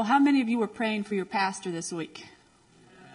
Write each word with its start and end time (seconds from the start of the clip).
Well, 0.00 0.06
how 0.06 0.18
many 0.18 0.40
of 0.40 0.48
you 0.48 0.58
were 0.58 0.66
praying 0.66 1.04
for 1.04 1.14
your 1.14 1.26
pastor 1.26 1.70
this 1.70 1.92
week? 1.92 2.24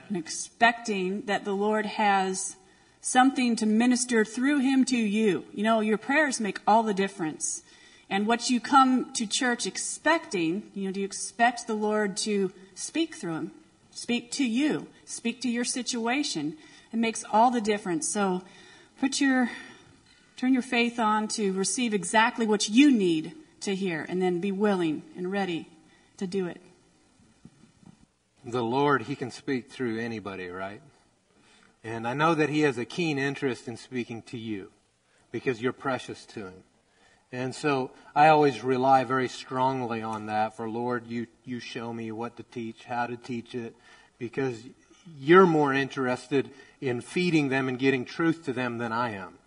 And 0.07 0.15
expecting 0.15 1.23
that 1.23 1.43
the 1.43 1.51
Lord 1.51 1.87
has 1.87 2.57
something 3.01 3.55
to 3.55 3.65
minister 3.65 4.23
through 4.23 4.59
him 4.59 4.85
to 4.85 4.95
you. 4.95 5.45
You 5.51 5.63
know, 5.63 5.79
your 5.79 5.97
prayers 5.97 6.39
make 6.39 6.59
all 6.67 6.83
the 6.83 6.93
difference. 6.93 7.63
And 8.07 8.27
what 8.27 8.51
you 8.51 8.59
come 8.59 9.11
to 9.13 9.25
church 9.25 9.65
expecting, 9.65 10.69
you 10.75 10.85
know, 10.85 10.91
do 10.91 10.99
you 10.99 11.07
expect 11.07 11.65
the 11.65 11.73
Lord 11.73 12.17
to 12.17 12.51
speak 12.75 13.15
through 13.15 13.33
him? 13.33 13.51
Speak 13.89 14.29
to 14.33 14.45
you, 14.45 14.85
speak 15.05 15.41
to 15.41 15.49
your 15.49 15.65
situation. 15.65 16.55
It 16.93 16.99
makes 16.99 17.23
all 17.33 17.49
the 17.49 17.61
difference. 17.61 18.07
So 18.07 18.43
put 18.99 19.19
your, 19.19 19.49
turn 20.37 20.53
your 20.53 20.61
faith 20.61 20.99
on 20.99 21.29
to 21.29 21.51
receive 21.53 21.95
exactly 21.95 22.45
what 22.45 22.69
you 22.69 22.91
need 22.91 23.31
to 23.61 23.73
hear 23.73 24.05
and 24.07 24.21
then 24.21 24.39
be 24.39 24.51
willing 24.51 25.01
and 25.17 25.31
ready 25.31 25.67
to 26.17 26.27
do 26.27 26.45
it. 26.45 26.61
The 28.45 28.63
Lord, 28.63 29.03
He 29.03 29.15
can 29.15 29.31
speak 29.31 29.71
through 29.71 29.99
anybody, 29.99 30.49
right? 30.49 30.81
And 31.83 32.07
I 32.07 32.13
know 32.13 32.35
that 32.35 32.49
He 32.49 32.61
has 32.61 32.77
a 32.77 32.85
keen 32.85 33.17
interest 33.17 33.67
in 33.67 33.75
speaking 33.75 34.21
to 34.23 34.37
you 34.37 34.71
because 35.31 35.61
you're 35.61 35.73
precious 35.73 36.25
to 36.27 36.41
Him. 36.41 36.63
And 37.31 37.55
so 37.55 37.91
I 38.15 38.27
always 38.27 38.63
rely 38.63 39.03
very 39.03 39.27
strongly 39.27 40.01
on 40.03 40.27
that 40.27 40.55
for 40.55 40.69
Lord, 40.69 41.07
you, 41.07 41.25
you 41.43 41.59
show 41.59 41.91
me 41.91 42.11
what 42.11 42.37
to 42.37 42.43
teach, 42.43 42.85
how 42.85 43.07
to 43.07 43.17
teach 43.17 43.55
it, 43.55 43.75
because 44.19 44.61
you're 45.19 45.47
more 45.47 45.73
interested 45.73 46.51
in 46.79 47.01
feeding 47.01 47.49
them 47.49 47.67
and 47.67 47.79
getting 47.79 48.05
truth 48.05 48.45
to 48.45 48.53
them 48.53 48.77
than 48.77 48.91
I 48.91 49.15
am. 49.15 49.39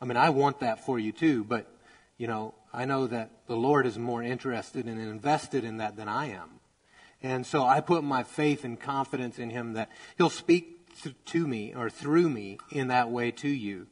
I 0.00 0.06
mean, 0.06 0.16
I 0.16 0.30
want 0.30 0.60
that 0.60 0.84
for 0.84 0.98
you 0.98 1.12
too, 1.12 1.44
but, 1.44 1.70
you 2.16 2.26
know, 2.26 2.54
I 2.72 2.84
know 2.86 3.06
that 3.06 3.30
the 3.46 3.56
Lord 3.56 3.86
is 3.86 3.98
more 3.98 4.22
interested 4.22 4.86
and 4.86 5.00
invested 5.00 5.62
in 5.62 5.76
that 5.76 5.96
than 5.96 6.08
I 6.08 6.30
am. 6.30 6.55
And 7.22 7.46
so 7.46 7.64
I 7.64 7.80
put 7.80 8.04
my 8.04 8.22
faith 8.22 8.64
and 8.64 8.78
confidence 8.78 9.38
in 9.38 9.50
Him 9.50 9.74
that 9.74 9.90
He'll 10.16 10.30
speak 10.30 10.76
to 11.26 11.46
me 11.46 11.74
or 11.74 11.90
through 11.90 12.28
me 12.28 12.58
in 12.70 12.88
that 12.88 13.10
way 13.10 13.30
to 13.30 13.48
you. 13.48 13.86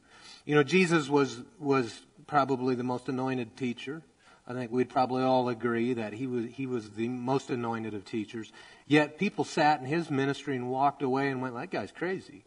You 0.45 0.55
know, 0.55 0.63
Jesus 0.63 1.09
was, 1.09 1.41
was 1.59 2.01
probably 2.27 2.75
the 2.75 2.83
most 2.83 3.09
anointed 3.09 3.57
teacher. 3.57 4.01
I 4.47 4.53
think 4.53 4.71
we'd 4.71 4.89
probably 4.89 5.23
all 5.23 5.49
agree 5.49 5.93
that 5.93 6.13
he 6.13 6.27
was, 6.27 6.45
he 6.51 6.67
was 6.67 6.91
the 6.91 7.07
most 7.07 7.49
anointed 7.49 7.95
of 7.95 8.05
teachers. 8.05 8.51
Yet 8.85 9.17
people 9.17 9.43
sat 9.43 9.79
in 9.79 9.85
his 9.87 10.11
ministry 10.11 10.55
and 10.55 10.69
walked 10.69 11.01
away 11.01 11.29
and 11.29 11.41
went, 11.41 11.55
that 11.55 11.71
guy's 11.71 11.91
crazy. 11.91 12.45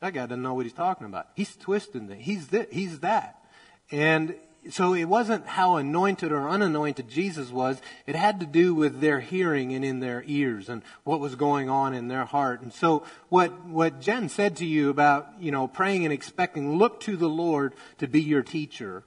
That 0.00 0.14
guy 0.14 0.26
doesn't 0.26 0.42
know 0.42 0.54
what 0.54 0.64
he's 0.64 0.72
talking 0.72 1.06
about. 1.06 1.28
He's 1.34 1.56
twisting 1.56 2.10
it. 2.10 2.20
He's 2.20 2.48
this, 2.48 2.68
he's 2.70 3.00
that. 3.00 3.44
And 3.90 4.34
so 4.70 4.94
it 4.94 5.04
wasn't 5.04 5.46
how 5.46 5.76
anointed 5.76 6.32
or 6.32 6.48
unanointed 6.48 7.08
Jesus 7.08 7.50
was. 7.50 7.80
It 8.06 8.14
had 8.14 8.40
to 8.40 8.46
do 8.46 8.74
with 8.74 9.00
their 9.00 9.20
hearing 9.20 9.72
and 9.72 9.84
in 9.84 10.00
their 10.00 10.22
ears 10.26 10.68
and 10.68 10.82
what 11.04 11.20
was 11.20 11.36
going 11.36 11.70
on 11.70 11.94
in 11.94 12.08
their 12.08 12.24
heart. 12.24 12.60
And 12.60 12.72
so 12.72 13.04
what, 13.28 13.64
what 13.64 14.00
Jen 14.00 14.28
said 14.28 14.56
to 14.56 14.66
you 14.66 14.90
about, 14.90 15.28
you 15.40 15.50
know, 15.50 15.68
praying 15.68 16.04
and 16.04 16.12
expecting, 16.12 16.76
look 16.76 17.00
to 17.00 17.16
the 17.16 17.28
Lord 17.28 17.74
to 17.98 18.06
be 18.06 18.20
your 18.20 18.42
teacher. 18.42 19.04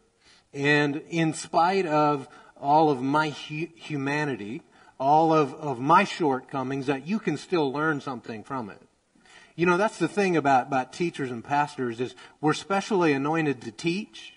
And 0.53 1.01
in 1.09 1.33
spite 1.33 1.85
of 1.85 2.27
all 2.59 2.89
of 2.89 3.01
my 3.01 3.29
hu- 3.29 3.69
humanity, 3.75 4.63
all 4.99 5.33
of, 5.33 5.53
of 5.55 5.79
my 5.79 6.03
shortcomings, 6.03 6.87
that 6.87 7.07
you 7.07 7.19
can 7.19 7.37
still 7.37 7.71
learn 7.71 8.01
something 8.01 8.43
from 8.43 8.69
it. 8.69 8.81
You 9.55 9.65
know, 9.65 9.77
that's 9.77 9.97
the 9.97 10.07
thing 10.07 10.37
about, 10.37 10.67
about 10.67 10.93
teachers 10.93 11.29
and 11.29 11.43
pastors 11.43 11.99
is 11.99 12.15
we're 12.39 12.53
specially 12.53 13.13
anointed 13.13 13.61
to 13.61 13.71
teach 13.71 14.30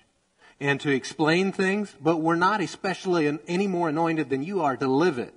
and 0.64 0.80
to 0.80 0.90
explain 0.90 1.52
things, 1.52 1.94
but 2.00 2.22
we're 2.22 2.36
not 2.36 2.62
especially 2.62 3.38
any 3.46 3.66
more 3.66 3.90
anointed 3.90 4.30
than 4.30 4.42
you 4.42 4.62
are 4.62 4.78
to 4.78 4.88
live 4.88 5.18
it. 5.18 5.34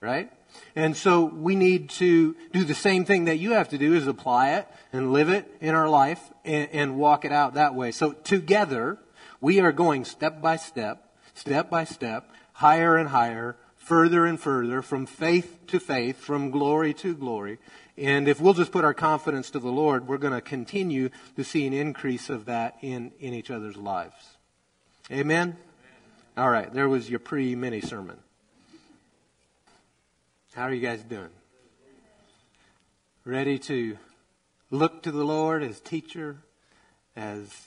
Right? 0.00 0.32
And 0.74 0.96
so 0.96 1.26
we 1.26 1.54
need 1.54 1.90
to 1.90 2.34
do 2.50 2.64
the 2.64 2.74
same 2.74 3.04
thing 3.04 3.26
that 3.26 3.36
you 3.36 3.52
have 3.52 3.68
to 3.68 3.76
do 3.76 3.92
is 3.92 4.06
apply 4.06 4.52
it 4.52 4.66
and 4.94 5.12
live 5.12 5.28
it 5.28 5.46
in 5.60 5.74
our 5.74 5.90
life 5.90 6.32
and, 6.42 6.70
and 6.72 6.96
walk 6.96 7.26
it 7.26 7.32
out 7.32 7.52
that 7.52 7.74
way. 7.74 7.90
So 7.90 8.12
together, 8.12 8.96
we 9.42 9.60
are 9.60 9.72
going 9.72 10.06
step 10.06 10.40
by 10.40 10.56
step, 10.56 11.12
step 11.34 11.68
by 11.68 11.84
step, 11.84 12.30
higher 12.54 12.96
and 12.96 13.10
higher, 13.10 13.56
further 13.76 14.24
and 14.24 14.40
further, 14.40 14.80
from 14.80 15.04
faith 15.04 15.58
to 15.66 15.78
faith, 15.78 16.18
from 16.18 16.50
glory 16.50 16.94
to 16.94 17.14
glory. 17.14 17.58
And 18.00 18.28
if 18.28 18.40
we'll 18.40 18.54
just 18.54 18.72
put 18.72 18.82
our 18.82 18.94
confidence 18.94 19.50
to 19.50 19.58
the 19.58 19.68
Lord, 19.68 20.08
we're 20.08 20.16
going 20.16 20.32
to 20.32 20.40
continue 20.40 21.10
to 21.36 21.44
see 21.44 21.66
an 21.66 21.74
increase 21.74 22.30
of 22.30 22.46
that 22.46 22.78
in, 22.80 23.12
in 23.20 23.34
each 23.34 23.50
other's 23.50 23.76
lives. 23.76 24.38
Amen? 25.12 25.58
All 26.34 26.48
right, 26.48 26.72
there 26.72 26.88
was 26.88 27.10
your 27.10 27.18
pre 27.18 27.54
mini 27.54 27.82
sermon. 27.82 28.16
How 30.54 30.62
are 30.62 30.72
you 30.72 30.80
guys 30.80 31.02
doing? 31.02 31.28
Ready 33.26 33.58
to 33.58 33.98
look 34.70 35.02
to 35.02 35.12
the 35.12 35.24
Lord 35.24 35.62
as 35.62 35.78
teacher, 35.78 36.38
as 37.14 37.66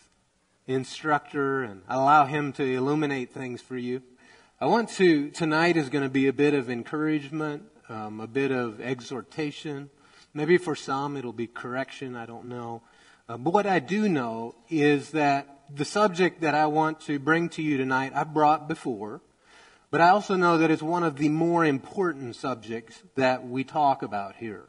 instructor, 0.66 1.62
and 1.62 1.84
allow 1.88 2.26
Him 2.26 2.54
to 2.54 2.64
illuminate 2.64 3.32
things 3.32 3.62
for 3.62 3.78
you? 3.78 4.02
I 4.60 4.66
want 4.66 4.90
to, 4.92 5.30
tonight 5.30 5.78
is 5.78 5.90
going 5.90 6.04
to 6.04 6.10
be 6.10 6.26
a 6.26 6.34
bit 6.34 6.56
of 6.56 6.72
encouragement, 6.72 7.66
um, 7.88 8.20
a 8.20 8.28
bit 8.28 8.52
of 8.52 8.82
exhortation 8.82 9.92
Maybe 10.34 10.58
for 10.58 10.76
some 10.76 11.16
it'll 11.16 11.32
be 11.32 11.48
correction, 11.48 12.16
I 12.16 12.26
don't 12.26 12.46
know. 12.46 12.82
Uh, 13.30 13.38
but 13.38 13.54
what 13.54 13.68
I 13.68 13.80
do 13.80 14.10
know 14.10 14.56
is 14.70 15.12
that 15.12 15.62
the 15.74 15.86
subject 15.86 16.42
that 16.42 16.56
I 16.56 16.66
want 16.66 17.02
to 17.02 17.20
bring 17.20 17.50
to 17.50 17.62
you 17.62 17.78
tonight, 17.78 18.12
I've 18.16 18.34
brought 18.34 18.68
before, 18.68 19.22
but 19.92 20.02
I 20.02 20.10
also 20.10 20.36
know 20.36 20.58
that 20.58 20.72
it's 20.72 20.82
one 20.82 21.04
of 21.04 21.18
the 21.18 21.30
more 21.30 21.64
important 21.64 22.36
subjects 22.36 23.04
that 23.16 23.48
we 23.48 23.64
talk 23.64 24.02
about 24.02 24.36
here. 24.38 24.66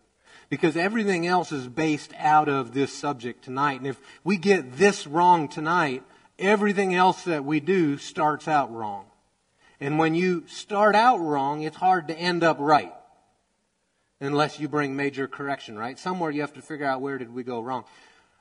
Because 0.50 0.76
everything 0.76 1.26
else 1.26 1.50
is 1.50 1.66
based 1.66 2.12
out 2.18 2.48
of 2.48 2.74
this 2.74 2.92
subject 2.92 3.42
tonight. 3.42 3.80
And 3.80 3.86
if 3.86 3.98
we 4.22 4.36
get 4.36 4.76
this 4.76 5.06
wrong 5.06 5.48
tonight, 5.48 6.02
everything 6.38 6.94
else 6.94 7.24
that 7.24 7.44
we 7.44 7.60
do 7.60 7.96
starts 7.96 8.46
out 8.46 8.70
wrong. 8.72 9.06
And 9.80 9.98
when 9.98 10.14
you 10.14 10.44
start 10.46 10.94
out 10.94 11.18
wrong, 11.18 11.62
it's 11.62 11.76
hard 11.76 12.08
to 12.08 12.14
end 12.16 12.44
up 12.44 12.58
right 12.60 12.92
unless 14.24 14.58
you 14.60 14.68
bring 14.68 14.96
major 14.96 15.26
correction, 15.28 15.78
right? 15.78 15.98
Somewhere 15.98 16.30
you 16.30 16.40
have 16.40 16.54
to 16.54 16.62
figure 16.62 16.86
out 16.86 17.00
where 17.00 17.18
did 17.18 17.32
we 17.32 17.42
go 17.42 17.60
wrong. 17.60 17.84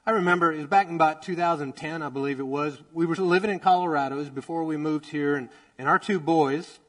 I 0.06 0.12
remember 0.12 0.52
it 0.52 0.58
was 0.58 0.68
back 0.68 0.90
in 0.90 0.96
about 0.96 1.24
2010, 1.24 2.02
I 2.02 2.10
believe 2.10 2.40
it 2.40 2.48
was. 2.48 2.78
We 2.94 3.06
were 3.06 3.16
living 3.16 3.50
in 3.50 3.60
Colorado. 3.60 4.16
It 4.16 4.20
was 4.20 4.30
before 4.30 4.66
we 4.66 4.76
moved 4.76 5.06
here, 5.06 5.36
and, 5.36 5.50
and 5.78 5.88
our 5.88 5.98
two 5.98 6.20
boys, 6.20 6.80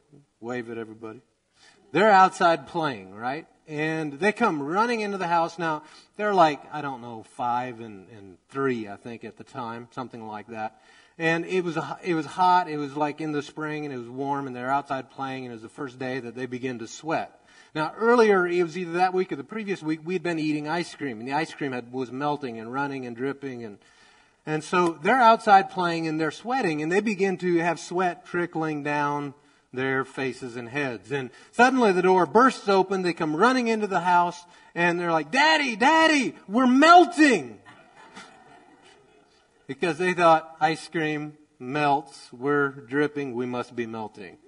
wave 0.40 0.68
at 0.68 0.78
everybody, 0.78 1.20
they're 1.92 2.10
outside 2.10 2.66
playing, 2.66 3.14
right? 3.14 3.46
And 3.68 4.14
they 4.14 4.32
come 4.32 4.60
running 4.60 5.00
into 5.00 5.16
the 5.16 5.28
house. 5.28 5.60
Now, 5.60 5.84
they're 6.16 6.34
like, 6.34 6.60
I 6.72 6.82
don't 6.82 7.02
know, 7.02 7.22
five 7.36 7.78
and, 7.78 8.08
and 8.10 8.36
three, 8.48 8.88
I 8.88 8.96
think, 8.96 9.22
at 9.22 9.36
the 9.36 9.44
time, 9.44 9.86
something 9.92 10.26
like 10.26 10.48
that. 10.48 10.80
And 11.16 11.44
it 11.46 11.62
was, 11.62 11.78
it 12.02 12.14
was 12.14 12.26
hot. 12.26 12.68
It 12.68 12.78
was 12.78 12.96
like 12.96 13.20
in 13.20 13.30
the 13.30 13.42
spring, 13.42 13.84
and 13.84 13.94
it 13.94 13.98
was 13.98 14.08
warm, 14.08 14.48
and 14.48 14.56
they're 14.56 14.70
outside 14.70 15.08
playing, 15.12 15.44
and 15.44 15.52
it 15.52 15.54
was 15.54 15.62
the 15.62 15.68
first 15.68 16.00
day 16.00 16.18
that 16.18 16.34
they 16.34 16.46
began 16.46 16.80
to 16.80 16.88
sweat. 16.88 17.40
Now, 17.74 17.92
earlier, 17.98 18.46
it 18.46 18.62
was 18.62 18.78
either 18.78 18.92
that 18.92 19.12
week 19.12 19.32
or 19.32 19.36
the 19.36 19.42
previous 19.42 19.82
week, 19.82 20.00
we'd 20.04 20.22
been 20.22 20.38
eating 20.38 20.68
ice 20.68 20.94
cream, 20.94 21.18
and 21.18 21.26
the 21.26 21.32
ice 21.32 21.52
cream 21.52 21.72
had, 21.72 21.92
was 21.92 22.12
melting 22.12 22.60
and 22.60 22.72
running 22.72 23.04
and 23.04 23.16
dripping. 23.16 23.64
And, 23.64 23.78
and 24.46 24.62
so 24.62 24.96
they're 25.02 25.20
outside 25.20 25.70
playing 25.70 26.06
and 26.06 26.20
they're 26.20 26.30
sweating, 26.30 26.82
and 26.82 26.92
they 26.92 27.00
begin 27.00 27.36
to 27.38 27.58
have 27.58 27.80
sweat 27.80 28.26
trickling 28.26 28.84
down 28.84 29.34
their 29.72 30.04
faces 30.04 30.54
and 30.54 30.68
heads. 30.68 31.10
And 31.10 31.30
suddenly 31.50 31.90
the 31.90 32.02
door 32.02 32.26
bursts 32.26 32.68
open, 32.68 33.02
they 33.02 33.12
come 33.12 33.34
running 33.34 33.66
into 33.66 33.88
the 33.88 34.00
house, 34.00 34.44
and 34.76 35.00
they're 35.00 35.10
like, 35.10 35.32
Daddy, 35.32 35.74
Daddy, 35.74 36.36
we're 36.46 36.68
melting! 36.68 37.58
because 39.66 39.98
they 39.98 40.14
thought 40.14 40.56
ice 40.60 40.86
cream 40.86 41.36
melts, 41.58 42.32
we're 42.32 42.68
dripping, 42.68 43.34
we 43.34 43.46
must 43.46 43.74
be 43.74 43.86
melting. 43.86 44.38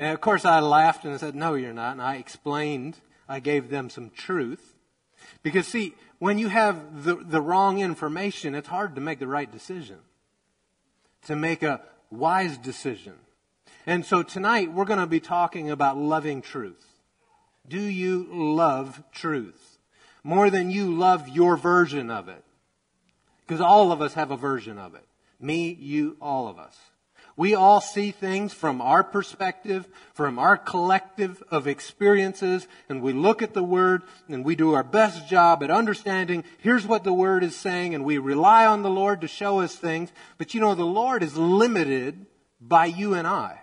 And 0.00 0.14
of 0.14 0.22
course, 0.22 0.46
I 0.46 0.60
laughed 0.60 1.04
and 1.04 1.12
I 1.12 1.18
said, 1.18 1.34
No, 1.34 1.54
you're 1.54 1.74
not. 1.74 1.92
And 1.92 2.00
I 2.02 2.16
explained, 2.16 2.96
I 3.28 3.38
gave 3.38 3.68
them 3.68 3.90
some 3.90 4.08
truth. 4.08 4.74
Because, 5.42 5.68
see, 5.68 5.94
when 6.18 6.38
you 6.38 6.48
have 6.48 7.04
the, 7.04 7.16
the 7.16 7.42
wrong 7.42 7.80
information, 7.80 8.54
it's 8.54 8.68
hard 8.68 8.94
to 8.94 9.02
make 9.02 9.18
the 9.18 9.26
right 9.26 9.52
decision, 9.52 9.98
to 11.26 11.36
make 11.36 11.62
a 11.62 11.82
wise 12.10 12.56
decision. 12.56 13.12
And 13.86 14.06
so 14.06 14.22
tonight, 14.22 14.72
we're 14.72 14.86
going 14.86 15.00
to 15.00 15.06
be 15.06 15.20
talking 15.20 15.70
about 15.70 15.98
loving 15.98 16.40
truth. 16.40 16.86
Do 17.68 17.80
you 17.80 18.26
love 18.32 19.02
truth? 19.12 19.78
More 20.24 20.48
than 20.48 20.70
you 20.70 20.94
love 20.94 21.28
your 21.28 21.58
version 21.58 22.10
of 22.10 22.26
it. 22.30 22.42
Because 23.46 23.60
all 23.60 23.92
of 23.92 24.00
us 24.00 24.14
have 24.14 24.30
a 24.30 24.36
version 24.36 24.78
of 24.78 24.94
it. 24.94 25.04
Me, 25.38 25.76
you, 25.78 26.16
all 26.22 26.48
of 26.48 26.58
us. 26.58 26.76
We 27.36 27.54
all 27.54 27.80
see 27.80 28.10
things 28.10 28.52
from 28.52 28.80
our 28.82 29.02
perspective, 29.02 29.88
from 30.12 30.38
our 30.38 30.56
collective 30.56 31.42
of 31.50 31.66
experiences, 31.66 32.66
and 32.88 33.00
we 33.00 33.12
look 33.12 33.40
at 33.40 33.54
the 33.54 33.62
Word 33.62 34.02
and 34.28 34.44
we 34.44 34.56
do 34.56 34.74
our 34.74 34.82
best 34.82 35.26
job 35.28 35.62
at 35.62 35.70
understanding 35.70 36.44
here's 36.58 36.86
what 36.86 37.04
the 37.04 37.12
Word 37.12 37.42
is 37.42 37.56
saying, 37.56 37.94
and 37.94 38.04
we 38.04 38.18
rely 38.18 38.66
on 38.66 38.82
the 38.82 38.90
Lord 38.90 39.20
to 39.22 39.28
show 39.28 39.60
us 39.60 39.74
things. 39.74 40.12
But 40.36 40.52
you 40.54 40.60
know, 40.60 40.74
the 40.74 40.84
Lord 40.84 41.22
is 41.22 41.36
limited 41.36 42.26
by 42.60 42.86
you 42.86 43.14
and 43.14 43.26
I. 43.26 43.60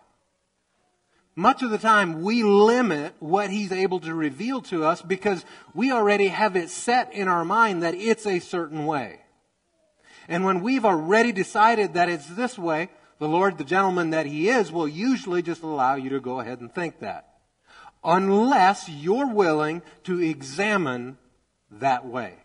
much 1.37 1.61
of 1.61 1.69
the 1.69 1.77
time 1.77 2.23
we 2.23 2.41
limit 2.41 3.13
what 3.19 3.51
he's 3.51 3.71
able 3.71 3.99
to 3.99 4.13
reveal 4.13 4.59
to 4.59 4.83
us 4.83 5.03
because 5.03 5.45
we 5.75 5.91
already 5.91 6.29
have 6.29 6.55
it 6.55 6.67
set 6.67 7.13
in 7.13 7.27
our 7.27 7.45
mind 7.45 7.83
that 7.83 7.93
it's 7.93 8.25
a 8.25 8.39
certain 8.39 8.87
way. 8.87 9.21
And 10.27 10.43
when 10.43 10.61
we've 10.61 10.83
already 10.83 11.31
decided 11.31 11.93
that 11.93 12.09
it's 12.09 12.25
this 12.25 12.57
way, 12.57 12.89
the 13.19 13.27
Lord, 13.27 13.57
the 13.57 13.63
gentleman 13.63 14.11
that 14.11 14.25
he 14.25 14.49
is, 14.49 14.71
will 14.71 14.87
usually 14.87 15.41
just 15.41 15.63
allow 15.63 15.95
you 15.95 16.09
to 16.11 16.19
go 16.19 16.39
ahead 16.39 16.59
and 16.59 16.73
think 16.73 16.99
that. 16.99 17.27
Unless 18.03 18.89
you're 18.89 19.33
willing 19.33 19.81
to 20.03 20.21
examine 20.21 21.17
that 21.71 22.05
way. 22.05 22.35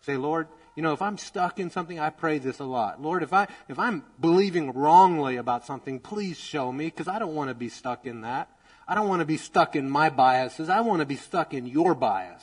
Say, 0.00 0.16
Lord, 0.16 0.48
you 0.74 0.82
know, 0.82 0.92
if 0.92 1.02
I'm 1.02 1.18
stuck 1.18 1.60
in 1.60 1.70
something, 1.70 2.00
I 2.00 2.10
pray 2.10 2.38
this 2.38 2.58
a 2.58 2.64
lot. 2.64 3.02
Lord, 3.02 3.22
if 3.22 3.32
I 3.32 3.46
if 3.68 3.78
I'm 3.78 4.04
believing 4.20 4.72
wrongly 4.72 5.36
about 5.36 5.66
something, 5.66 6.00
please 6.00 6.38
show 6.38 6.72
me 6.72 6.86
because 6.86 7.08
I 7.08 7.18
don't 7.18 7.34
want 7.34 7.50
to 7.50 7.54
be 7.54 7.68
stuck 7.68 8.06
in 8.06 8.22
that. 8.22 8.48
I 8.88 8.94
don't 8.94 9.08
want 9.08 9.20
to 9.20 9.26
be 9.26 9.36
stuck 9.36 9.76
in 9.76 9.88
my 9.88 10.08
biases. 10.08 10.68
I 10.68 10.80
want 10.80 11.00
to 11.00 11.06
be 11.06 11.16
stuck 11.16 11.52
in 11.52 11.66
your 11.66 11.94
bias. 11.94 12.42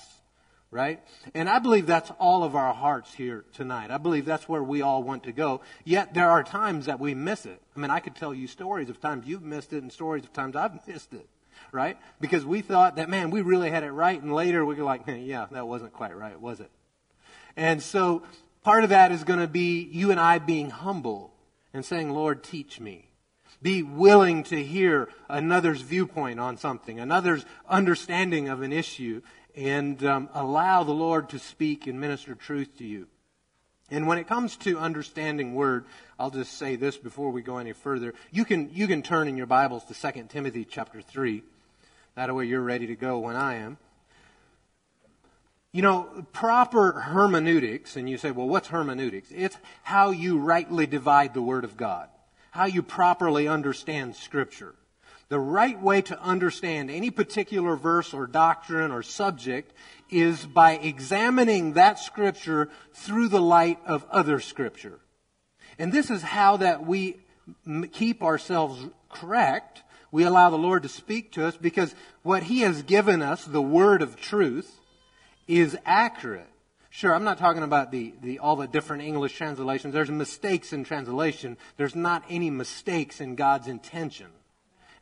Right? 0.71 1.00
And 1.33 1.50
I 1.50 1.57
believe 1.57 1.88
that's 1.88 2.12
all 2.19 2.44
of 2.44 2.56
our 2.56 2.74
hearts 2.74 3.13
here 3.13 3.44
tonight. 3.54 3.89
I 3.89 3.98
believe 3.98 4.25
that's 4.25 4.48
where 4.48 4.62
we 4.62 4.83
all 4.83 5.01
want 5.01 5.24
to 5.24 5.31
go. 5.31 5.62
Yet 5.83 6.13
there 6.13 6.30
are 6.30 6.44
times 6.44 6.86
that 6.86 7.00
we 7.00 7.16
miss 7.16 7.48
it. 7.48 7.60
I 7.75 7.80
mean, 7.80 7.89
I 7.89 8.00
could 8.00 8.16
tell 8.16 8.36
you 8.36 8.45
stories 8.45 8.89
of 8.89 9.01
times 9.01 9.25
you've 9.25 9.42
missed 9.42 9.74
it 9.74 9.81
and 9.81 9.92
stories 9.92 10.24
of 10.24 10.33
times 10.33 10.56
I've 10.56 10.88
missed 10.88 11.13
it. 11.13 11.27
Right? 11.71 11.98
Because 12.21 12.45
we 12.45 12.62
thought 12.62 12.98
that, 12.98 13.10
man, 13.10 13.31
we 13.31 13.42
really 13.42 13.69
had 13.69 13.83
it 13.83 13.92
right. 13.92 14.21
And 14.21 14.33
later 14.33 14.63
we 14.63 14.80
are 14.80 14.83
like, 14.83 15.01
yeah, 15.07 15.48
that 15.51 15.68
wasn't 15.68 15.94
quite 15.94 16.16
right, 16.16 16.39
was 16.39 16.60
it? 16.60 16.69
And 17.57 17.81
so 17.81 18.22
part 18.63 18.83
of 18.83 18.92
that 18.92 19.12
is 19.12 19.24
going 19.24 19.39
to 19.39 19.48
be 19.48 19.89
you 19.92 20.12
and 20.12 20.19
I 20.19 20.38
being 20.38 20.69
humble 20.69 21.33
and 21.74 21.83
saying, 21.83 22.12
Lord, 22.12 22.44
teach 22.44 22.80
me. 22.80 23.10
Be 23.62 23.83
willing 23.83 24.44
to 24.44 24.63
hear 24.63 25.10
another's 25.27 25.81
viewpoint 25.81 26.39
on 26.39 26.57
something, 26.57 27.00
another's 27.00 27.45
understanding 27.68 28.48
of 28.48 28.62
an 28.62 28.72
issue, 28.72 29.22
and 29.59 30.01
um, 30.06 30.29
allow 30.33 30.83
the 30.83 30.94
Lord 30.94 31.29
to 31.29 31.39
speak 31.39 31.85
and 31.85 32.00
minister 32.00 32.33
truth 32.33 32.77
to 32.77 32.85
you. 32.85 33.07
And 33.91 34.07
when 34.07 34.17
it 34.17 34.25
comes 34.25 34.56
to 34.57 34.79
understanding 34.79 35.53
word, 35.53 35.83
I'll 36.17 36.29
just 36.29 36.57
say 36.57 36.77
this 36.77 36.95
before 36.95 37.31
we 37.31 37.41
go 37.41 37.57
any 37.57 37.73
further. 37.73 38.13
You 38.31 38.45
can, 38.45 38.69
you 38.73 38.88
can 38.88 39.01
turn 39.01 39.27
in 39.27 39.35
your 39.35 39.47
Bibles 39.47 39.83
to 39.85 39.94
2 39.94 40.23
Timothy 40.29 40.63
chapter 40.63 41.01
3. 41.01 41.44
That 42.15 42.33
way 42.33 42.45
you're 42.45 42.61
ready 42.61 42.88
to 42.88 42.95
go 42.95 43.19
when 43.19 43.35
I 43.35 43.56
am. 43.56 43.77
You 45.73 45.81
know, 45.81 46.25
proper 46.31 46.94
hermeneutics, 46.94 47.97
and 47.97 48.09
you 48.09 48.17
say, 48.17 48.31
well, 48.31 48.47
what's 48.47 48.69
hermeneutics? 48.69 49.29
It's 49.29 49.57
how 49.83 50.12
you 50.12 50.39
rightly 50.39 50.88
divide 50.88 51.33
the 51.33 51.41
Word 51.41 51.65
of 51.65 51.75
God, 51.75 52.07
how 52.51 52.65
you 52.65 52.81
properly 52.81 53.50
understand 53.50 54.15
Scripture. 54.15 54.73
The 55.29 55.39
right 55.39 55.79
way 55.79 56.01
to 56.03 56.19
understand 56.19 56.89
any 56.89 57.11
particular 57.11 57.75
verse 57.75 58.15
or 58.15 58.25
doctrine 58.25 58.91
or 58.91 59.03
subject 59.03 59.71
is 60.09 60.43
by 60.43 60.71
examining 60.71 61.73
that 61.73 61.99
Scripture 61.99 62.69
through 62.93 63.27
the 63.27 63.41
light 63.41 63.77
of 63.85 64.07
other 64.09 64.39
Scripture. 64.39 64.99
And 65.77 65.93
this 65.93 66.09
is 66.09 66.23
how 66.23 66.57
that 66.57 66.83
we 66.83 67.17
keep 67.91 68.23
ourselves 68.23 68.83
correct. 69.07 69.83
We 70.11 70.23
allow 70.23 70.49
the 70.49 70.57
Lord 70.57 70.81
to 70.81 70.89
speak 70.89 71.31
to 71.33 71.45
us 71.45 71.55
because 71.55 71.93
what 72.23 72.41
He 72.41 72.61
has 72.61 72.81
given 72.81 73.21
us, 73.21 73.45
the 73.45 73.61
Word 73.61 74.01
of 74.01 74.19
truth, 74.19 74.79
is 75.47 75.77
accurate. 75.85 76.49
Sure, 76.89 77.13
I'm 77.13 77.23
not 77.23 77.37
talking 77.37 77.61
about 77.61 77.91
the, 77.91 78.15
the, 78.23 78.39
all 78.39 78.55
the 78.55 78.65
different 78.65 79.03
English 79.03 79.37
translations. 79.37 79.93
There's 79.93 80.09
mistakes 80.09 80.73
in 80.73 80.83
translation. 80.83 81.55
There's 81.77 81.95
not 81.95 82.23
any 82.31 82.49
mistakes 82.49 83.21
in 83.21 83.35
God's 83.35 83.67
intention 83.67 84.25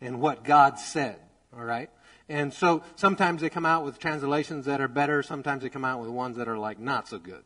and 0.02 0.22
what 0.22 0.44
God 0.44 0.80
said. 0.80 1.18
All 1.56 1.64
right? 1.64 1.90
And 2.30 2.54
so 2.54 2.84
sometimes 2.96 3.42
they 3.42 3.50
come 3.50 3.66
out 3.66 3.86
with 3.86 4.00
translations 4.00 4.66
that 4.66 4.82
are 4.82 4.88
better. 4.88 5.24
Sometimes 5.24 5.64
they 5.64 5.70
come 5.70 5.86
out 5.86 6.02
with 6.02 6.10
ones 6.10 6.38
that 6.38 6.48
are 6.48 6.58
like 6.58 6.80
not 6.80 7.08
so 7.08 7.20
good. 7.20 7.44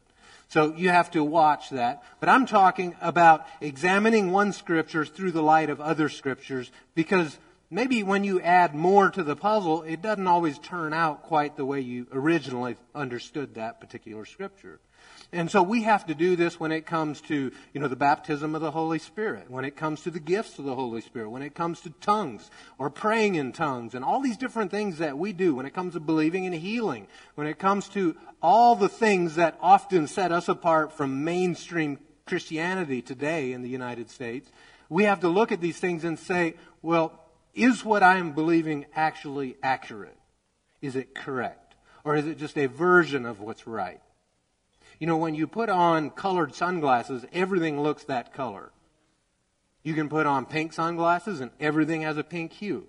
So 0.48 0.76
you 0.76 0.90
have 0.90 1.12
to 1.12 1.24
watch 1.24 1.70
that. 1.70 2.04
But 2.20 2.30
I'm 2.30 2.46
talking 2.46 2.96
about 3.00 3.48
examining 3.62 4.32
one 4.32 4.52
scripture 4.52 5.06
through 5.06 5.32
the 5.32 5.44
light 5.44 5.70
of 5.70 5.80
other 5.80 6.10
scriptures 6.10 6.72
because 6.94 7.38
maybe 7.70 8.04
when 8.04 8.24
you 8.24 8.42
add 8.42 8.76
more 8.76 9.10
to 9.12 9.24
the 9.24 9.36
puzzle, 9.36 9.84
it 9.84 10.02
doesn't 10.02 10.28
always 10.28 10.58
turn 10.60 10.94
out 10.94 11.24
quite 11.24 11.56
the 11.56 11.66
way 11.66 11.80
you 11.80 12.08
originally 12.12 12.76
understood 12.94 13.56
that 13.56 13.80
particular 13.80 14.26
scripture. 14.26 14.80
And 15.34 15.50
so 15.50 15.64
we 15.64 15.84
have 15.84 16.06
to 16.08 16.16
do 16.16 16.36
this 16.36 16.60
when 16.60 16.74
it 16.74 16.86
comes 16.86 17.22
to, 17.22 17.52
you 17.74 17.80
know, 17.80 17.88
the 17.88 17.96
baptism 17.96 18.54
of 18.54 18.62
the 18.62 18.72
Holy 18.72 19.00
Spirit, 19.00 19.50
when 19.50 19.64
it 19.64 19.78
comes 19.78 20.02
to 20.02 20.12
the 20.12 20.20
gifts 20.20 20.60
of 20.60 20.66
the 20.66 20.76
Holy 20.76 21.00
Spirit, 21.00 21.30
when 21.30 21.42
it 21.42 21.56
comes 21.56 21.80
to 21.82 21.90
tongues 22.02 22.52
or 22.78 22.90
praying 22.90 23.36
in 23.36 23.54
tongues 23.54 23.96
and 23.96 24.04
all 24.04 24.20
these 24.20 24.36
different 24.36 24.72
things 24.72 24.98
that 24.98 25.18
we 25.18 25.32
do, 25.32 25.56
when 25.56 25.66
it 25.66 25.74
comes 25.74 25.94
to 25.94 26.02
believing 26.02 26.44
in 26.44 26.52
healing, 26.52 27.08
when 27.36 27.48
it 27.48 27.60
comes 27.60 27.88
to 27.90 28.18
all 28.42 28.76
the 28.76 28.90
things 28.90 29.36
that 29.36 29.58
often 29.62 30.06
set 30.06 30.34
us 30.34 30.50
apart 30.50 30.92
from 30.92 31.24
mainstream 31.24 31.98
Christianity 32.26 33.02
today 33.02 33.54
in 33.54 33.62
the 33.62 33.70
United 33.70 34.10
States, 34.10 34.52
we 34.90 35.06
have 35.06 35.22
to 35.22 35.30
look 35.30 35.54
at 35.54 35.62
these 35.62 35.80
things 35.80 36.04
and 36.04 36.20
say, 36.20 36.56
well, 36.82 37.18
is 37.54 37.86
what 37.86 38.04
I 38.04 38.18
am 38.18 38.34
believing 38.34 38.86
actually 38.94 39.56
accurate? 39.64 40.18
Is 40.82 40.98
it 40.98 41.16
correct? 41.16 41.76
Or 42.04 42.18
is 42.18 42.28
it 42.28 42.38
just 42.38 42.58
a 42.58 42.66
version 42.66 43.26
of 43.26 43.40
what's 43.40 43.66
right? 43.66 44.02
You 45.02 45.08
know, 45.08 45.18
when 45.18 45.34
you 45.34 45.48
put 45.48 45.68
on 45.68 46.12
colored 46.12 46.54
sunglasses, 46.54 47.26
everything 47.34 47.82
looks 47.82 48.04
that 48.04 48.36
color. 48.36 48.72
You 49.82 49.96
can 49.96 50.10
put 50.10 50.28
on 50.28 50.46
pink 50.46 50.74
sunglasses 50.74 51.42
and 51.42 51.50
everything 51.60 52.04
has 52.04 52.18
a 52.18 52.24
pink 52.24 52.54
hue. 52.54 52.86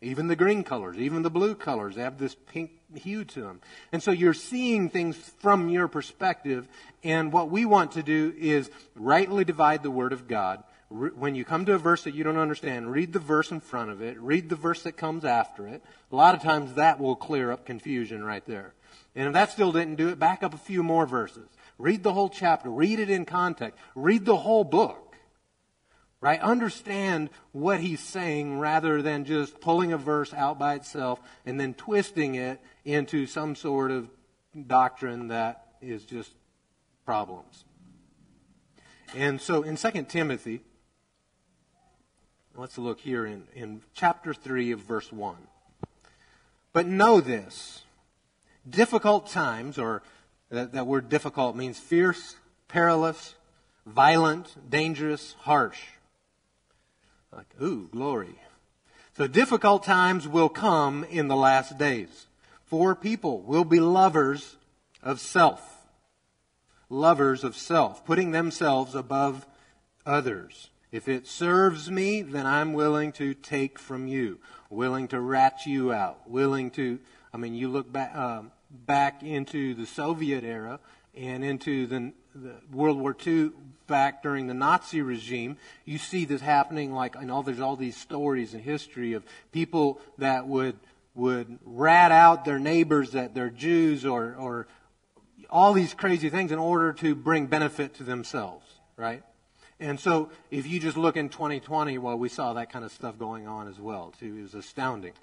Even 0.00 0.28
the 0.28 0.36
green 0.36 0.64
colors, 0.64 0.96
even 0.96 1.20
the 1.20 1.28
blue 1.28 1.54
colors 1.54 1.96
have 1.96 2.16
this 2.16 2.34
pink 2.34 2.70
hue 2.94 3.26
to 3.26 3.42
them. 3.42 3.60
And 3.92 4.02
so 4.02 4.10
you're 4.10 4.32
seeing 4.32 4.88
things 4.88 5.18
from 5.40 5.68
your 5.68 5.86
perspective. 5.86 6.66
And 7.04 7.30
what 7.30 7.50
we 7.50 7.66
want 7.66 7.92
to 7.92 8.02
do 8.02 8.32
is 8.38 8.70
rightly 8.94 9.44
divide 9.44 9.82
the 9.82 9.90
Word 9.90 10.14
of 10.14 10.26
God 10.26 10.64
when 10.88 11.34
you 11.34 11.44
come 11.44 11.66
to 11.66 11.74
a 11.74 11.78
verse 11.78 12.04
that 12.04 12.14
you 12.14 12.24
don't 12.24 12.38
understand, 12.38 12.90
read 12.90 13.12
the 13.12 13.18
verse 13.18 13.52
in 13.52 13.60
front 13.60 13.90
of 13.90 14.00
it, 14.00 14.18
read 14.18 14.48
the 14.48 14.56
verse 14.56 14.82
that 14.84 14.96
comes 14.96 15.26
after 15.26 15.68
it. 15.68 15.82
A 16.10 16.16
lot 16.16 16.34
of 16.34 16.42
times 16.42 16.74
that 16.74 16.98
will 16.98 17.14
clear 17.14 17.52
up 17.52 17.66
confusion 17.66 18.24
right 18.24 18.44
there. 18.46 18.72
And 19.14 19.26
if 19.26 19.32
that 19.32 19.50
still 19.50 19.72
didn't 19.72 19.96
do 19.96 20.08
it, 20.08 20.18
back 20.18 20.42
up 20.42 20.54
a 20.54 20.58
few 20.58 20.82
more 20.82 21.06
verses. 21.06 21.48
Read 21.78 22.02
the 22.02 22.12
whole 22.12 22.28
chapter, 22.28 22.70
read 22.70 23.00
it 23.00 23.10
in 23.10 23.24
context, 23.24 23.78
read 23.94 24.24
the 24.24 24.36
whole 24.36 24.64
book. 24.64 25.16
Right? 26.20 26.40
Understand 26.40 27.30
what 27.52 27.80
he's 27.80 28.00
saying 28.00 28.58
rather 28.58 29.00
than 29.00 29.24
just 29.24 29.58
pulling 29.60 29.92
a 29.92 29.96
verse 29.96 30.34
out 30.34 30.58
by 30.58 30.74
itself 30.74 31.18
and 31.46 31.58
then 31.58 31.72
twisting 31.72 32.34
it 32.34 32.60
into 32.84 33.26
some 33.26 33.54
sort 33.56 33.90
of 33.90 34.10
doctrine 34.66 35.28
that 35.28 35.66
is 35.80 36.04
just 36.04 36.30
problems. 37.06 37.64
And 39.16 39.40
so 39.40 39.62
in 39.62 39.76
2 39.76 40.02
Timothy, 40.08 40.60
Let's 42.60 42.76
look 42.76 43.00
here 43.00 43.24
in, 43.24 43.44
in 43.54 43.80
chapter 43.94 44.34
3 44.34 44.72
of 44.72 44.80
verse 44.80 45.12
1. 45.12 45.36
But 46.72 46.86
know 46.86 47.20
this 47.20 47.84
difficult 48.68 49.28
times, 49.28 49.78
or 49.78 50.02
that, 50.50 50.72
that 50.72 50.86
word 50.86 51.08
difficult 51.08 51.56
means 51.56 51.78
fierce, 51.78 52.36
perilous, 52.68 53.34
violent, 53.86 54.54
dangerous, 54.68 55.34
harsh. 55.40 55.80
Like, 57.32 57.46
ooh, 57.62 57.88
glory. 57.92 58.34
So 59.16 59.26
difficult 59.26 59.84
times 59.84 60.26
will 60.26 60.48
come 60.48 61.04
in 61.04 61.28
the 61.28 61.36
last 61.36 61.78
days. 61.78 62.26
For 62.64 62.94
people 62.94 63.42
will 63.42 63.64
be 63.64 63.80
lovers 63.80 64.56
of 65.02 65.20
self. 65.20 65.86
Lovers 66.88 67.44
of 67.44 67.56
self, 67.56 68.04
putting 68.04 68.30
themselves 68.30 68.94
above 68.94 69.46
others. 70.04 70.70
If 70.90 71.08
it 71.08 71.26
serves 71.26 71.90
me, 71.90 72.22
then 72.22 72.46
I'm 72.46 72.72
willing 72.72 73.12
to 73.12 73.34
take 73.34 73.78
from 73.78 74.08
you, 74.08 74.38
willing 74.70 75.06
to 75.08 75.20
rat 75.20 75.66
you 75.66 75.92
out, 75.92 76.28
willing 76.28 76.70
to. 76.72 76.98
I 77.32 77.36
mean, 77.36 77.54
you 77.54 77.68
look 77.68 77.90
back 77.92 78.12
uh, 78.14 78.42
back 78.70 79.22
into 79.22 79.74
the 79.74 79.86
Soviet 79.86 80.44
era 80.44 80.80
and 81.14 81.44
into 81.44 81.86
the, 81.86 82.12
the, 82.34 82.54
World 82.72 82.98
War 82.98 83.16
II 83.26 83.50
back 83.86 84.22
during 84.22 84.46
the 84.46 84.54
Nazi 84.54 85.02
regime. 85.02 85.56
You 85.84 85.98
see 85.98 86.24
this 86.24 86.40
happening, 86.40 86.92
like 86.92 87.16
I 87.16 87.24
know 87.24 87.42
there's 87.42 87.60
all 87.60 87.76
these 87.76 87.96
stories 87.96 88.54
in 88.54 88.60
history 88.60 89.12
of 89.12 89.24
people 89.52 90.00
that 90.18 90.46
would 90.46 90.76
would 91.14 91.58
rat 91.64 92.12
out 92.12 92.44
their 92.44 92.58
neighbors 92.58 93.12
that 93.12 93.34
they're 93.34 93.50
Jews 93.50 94.04
or 94.04 94.34
or 94.38 94.66
all 95.50 95.72
these 95.72 95.94
crazy 95.94 96.30
things 96.30 96.52
in 96.52 96.58
order 96.58 96.92
to 96.94 97.14
bring 97.14 97.46
benefit 97.46 97.94
to 97.94 98.04
themselves, 98.04 98.64
right? 98.96 99.22
And 99.80 99.98
so 99.98 100.30
if 100.50 100.66
you 100.66 100.78
just 100.78 100.96
look 100.96 101.16
in 101.16 101.28
2020, 101.28 101.98
well, 101.98 102.16
we 102.16 102.28
saw 102.28 102.52
that 102.52 102.70
kind 102.70 102.84
of 102.84 102.92
stuff 102.92 103.18
going 103.18 103.48
on 103.48 103.66
as 103.66 103.80
well, 103.80 104.12
too. 104.20 104.36
It 104.38 104.42
was 104.42 104.54
astounding. 104.54 105.14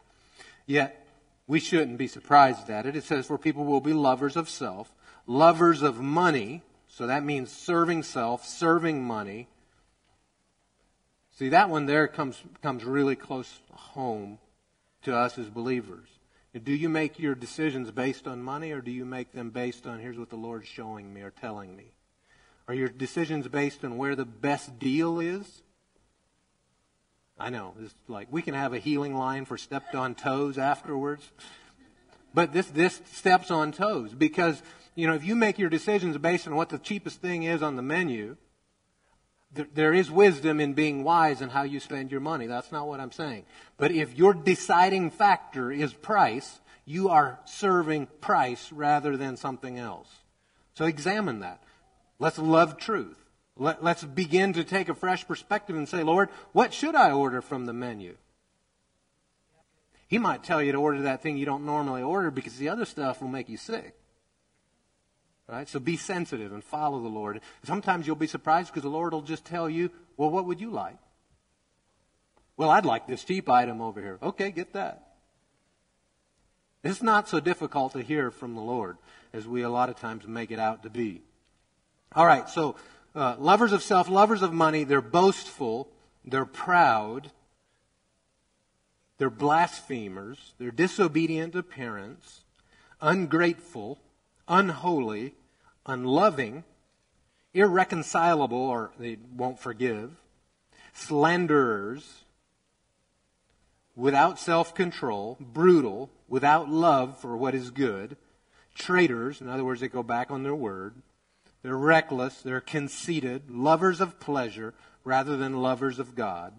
Yet, 0.66 1.07
we 1.48 1.60
shouldn't 1.62 1.98
be 1.98 2.08
surprised 2.08 2.70
at 2.70 2.86
it. 2.86 2.96
It 2.96 3.06
says, 3.06 3.26
for 3.26 3.38
people 3.38 3.64
will 3.64 3.82
be 3.82 3.94
lovers 3.94 4.36
of 4.36 4.50
self, 4.50 4.94
lovers 5.26 5.82
of 5.82 6.00
money. 6.02 6.62
So 6.90 7.08
that 7.08 7.24
means 7.24 7.52
serving 7.52 8.04
self, 8.04 8.46
serving 8.46 9.04
money. 9.04 9.48
See, 11.32 11.50
that 11.50 11.70
one 11.70 11.86
there 11.86 12.08
comes, 12.08 12.42
comes 12.62 12.84
really 12.84 13.16
close 13.16 13.62
home 13.72 14.40
to 15.04 15.16
us 15.16 15.38
as 15.38 15.50
believers. 15.50 16.10
Do 16.64 16.74
you 16.74 16.90
make 16.90 17.20
your 17.20 17.36
decisions 17.36 17.92
based 17.92 18.28
on 18.28 18.42
money 18.42 18.72
or 18.72 18.82
do 18.82 18.92
you 18.92 19.06
make 19.06 19.32
them 19.32 19.52
based 19.52 19.86
on 19.86 20.00
here's 20.00 20.18
what 20.18 20.30
the 20.30 20.36
Lord's 20.36 20.68
showing 20.68 21.14
me 21.14 21.22
or 21.22 21.30
telling 21.30 21.76
me? 21.76 21.92
Are 22.68 22.74
your 22.74 22.90
decisions 22.90 23.48
based 23.48 23.86
on 23.86 23.98
where 23.98 24.16
the 24.16 24.26
best 24.26 24.80
deal 24.80 25.20
is? 25.20 25.62
I 27.40 27.50
know, 27.50 27.76
it's 27.82 27.94
like 28.08 28.28
we 28.32 28.42
can 28.42 28.56
have 28.56 28.74
a 28.74 28.80
healing 28.80 29.16
line 29.16 29.46
for 29.46 29.58
stepped 29.58 29.94
on 29.94 30.16
toes 30.16 30.58
afterwards. 30.58 31.32
But 32.34 32.54
this, 32.54 32.68
this 32.68 33.02
steps 33.14 33.52
on 33.52 33.72
toes 33.72 34.14
because, 34.14 34.62
you 34.96 35.08
know, 35.08 35.14
if 35.14 35.24
you 35.24 35.36
make 35.36 35.60
your 35.60 35.70
decisions 35.70 36.18
based 36.18 36.48
on 36.48 36.56
what 36.56 36.70
the 36.70 36.78
cheapest 36.78 37.22
thing 37.22 37.44
is 37.44 37.62
on 37.62 37.76
the 37.76 37.82
menu, 37.82 38.38
there, 39.54 39.68
there 39.74 39.94
is 39.94 40.12
wisdom 40.12 40.60
in 40.60 40.74
being 40.74 41.04
wise 41.04 41.42
in 41.42 41.50
how 41.50 41.64
you 41.64 41.80
spend 41.80 42.12
your 42.12 42.20
money. 42.20 42.48
That's 42.48 42.72
not 42.72 42.88
what 42.88 43.00
I'm 43.00 43.12
saying. 43.12 43.46
But 43.78 43.92
if 43.92 44.16
your 44.18 44.34
deciding 44.34 45.12
factor 45.12 45.72
is 45.72 45.94
price, 45.94 46.60
you 46.86 47.10
are 47.10 47.40
serving 47.46 48.08
price 48.22 48.72
rather 48.72 49.16
than 49.16 49.38
something 49.38 49.78
else. 49.78 50.10
So 50.74 50.86
examine 50.86 51.42
that. 51.42 51.62
Let's 52.20 52.40
love 52.40 52.78
truth. 52.78 53.18
Let, 53.58 53.84
us 53.84 54.04
begin 54.04 54.54
to 54.54 54.64
take 54.64 54.90
a 54.90 54.96
fresh 54.96 55.28
perspective 55.28 55.76
and 55.76 55.88
say, 55.88 56.04
Lord, 56.04 56.30
what 56.52 56.74
should 56.74 56.96
I 56.96 57.12
order 57.12 57.42
from 57.42 57.66
the 57.66 57.74
menu? 57.74 58.16
He 60.08 60.18
might 60.18 60.44
tell 60.44 60.62
you 60.62 60.72
to 60.72 60.78
order 60.78 61.02
that 61.04 61.22
thing 61.22 61.38
you 61.38 61.46
don't 61.46 61.66
normally 61.66 62.02
order 62.02 62.32
because 62.32 62.58
the 62.58 62.70
other 62.70 62.86
stuff 62.86 63.22
will 63.22 63.28
make 63.28 63.50
you 63.50 63.58
sick. 63.58 63.94
Right? 65.48 65.68
So 65.68 65.80
be 65.80 65.98
sensitive 65.98 66.52
and 66.52 66.64
follow 66.64 67.02
the 67.02 67.08
Lord. 67.08 67.42
Sometimes 67.64 68.06
you'll 68.06 68.16
be 68.16 68.28
surprised 68.28 68.70
because 68.70 68.84
the 68.84 68.90
Lord 68.90 69.14
will 69.14 69.22
just 69.22 69.46
tell 69.46 69.70
you, 69.70 69.92
well, 70.16 70.30
what 70.30 70.46
would 70.46 70.62
you 70.62 70.72
like? 70.72 70.98
Well, 72.58 72.70
I'd 72.70 72.86
like 72.86 73.08
this 73.08 73.24
cheap 73.24 73.50
item 73.50 73.82
over 73.82 74.02
here. 74.02 74.18
Okay, 74.22 74.52
get 74.52 74.74
that. 74.74 75.04
It's 76.84 77.02
not 77.02 77.28
so 77.28 77.40
difficult 77.40 77.94
to 77.94 78.02
hear 78.02 78.32
from 78.32 78.56
the 78.56 78.62
Lord 78.62 78.98
as 79.34 79.48
we 79.48 79.62
a 79.62 79.70
lot 79.70 79.90
of 79.90 80.00
times 80.00 80.28
make 80.28 80.52
it 80.52 80.60
out 80.60 80.84
to 80.84 80.90
be. 80.90 81.22
All 82.16 82.26
right, 82.26 82.50
so 82.50 82.76
uh, 83.18 83.36
lovers 83.40 83.72
of 83.72 83.82
self, 83.82 84.08
lovers 84.08 84.44
of 84.44 84.54
money, 84.54 84.84
they're 84.84 85.02
boastful, 85.02 85.90
they're 86.24 86.46
proud, 86.46 87.32
they're 89.18 89.32
blasphemers, 89.32 90.54
they're 90.60 90.70
disobedient 90.70 91.54
to 91.54 91.64
parents, 91.64 92.44
ungrateful, 93.02 94.00
unholy, 94.48 95.34
unloving, 95.88 96.64
irreconcilable, 97.56 98.56
or 98.56 98.92
they 99.00 99.18
won't 99.36 99.60
forgive, 99.60 100.12
slanderers, 100.94 102.24
without 103.96 104.38
self 104.38 104.76
control, 104.76 105.38
brutal, 105.40 106.12
without 106.28 106.70
love 106.70 107.18
for 107.20 107.36
what 107.36 107.56
is 107.56 107.72
good, 107.72 108.16
traitors, 108.76 109.42
in 109.42 109.50
other 109.50 109.66
words, 109.66 109.82
they 109.82 109.88
go 109.88 110.04
back 110.04 110.30
on 110.30 110.44
their 110.44 110.54
word, 110.54 110.94
they're 111.64 111.78
reckless, 111.78 112.42
they're 112.42 112.62
conceited, 112.62 113.50
lovers 113.50 114.00
of 114.00 114.20
pleasure 114.20 114.74
rather 115.04 115.38
than 115.38 115.62
lovers 115.62 116.00
of 116.00 116.16
God, 116.16 116.54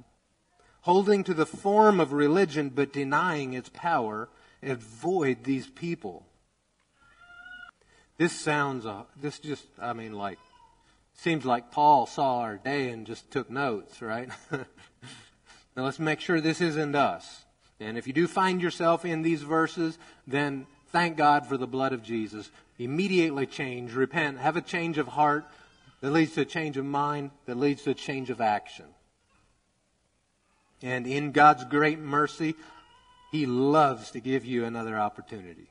holding 0.82 1.24
to 1.24 1.34
the 1.34 1.46
form 1.46 2.00
of 2.00 2.12
religion 2.12 2.70
but 2.70 2.92
denying 2.92 3.52
its 3.52 3.68
power. 3.68 4.28
Avoid 4.62 5.44
these 5.44 5.68
people. 5.68 6.26
This 8.16 8.32
sounds, 8.32 8.84
uh, 8.84 9.04
this 9.20 9.38
just, 9.38 9.64
I 9.80 9.92
mean, 9.92 10.12
like, 10.12 10.38
seems 11.14 11.44
like 11.44 11.70
Paul 11.70 12.06
saw 12.06 12.40
our 12.40 12.56
day 12.56 12.90
and 12.90 13.06
just 13.06 13.30
took 13.30 13.48
notes, 13.48 14.02
right? 14.02 14.28
now 14.50 14.64
let's 15.84 16.00
make 16.00 16.20
sure 16.20 16.40
this 16.40 16.60
isn't 16.60 16.96
us. 16.96 17.44
And 17.80 17.96
if 17.96 18.08
you 18.08 18.12
do 18.12 18.26
find 18.26 18.60
yourself 18.60 19.04
in 19.04 19.22
these 19.22 19.42
verses, 19.42 19.98
then 20.26 20.66
thank 20.88 21.16
God 21.16 21.46
for 21.46 21.56
the 21.56 21.66
blood 21.66 21.92
of 21.92 22.02
Jesus. 22.02 22.50
Immediately 22.78 23.46
change, 23.46 23.92
repent, 23.92 24.38
have 24.38 24.56
a 24.56 24.60
change 24.60 24.98
of 24.98 25.08
heart 25.08 25.44
that 26.00 26.12
leads 26.12 26.34
to 26.34 26.42
a 26.42 26.44
change 26.44 26.76
of 26.76 26.84
mind, 26.84 27.32
that 27.46 27.56
leads 27.56 27.82
to 27.82 27.90
a 27.90 27.94
change 27.94 28.30
of 28.30 28.40
action. 28.40 28.86
And 30.80 31.06
in 31.06 31.32
God's 31.32 31.64
great 31.64 31.98
mercy, 31.98 32.54
He 33.32 33.46
loves 33.46 34.12
to 34.12 34.20
give 34.20 34.44
you 34.44 34.64
another 34.64 34.96
opportunity. 34.96 35.70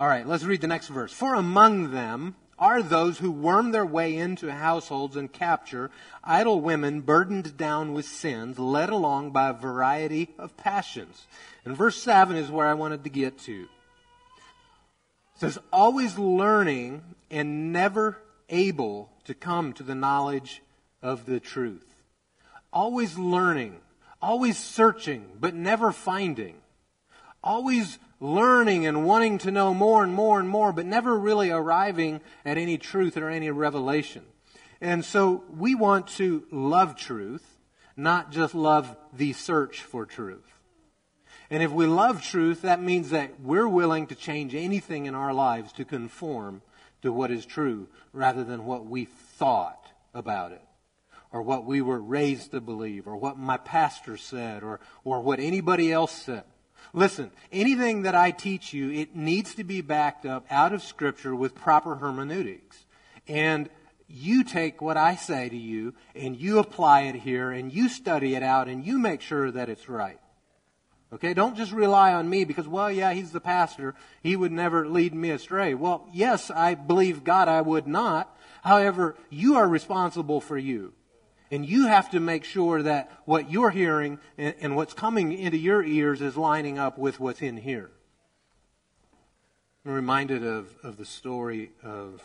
All 0.00 0.08
right, 0.08 0.26
let's 0.26 0.44
read 0.44 0.60
the 0.60 0.68
next 0.68 0.88
verse. 0.88 1.12
For 1.12 1.34
among 1.34 1.90
them 1.90 2.36
are 2.58 2.82
those 2.82 3.18
who 3.18 3.30
worm 3.30 3.70
their 3.70 3.86
way 3.86 4.16
into 4.16 4.50
households 4.50 5.16
and 5.16 5.32
capture 5.32 5.90
idle 6.24 6.60
women 6.60 7.02
burdened 7.02 7.56
down 7.56 7.92
with 7.92 8.04
sins, 8.04 8.58
led 8.58 8.90
along 8.90 9.30
by 9.30 9.48
a 9.48 9.52
variety 9.52 10.28
of 10.38 10.56
passions. 10.56 11.26
And 11.64 11.76
verse 11.76 11.96
7 11.96 12.36
is 12.36 12.50
where 12.50 12.66
I 12.66 12.74
wanted 12.74 13.04
to 13.04 13.10
get 13.10 13.38
to. 13.40 13.68
Says, 15.38 15.58
always 15.72 16.18
learning 16.18 17.02
and 17.30 17.72
never 17.72 18.18
able 18.48 19.10
to 19.24 19.34
come 19.34 19.72
to 19.74 19.84
the 19.84 19.94
knowledge 19.94 20.62
of 21.00 21.26
the 21.26 21.38
truth. 21.38 22.02
Always 22.72 23.16
learning, 23.16 23.76
always 24.20 24.58
searching, 24.58 25.26
but 25.38 25.54
never 25.54 25.92
finding. 25.92 26.56
Always 27.42 28.00
learning 28.18 28.84
and 28.84 29.06
wanting 29.06 29.38
to 29.38 29.52
know 29.52 29.72
more 29.72 30.02
and 30.02 30.12
more 30.12 30.40
and 30.40 30.48
more, 30.48 30.72
but 30.72 30.86
never 30.86 31.16
really 31.16 31.50
arriving 31.50 32.20
at 32.44 32.58
any 32.58 32.76
truth 32.76 33.16
or 33.16 33.30
any 33.30 33.48
revelation. 33.50 34.24
And 34.80 35.04
so 35.04 35.44
we 35.56 35.76
want 35.76 36.08
to 36.18 36.44
love 36.50 36.96
truth, 36.96 37.58
not 37.96 38.32
just 38.32 38.56
love 38.56 38.96
the 39.12 39.32
search 39.34 39.82
for 39.82 40.04
truth. 40.04 40.47
And 41.50 41.62
if 41.62 41.70
we 41.70 41.86
love 41.86 42.22
truth, 42.22 42.62
that 42.62 42.82
means 42.82 43.10
that 43.10 43.40
we're 43.40 43.68
willing 43.68 44.06
to 44.08 44.14
change 44.14 44.54
anything 44.54 45.06
in 45.06 45.14
our 45.14 45.32
lives 45.32 45.72
to 45.72 45.84
conform 45.84 46.62
to 47.02 47.12
what 47.12 47.30
is 47.30 47.46
true 47.46 47.88
rather 48.12 48.44
than 48.44 48.66
what 48.66 48.86
we 48.86 49.04
thought 49.06 49.86
about 50.12 50.52
it 50.52 50.62
or 51.32 51.42
what 51.42 51.64
we 51.64 51.80
were 51.80 52.00
raised 52.00 52.50
to 52.50 52.60
believe 52.60 53.06
or 53.06 53.16
what 53.16 53.38
my 53.38 53.56
pastor 53.56 54.16
said 54.16 54.62
or, 54.62 54.80
or 55.04 55.20
what 55.20 55.40
anybody 55.40 55.92
else 55.92 56.12
said. 56.12 56.44
Listen, 56.92 57.30
anything 57.52 58.02
that 58.02 58.14
I 58.14 58.30
teach 58.30 58.72
you, 58.72 58.90
it 58.90 59.14
needs 59.14 59.54
to 59.56 59.64
be 59.64 59.80
backed 59.80 60.24
up 60.24 60.46
out 60.50 60.72
of 60.72 60.82
Scripture 60.82 61.34
with 61.34 61.54
proper 61.54 61.96
hermeneutics. 61.96 62.86
And 63.26 63.68
you 64.06 64.42
take 64.42 64.80
what 64.80 64.96
I 64.96 65.16
say 65.16 65.50
to 65.50 65.56
you 65.56 65.94
and 66.14 66.34
you 66.34 66.58
apply 66.58 67.02
it 67.02 67.16
here 67.16 67.50
and 67.50 67.72
you 67.72 67.90
study 67.90 68.34
it 68.34 68.42
out 68.42 68.68
and 68.68 68.84
you 68.84 68.98
make 68.98 69.20
sure 69.20 69.50
that 69.50 69.68
it's 69.68 69.88
right. 69.88 70.18
Okay, 71.12 71.32
don't 71.32 71.56
just 71.56 71.72
rely 71.72 72.12
on 72.12 72.28
me 72.28 72.44
because, 72.44 72.68
well, 72.68 72.92
yeah, 72.92 73.14
he's 73.14 73.32
the 73.32 73.40
pastor. 73.40 73.94
He 74.22 74.36
would 74.36 74.52
never 74.52 74.86
lead 74.86 75.14
me 75.14 75.30
astray. 75.30 75.72
Well, 75.72 76.06
yes, 76.12 76.50
I 76.50 76.74
believe 76.74 77.24
God 77.24 77.48
I 77.48 77.62
would 77.62 77.86
not. 77.86 78.36
However, 78.62 79.16
you 79.30 79.56
are 79.56 79.66
responsible 79.66 80.40
for 80.40 80.58
you. 80.58 80.92
And 81.50 81.64
you 81.64 81.86
have 81.86 82.10
to 82.10 82.20
make 82.20 82.44
sure 82.44 82.82
that 82.82 83.10
what 83.24 83.50
you're 83.50 83.70
hearing 83.70 84.18
and, 84.36 84.54
and 84.60 84.76
what's 84.76 84.92
coming 84.92 85.32
into 85.32 85.56
your 85.56 85.82
ears 85.82 86.20
is 86.20 86.36
lining 86.36 86.78
up 86.78 86.98
with 86.98 87.18
what's 87.18 87.40
in 87.40 87.56
here. 87.56 87.90
I'm 89.86 89.92
reminded 89.92 90.44
of, 90.44 90.68
of 90.82 90.98
the 90.98 91.06
story 91.06 91.70
of 91.82 92.22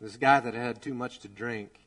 this 0.00 0.16
guy 0.16 0.40
that 0.40 0.54
had 0.54 0.80
too 0.80 0.94
much 0.94 1.18
to 1.18 1.28
drink. 1.28 1.80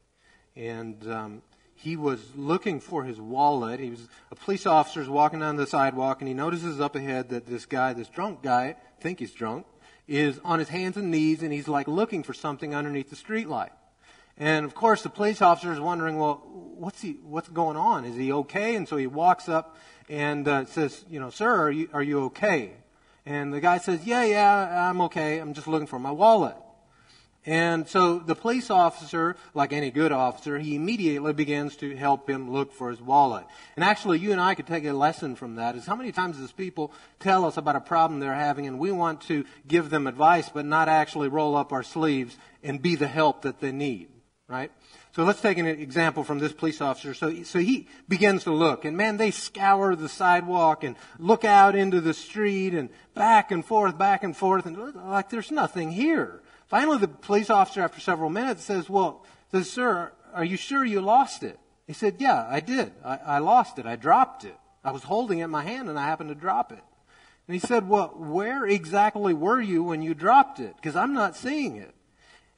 And 0.56 1.12
um, 1.12 1.42
he 1.84 1.98
was 1.98 2.22
looking 2.34 2.80
for 2.80 3.04
his 3.04 3.20
wallet. 3.20 3.82
He 3.82 3.90
was 3.90 4.08
a 4.32 4.36
police 4.36 4.66
officer's 4.66 5.10
walking 5.10 5.42
down 5.42 5.58
the 5.58 5.68
sidewalk, 5.68 6.22
and 6.22 6.30
he 6.30 6.34
notices 6.34 6.80
up 6.80 6.96
ahead 6.96 7.28
that 7.30 7.46
this 7.46 7.66
guy, 7.66 7.92
this 7.92 8.08
drunk 8.08 8.42
guy, 8.42 8.78
I 8.98 9.02
think 9.02 9.20
he's 9.20 9.34
drunk, 9.34 9.66
is 10.08 10.40
on 10.46 10.60
his 10.60 10.70
hands 10.70 10.96
and 10.96 11.12
knees, 11.12 11.44
and 11.44 11.52
he's 11.52 11.68
like 11.68 11.90
looking 11.90 12.24
for 12.24 12.34
something 12.34 12.74
underneath 12.74 13.10
the 13.10 13.18
streetlight. 13.18 13.72
And 14.38 14.66
of 14.66 14.74
course, 14.74 15.02
the 15.02 15.10
police 15.10 15.42
officer 15.42 15.74
is 15.74 15.80
wondering, 15.82 16.18
well, 16.18 16.42
what's 16.78 17.02
he, 17.02 17.18
what's 17.22 17.50
going 17.50 17.76
on? 17.76 18.06
Is 18.06 18.16
he 18.16 18.32
okay? 18.32 18.78
And 18.78 18.88
so 18.88 18.96
he 18.96 19.06
walks 19.06 19.50
up 19.50 19.76
and 20.08 20.48
uh, 20.48 20.64
says, 20.64 21.04
you 21.10 21.20
know, 21.20 21.32
sir, 21.32 21.54
are 21.64 21.72
you, 21.72 21.90
are 21.92 22.02
you 22.02 22.24
okay? 22.26 22.76
And 23.26 23.54
the 23.54 23.60
guy 23.60 23.78
says, 23.78 24.06
yeah, 24.06 24.24
yeah, 24.24 24.90
I'm 24.90 25.02
okay. 25.02 25.40
I'm 25.40 25.54
just 25.54 25.68
looking 25.68 25.88
for 25.88 26.00
my 26.00 26.12
wallet. 26.12 26.56
And 27.46 27.88
so 27.88 28.20
the 28.20 28.36
police 28.36 28.70
officer, 28.70 29.36
like 29.54 29.74
any 29.74 29.92
good 29.92 30.14
officer, 30.14 30.58
he 30.58 30.76
immediately 30.76 31.34
begins 31.34 31.76
to 31.78 31.96
help 31.96 32.30
him 32.30 32.52
look 32.52 32.72
for 32.72 32.90
his 32.90 33.02
wallet. 33.02 33.46
And 33.76 33.84
actually, 33.84 34.20
you 34.20 34.32
and 34.32 34.40
I 34.40 34.56
could 34.56 34.68
take 34.68 34.86
a 34.86 34.94
lesson 34.94 35.36
from 35.36 35.56
that 35.56 35.76
is 35.76 35.86
how 35.86 35.96
many 35.96 36.14
times 36.14 36.38
does 36.38 36.54
people 36.54 36.94
tell 37.20 37.44
us 37.44 37.58
about 37.58 37.76
a 37.76 37.82
problem 37.82 38.20
they're 38.20 38.34
having 38.34 38.66
and 38.66 38.80
we 38.80 38.92
want 38.92 39.22
to 39.24 39.44
give 39.68 39.90
them 39.90 40.08
advice 40.08 40.50
but 40.50 40.66
not 40.66 40.88
actually 40.88 41.28
roll 41.28 41.58
up 41.58 41.74
our 41.74 41.84
sleeves 41.84 42.38
and 42.64 42.82
be 42.82 42.96
the 42.96 43.08
help 43.08 43.42
that 43.42 43.60
they 43.60 43.72
need 43.72 44.08
right? 44.54 44.72
So 45.16 45.24
let's 45.24 45.42
take 45.42 45.58
an 45.58 45.66
example 45.66 46.24
from 46.24 46.40
this 46.40 46.54
police 46.54 46.80
officer. 46.80 47.14
So, 47.16 47.44
so 47.44 47.60
he 47.60 47.88
begins 48.08 48.44
to 48.44 48.52
look, 48.52 48.86
and 48.86 48.96
man, 48.96 49.18
they 49.18 49.32
scour 49.32 49.96
the 49.96 50.10
sidewalk 50.10 50.84
and 50.84 50.96
look 51.18 51.44
out 51.44 51.76
into 51.76 52.02
the 52.02 52.14
street 52.14 52.74
and 52.74 52.90
back 53.16 53.52
and 53.52 53.66
forth, 53.66 53.98
back 53.98 54.24
and 54.24 54.38
forth, 54.38 54.66
and 54.66 54.78
like 54.96 55.30
there's 55.30 55.52
nothing 55.52 55.92
here. 55.92 56.43
Finally, 56.74 56.98
the 56.98 57.08
police 57.08 57.52
officer, 57.52 57.82
after 57.82 58.00
several 58.00 58.32
minutes, 58.32 58.64
says, 58.64 58.90
"Well, 58.90 59.24
says, 59.52 59.70
sir, 59.70 60.12
are 60.34 60.44
you 60.44 60.58
sure 60.58 60.84
you 60.84 61.02
lost 61.02 61.44
it?" 61.44 61.60
He 61.86 61.94
said, 61.94 62.16
"Yeah, 62.18 62.48
I 62.50 62.62
did. 62.62 62.94
I, 63.06 63.18
I 63.18 63.38
lost 63.38 63.78
it. 63.78 63.86
I 63.86 63.96
dropped 63.96 64.44
it." 64.44 64.58
I 64.84 64.92
was 64.92 65.04
holding 65.04 65.40
it 65.40 65.46
in 65.46 65.50
my 65.50 65.64
hand 65.64 65.90
and 65.90 65.98
I 65.98 66.06
happened 66.06 66.30
to 66.30 66.36
drop 66.36 66.72
it. 66.72 66.84
And 67.48 67.54
he 67.54 67.60
said, 67.60 67.88
Well, 67.88 68.14
where 68.16 68.66
exactly 68.66 69.34
were 69.34 69.62
you 69.62 69.84
when 69.84 70.02
you 70.02 70.14
dropped 70.14 70.60
it? 70.60 70.76
Because 70.76 70.96
I'm 70.96 71.14
not 71.14 71.36
seeing 71.36 71.78
it. 71.78 71.94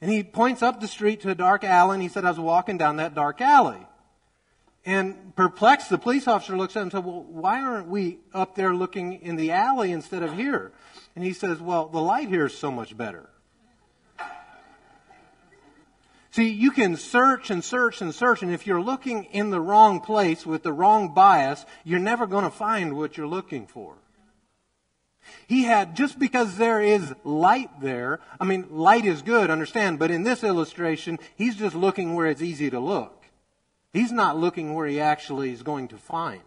And 0.00 0.10
he 0.10 0.22
points 0.22 0.62
up 0.62 0.80
the 0.80 0.88
street 0.88 1.20
to 1.22 1.30
a 1.30 1.34
dark 1.34 1.64
alley 1.64 1.94
and 1.94 2.02
he 2.02 2.08
said, 2.08 2.24
I 2.24 2.30
was 2.30 2.38
walking 2.38 2.78
down 2.78 2.96
that 2.96 3.14
dark 3.14 3.40
alley. 3.40 3.86
And 4.84 5.34
perplexed, 5.34 5.90
the 5.90 5.98
police 5.98 6.28
officer 6.28 6.56
looks 6.56 6.76
at 6.76 6.80
him 6.80 6.82
and 6.84 6.92
said, 6.92 7.04
Well, 7.04 7.22
why 7.22 7.62
aren't 7.62 7.88
we 7.88 8.18
up 8.32 8.54
there 8.54 8.74
looking 8.74 9.14
in 9.14 9.36
the 9.36 9.52
alley 9.52 9.92
instead 9.92 10.22
of 10.22 10.34
here? 10.34 10.72
And 11.14 11.24
he 11.24 11.32
says, 11.32 11.60
Well, 11.60 11.86
the 11.88 12.00
light 12.00 12.28
here 12.28 12.46
is 12.46 12.56
so 12.56 12.70
much 12.70 12.96
better. 12.96 13.28
See, 16.36 16.50
you 16.50 16.70
can 16.70 16.98
search 16.98 17.48
and 17.48 17.64
search 17.64 18.02
and 18.02 18.14
search, 18.14 18.42
and 18.42 18.52
if 18.52 18.66
you're 18.66 18.82
looking 18.82 19.24
in 19.24 19.48
the 19.48 19.58
wrong 19.58 20.00
place 20.00 20.44
with 20.44 20.62
the 20.62 20.72
wrong 20.72 21.14
bias, 21.14 21.64
you're 21.82 21.98
never 21.98 22.26
going 22.26 22.44
to 22.44 22.50
find 22.50 22.94
what 22.94 23.16
you're 23.16 23.26
looking 23.26 23.66
for. 23.66 23.94
He 25.46 25.62
had, 25.62 25.96
just 25.96 26.18
because 26.18 26.58
there 26.58 26.82
is 26.82 27.14
light 27.24 27.80
there, 27.80 28.20
I 28.38 28.44
mean, 28.44 28.66
light 28.68 29.06
is 29.06 29.22
good, 29.22 29.48
understand, 29.48 29.98
but 29.98 30.10
in 30.10 30.24
this 30.24 30.44
illustration, 30.44 31.18
he's 31.36 31.56
just 31.56 31.74
looking 31.74 32.14
where 32.14 32.26
it's 32.26 32.42
easy 32.42 32.68
to 32.68 32.80
look. 32.80 33.24
He's 33.94 34.12
not 34.12 34.36
looking 34.36 34.74
where 34.74 34.86
he 34.86 35.00
actually 35.00 35.52
is 35.52 35.62
going 35.62 35.88
to 35.88 35.96
find. 35.96 36.42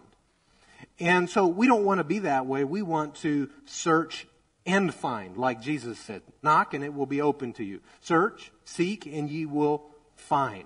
And 0.99 1.27
so 1.27 1.47
we 1.47 1.65
don't 1.65 1.83
want 1.83 1.97
to 1.97 2.03
be 2.03 2.19
that 2.19 2.45
way. 2.45 2.63
We 2.63 2.83
want 2.83 3.15
to 3.21 3.49
search 3.65 4.27
and 4.69 4.93
find, 4.93 5.35
like 5.35 5.61
Jesus 5.61 5.97
said. 5.97 6.21
Knock 6.43 6.73
and 6.73 6.83
it 6.83 6.93
will 6.93 7.07
be 7.07 7.21
open 7.21 7.53
to 7.53 7.63
you. 7.63 7.81
Search, 8.01 8.51
seek, 8.63 9.05
and 9.07 9.29
ye 9.29 9.45
will 9.45 9.83
find. 10.15 10.65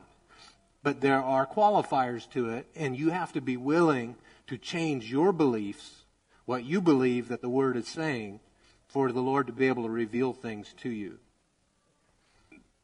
But 0.84 1.00
there 1.00 1.22
are 1.24 1.48
qualifiers 1.48 2.30
to 2.32 2.50
it, 2.50 2.68
and 2.76 2.98
you 2.98 3.12
have 3.12 3.32
to 3.34 3.42
be 3.42 3.56
willing 3.56 4.16
to 4.48 4.58
change 4.58 5.10
your 5.10 5.32
beliefs, 5.32 6.04
what 6.46 6.66
you 6.66 6.82
believe 6.82 7.30
that 7.30 7.42
the 7.42 7.50
Word 7.50 7.78
is 7.78 7.88
saying, 7.88 8.42
for 8.88 9.12
the 9.12 9.22
Lord 9.22 9.48
to 9.48 9.54
be 9.54 9.68
able 9.68 9.84
to 9.84 9.90
reveal 9.90 10.34
things 10.34 10.74
to 10.82 10.90
you. 10.90 11.20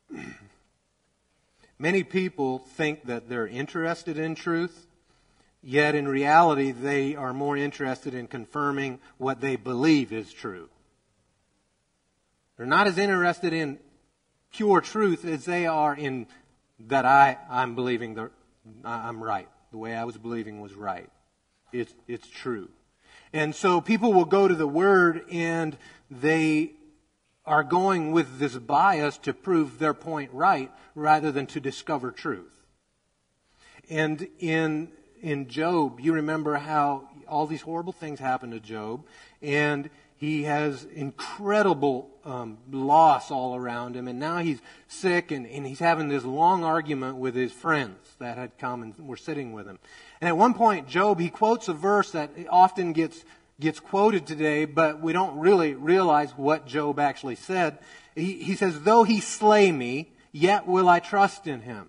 Many 1.77 2.03
people 2.03 2.59
think 2.59 3.05
that 3.05 3.27
they're 3.27 3.47
interested 3.47 4.17
in 4.17 4.35
truth, 4.35 4.87
yet 5.61 5.95
in 5.95 6.07
reality, 6.07 6.71
they 6.71 7.15
are 7.15 7.33
more 7.33 7.57
interested 7.57 8.13
in 8.13 8.27
confirming 8.27 8.99
what 9.17 9.41
they 9.41 9.57
believe 9.57 10.13
is 10.13 10.31
true. 10.31 10.69
They're 12.59 12.67
not 12.67 12.87
as 12.87 12.97
interested 12.97 13.53
in 13.53 13.79
pure 14.51 14.81
truth 14.81 15.23
as 15.23 15.45
they 15.45 15.65
are 15.65 15.95
in 15.95 16.27
that 16.87 17.05
I, 17.05 17.37
I'm 17.49 17.73
believing 17.73 18.15
the, 18.15 18.31
I'm 18.83 19.23
right. 19.23 19.47
The 19.71 19.77
way 19.77 19.95
I 19.95 20.03
was 20.03 20.17
believing 20.17 20.59
was 20.59 20.73
right. 20.73 21.09
It's, 21.71 21.93
it's 22.05 22.27
true. 22.27 22.67
And 23.31 23.55
so 23.55 23.79
people 23.79 24.11
will 24.11 24.25
go 24.25 24.45
to 24.45 24.55
the 24.55 24.67
Word 24.67 25.21
and 25.31 25.77
they 26.11 26.73
are 27.45 27.63
going 27.63 28.11
with 28.11 28.39
this 28.39 28.57
bias 28.57 29.17
to 29.19 29.33
prove 29.33 29.79
their 29.79 29.93
point 29.93 30.29
right 30.33 30.69
rather 30.95 31.31
than 31.31 31.45
to 31.47 31.61
discover 31.61 32.11
truth. 32.11 32.65
And 33.89 34.27
in, 34.37 34.89
in 35.21 35.47
Job, 35.47 36.01
you 36.01 36.11
remember 36.11 36.57
how 36.57 37.07
all 37.25 37.47
these 37.47 37.61
horrible 37.61 37.93
things 37.93 38.19
happened 38.19 38.51
to 38.51 38.59
Job 38.59 39.05
and 39.41 39.89
he 40.19 40.43
has 40.43 40.83
incredible 40.83 42.09
um, 42.25 42.57
loss 42.69 43.31
all 43.31 43.55
around 43.55 43.95
him, 43.95 44.09
and 44.09 44.19
now 44.19 44.39
he's 44.39 44.61
sick, 44.89 45.31
and, 45.31 45.47
and 45.47 45.65
he's 45.65 45.79
having 45.79 46.09
this 46.09 46.25
long 46.25 46.65
argument 46.65 47.15
with 47.15 47.35
his 47.35 47.53
friends 47.53 47.95
that 48.19 48.37
had 48.37 48.57
come 48.57 48.83
and 48.83 48.93
were 48.99 49.15
sitting 49.15 49.53
with 49.53 49.65
him. 49.65 49.79
And 50.19 50.27
at 50.27 50.35
one 50.35 50.53
point, 50.53 50.89
Job, 50.89 51.21
he 51.21 51.29
quotes 51.29 51.69
a 51.69 51.73
verse 51.73 52.11
that 52.11 52.31
often 52.49 52.91
gets, 52.91 53.23
gets 53.61 53.79
quoted 53.79 54.27
today, 54.27 54.65
but 54.65 55.01
we 55.01 55.13
don't 55.13 55.39
really 55.39 55.73
realize 55.73 56.31
what 56.31 56.67
Job 56.67 56.99
actually 56.99 57.35
said. 57.35 57.79
He, 58.13 58.43
he 58.43 58.55
says, 58.55 58.81
Though 58.81 59.05
he 59.05 59.21
slay 59.21 59.71
me, 59.71 60.11
yet 60.33 60.67
will 60.67 60.89
I 60.89 60.99
trust 60.99 61.47
in 61.47 61.61
him. 61.61 61.87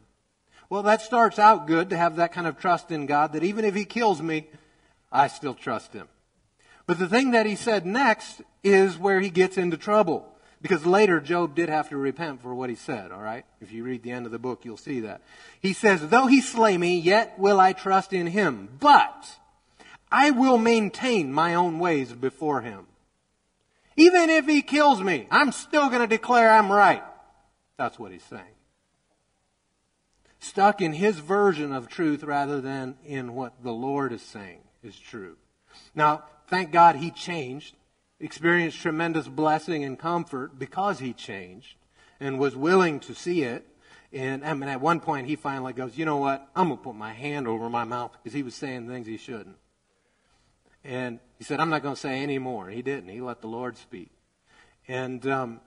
Well, 0.68 0.85
that 0.85 1.02
starts 1.02 1.40
out 1.40 1.66
good 1.66 1.90
to 1.90 1.96
have 1.96 2.14
that 2.14 2.33
kind 2.33 2.46
of 2.46 2.61
trust 2.61 2.92
in 2.92 3.07
God, 3.07 3.33
that 3.33 3.42
even 3.42 3.64
if 3.64 3.74
he 3.74 3.85
kills 3.85 4.22
me, 4.22 4.46
I 5.11 5.26
still 5.26 5.54
trust 5.54 5.92
him. 5.92 6.07
But 6.90 6.98
the 6.98 7.09
thing 7.09 7.31
that 7.31 7.46
he 7.46 7.55
said 7.55 7.87
next 7.87 8.42
is 8.64 8.98
where 8.98 9.20
he 9.20 9.31
gets 9.31 9.57
into 9.57 9.76
trouble. 9.76 10.26
Because 10.61 10.85
later, 10.85 11.20
Job 11.20 11.55
did 11.55 11.68
have 11.68 11.88
to 11.90 11.96
repent 11.96 12.42
for 12.42 12.53
what 12.53 12.68
he 12.68 12.74
said, 12.74 13.12
all 13.12 13.22
right? 13.22 13.44
If 13.61 13.70
you 13.70 13.85
read 13.85 14.03
the 14.03 14.11
end 14.11 14.26
of 14.26 14.33
the 14.33 14.40
book, 14.40 14.64
you'll 14.64 14.76
see 14.76 14.98
that. 14.98 15.20
He 15.61 15.72
says, 15.72 16.09
Though 16.09 16.26
he 16.26 16.40
slay 16.40 16.76
me, 16.76 16.98
yet 16.98 17.38
will 17.38 17.61
I 17.61 17.74
trust 17.74 18.12
in 18.12 18.26
him. 18.26 18.68
But 18.81 19.38
I 20.11 20.33
will 20.33 20.59
maintain 20.59 21.33
my 21.33 21.55
own 21.55 21.79
ways 21.79 22.12
before 22.12 22.62
him. 22.62 22.87
Even 23.96 24.29
if 24.29 24.46
he 24.46 24.61
kills 24.61 25.00
me, 25.00 25.29
I'm 25.31 25.53
still 25.53 25.90
going 25.90 26.03
to 26.03 26.09
declare 26.09 26.50
I'm 26.50 26.72
right. 26.72 27.05
That's 27.76 28.00
what 28.00 28.11
he's 28.11 28.24
saying. 28.24 28.42
Stuck 30.40 30.81
in 30.81 30.94
his 30.94 31.20
version 31.20 31.72
of 31.72 31.87
truth 31.87 32.24
rather 32.24 32.61
than 32.61 32.96
in 33.07 33.37
what 33.37 33.62
the 33.62 33.70
Lord 33.70 34.12
is 34.12 34.22
saying 34.22 34.62
is 34.83 34.98
true. 34.98 35.37
Now, 35.94 36.24
Thank 36.50 36.72
God 36.72 36.96
he 36.96 37.12
changed, 37.12 37.76
experienced 38.18 38.80
tremendous 38.80 39.28
blessing 39.28 39.84
and 39.84 39.96
comfort 39.96 40.58
because 40.58 40.98
he 40.98 41.12
changed 41.12 41.76
and 42.18 42.40
was 42.40 42.56
willing 42.56 42.98
to 43.00 43.14
see 43.14 43.44
it. 43.44 43.64
And 44.12 44.44
I 44.44 44.52
mean, 44.54 44.68
at 44.68 44.80
one 44.80 44.98
point, 44.98 45.28
he 45.28 45.36
finally 45.36 45.72
goes, 45.72 45.96
You 45.96 46.04
know 46.04 46.16
what? 46.16 46.48
I'm 46.56 46.66
going 46.66 46.78
to 46.78 46.82
put 46.82 46.96
my 46.96 47.12
hand 47.12 47.46
over 47.46 47.70
my 47.70 47.84
mouth 47.84 48.10
because 48.12 48.34
he 48.34 48.42
was 48.42 48.56
saying 48.56 48.88
things 48.88 49.06
he 49.06 49.16
shouldn't. 49.16 49.54
And 50.82 51.20
he 51.38 51.44
said, 51.44 51.60
I'm 51.60 51.70
not 51.70 51.84
going 51.84 51.94
to 51.94 52.00
say 52.00 52.20
any 52.20 52.40
more. 52.40 52.68
He 52.68 52.82
didn't. 52.82 53.10
He 53.10 53.20
let 53.20 53.42
the 53.42 53.46
Lord 53.46 53.76
speak. 53.76 54.10
And 54.88 55.24
um, 55.28 55.60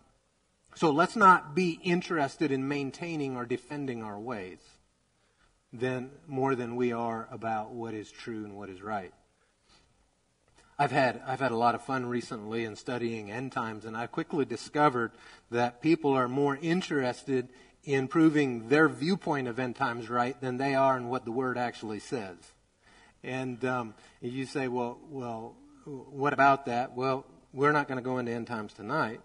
so 0.76 0.92
let's 0.92 1.16
not 1.16 1.56
be 1.56 1.80
interested 1.82 2.52
in 2.52 2.68
maintaining 2.68 3.38
or 3.38 3.46
defending 3.46 4.04
our 4.04 4.20
ways 4.20 4.60
than, 5.72 6.10
more 6.28 6.56
than 6.56 6.76
we 6.76 6.92
are 6.92 7.30
about 7.32 7.72
what 7.72 7.94
is 7.94 8.12
true 8.12 8.44
and 8.44 8.58
what 8.58 8.70
is 8.70 8.82
right. 8.82 9.14
I've 10.78 10.92
had, 10.92 11.22
I've 11.28 11.40
had 11.40 11.52
a 11.52 11.58
lot 11.58 11.76
of 11.76 11.84
fun 11.84 12.08
recently 12.08 12.66
in 12.66 12.76
studying 12.76 13.30
end 13.30 13.52
times, 13.52 13.86
and 13.86 13.96
I 13.96 14.08
quickly 14.08 14.46
discovered 14.46 15.12
that 15.52 15.82
people 15.82 16.14
are 16.14 16.28
more 16.28 16.58
interested 16.62 17.50
in 17.84 18.08
proving 18.08 18.70
their 18.70 18.90
viewpoint 18.90 19.48
of 19.48 19.60
end 19.60 19.76
times 19.76 20.10
right 20.10 20.40
than 20.42 20.58
they 20.58 20.74
are 20.74 20.98
in 20.98 21.10
what 21.10 21.26
the 21.26 21.32
Word 21.32 21.58
actually 21.58 22.00
says. 22.00 22.38
And 23.24 23.64
um, 23.66 23.94
you 24.22 24.46
say, 24.46 24.68
well, 24.68 24.98
well, 25.10 25.56
what 25.86 26.34
about 26.34 26.66
that? 26.66 26.96
Well, 26.96 27.26
we're 27.54 27.72
not 27.72 27.88
going 27.88 27.98
to 27.98 28.04
go 28.04 28.18
into 28.18 28.32
end 28.32 28.48
times 28.48 28.74
tonight, 28.74 29.22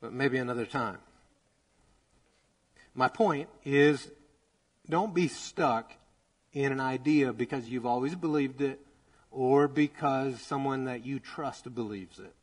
but 0.00 0.12
maybe 0.12 0.38
another 0.38 0.66
time. 0.66 0.98
My 2.94 3.08
point 3.08 3.48
is 3.64 4.10
don't 4.88 5.14
be 5.14 5.28
stuck 5.28 5.92
in 6.52 6.72
an 6.72 6.80
idea 6.80 7.32
because 7.32 7.68
you've 7.68 7.86
always 7.86 8.14
believed 8.14 8.60
it 8.60 8.80
or 9.32 9.66
because 9.66 10.40
someone 10.40 10.84
that 10.84 11.04
you 11.04 11.18
trust 11.18 11.74
believes 11.74 12.18
it. 12.18 12.34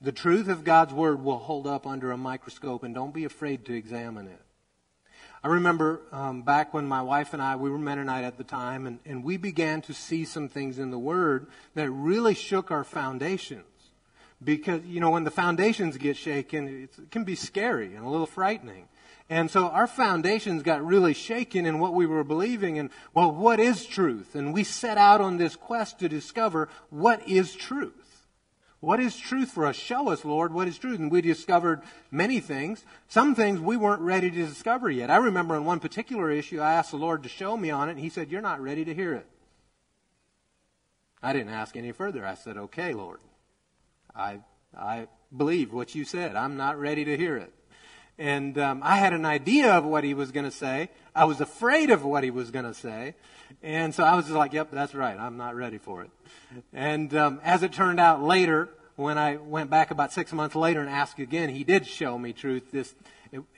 The 0.00 0.12
truth 0.12 0.48
of 0.48 0.64
God's 0.64 0.94
Word 0.94 1.22
will 1.22 1.38
hold 1.38 1.66
up 1.66 1.86
under 1.86 2.10
a 2.10 2.16
microscope, 2.16 2.82
and 2.82 2.94
don't 2.94 3.12
be 3.12 3.24
afraid 3.24 3.64
to 3.66 3.74
examine 3.74 4.26
it. 4.26 4.40
I 5.42 5.48
remember 5.48 6.00
um, 6.12 6.42
back 6.42 6.74
when 6.74 6.86
my 6.86 7.02
wife 7.02 7.32
and 7.32 7.42
I, 7.42 7.56
we 7.56 7.70
were 7.70 7.78
Mennonite 7.78 8.24
at 8.24 8.36
the 8.36 8.44
time, 8.44 8.86
and, 8.86 8.98
and 9.06 9.24
we 9.24 9.36
began 9.36 9.80
to 9.82 9.94
see 9.94 10.24
some 10.24 10.48
things 10.48 10.78
in 10.78 10.90
the 10.90 10.98
Word 10.98 11.46
that 11.74 11.90
really 11.90 12.34
shook 12.34 12.70
our 12.70 12.84
foundations. 12.84 13.64
Because, 14.42 14.82
you 14.84 15.00
know, 15.00 15.10
when 15.10 15.24
the 15.24 15.30
foundations 15.30 15.98
get 15.98 16.16
shaken, 16.16 16.84
it 16.84 17.10
can 17.10 17.24
be 17.24 17.34
scary 17.34 17.94
and 17.94 18.04
a 18.04 18.08
little 18.08 18.26
frightening. 18.26 18.88
And 19.30 19.48
so 19.48 19.68
our 19.68 19.86
foundations 19.86 20.64
got 20.64 20.84
really 20.84 21.14
shaken 21.14 21.64
in 21.64 21.78
what 21.78 21.94
we 21.94 22.04
were 22.04 22.24
believing 22.24 22.80
and, 22.80 22.90
well, 23.14 23.30
what 23.30 23.60
is 23.60 23.86
truth? 23.86 24.34
And 24.34 24.52
we 24.52 24.64
set 24.64 24.98
out 24.98 25.20
on 25.20 25.36
this 25.36 25.54
quest 25.54 26.00
to 26.00 26.08
discover 26.08 26.68
what 26.90 27.26
is 27.28 27.54
truth. 27.54 28.26
What 28.80 28.98
is 28.98 29.16
truth 29.16 29.52
for 29.52 29.66
us? 29.66 29.76
Show 29.76 30.08
us, 30.08 30.24
Lord, 30.24 30.52
what 30.52 30.66
is 30.66 30.78
truth. 30.78 30.98
And 30.98 31.12
we 31.12 31.20
discovered 31.20 31.82
many 32.10 32.40
things. 32.40 32.84
Some 33.06 33.36
things 33.36 33.60
we 33.60 33.76
weren't 33.76 34.02
ready 34.02 34.32
to 34.32 34.46
discover 34.46 34.90
yet. 34.90 35.10
I 35.10 35.18
remember 35.18 35.54
on 35.54 35.64
one 35.64 35.78
particular 35.78 36.30
issue, 36.30 36.60
I 36.60 36.72
asked 36.72 36.90
the 36.90 36.96
Lord 36.96 37.22
to 37.22 37.28
show 37.28 37.56
me 37.56 37.70
on 37.70 37.88
it, 37.88 37.92
and 37.92 38.00
He 38.00 38.08
said, 38.08 38.32
You're 38.32 38.40
not 38.40 38.60
ready 38.60 38.84
to 38.84 38.94
hear 38.94 39.14
it. 39.14 39.26
I 41.22 41.34
didn't 41.34 41.52
ask 41.52 41.76
any 41.76 41.92
further. 41.92 42.26
I 42.26 42.34
said, 42.34 42.56
Okay, 42.56 42.94
Lord. 42.94 43.20
I, 44.16 44.40
I 44.76 45.06
believe 45.36 45.72
what 45.72 45.94
you 45.94 46.04
said. 46.04 46.34
I'm 46.34 46.56
not 46.56 46.80
ready 46.80 47.04
to 47.04 47.16
hear 47.16 47.36
it. 47.36 47.52
And 48.20 48.58
um, 48.58 48.82
I 48.84 48.96
had 48.96 49.14
an 49.14 49.24
idea 49.24 49.72
of 49.72 49.84
what 49.84 50.04
he 50.04 50.14
was 50.14 50.30
going 50.30 50.44
to 50.44 50.56
say. 50.56 50.90
I 51.14 51.24
was 51.24 51.40
afraid 51.40 51.90
of 51.90 52.04
what 52.04 52.22
he 52.22 52.30
was 52.30 52.50
going 52.50 52.66
to 52.66 52.74
say. 52.74 53.14
And 53.62 53.94
so 53.94 54.04
I 54.04 54.14
was 54.14 54.26
just 54.26 54.36
like, 54.36 54.52
yep, 54.52 54.70
that's 54.70 54.94
right. 54.94 55.18
I'm 55.18 55.36
not 55.38 55.56
ready 55.56 55.78
for 55.78 56.02
it. 56.02 56.10
And 56.72 57.14
um, 57.14 57.40
as 57.42 57.62
it 57.62 57.72
turned 57.72 57.98
out 57.98 58.22
later, 58.22 58.68
when 58.96 59.16
I 59.16 59.36
went 59.36 59.70
back 59.70 59.90
about 59.90 60.12
six 60.12 60.32
months 60.32 60.54
later 60.54 60.80
and 60.80 60.90
asked 60.90 61.18
again, 61.18 61.48
he 61.48 61.64
did 61.64 61.86
show 61.86 62.18
me 62.18 62.32
truth. 62.34 62.70
This, 62.70 62.94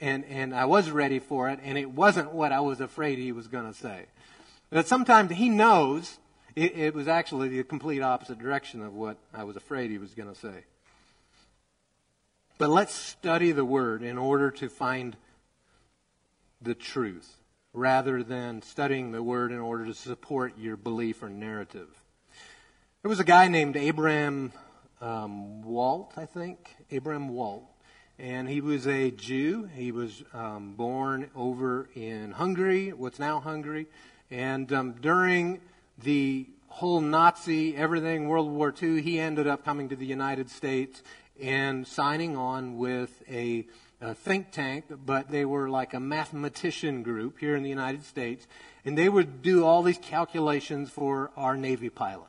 and, 0.01 0.25
and 0.27 0.55
I 0.55 0.65
was 0.65 0.91
ready 0.91 1.19
for 1.19 1.51
it. 1.51 1.59
And 1.65 1.77
it 1.77 1.91
wasn't 1.91 2.33
what 2.33 2.53
I 2.53 2.61
was 2.61 2.81
afraid 2.81 3.19
he 3.19 3.33
was 3.33 3.49
going 3.49 3.67
to 3.67 3.77
say. 3.77 4.07
But 4.71 4.87
sometimes 4.87 5.33
he 5.33 5.49
knows 5.49 6.19
It, 6.55 6.77
it 6.77 6.95
was 6.95 7.09
actually 7.09 7.49
the 7.49 7.65
complete 7.65 8.03
opposite 8.03 8.39
direction 8.39 8.83
of 8.83 8.93
what 8.93 9.17
I 9.33 9.45
was 9.45 9.57
afraid 9.57 9.91
he 9.91 9.99
was 9.99 10.15
going 10.15 10.29
to 10.29 10.39
say. 10.39 10.65
But 12.59 12.71
let's 12.71 12.95
study 12.95 13.53
the 13.53 13.65
Word 13.65 14.03
in 14.03 14.19
order 14.19 14.51
to 14.53 14.69
find 14.69 15.17
the 16.61 16.75
truth 16.75 17.39
rather 17.73 18.23
than 18.23 18.63
studying 18.63 19.13
the 19.13 19.23
Word 19.23 19.53
in 19.53 19.59
order 19.59 19.87
to 19.87 19.95
support 19.95 20.59
your 20.59 20.77
belief 20.77 21.23
or 21.23 21.29
narrative. 21.29 21.89
There 23.03 23.09
was 23.09 23.21
a 23.21 23.25
guy 23.25 23.49
named 23.49 23.77
Abraham 23.77 24.53
um, 25.01 25.63
Wald, 25.63 26.13
I 26.17 26.27
think. 26.27 26.77
Abraham 26.91 27.31
Wald. 27.31 27.65
And 28.19 28.49
he 28.49 28.61
was 28.61 28.87
a 28.87 29.11
Jew. 29.11 29.69
He 29.75 29.91
was 29.91 30.23
um, 30.33 30.75
born 30.75 31.31
over 31.35 31.89
in 31.95 32.33
Hungary, 32.33 32.93
what's 32.93 33.19
now 33.19 33.41
Hungary. 33.41 33.87
And 34.31 34.73
um, 34.73 34.93
during 35.01 35.61
the 35.99 36.47
whole 36.69 37.01
Nazi 37.01 37.77
everything, 37.77 38.29
World 38.29 38.51
War 38.51 38.73
II, 38.81 39.03
he 39.03 39.19
ended 39.19 39.47
up 39.47 39.65
coming 39.65 39.89
to 39.89 39.97
the 39.97 40.07
United 40.07 40.49
States 40.49 41.03
and 41.41 41.87
signing 41.87 42.37
on 42.37 42.79
with 42.79 43.23
a, 43.31 43.67
a, 44.01 44.15
think 44.15 44.51
tank, 44.51 44.85
but 45.05 45.31
they 45.31 45.45
were 45.45 45.69
like 45.69 45.95
a 45.95 46.01
mathematician 46.01 47.03
group 47.03 47.39
here 47.39 47.57
in 47.57 47.63
the 47.63 47.69
United 47.69 48.05
States, 48.05 48.47
and 48.85 48.97
they 48.97 49.09
would 49.09 49.43
do 49.43 49.65
all 49.65 49.83
these 49.83 49.99
calculations 49.99 50.91
for 50.91 51.31
our 51.37 51.57
Navy 51.57 51.89
pilots. 51.89 52.29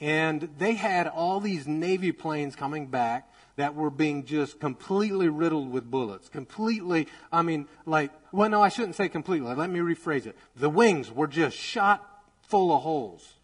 And 0.00 0.50
they 0.58 0.74
had 0.74 1.06
all 1.06 1.40
these 1.40 1.66
Navy 1.66 2.12
planes 2.12 2.54
coming 2.54 2.86
back 2.86 3.32
that 3.56 3.74
were 3.74 3.90
being 3.90 4.24
just 4.24 4.60
completely 4.60 5.28
riddled 5.28 5.70
with 5.70 5.90
bullets. 5.90 6.28
Completely, 6.28 7.08
I 7.32 7.42
mean, 7.42 7.66
like, 7.86 8.12
well, 8.30 8.50
no, 8.50 8.62
I 8.62 8.68
shouldn't 8.68 8.96
say 8.96 9.08
completely. 9.08 9.54
Let 9.54 9.70
me 9.70 9.80
rephrase 9.80 10.26
it. 10.26 10.36
The 10.54 10.68
wings 10.68 11.10
were 11.10 11.26
just 11.26 11.56
shot 11.56 12.06
full 12.42 12.74
of 12.74 12.82
holes. 12.82 13.36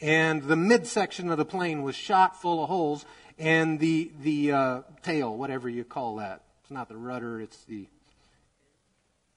And 0.00 0.42
the 0.42 0.56
midsection 0.56 1.30
of 1.30 1.38
the 1.38 1.44
plane 1.44 1.84
was 1.84 1.94
shot 1.94 2.40
full 2.40 2.62
of 2.62 2.68
holes. 2.68 3.04
And 3.42 3.80
the, 3.80 4.12
the 4.22 4.52
uh, 4.52 4.80
tail, 5.02 5.36
whatever 5.36 5.68
you 5.68 5.82
call 5.82 6.16
that, 6.16 6.42
it's 6.62 6.70
not 6.70 6.88
the 6.88 6.96
rudder, 6.96 7.40
it's 7.40 7.64
the 7.64 7.88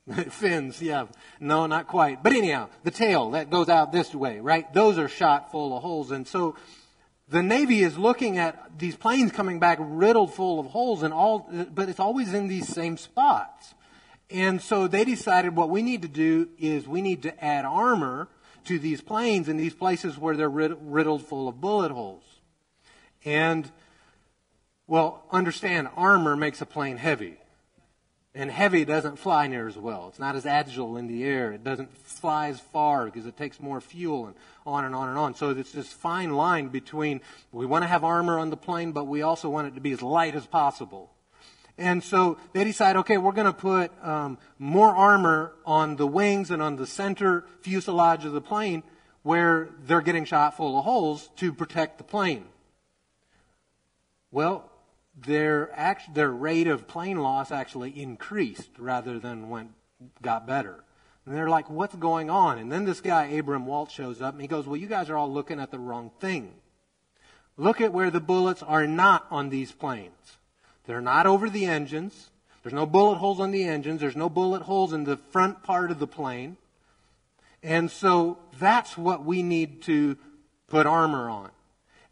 fins, 0.29 0.79
yeah. 0.79 1.07
No, 1.39 1.65
not 1.65 1.87
quite. 1.87 2.21
But 2.21 2.33
anyhow, 2.33 2.69
the 2.83 2.91
tail 2.91 3.31
that 3.31 3.49
goes 3.49 3.67
out 3.67 3.91
this 3.91 4.13
way, 4.13 4.39
right? 4.41 4.71
Those 4.75 4.99
are 4.99 5.07
shot 5.07 5.51
full 5.51 5.75
of 5.75 5.81
holes. 5.81 6.11
And 6.11 6.27
so 6.27 6.55
the 7.29 7.41
Navy 7.41 7.81
is 7.81 7.97
looking 7.97 8.37
at 8.37 8.77
these 8.77 8.95
planes 8.95 9.31
coming 9.31 9.57
back 9.57 9.79
riddled 9.81 10.35
full 10.35 10.59
of 10.59 10.67
holes 10.67 11.01
and 11.01 11.11
all, 11.11 11.49
but 11.73 11.89
it's 11.89 11.99
always 11.99 12.31
in 12.31 12.47
these 12.47 12.67
same 12.67 12.97
spots. 12.97 13.73
And 14.29 14.61
so 14.61 14.87
they 14.87 15.03
decided 15.03 15.55
what 15.55 15.71
we 15.71 15.81
need 15.81 16.03
to 16.03 16.07
do 16.07 16.49
is 16.59 16.87
we 16.87 17.01
need 17.01 17.23
to 17.23 17.43
add 17.43 17.65
armor 17.65 18.27
to 18.65 18.77
these 18.77 19.01
planes 19.01 19.49
in 19.49 19.57
these 19.57 19.73
places 19.73 20.15
where 20.15 20.37
they're 20.37 20.47
riddled 20.47 21.25
full 21.25 21.47
of 21.47 21.59
bullet 21.59 21.91
holes. 21.91 22.21
And, 23.23 23.71
well, 24.87 25.23
understand 25.31 25.89
armor 25.95 26.35
makes 26.35 26.61
a 26.61 26.65
plane 26.65 26.97
heavy. 26.97 27.37
And 28.37 28.51
heavy 28.51 28.83
doesn't 28.83 29.17
fly 29.17 29.47
near 29.47 29.65
as 29.65 29.77
well. 29.77 30.09
It's 30.09 30.19
not 30.19 30.35
as 30.35 30.45
agile 30.45 30.97
in 30.97 31.07
the 31.07 31.23
air. 31.23 31.53
It 31.53 31.63
doesn't 31.63 31.97
fly 31.97 32.49
as 32.49 32.59
far 32.59 33.05
because 33.05 33.25
it 33.25 33.37
takes 33.37 33.61
more 33.61 33.79
fuel 33.79 34.27
and 34.27 34.35
on 34.65 34.83
and 34.83 34.93
on 34.93 35.07
and 35.07 35.17
on. 35.17 35.35
So 35.35 35.51
it's 35.51 35.71
this 35.71 35.87
fine 35.87 36.33
line 36.33 36.67
between 36.67 37.21
we 37.53 37.65
want 37.65 37.83
to 37.83 37.87
have 37.87 38.03
armor 38.03 38.37
on 38.37 38.49
the 38.49 38.57
plane, 38.57 38.91
but 38.91 39.05
we 39.05 39.21
also 39.21 39.49
want 39.49 39.67
it 39.69 39.75
to 39.75 39.81
be 39.81 39.93
as 39.93 40.01
light 40.01 40.35
as 40.35 40.45
possible. 40.45 41.11
And 41.77 42.03
so 42.03 42.37
they 42.51 42.65
decide, 42.65 42.97
okay, 42.97 43.17
we're 43.17 43.31
going 43.31 43.47
to 43.47 43.53
put 43.53 43.91
um, 44.05 44.37
more 44.59 44.89
armor 44.89 45.53
on 45.65 45.95
the 45.95 46.07
wings 46.07 46.51
and 46.51 46.61
on 46.61 46.75
the 46.75 46.87
center 46.87 47.45
fuselage 47.61 48.25
of 48.25 48.33
the 48.33 48.41
plane 48.41 48.83
where 49.23 49.69
they're 49.85 50.01
getting 50.01 50.25
shot 50.25 50.57
full 50.57 50.77
of 50.77 50.83
holes 50.83 51.29
to 51.37 51.53
protect 51.53 51.97
the 51.97 52.03
plane. 52.03 52.45
Well, 54.29 54.69
their, 55.15 55.71
act, 55.73 56.13
their 56.13 56.31
rate 56.31 56.67
of 56.67 56.87
plane 56.87 57.17
loss 57.17 57.51
actually 57.51 57.99
increased 58.01 58.69
rather 58.77 59.19
than 59.19 59.49
went, 59.49 59.71
got 60.21 60.45
better. 60.45 60.83
And 61.25 61.35
they're 61.35 61.49
like, 61.49 61.69
what's 61.69 61.95
going 61.95 62.29
on? 62.29 62.59
And 62.59 62.71
then 62.71 62.85
this 62.85 63.01
guy, 63.01 63.25
Abram 63.25 63.65
Wald, 63.65 63.89
shows 63.89 64.21
up 64.21 64.33
and 64.33 64.41
he 64.41 64.47
goes, 64.47 64.67
well, 64.67 64.77
you 64.77 64.87
guys 64.87 65.09
are 65.09 65.17
all 65.17 65.31
looking 65.31 65.59
at 65.59 65.71
the 65.71 65.79
wrong 65.79 66.11
thing. 66.19 66.53
Look 67.57 67.81
at 67.81 67.93
where 67.93 68.11
the 68.11 68.19
bullets 68.19 68.61
are 68.61 68.85
not 68.85 69.25
on 69.31 69.49
these 69.49 69.71
planes. 69.71 70.37
They're 70.85 71.01
not 71.01 71.25
over 71.25 71.49
the 71.49 71.65
engines. 71.65 72.29
There's 72.61 72.73
no 72.73 72.85
bullet 72.85 73.17
holes 73.17 73.39
on 73.39 73.51
the 73.51 73.63
engines. 73.63 74.01
There's 74.01 74.15
no 74.15 74.29
bullet 74.29 74.63
holes 74.63 74.93
in 74.93 75.03
the 75.03 75.17
front 75.17 75.63
part 75.63 75.89
of 75.91 75.99
the 75.99 76.07
plane. 76.07 76.57
And 77.63 77.89
so 77.89 78.37
that's 78.59 78.97
what 78.97 79.23
we 79.23 79.41
need 79.41 79.81
to 79.83 80.17
put 80.67 80.85
armor 80.85 81.29
on. 81.29 81.51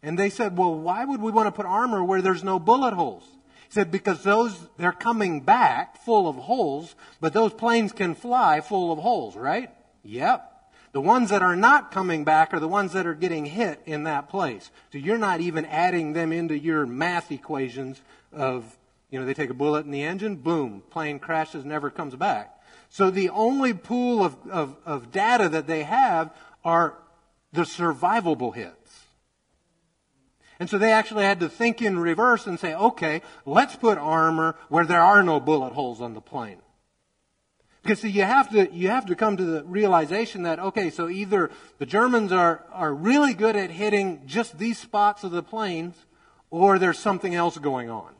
And 0.04 0.18
they 0.18 0.28
said, 0.28 0.58
well, 0.58 0.74
why 0.74 1.06
would 1.06 1.22
we 1.22 1.32
want 1.32 1.46
to 1.46 1.50
put 1.50 1.64
armor 1.64 2.04
where 2.04 2.20
there's 2.20 2.44
no 2.44 2.58
bullet 2.58 2.92
holes? 2.92 3.24
He 3.68 3.72
said, 3.72 3.90
because 3.90 4.22
those, 4.22 4.68
they're 4.76 4.92
coming 4.92 5.40
back 5.40 5.96
full 6.04 6.28
of 6.28 6.36
holes, 6.36 6.94
but 7.22 7.32
those 7.32 7.54
planes 7.54 7.90
can 7.92 8.14
fly 8.14 8.60
full 8.60 8.92
of 8.92 8.98
holes, 8.98 9.34
right? 9.34 9.70
Yep. 10.02 10.50
The 10.92 11.00
ones 11.00 11.30
that 11.30 11.40
are 11.40 11.56
not 11.56 11.90
coming 11.90 12.22
back 12.22 12.52
are 12.52 12.60
the 12.60 12.68
ones 12.68 12.92
that 12.92 13.06
are 13.06 13.14
getting 13.14 13.46
hit 13.46 13.80
in 13.86 14.04
that 14.04 14.28
place. 14.28 14.70
So 14.92 14.98
you're 14.98 15.16
not 15.16 15.40
even 15.40 15.64
adding 15.64 16.12
them 16.12 16.32
into 16.32 16.56
your 16.56 16.84
math 16.84 17.32
equations 17.32 18.02
of, 18.30 18.76
you 19.10 19.18
know, 19.18 19.24
they 19.24 19.34
take 19.34 19.50
a 19.50 19.54
bullet 19.54 19.86
in 19.86 19.90
the 19.90 20.02
engine, 20.02 20.36
boom, 20.36 20.82
plane 20.90 21.18
crashes, 21.18 21.64
never 21.64 21.88
comes 21.88 22.14
back. 22.14 22.60
So 22.90 23.10
the 23.10 23.30
only 23.30 23.72
pool 23.72 24.22
of, 24.22 24.36
of, 24.50 24.76
of 24.84 25.10
data 25.10 25.48
that 25.48 25.66
they 25.66 25.82
have 25.84 26.30
are 26.62 26.94
the 27.54 27.62
survivable 27.62 28.54
hits. 28.54 28.83
And 30.64 30.70
so 30.70 30.78
they 30.78 30.92
actually 30.92 31.24
had 31.24 31.40
to 31.40 31.50
think 31.50 31.82
in 31.82 31.98
reverse 31.98 32.46
and 32.46 32.58
say, 32.58 32.72
okay, 32.74 33.20
let's 33.44 33.76
put 33.76 33.98
armor 33.98 34.56
where 34.70 34.86
there 34.86 35.02
are 35.02 35.22
no 35.22 35.38
bullet 35.38 35.74
holes 35.74 36.00
on 36.00 36.14
the 36.14 36.22
plane. 36.22 36.56
Because 37.82 38.00
see, 38.00 38.08
you 38.08 38.22
have 38.22 38.48
to, 38.48 38.72
you 38.72 38.88
have 38.88 39.04
to 39.04 39.14
come 39.14 39.36
to 39.36 39.44
the 39.44 39.62
realization 39.64 40.44
that, 40.44 40.58
okay, 40.58 40.88
so 40.88 41.10
either 41.10 41.50
the 41.76 41.84
Germans 41.84 42.32
are, 42.32 42.64
are 42.72 42.94
really 42.94 43.34
good 43.34 43.56
at 43.56 43.68
hitting 43.68 44.22
just 44.24 44.56
these 44.56 44.78
spots 44.78 45.22
of 45.22 45.32
the 45.32 45.42
planes, 45.42 45.96
or 46.48 46.78
there's 46.78 46.98
something 46.98 47.34
else 47.34 47.58
going 47.58 47.90
on. 47.90 48.14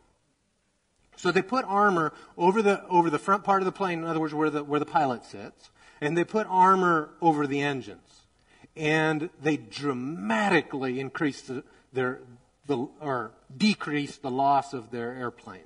So 1.17 1.31
they 1.31 1.41
put 1.41 1.65
armor 1.65 2.13
over 2.37 2.61
the, 2.61 2.87
over 2.89 3.09
the 3.09 3.19
front 3.19 3.43
part 3.43 3.63
of 3.63 3.65
the 3.65 3.73
plane, 3.73 4.01
in 4.01 4.05
other 4.05 4.21
words, 4.21 4.35
where 4.35 4.51
the, 4.51 4.63
where 4.63 4.81
the 4.81 4.85
pilot 4.85 5.25
sits, 5.25 5.71
and 6.03 6.15
they 6.15 6.25
put 6.25 6.47
armor 6.51 7.09
over 7.23 7.47
the 7.47 7.63
engines. 7.63 8.27
And 8.77 9.31
they 9.43 9.57
dramatically 9.57 11.01
increased 11.01 11.49
the, 11.49 11.65
their, 11.95 12.21
the, 12.67 12.87
or 13.01 13.33
decrease 13.57 14.17
the 14.17 14.31
loss 14.31 14.75
of 14.75 14.91
their 14.91 15.13
airplanes. 15.15 15.65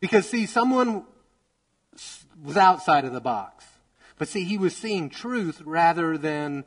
Because, 0.00 0.28
see, 0.28 0.46
someone 0.46 1.04
was 2.44 2.56
outside 2.56 3.04
of 3.04 3.12
the 3.12 3.20
box. 3.20 3.64
But 4.18 4.28
see, 4.28 4.44
he 4.44 4.58
was 4.58 4.76
seeing 4.76 5.08
truth 5.08 5.62
rather 5.64 6.18
than 6.18 6.64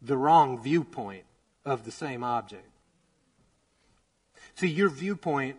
the 0.00 0.16
wrong 0.16 0.62
viewpoint 0.62 1.24
of 1.64 1.84
the 1.84 1.90
same 1.90 2.22
object. 2.22 2.68
See, 4.54 4.68
your 4.68 4.88
viewpoint 4.88 5.56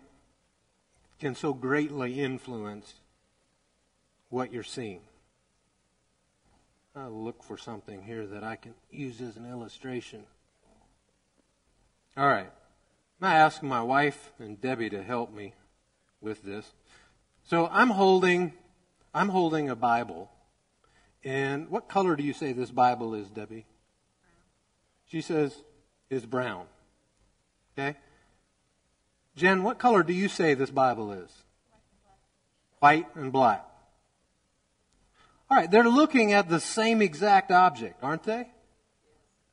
can 1.20 1.36
so 1.36 1.54
greatly 1.54 2.22
influence 2.22 2.94
what 4.30 4.54
you're 4.54 4.64
seeing. 4.64 5.02
I'll 6.96 7.12
look 7.12 7.44
for 7.44 7.58
something 7.58 8.04
here 8.04 8.26
that 8.26 8.44
I 8.44 8.56
can 8.56 8.74
use 8.92 9.22
as 9.22 9.38
an 9.38 9.50
illustration. 9.50 10.24
All 12.18 12.28
right. 12.28 12.52
I 13.22 13.36
asked 13.36 13.64
my 13.64 13.82
wife 13.82 14.32
and 14.40 14.60
Debbie 14.60 14.90
to 14.90 15.04
help 15.04 15.34
me 15.34 15.54
with 16.22 16.44
this. 16.44 16.74
So 17.44 17.70
I'm 17.72 17.92
holding, 17.92 18.54
I'm 19.14 19.30
holding 19.30 19.70
a 19.70 19.76
Bible. 19.76 20.32
And 21.24 21.70
what 21.70 21.88
color 21.88 22.16
do 22.16 22.24
you 22.24 22.34
say 22.34 22.54
this 22.54 22.72
Bible 22.72 23.14
is, 23.14 23.30
Debbie? 23.30 23.66
She 25.06 25.22
says 25.22 25.64
is 26.10 26.26
brown. 26.26 26.66
Okay? 27.78 27.98
Jen, 29.36 29.64
what 29.64 29.80
color 29.80 30.04
do 30.04 30.14
you 30.14 30.28
say 30.28 30.54
this 30.54 30.72
Bible 30.72 31.12
is? 31.12 31.30
White 32.80 33.08
and 33.16 33.32
black. 33.32 33.69
All 35.50 35.58
right, 35.58 35.70
they're 35.70 35.90
looking 35.90 36.34
at 36.34 36.48
the 36.48 36.60
same 36.60 37.02
exact 37.02 37.52
object, 37.52 38.04
aren't 38.04 38.24
they? 38.24 38.48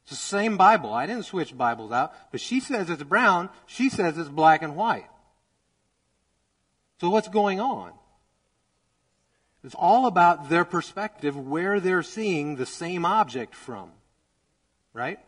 It's 0.02 0.10
the 0.10 0.16
same 0.16 0.56
Bible. 0.56 0.92
I 0.92 1.06
didn't 1.06 1.24
switch 1.24 1.56
Bibles 1.56 1.90
out, 1.90 2.12
but 2.30 2.40
she 2.40 2.60
says 2.60 2.90
it's 2.90 3.02
brown, 3.02 3.48
she 3.66 3.88
says 3.88 4.18
it's 4.18 4.28
black 4.28 4.62
and 4.62 4.76
white. 4.76 5.08
So 7.00 7.10
what's 7.10 7.28
going 7.28 7.60
on? 7.60 7.92
It's 9.64 9.74
all 9.74 10.06
about 10.06 10.48
their 10.48 10.64
perspective, 10.64 11.36
where 11.36 11.80
they're 11.80 12.02
seeing 12.02 12.54
the 12.54 12.66
same 12.66 13.04
object 13.04 13.54
from. 13.54 13.90
Right? 14.92 15.18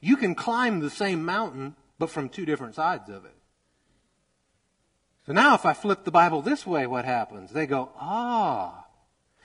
You 0.00 0.16
can 0.16 0.34
climb 0.34 0.80
the 0.80 0.90
same 0.90 1.24
mountain, 1.24 1.76
but 1.98 2.10
from 2.10 2.28
two 2.28 2.44
different 2.44 2.74
sides 2.74 3.08
of 3.08 3.24
it. 3.24 3.36
So 5.26 5.32
now 5.32 5.54
if 5.54 5.64
I 5.64 5.72
flip 5.72 6.04
the 6.04 6.10
Bible 6.10 6.42
this 6.42 6.66
way, 6.66 6.86
what 6.86 7.04
happens? 7.04 7.52
They 7.52 7.66
go, 7.66 7.90
ah, 7.98 8.83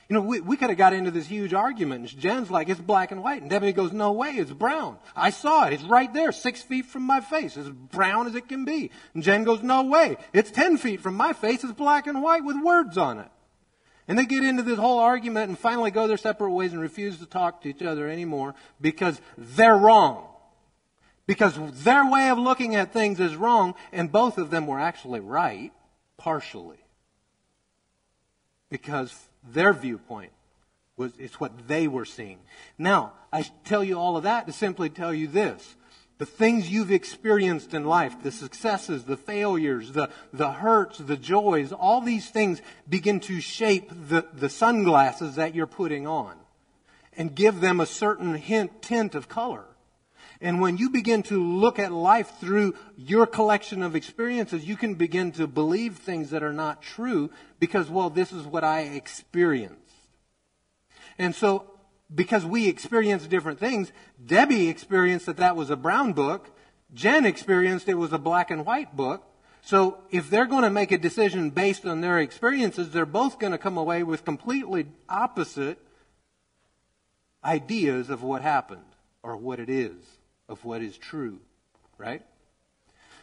You 0.10 0.16
know, 0.16 0.22
we, 0.22 0.42
we 0.42 0.58
could 0.58 0.70
have 0.70 0.78
got 0.78 0.94
into 0.94 1.12
this 1.12 1.28
huge 1.28 1.54
argument. 1.54 2.12
And 2.12 2.20
Jen's 2.20 2.50
like, 2.50 2.68
it's 2.68 2.82
black 2.82 3.12
and 3.12 3.22
white. 3.22 3.44
And 3.44 3.50
Debbie 3.50 3.74
goes, 3.74 3.94
no 3.94 4.12
way, 4.12 4.30
it's 4.32 4.52
brown. 4.52 4.98
I 5.16 5.30
saw 5.30 5.68
it. 5.68 5.74
It's 5.74 5.84
right 5.84 6.12
there, 6.12 6.32
six 6.32 6.64
feet 6.64 6.88
from 6.88 7.04
my 7.04 7.22
face. 7.22 7.56
It's 7.56 7.70
brown 7.70 8.26
as 8.26 8.34
it 8.34 8.50
can 8.50 8.66
be. 8.66 8.90
And 9.14 9.22
Jen 9.22 9.44
goes, 9.44 9.62
no 9.62 9.84
way. 9.84 10.18
It's 10.34 10.50
ten 10.50 10.78
feet 10.78 11.00
from 11.00 11.14
my 11.14 11.34
face. 11.34 11.64
It's 11.64 11.74
black 11.74 12.08
and 12.08 12.24
white 12.24 12.44
with 12.44 12.58
words 12.64 12.98
on 12.98 13.20
it. 13.20 13.28
And 14.08 14.18
they 14.18 14.26
get 14.26 14.44
into 14.44 14.64
this 14.64 14.80
whole 14.80 14.98
argument 14.98 15.50
and 15.50 15.60
finally 15.60 15.92
go 15.92 16.08
their 16.08 16.18
separate 16.18 16.54
ways 16.54 16.74
and 16.74 16.82
refuse 16.82 17.20
to 17.20 17.28
talk 17.28 17.62
to 17.62 17.70
each 17.70 17.84
other 17.84 18.10
anymore 18.10 18.56
because 18.82 19.22
they're 19.38 19.78
wrong. 19.78 20.26
Because 21.28 21.56
their 21.84 22.10
way 22.10 22.32
of 22.32 22.40
looking 22.40 22.74
at 22.74 22.92
things 22.92 23.20
is 23.20 23.36
wrong, 23.36 23.76
and 23.92 24.12
both 24.12 24.40
of 24.40 24.50
them 24.50 24.66
were 24.66 24.80
actually 24.80 25.20
right, 25.20 25.72
partially. 26.18 26.80
Because 28.72 29.16
their 29.54 29.74
viewpoint 29.74 30.32
was 30.98 31.14
it's 31.18 31.40
what 31.40 31.68
they 31.68 31.88
were 31.88 32.06
seeing. 32.06 32.40
Now, 32.78 33.14
I 33.32 33.44
tell 33.64 33.84
you 33.84 33.98
all 33.98 34.18
of 34.18 34.24
that 34.24 34.48
to 34.48 34.54
simply 34.54 34.90
tell 34.90 35.14
you 35.14 35.28
this. 35.28 35.76
The 36.18 36.26
things 36.26 36.70
you've 36.70 36.92
experienced 36.92 37.74
in 37.74 37.86
life, 37.86 38.22
the 38.22 38.32
successes, 38.32 39.06
the 39.06 39.16
failures, 39.16 39.94
the, 39.94 40.10
the 40.34 40.52
hurts, 40.52 40.98
the 40.98 41.16
joys, 41.16 41.72
all 41.72 42.02
these 42.02 42.30
things 42.30 42.62
begin 42.90 43.22
to 43.22 43.40
shape 43.40 43.90
the, 43.90 44.26
the 44.34 44.50
sunglasses 44.50 45.36
that 45.36 45.56
you're 45.56 45.66
putting 45.66 46.06
on 46.06 46.36
and 47.16 47.34
give 47.34 47.62
them 47.62 47.80
a 47.80 47.86
certain 47.86 48.36
hint, 48.36 48.82
tint 48.82 49.16
of 49.16 49.30
color. 49.30 49.69
And 50.42 50.62
when 50.62 50.78
you 50.78 50.90
begin 50.90 51.22
to 51.24 51.44
look 51.44 51.80
at 51.80 51.92
life 51.92 52.40
through 52.40 52.76
your 52.96 53.28
collection 53.28 53.84
of 53.84 53.96
experiences, 53.96 54.64
you 54.66 54.78
can 54.78 54.96
begin 54.96 55.34
to 55.34 55.48
believe 55.48 55.98
things 55.98 56.30
that 56.30 56.44
are 56.44 56.54
not 56.54 56.82
true 56.82 57.30
because, 57.60 57.90
well, 57.90 58.10
this 58.10 58.32
is 58.32 58.46
what 58.46 58.64
I 58.64 58.82
experienced. 58.82 59.76
And 61.18 61.36
so, 61.36 61.70
because 62.14 62.46
we 62.46 62.70
experience 62.70 63.28
different 63.28 63.60
things, 63.60 63.92
Debbie 64.26 64.70
experienced 64.70 65.26
that 65.26 65.38
that 65.38 65.58
was 65.58 65.70
a 65.70 65.76
brown 65.76 66.14
book. 66.14 66.50
Jen 66.94 67.26
experienced 67.26 67.90
it 67.90 67.96
was 67.96 68.14
a 68.14 68.18
black 68.18 68.50
and 68.50 68.66
white 68.66 68.96
book. 68.96 69.26
So 69.62 69.98
if 70.10 70.30
they're 70.30 70.46
going 70.46 70.64
to 70.64 70.70
make 70.70 70.94
a 70.94 70.98
decision 70.98 71.50
based 71.50 71.86
on 71.86 72.00
their 72.00 72.18
experiences, 72.18 72.92
they're 72.92 73.06
both 73.06 73.40
going 73.40 73.52
to 73.52 73.58
come 73.58 73.78
away 73.78 74.04
with 74.04 74.24
completely 74.24 74.88
opposite 75.10 75.78
ideas 77.44 78.10
of 78.10 78.24
what 78.24 78.42
happened 78.42 78.82
or 79.22 79.36
what 79.36 79.60
it 79.60 79.70
is 79.70 80.19
of 80.50 80.66
what 80.66 80.82
is 80.82 80.98
true, 80.98 81.40
right? 81.98 82.24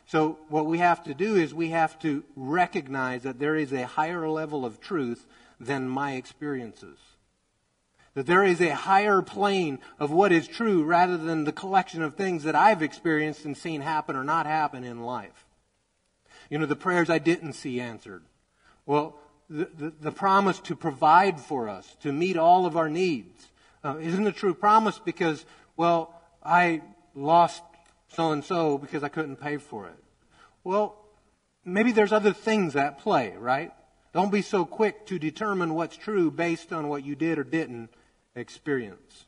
So 0.07 0.39
what 0.49 0.67
we 0.67 0.79
have 0.79 1.03
to 1.05 1.15
do 1.15 1.35
is 1.35 1.53
we 1.53 1.71
have 1.71 1.99
to 1.99 2.25
recognize 2.37 3.25
that 3.25 3.41
there 3.41 3.57
is 3.57 3.73
a 3.73 3.87
higher 3.87 4.29
level 4.29 4.65
of 4.65 4.81
truth 4.81 5.27
than 5.59 5.89
my 5.89 6.13
experiences. 6.13 6.99
That 8.15 8.27
there 8.27 8.45
is 8.45 8.61
a 8.61 8.75
higher 8.75 9.21
plane 9.21 9.81
of 9.99 10.11
what 10.11 10.33
is 10.33 10.47
true 10.47 10.85
rather 10.85 11.17
than 11.17 11.45
the 11.45 11.53
collection 11.53 12.03
of 12.03 12.15
things 12.15 12.45
that 12.45 12.55
I've 12.55 12.83
experienced 12.83 13.45
and 13.45 13.57
seen 13.57 13.81
happen 13.81 14.17
or 14.17 14.25
not 14.25 14.47
happen 14.47 14.85
in 14.85 15.03
life. 15.03 15.45
You 16.49 16.59
know, 16.59 16.67
the 16.67 16.77
prayers 16.77 17.11
I 17.11 17.19
didn't 17.19 17.55
see 17.55 17.81
answered. 17.81 18.23
Well, 18.87 19.19
the, 19.51 19.69
the, 19.77 19.93
the 20.01 20.13
promise 20.13 20.61
to 20.61 20.77
provide 20.77 21.41
for 21.41 21.69
us, 21.69 21.97
to 22.03 22.13
meet 22.13 22.37
all 22.37 22.65
of 22.65 22.77
our 22.77 22.89
needs, 22.89 23.49
uh, 23.85 23.97
isn't 24.01 24.27
a 24.27 24.33
true 24.33 24.55
promise 24.55 25.01
because, 25.05 25.45
well, 25.77 26.15
I 26.45 26.83
lost 27.17 27.63
so 28.09 28.31
and 28.31 28.45
so 28.45 28.79
because 28.79 29.03
I 29.03 29.09
couldn't 29.09 29.37
pay 29.37 29.57
for 29.57 29.87
it. 29.87 29.97
Well, 30.63 30.97
maybe 31.65 31.93
there's 31.93 32.13
other 32.13 32.33
things 32.33 32.77
at 32.77 32.99
play, 32.99 33.35
right? 33.37 33.73
Don't 34.13 34.33
be 34.33 34.43
so 34.43 34.65
quick 34.65 35.07
to 35.07 35.19
determine 35.19 35.75
what's 35.75 35.97
true 35.97 36.31
based 36.31 36.73
on 36.73 36.89
what 36.89 37.05
you 37.05 37.17
did 37.17 37.39
or 37.39 37.45
didn't 37.45 37.91
experience. 38.35 39.27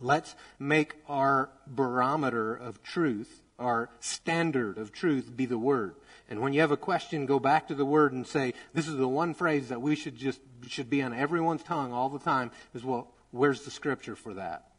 Let's 0.00 0.34
make 0.58 0.94
our 1.08 1.50
barometer 1.66 2.54
of 2.54 2.82
truth, 2.82 3.42
our 3.58 3.90
standard 4.00 4.78
of 4.78 4.92
truth, 4.92 5.36
be 5.36 5.46
the 5.46 5.58
Word. 5.58 5.94
And 6.28 6.40
when 6.40 6.52
you 6.52 6.60
have 6.60 6.70
a 6.70 6.76
question, 6.76 7.26
go 7.26 7.38
back 7.38 7.68
to 7.68 7.74
the 7.74 7.84
Word 7.84 8.12
and 8.12 8.26
say, 8.26 8.54
this 8.72 8.88
is 8.88 8.96
the 8.96 9.08
one 9.08 9.34
phrase 9.34 9.68
that 9.68 9.82
we 9.82 9.94
should 9.94 10.16
just, 10.16 10.40
should 10.68 10.88
be 10.88 11.02
on 11.02 11.12
everyone's 11.12 11.62
tongue 11.62 11.92
all 11.92 12.08
the 12.08 12.18
time, 12.18 12.50
is, 12.74 12.84
well, 12.84 13.12
where's 13.30 13.62
the 13.62 13.70
scripture 13.70 14.16
for 14.16 14.34
that? 14.34 14.69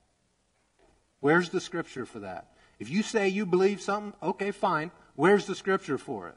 Where's 1.21 1.49
the 1.49 1.61
scripture 1.61 2.05
for 2.05 2.19
that? 2.19 2.47
If 2.79 2.89
you 2.89 3.03
say 3.03 3.29
you 3.29 3.45
believe 3.45 3.79
something, 3.79 4.13
okay, 4.21 4.51
fine. 4.51 4.91
Where's 5.15 5.45
the 5.45 5.55
scripture 5.55 5.97
for 5.97 6.27
it? 6.29 6.35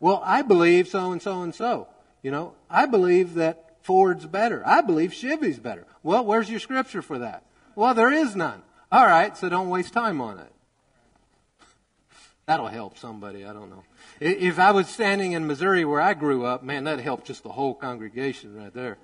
Well, 0.00 0.20
I 0.24 0.42
believe 0.42 0.88
so 0.88 1.12
and 1.12 1.22
so 1.22 1.42
and 1.42 1.54
so. 1.54 1.88
You 2.22 2.30
know, 2.30 2.54
I 2.68 2.86
believe 2.86 3.34
that 3.34 3.76
Ford's 3.82 4.26
better. 4.26 4.62
I 4.66 4.80
believe 4.80 5.14
Chevy's 5.14 5.58
better. 5.58 5.86
Well, 6.02 6.24
where's 6.24 6.50
your 6.50 6.60
scripture 6.60 7.02
for 7.02 7.18
that? 7.18 7.44
Well, 7.74 7.94
there 7.94 8.12
is 8.12 8.34
none. 8.34 8.62
All 8.90 9.06
right, 9.06 9.36
so 9.36 9.48
don't 9.48 9.70
waste 9.70 9.92
time 9.92 10.20
on 10.20 10.38
it. 10.38 10.52
That'll 12.46 12.66
help 12.66 12.98
somebody. 12.98 13.44
I 13.46 13.52
don't 13.52 13.70
know. 13.70 13.84
If 14.18 14.58
I 14.58 14.72
was 14.72 14.88
standing 14.88 15.32
in 15.32 15.46
Missouri 15.46 15.84
where 15.84 16.00
I 16.00 16.14
grew 16.14 16.44
up, 16.44 16.62
man, 16.62 16.84
that'd 16.84 17.04
help 17.04 17.24
just 17.24 17.42
the 17.42 17.50
whole 17.50 17.74
congregation 17.74 18.54
right 18.56 18.74
there. 18.74 18.98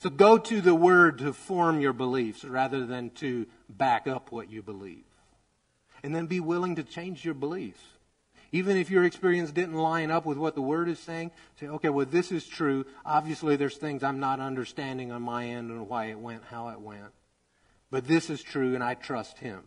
So 0.00 0.10
go 0.10 0.38
to 0.38 0.60
the 0.60 0.74
Word 0.74 1.18
to 1.18 1.32
form 1.32 1.80
your 1.80 1.92
beliefs 1.92 2.44
rather 2.44 2.86
than 2.86 3.10
to 3.16 3.46
back 3.68 4.06
up 4.06 4.30
what 4.30 4.50
you 4.50 4.62
believe. 4.62 5.04
And 6.04 6.14
then 6.14 6.26
be 6.26 6.38
willing 6.38 6.76
to 6.76 6.84
change 6.84 7.24
your 7.24 7.34
beliefs. 7.34 7.80
Even 8.52 8.76
if 8.76 8.90
your 8.90 9.04
experience 9.04 9.50
didn't 9.50 9.74
line 9.74 10.10
up 10.10 10.24
with 10.24 10.38
what 10.38 10.54
the 10.54 10.62
Word 10.62 10.88
is 10.88 11.00
saying, 11.00 11.32
say, 11.58 11.66
okay, 11.66 11.88
well, 11.88 12.06
this 12.06 12.30
is 12.30 12.46
true. 12.46 12.86
Obviously, 13.04 13.56
there's 13.56 13.76
things 13.76 14.02
I'm 14.02 14.20
not 14.20 14.40
understanding 14.40 15.10
on 15.10 15.20
my 15.20 15.46
end 15.46 15.70
and 15.70 15.88
why 15.88 16.06
it 16.06 16.18
went, 16.18 16.44
how 16.44 16.68
it 16.68 16.80
went. 16.80 17.12
But 17.90 18.06
this 18.06 18.30
is 18.30 18.42
true, 18.42 18.74
and 18.74 18.84
I 18.84 18.94
trust 18.94 19.38
Him. 19.38 19.62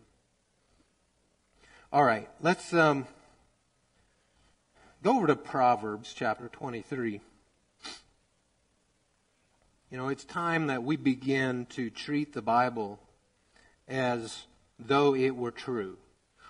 All 1.91 2.03
right, 2.03 2.29
let's 2.39 2.73
um, 2.73 3.05
go 5.03 5.17
over 5.17 5.27
to 5.27 5.35
Proverbs 5.35 6.13
chapter 6.15 6.47
23. 6.47 7.19
You 9.91 9.97
know, 9.97 10.07
it's 10.07 10.23
time 10.23 10.67
that 10.67 10.83
we 10.83 10.95
begin 10.95 11.65
to 11.71 11.89
treat 11.89 12.31
the 12.31 12.41
Bible 12.41 12.97
as 13.89 14.45
though 14.79 15.13
it 15.13 15.31
were 15.35 15.51
true. 15.51 15.97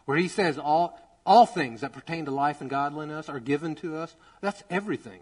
Where 0.05 0.17
he 0.17 0.27
says 0.27 0.59
all, 0.59 0.99
all 1.25 1.47
things 1.47 1.81
that 1.81 1.91
pertain 1.91 2.25
to 2.25 2.31
life 2.31 2.61
and 2.61 2.69
godliness 2.69 3.29
are 3.29 3.39
given 3.39 3.73
to 3.77 3.97
us, 3.97 4.13
that's 4.41 4.63
everything. 4.69 5.21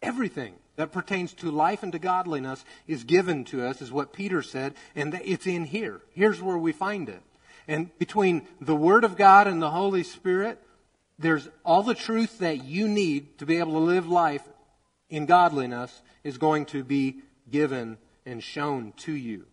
Everything 0.00 0.54
that 0.76 0.90
pertains 0.90 1.34
to 1.34 1.50
life 1.50 1.82
and 1.82 1.92
to 1.92 1.98
godliness 1.98 2.64
is 2.86 3.04
given 3.04 3.44
to 3.46 3.62
us, 3.66 3.82
is 3.82 3.92
what 3.92 4.14
Peter 4.14 4.40
said, 4.40 4.72
and 4.96 5.20
it's 5.22 5.46
in 5.46 5.66
here. 5.66 6.00
Here's 6.14 6.40
where 6.40 6.56
we 6.56 6.72
find 6.72 7.10
it. 7.10 7.20
And 7.68 7.96
between 7.98 8.48
the 8.62 8.74
Word 8.74 9.04
of 9.04 9.18
God 9.18 9.46
and 9.46 9.60
the 9.60 9.70
Holy 9.70 10.02
Spirit, 10.02 10.58
there's 11.18 11.46
all 11.62 11.82
the 11.82 11.94
truth 11.94 12.38
that 12.38 12.64
you 12.64 12.88
need 12.88 13.36
to 13.36 13.44
be 13.44 13.58
able 13.58 13.72
to 13.72 13.78
live 13.80 14.08
life 14.08 14.48
in 15.10 15.26
godliness 15.26 16.00
is 16.24 16.38
going 16.38 16.64
to 16.66 16.82
be 16.82 17.20
given 17.50 17.98
and 18.26 18.42
shown 18.42 18.92
to 18.98 19.12
you. 19.12 19.46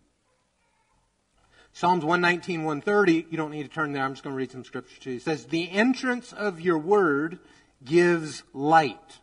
Psalms 1.72 2.04
119, 2.04 2.64
130, 2.64 3.26
you 3.30 3.36
don't 3.36 3.50
need 3.50 3.62
to 3.62 3.68
turn 3.68 3.92
there. 3.92 4.02
I'm 4.02 4.12
just 4.12 4.24
going 4.24 4.34
to 4.34 4.36
read 4.36 4.50
some 4.50 4.64
scripture 4.64 5.00
to 5.00 5.10
you. 5.10 5.16
It 5.16 5.22
says, 5.22 5.46
The 5.46 5.70
entrance 5.70 6.32
of 6.32 6.60
your 6.60 6.78
word 6.78 7.38
gives 7.84 8.42
light. 8.52 9.18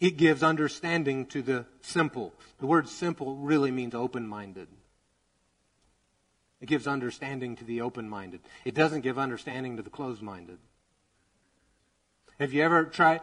It 0.00 0.16
gives 0.16 0.42
understanding 0.42 1.26
to 1.26 1.42
the 1.42 1.66
simple. 1.80 2.34
The 2.58 2.66
word 2.66 2.88
simple 2.88 3.36
really 3.36 3.70
means 3.70 3.94
open 3.94 4.26
minded. 4.26 4.68
It 6.60 6.66
gives 6.66 6.86
understanding 6.86 7.56
to 7.56 7.64
the 7.64 7.82
open 7.82 8.08
minded. 8.08 8.40
It 8.64 8.74
doesn't 8.74 9.02
give 9.02 9.18
understanding 9.18 9.76
to 9.76 9.82
the 9.82 9.90
closed 9.90 10.22
minded. 10.22 10.58
Have 12.38 12.52
you 12.52 12.62
ever 12.62 12.84
tried? 12.84 13.20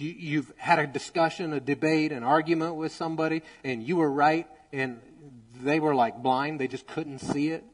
You, 0.00 0.14
you've 0.16 0.52
had 0.56 0.78
a 0.78 0.86
discussion, 0.86 1.52
a 1.52 1.60
debate, 1.60 2.12
an 2.12 2.22
argument 2.22 2.76
with 2.76 2.92
somebody, 2.92 3.42
and 3.64 3.82
you 3.82 3.96
were 3.96 4.10
right, 4.10 4.46
and 4.72 5.00
they 5.60 5.80
were 5.80 5.94
like 5.94 6.22
blind, 6.22 6.60
they 6.60 6.68
just 6.68 6.86
couldn't 6.86 7.18
see 7.18 7.50
it. 7.50 7.64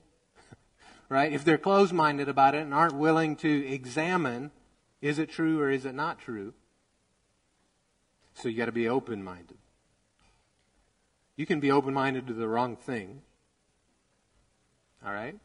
right? 1.09 1.33
If 1.33 1.45
they're 1.45 1.59
closed 1.59 1.93
minded 1.93 2.29
about 2.29 2.55
it 2.55 2.63
and 2.63 2.75
aren't 2.75 2.95
willing 2.95 3.37
to 3.37 3.67
examine, 3.67 4.51
is 5.01 5.19
it 5.19 5.31
true 5.31 5.61
or 5.61 5.71
is 5.71 5.85
it 5.85 5.95
not 5.95 6.19
true? 6.19 6.55
So 8.35 8.49
you 8.49 8.57
got 8.57 8.67
to 8.67 8.73
be 8.73 8.89
open 8.89 9.23
minded. 9.23 9.59
You 11.37 11.47
can 11.47 11.61
be 11.61 11.71
open 11.71 11.95
minded 11.95 12.27
to 12.29 12.33
the 12.33 12.49
wrong 12.49 12.77
thing. 12.77 13.23
All 15.05 15.13
right? 15.13 15.37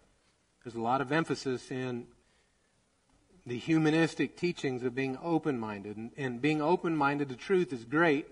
There's 0.63 0.75
a 0.75 0.81
lot 0.81 1.01
of 1.01 1.11
emphasis 1.11 1.71
in 1.71 2.07
the 3.49 3.57
humanistic 3.57 4.37
teachings 4.37 4.83
of 4.83 4.95
being 4.95 5.17
open 5.21 5.59
minded. 5.59 5.97
And, 5.97 6.11
and 6.17 6.41
being 6.41 6.61
open 6.61 6.95
minded 6.95 7.29
to 7.29 7.35
truth 7.35 7.73
is 7.73 7.83
great. 7.83 8.27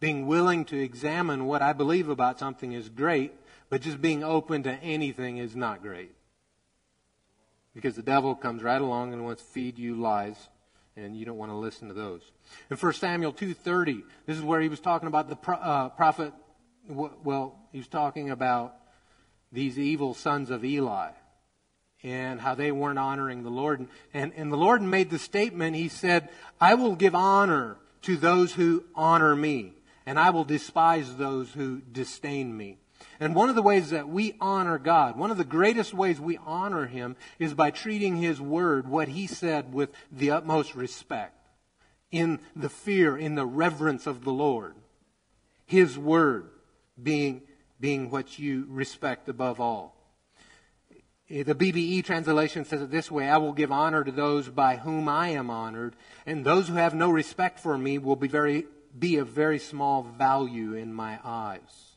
Being 0.00 0.26
willing 0.26 0.64
to 0.66 0.82
examine 0.82 1.46
what 1.46 1.62
I 1.62 1.72
believe 1.72 2.08
about 2.08 2.38
something 2.38 2.72
is 2.72 2.88
great. 2.88 3.32
But 3.68 3.82
just 3.82 4.00
being 4.00 4.24
open 4.24 4.62
to 4.64 4.72
anything 4.82 5.38
is 5.38 5.54
not 5.54 5.82
great. 5.82 6.12
Because 7.74 7.94
the 7.94 8.02
devil 8.02 8.34
comes 8.34 8.62
right 8.62 8.80
along 8.80 9.12
and 9.12 9.24
wants 9.24 9.42
to 9.42 9.48
feed 9.48 9.78
you 9.78 9.94
lies 9.94 10.48
and 10.96 11.16
you 11.16 11.24
don't 11.24 11.38
want 11.38 11.50
to 11.50 11.56
listen 11.56 11.88
to 11.88 11.94
those. 11.94 12.20
In 12.70 12.76
1 12.76 12.92
Samuel 12.94 13.32
2:30, 13.32 14.02
this 14.26 14.36
is 14.36 14.42
where 14.42 14.60
he 14.60 14.68
was 14.68 14.80
talking 14.80 15.06
about 15.06 15.28
the 15.28 15.36
pro- 15.36 15.56
uh, 15.56 15.88
prophet. 15.90 16.34
Well, 16.86 17.58
he 17.72 17.78
was 17.78 17.88
talking 17.88 18.28
about 18.28 18.74
these 19.50 19.78
evil 19.78 20.12
sons 20.12 20.50
of 20.50 20.64
Eli 20.64 21.12
and 22.02 22.40
how 22.40 22.54
they 22.54 22.72
weren't 22.72 22.98
honoring 22.98 23.42
the 23.42 23.50
Lord. 23.50 23.86
And, 24.12 24.32
and 24.36 24.52
the 24.52 24.56
Lord 24.56 24.82
made 24.82 25.10
the 25.10 25.18
statement. 25.18 25.76
He 25.76 25.88
said, 25.88 26.28
"I 26.60 26.74
will 26.74 26.96
give 26.96 27.14
honor 27.14 27.76
to 28.02 28.16
those 28.16 28.54
who 28.54 28.84
honor 28.94 29.36
me, 29.36 29.74
and 30.04 30.18
I 30.18 30.30
will 30.30 30.44
despise 30.44 31.16
those 31.16 31.52
who 31.52 31.80
disdain 31.80 32.56
me." 32.56 32.78
And 33.18 33.34
one 33.34 33.48
of 33.48 33.54
the 33.54 33.62
ways 33.62 33.90
that 33.90 34.08
we 34.08 34.34
honor 34.40 34.78
God, 34.78 35.16
one 35.16 35.30
of 35.30 35.36
the 35.36 35.44
greatest 35.44 35.94
ways 35.94 36.20
we 36.20 36.38
honor 36.44 36.86
Him, 36.86 37.16
is 37.38 37.54
by 37.54 37.70
treating 37.70 38.16
His 38.16 38.40
Word, 38.40 38.88
what 38.88 39.08
He 39.08 39.26
said, 39.26 39.72
with 39.72 39.90
the 40.10 40.30
utmost 40.30 40.74
respect, 40.74 41.36
in 42.10 42.40
the 42.56 42.68
fear, 42.68 43.16
in 43.16 43.34
the 43.34 43.46
reverence 43.46 44.06
of 44.06 44.24
the 44.24 44.32
Lord. 44.32 44.74
His 45.66 45.96
Word 45.96 46.50
being, 47.00 47.42
being 47.80 48.10
what 48.10 48.38
you 48.38 48.66
respect 48.68 49.28
above 49.28 49.60
all. 49.60 49.96
Eh, 51.32 51.42
the 51.42 51.54
BBE 51.54 52.04
translation 52.04 52.64
says 52.66 52.82
it 52.82 52.90
this 52.90 53.10
way 53.10 53.28
I 53.28 53.38
will 53.38 53.54
give 53.54 53.72
honor 53.72 54.04
to 54.04 54.12
those 54.12 54.48
by 54.48 54.76
whom 54.76 55.08
I 55.08 55.28
am 55.28 55.48
honored, 55.48 55.96
and 56.26 56.44
those 56.44 56.68
who 56.68 56.74
have 56.74 56.94
no 56.94 57.10
respect 57.10 57.58
for 57.58 57.78
me 57.78 57.96
will 57.96 58.16
be, 58.16 58.28
very, 58.28 58.66
be 58.96 59.16
of 59.16 59.28
very 59.28 59.58
small 59.58 60.02
value 60.02 60.74
in 60.74 60.92
my 60.92 61.18
eyes. 61.24 61.96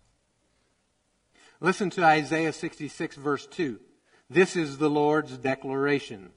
Listen 1.60 1.90
to 1.92 2.04
Isaiah 2.04 2.54
66, 2.54 3.18
verse 3.18 3.46
2. 3.48 3.80
This 4.30 4.56
is 4.56 4.78
the 4.78 4.90
Lord's 4.90 5.38
declaration. 5.38 6.32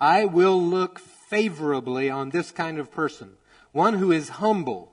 I 0.00 0.24
will 0.24 0.62
look 0.62 0.98
favorably 0.98 2.08
on 2.08 2.30
this 2.30 2.50
kind 2.50 2.78
of 2.78 2.90
person, 2.90 3.32
one 3.72 3.94
who 3.94 4.12
is 4.12 4.28
humble. 4.28 4.92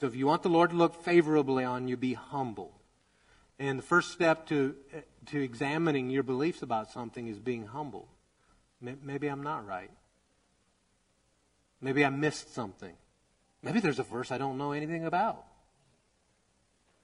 So 0.00 0.06
if 0.06 0.14
you 0.14 0.26
want 0.26 0.42
the 0.42 0.48
Lord 0.48 0.70
to 0.70 0.76
look 0.76 0.94
favorably 1.02 1.64
on 1.64 1.88
you, 1.88 1.96
be 1.96 2.14
humble. 2.14 2.78
And 3.58 3.78
the 3.78 3.82
first 3.82 4.12
step 4.12 4.46
to, 4.48 4.76
to 5.28 5.42
examining 5.42 6.10
your 6.10 6.22
beliefs 6.22 6.62
about 6.62 6.90
something 6.90 7.26
is 7.28 7.38
being 7.38 7.66
humble. 7.66 8.08
Maybe 8.80 9.28
I'm 9.28 9.42
not 9.42 9.66
right. 9.66 9.90
Maybe 11.80 12.04
I 12.04 12.10
missed 12.10 12.54
something. 12.54 12.94
Maybe 13.62 13.80
there's 13.80 13.98
a 13.98 14.04
verse 14.04 14.30
I 14.30 14.38
don't 14.38 14.58
know 14.58 14.72
anything 14.72 15.04
about 15.04 15.44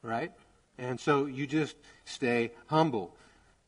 right? 0.04 0.30
And 0.78 1.00
so 1.00 1.26
you 1.26 1.46
just 1.46 1.74
stay 2.04 2.52
humble. 2.66 3.16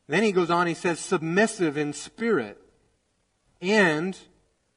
Then 0.07 0.23
he 0.23 0.31
goes 0.31 0.49
on, 0.49 0.67
he 0.67 0.73
says, 0.73 0.99
submissive 0.99 1.75
in 1.75 1.91
spirit. 1.91 2.61
And, 3.59 4.17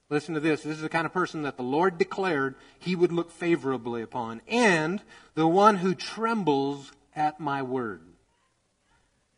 listen 0.09 0.35
to 0.35 0.40
this, 0.40 0.62
this 0.62 0.77
is 0.77 0.83
the 0.83 0.88
kind 0.88 1.07
of 1.07 1.12
person 1.12 1.43
that 1.43 1.57
the 1.57 1.62
Lord 1.62 1.99
declared 1.99 2.57
he 2.79 2.97
would 2.97 3.12
look 3.12 3.31
favorably 3.31 4.03
upon. 4.03 4.40
And 4.49 5.03
the 5.35 5.47
one 5.47 5.77
who 5.77 5.95
trembles 5.95 6.90
at 7.14 7.38
my 7.38 7.62
word. 7.62 8.01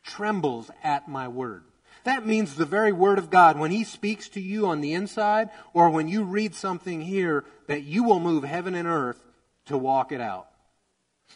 Trembles 0.03 0.71
at 0.83 1.09
my 1.09 1.29
word. 1.29 1.65
That 2.05 2.27
means 2.27 2.55
the 2.55 2.67
very 2.67 2.93
word 2.93 3.19
of 3.19 3.31
God, 3.31 3.59
when 3.59 3.71
he 3.71 3.85
speaks 3.85 4.29
to 4.31 4.41
you 4.41 4.67
on 4.67 4.81
the 4.81 4.93
inside, 4.93 5.51
or 5.73 5.91
when 5.91 6.09
you 6.09 6.25
read 6.25 6.55
something 6.55 7.01
here, 7.01 7.45
that 7.69 7.85
you 7.85 8.03
will 8.03 8.19
move 8.19 8.43
heaven 8.43 8.75
and 8.75 8.89
earth 8.89 9.23
to 9.67 9.79
walk 9.79 10.11
it 10.11 10.21
out. 10.21 10.49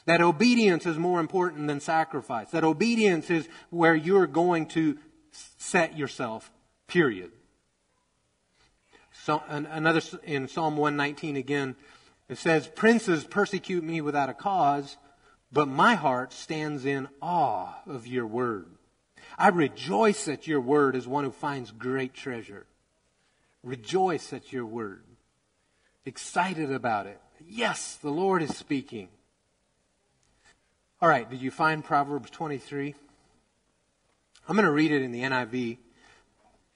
That 0.06 0.20
obedience 0.20 0.84
is 0.86 0.98
more 0.98 1.20
important 1.20 1.68
than 1.68 1.80
sacrifice. 1.80 2.50
That 2.50 2.64
obedience 2.64 3.30
is 3.30 3.48
where 3.70 3.94
you're 3.94 4.26
going 4.26 4.66
to 4.68 4.98
set 5.30 5.96
yourself, 5.96 6.50
period. 6.86 7.30
So, 9.24 9.42
another 9.48 10.00
in 10.24 10.48
Psalm 10.48 10.76
119 10.76 11.36
again, 11.36 11.76
it 12.28 12.38
says, 12.38 12.66
Princes 12.68 13.24
persecute 13.24 13.82
me 13.82 14.00
without 14.00 14.28
a 14.28 14.34
cause, 14.34 14.96
but 15.52 15.68
my 15.68 15.94
heart 15.94 16.32
stands 16.32 16.84
in 16.84 17.08
awe 17.22 17.74
of 17.86 18.06
your 18.06 18.26
word. 18.26 18.66
I 19.38 19.48
rejoice 19.48 20.28
at 20.28 20.46
your 20.46 20.60
word 20.60 20.96
as 20.96 21.06
one 21.06 21.24
who 21.24 21.30
finds 21.30 21.70
great 21.70 22.14
treasure. 22.14 22.66
Rejoice 23.62 24.32
at 24.32 24.52
your 24.52 24.66
word. 24.66 25.02
Excited 26.04 26.72
about 26.72 27.06
it. 27.06 27.20
Yes, 27.48 27.96
the 27.96 28.10
Lord 28.10 28.42
is 28.42 28.56
speaking. 28.56 29.08
All 31.02 31.08
right, 31.08 31.28
did 31.28 31.42
you 31.42 31.50
find 31.50 31.84
Proverbs 31.84 32.30
23? 32.30 32.94
I'm 34.48 34.56
going 34.56 34.64
to 34.64 34.72
read 34.72 34.92
it 34.92 35.02
in 35.02 35.12
the 35.12 35.22
NIV. 35.22 35.78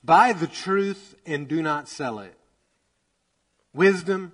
Buy 0.03 0.33
the 0.33 0.47
truth 0.47 1.15
and 1.25 1.47
do 1.47 1.63
not 1.63 1.89
sell 1.89 2.19
it. 2.19 2.35
Wisdom, 3.73 4.33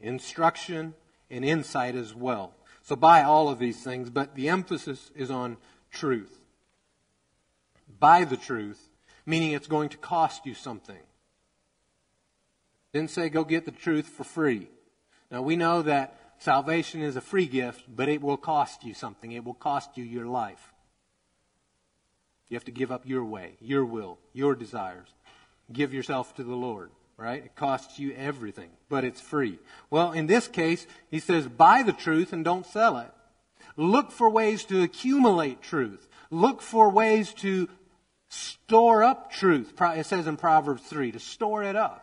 instruction, 0.00 0.94
and 1.30 1.44
insight 1.44 1.94
as 1.94 2.14
well. 2.14 2.55
So 2.86 2.96
buy 2.96 3.22
all 3.22 3.48
of 3.48 3.58
these 3.58 3.82
things, 3.82 4.08
but 4.08 4.34
the 4.34 4.48
emphasis 4.48 5.10
is 5.14 5.30
on 5.30 5.58
truth. 5.90 6.40
Buy 8.00 8.24
the 8.24 8.36
truth, 8.36 8.88
meaning 9.26 9.52
it's 9.52 9.66
going 9.66 9.90
to 9.90 9.98
cost 9.98 10.46
you 10.46 10.54
something. 10.54 11.02
Didn't 12.94 13.10
say 13.10 13.28
go 13.28 13.44
get 13.44 13.66
the 13.66 13.70
truth 13.70 14.06
for 14.06 14.24
free. 14.24 14.68
Now 15.30 15.42
we 15.42 15.56
know 15.56 15.82
that 15.82 16.18
Salvation 16.38 17.02
is 17.02 17.16
a 17.16 17.20
free 17.20 17.46
gift, 17.46 17.84
but 17.88 18.08
it 18.08 18.22
will 18.22 18.36
cost 18.36 18.84
you 18.84 18.94
something. 18.94 19.32
It 19.32 19.44
will 19.44 19.54
cost 19.54 19.96
you 19.96 20.04
your 20.04 20.26
life. 20.26 20.72
You 22.48 22.56
have 22.56 22.64
to 22.64 22.70
give 22.70 22.92
up 22.92 23.06
your 23.06 23.24
way, 23.24 23.56
your 23.60 23.84
will, 23.84 24.18
your 24.32 24.54
desires. 24.54 25.08
Give 25.72 25.92
yourself 25.92 26.34
to 26.36 26.44
the 26.44 26.54
Lord, 26.54 26.90
right? 27.16 27.44
It 27.44 27.54
costs 27.56 27.98
you 27.98 28.12
everything, 28.14 28.70
but 28.88 29.04
it's 29.04 29.20
free. 29.20 29.58
Well, 29.90 30.12
in 30.12 30.26
this 30.26 30.48
case, 30.48 30.86
he 31.10 31.18
says, 31.18 31.48
buy 31.48 31.82
the 31.82 31.92
truth 31.92 32.32
and 32.32 32.44
don't 32.44 32.66
sell 32.66 32.98
it. 32.98 33.10
Look 33.76 34.10
for 34.10 34.28
ways 34.28 34.64
to 34.64 34.82
accumulate 34.82 35.62
truth. 35.62 36.08
Look 36.30 36.62
for 36.62 36.90
ways 36.90 37.32
to 37.34 37.68
store 38.28 39.04
up 39.04 39.30
truth. 39.30 39.72
It 39.80 40.06
says 40.06 40.26
in 40.26 40.36
Proverbs 40.36 40.82
3 40.82 41.12
to 41.12 41.20
store 41.20 41.62
it 41.62 41.76
up. 41.76 42.02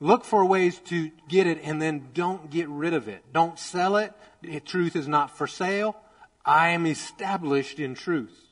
Look 0.00 0.24
for 0.24 0.44
ways 0.44 0.78
to 0.86 1.10
get 1.28 1.46
it 1.48 1.60
and 1.64 1.82
then 1.82 2.10
don't 2.14 2.50
get 2.50 2.68
rid 2.68 2.94
of 2.94 3.08
it. 3.08 3.24
Don't 3.32 3.58
sell 3.58 3.96
it. 3.96 4.12
Truth 4.64 4.94
is 4.94 5.08
not 5.08 5.36
for 5.36 5.46
sale. 5.46 5.96
I 6.44 6.68
am 6.68 6.86
established 6.86 7.80
in 7.80 7.94
truth. 7.94 8.47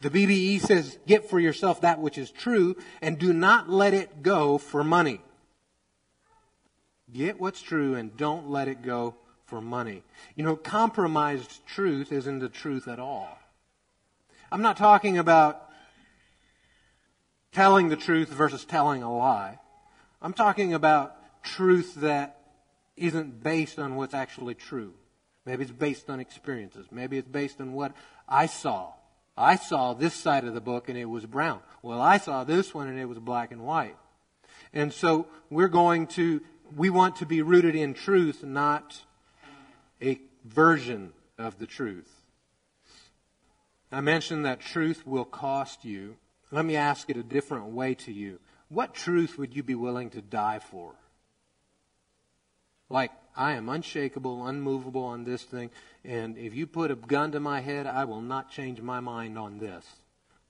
The 0.00 0.10
BBE 0.10 0.60
says, 0.60 0.98
get 1.06 1.28
for 1.28 1.40
yourself 1.40 1.80
that 1.80 2.00
which 2.00 2.18
is 2.18 2.30
true 2.30 2.76
and 3.00 3.18
do 3.18 3.32
not 3.32 3.68
let 3.68 3.94
it 3.94 4.22
go 4.22 4.58
for 4.58 4.84
money. 4.84 5.20
Get 7.12 7.40
what's 7.40 7.62
true 7.62 7.94
and 7.94 8.16
don't 8.16 8.50
let 8.50 8.68
it 8.68 8.82
go 8.82 9.14
for 9.46 9.60
money. 9.60 10.02
You 10.34 10.44
know, 10.44 10.56
compromised 10.56 11.64
truth 11.66 12.12
isn't 12.12 12.40
the 12.40 12.48
truth 12.48 12.88
at 12.88 12.98
all. 12.98 13.38
I'm 14.50 14.62
not 14.62 14.76
talking 14.76 15.18
about 15.18 15.62
telling 17.52 17.88
the 17.88 17.96
truth 17.96 18.28
versus 18.28 18.64
telling 18.64 19.02
a 19.02 19.16
lie. 19.16 19.58
I'm 20.20 20.32
talking 20.32 20.74
about 20.74 21.16
truth 21.42 21.94
that 21.96 22.40
isn't 22.96 23.42
based 23.42 23.78
on 23.78 23.96
what's 23.96 24.14
actually 24.14 24.54
true. 24.54 24.94
Maybe 25.44 25.62
it's 25.62 25.72
based 25.72 26.10
on 26.10 26.18
experiences. 26.18 26.86
Maybe 26.90 27.18
it's 27.18 27.28
based 27.28 27.60
on 27.60 27.72
what 27.72 27.92
I 28.28 28.46
saw. 28.46 28.92
I 29.36 29.56
saw 29.56 29.92
this 29.92 30.14
side 30.14 30.44
of 30.44 30.54
the 30.54 30.60
book 30.60 30.88
and 30.88 30.96
it 30.96 31.04
was 31.04 31.26
brown. 31.26 31.60
Well, 31.82 32.00
I 32.00 32.18
saw 32.18 32.44
this 32.44 32.72
one 32.74 32.88
and 32.88 32.98
it 32.98 33.04
was 33.04 33.18
black 33.18 33.52
and 33.52 33.62
white. 33.62 33.96
And 34.72 34.92
so 34.92 35.26
we're 35.50 35.68
going 35.68 36.06
to, 36.08 36.40
we 36.74 36.90
want 36.90 37.16
to 37.16 37.26
be 37.26 37.42
rooted 37.42 37.74
in 37.74 37.94
truth, 37.94 38.42
not 38.42 39.02
a 40.02 40.20
version 40.44 41.12
of 41.38 41.58
the 41.58 41.66
truth. 41.66 42.10
I 43.92 44.00
mentioned 44.00 44.44
that 44.44 44.60
truth 44.60 45.06
will 45.06 45.24
cost 45.24 45.84
you. 45.84 46.16
Let 46.50 46.64
me 46.64 46.76
ask 46.76 47.08
it 47.10 47.16
a 47.16 47.22
different 47.22 47.66
way 47.66 47.94
to 47.94 48.12
you. 48.12 48.40
What 48.68 48.94
truth 48.94 49.38
would 49.38 49.54
you 49.54 49.62
be 49.62 49.74
willing 49.74 50.10
to 50.10 50.22
die 50.22 50.58
for? 50.58 50.94
Like, 52.88 53.12
I 53.36 53.52
am 53.52 53.68
unshakable, 53.68 54.46
unmovable 54.46 55.04
on 55.04 55.24
this 55.24 55.42
thing, 55.42 55.70
and 56.04 56.38
if 56.38 56.54
you 56.54 56.66
put 56.66 56.90
a 56.90 56.96
gun 56.96 57.32
to 57.32 57.40
my 57.40 57.60
head, 57.60 57.86
I 57.86 58.04
will 58.04 58.20
not 58.20 58.50
change 58.50 58.80
my 58.80 59.00
mind 59.00 59.38
on 59.38 59.58
this. 59.58 59.84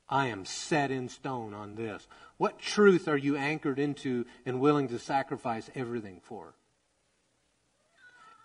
I 0.09 0.29
am 0.29 0.45
set 0.45 0.91
in 0.91 1.09
stone 1.09 1.53
on 1.53 1.75
this. 1.75 2.07
What 2.37 2.61
truth 2.61 3.09
are 3.09 3.17
you 3.17 3.37
anchored 3.37 3.79
into 3.79 4.25
and 4.45 4.61
willing 4.61 4.89
to 4.89 4.99
sacrifice 4.99 5.69
everything 5.75 6.21
for? 6.23 6.55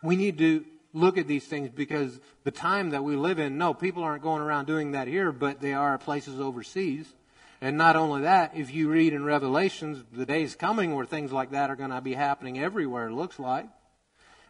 We 0.02 0.16
need 0.16 0.40
to 0.40 0.66
look 0.94 1.18
at 1.18 1.28
these 1.28 1.46
things 1.46 1.70
because 1.70 2.20
the 2.44 2.52
time 2.52 2.90
that 2.90 3.04
we 3.04 3.16
live 3.16 3.38
in, 3.38 3.58
no, 3.58 3.74
people 3.74 4.04
aren't 4.04 4.24
going 4.24 4.42
around 4.42 4.66
doing 4.66 4.92
that 4.92 5.08
here, 5.08 5.32
but 5.32 5.62
they 5.62 5.74
are 5.74 5.98
places 5.98 6.40
overseas. 6.40 7.14
And 7.62 7.78
not 7.78 7.96
only 7.96 8.22
that, 8.24 8.56
if 8.56 8.74
you 8.74 8.90
read 8.90 9.14
in 9.14 9.24
Revelations, 9.24 10.04
the 10.12 10.26
day's 10.26 10.56
coming 10.56 10.96
where 10.96 11.06
things 11.06 11.32
like 11.32 11.52
that 11.52 11.70
are 11.70 11.76
going 11.76 11.92
to 11.92 12.02
be 12.02 12.16
happening 12.16 12.60
everywhere, 12.60 13.10
it 13.10 13.14
looks 13.14 13.38
like. 13.38 13.68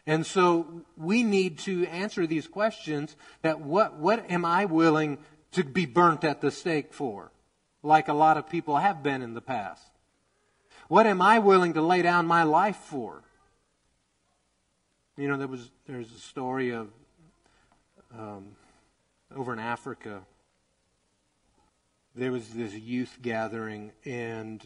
And 0.07 0.25
so 0.25 0.83
we 0.97 1.23
need 1.23 1.59
to 1.59 1.85
answer 1.87 2.25
these 2.25 2.47
questions 2.47 3.15
that 3.41 3.61
what, 3.61 3.97
what 3.97 4.29
am 4.31 4.45
I 4.45 4.65
willing 4.65 5.19
to 5.51 5.63
be 5.63 5.85
burnt 5.85 6.23
at 6.23 6.41
the 6.41 6.51
stake 6.51 6.93
for? 6.93 7.31
like 7.83 8.07
a 8.07 8.13
lot 8.13 8.37
of 8.37 8.49
people 8.49 8.77
have 8.77 9.01
been 9.03 9.21
in 9.21 9.33
the 9.33 9.41
past? 9.41 9.91
What 10.87 11.07
am 11.07 11.21
I 11.21 11.39
willing 11.39 11.73
to 11.73 11.81
lay 11.81 12.01
down 12.01 12.25
my 12.25 12.43
life 12.43 12.77
for? 12.77 13.23
You 15.17 15.27
know, 15.27 15.37
there 15.37 15.47
was 15.47 15.69
there's 15.87 16.11
a 16.11 16.19
story 16.19 16.71
of 16.71 16.89
um, 18.17 18.55
over 19.35 19.53
in 19.53 19.59
Africa. 19.59 20.21
There 22.15 22.31
was 22.31 22.49
this 22.49 22.73
youth 22.73 23.19
gathering 23.21 23.93
and 24.03 24.65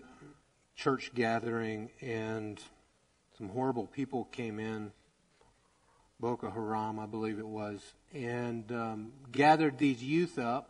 church 0.75 1.11
gathering, 1.13 1.91
and 2.01 2.59
some 3.37 3.49
horrible 3.49 3.85
people 3.85 4.25
came 4.25 4.59
in. 4.59 4.91
Boko 6.19 6.49
Haram, 6.49 6.99
I 6.99 7.05
believe 7.05 7.39
it 7.39 7.47
was, 7.47 7.81
and 8.13 8.71
um, 8.71 9.11
gathered 9.31 9.77
these 9.77 10.01
youth 10.01 10.39
up 10.39 10.69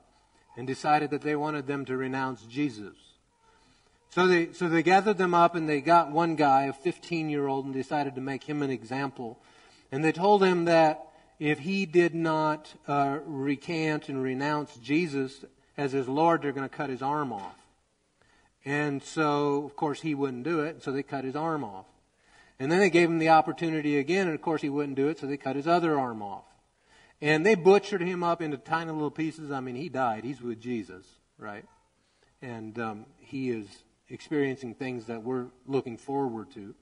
and 0.58 0.66
decided 0.66 1.12
that 1.12 1.22
they 1.22 1.36
wanted 1.36 1.68
them 1.68 1.86
to 1.86 1.96
renounce 1.96 2.42
Jesus. 2.44 2.96
So 4.10 4.28
they, 4.28 4.54
so 4.54 4.70
they 4.70 4.82
gathered 4.82 5.18
them 5.18 5.34
up 5.34 5.56
and 5.56 5.68
they 5.68 5.82
got 5.82 6.10
one 6.10 6.36
guy, 6.36 6.64
a 6.64 6.74
15 6.74 7.30
year 7.30 7.48
old, 7.48 7.66
and 7.66 7.74
decided 7.74 8.16
to 8.16 8.22
make 8.22 8.44
him 8.46 8.62
an 8.62 8.72
example. 8.72 9.38
And 9.92 10.04
they 10.04 10.12
told 10.12 10.44
him 10.44 10.66
that 10.66 11.06
if 11.38 11.60
he 11.60 11.86
did 11.86 12.16
not 12.16 12.74
uh, 12.88 13.20
recant 13.26 14.10
and 14.10 14.24
renounce 14.24 14.76
Jesus 14.78 15.46
as 15.78 15.92
his 15.92 16.08
Lord, 16.08 16.42
they're 16.42 16.54
going 16.54 16.68
to 16.68 16.76
cut 16.76 16.90
his 16.90 17.02
arm 17.02 17.34
off. 17.34 17.58
And 18.64 19.04
so, 19.04 19.64
of 19.66 19.76
course, 19.76 20.02
he 20.02 20.16
wouldn't 20.16 20.44
do 20.44 20.62
it, 20.62 20.82
so 20.82 20.92
they 20.92 21.04
cut 21.04 21.24
his 21.24 21.36
arm 21.36 21.64
off. 21.64 21.86
And 22.60 22.72
then 22.72 22.80
they 22.80 22.90
gave 22.90 23.10
him 23.10 23.20
the 23.20 23.30
opportunity 23.30 23.98
again, 23.98 24.28
and 24.28 24.36
of 24.36 24.42
course 24.42 24.62
he 24.62 24.70
wouldn't 24.70 24.96
do 24.96 25.10
it, 25.10 25.20
so 25.20 25.28
they 25.28 25.38
cut 25.38 25.56
his 25.56 25.68
other 25.68 26.00
arm 26.00 26.22
off. 26.22 26.46
And 27.22 27.46
they 27.46 27.56
butchered 27.56 28.02
him 28.02 28.24
up 28.24 28.42
into 28.42 28.58
tiny 28.58 28.92
little 28.92 29.12
pieces. 29.12 29.52
I 29.52 29.60
mean, 29.60 29.76
he 29.76 29.90
died. 29.90 30.24
He's 30.24 30.42
with 30.42 30.60
Jesus, 30.60 31.06
right? 31.38 31.66
And 32.42 32.78
um, 32.80 33.06
he 33.20 33.50
is 33.50 33.68
experiencing 34.10 34.76
things 34.76 35.06
that 35.06 35.24
we're 35.24 35.48
looking 35.66 35.98
forward 35.98 36.52
to. 36.52 36.76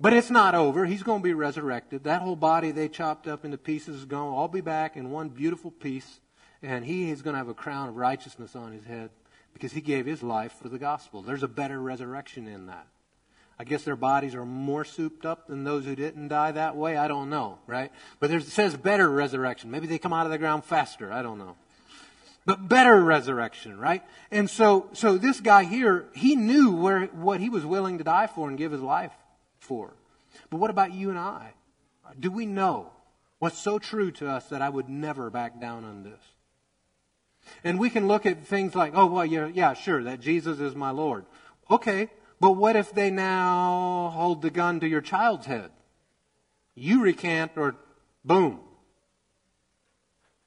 But 0.00 0.12
it's 0.12 0.30
not 0.30 0.54
over. 0.54 0.86
He's 0.86 1.02
going 1.02 1.20
to 1.20 1.24
be 1.24 1.34
resurrected. 1.34 2.04
That 2.04 2.22
whole 2.22 2.36
body 2.36 2.70
they 2.70 2.88
chopped 2.88 3.28
up 3.28 3.44
into 3.44 3.58
pieces 3.58 3.96
is 3.96 4.04
going 4.04 4.32
to 4.32 4.36
all 4.36 4.48
be 4.48 4.60
back 4.60 4.96
in 4.96 5.10
one 5.10 5.28
beautiful 5.28 5.70
piece. 5.70 6.20
And 6.62 6.84
he 6.84 7.10
is 7.10 7.22
going 7.22 7.34
to 7.34 7.38
have 7.38 7.48
a 7.48 7.54
crown 7.54 7.88
of 7.88 7.96
righteousness 7.96 8.56
on 8.56 8.72
his 8.72 8.84
head 8.84 9.10
because 9.52 9.72
he 9.72 9.80
gave 9.80 10.06
his 10.06 10.22
life 10.22 10.54
for 10.60 10.68
the 10.68 10.78
gospel. 10.78 11.22
There's 11.22 11.42
a 11.42 11.48
better 11.48 11.80
resurrection 11.80 12.48
in 12.48 12.66
that. 12.66 12.86
I 13.58 13.64
guess 13.64 13.84
their 13.84 13.96
bodies 13.96 14.34
are 14.34 14.44
more 14.44 14.84
souped 14.84 15.24
up 15.24 15.46
than 15.46 15.64
those 15.64 15.84
who 15.84 15.94
didn't 15.94 16.28
die 16.28 16.52
that 16.52 16.76
way. 16.76 16.96
I 16.96 17.06
don't 17.06 17.30
know, 17.30 17.58
right? 17.66 17.92
But 18.18 18.30
it 18.30 18.42
says 18.44 18.76
better 18.76 19.08
resurrection. 19.08 19.70
Maybe 19.70 19.86
they 19.86 19.98
come 19.98 20.12
out 20.12 20.26
of 20.26 20.32
the 20.32 20.38
ground 20.38 20.64
faster. 20.64 21.12
I 21.12 21.22
don't 21.22 21.38
know. 21.38 21.56
But 22.46 22.68
better 22.68 23.02
resurrection, 23.02 23.78
right? 23.78 24.02
And 24.30 24.50
so, 24.50 24.90
so 24.92 25.16
this 25.16 25.40
guy 25.40 25.64
here, 25.64 26.06
he 26.14 26.36
knew 26.36 26.72
where, 26.72 27.06
what 27.06 27.40
he 27.40 27.48
was 27.48 27.64
willing 27.64 27.98
to 27.98 28.04
die 28.04 28.26
for 28.26 28.48
and 28.48 28.58
give 28.58 28.72
his 28.72 28.82
life 28.82 29.12
for. 29.58 29.94
But 30.50 30.58
what 30.58 30.70
about 30.70 30.92
you 30.92 31.10
and 31.10 31.18
I? 31.18 31.54
Do 32.18 32.30
we 32.30 32.44
know 32.44 32.90
what's 33.38 33.58
so 33.58 33.78
true 33.78 34.10
to 34.12 34.28
us 34.28 34.48
that 34.48 34.62
I 34.62 34.68
would 34.68 34.88
never 34.88 35.30
back 35.30 35.60
down 35.60 35.84
on 35.84 36.02
this? 36.02 36.20
And 37.62 37.78
we 37.78 37.88
can 37.88 38.08
look 38.08 38.26
at 38.26 38.46
things 38.46 38.74
like, 38.74 38.92
oh, 38.94 39.06
well, 39.06 39.24
yeah, 39.24 39.48
yeah, 39.52 39.74
sure, 39.74 40.02
that 40.04 40.20
Jesus 40.20 40.60
is 40.60 40.74
my 40.74 40.90
Lord. 40.90 41.24
Okay, 41.70 42.10
but 42.44 42.56
what 42.58 42.76
if 42.76 42.92
they 42.92 43.10
now 43.10 44.10
hold 44.12 44.42
the 44.42 44.50
gun 44.50 44.78
to 44.80 44.86
your 44.86 45.00
child's 45.00 45.46
head? 45.46 45.70
You 46.74 47.00
recant 47.00 47.52
or 47.56 47.74
boom. 48.22 48.60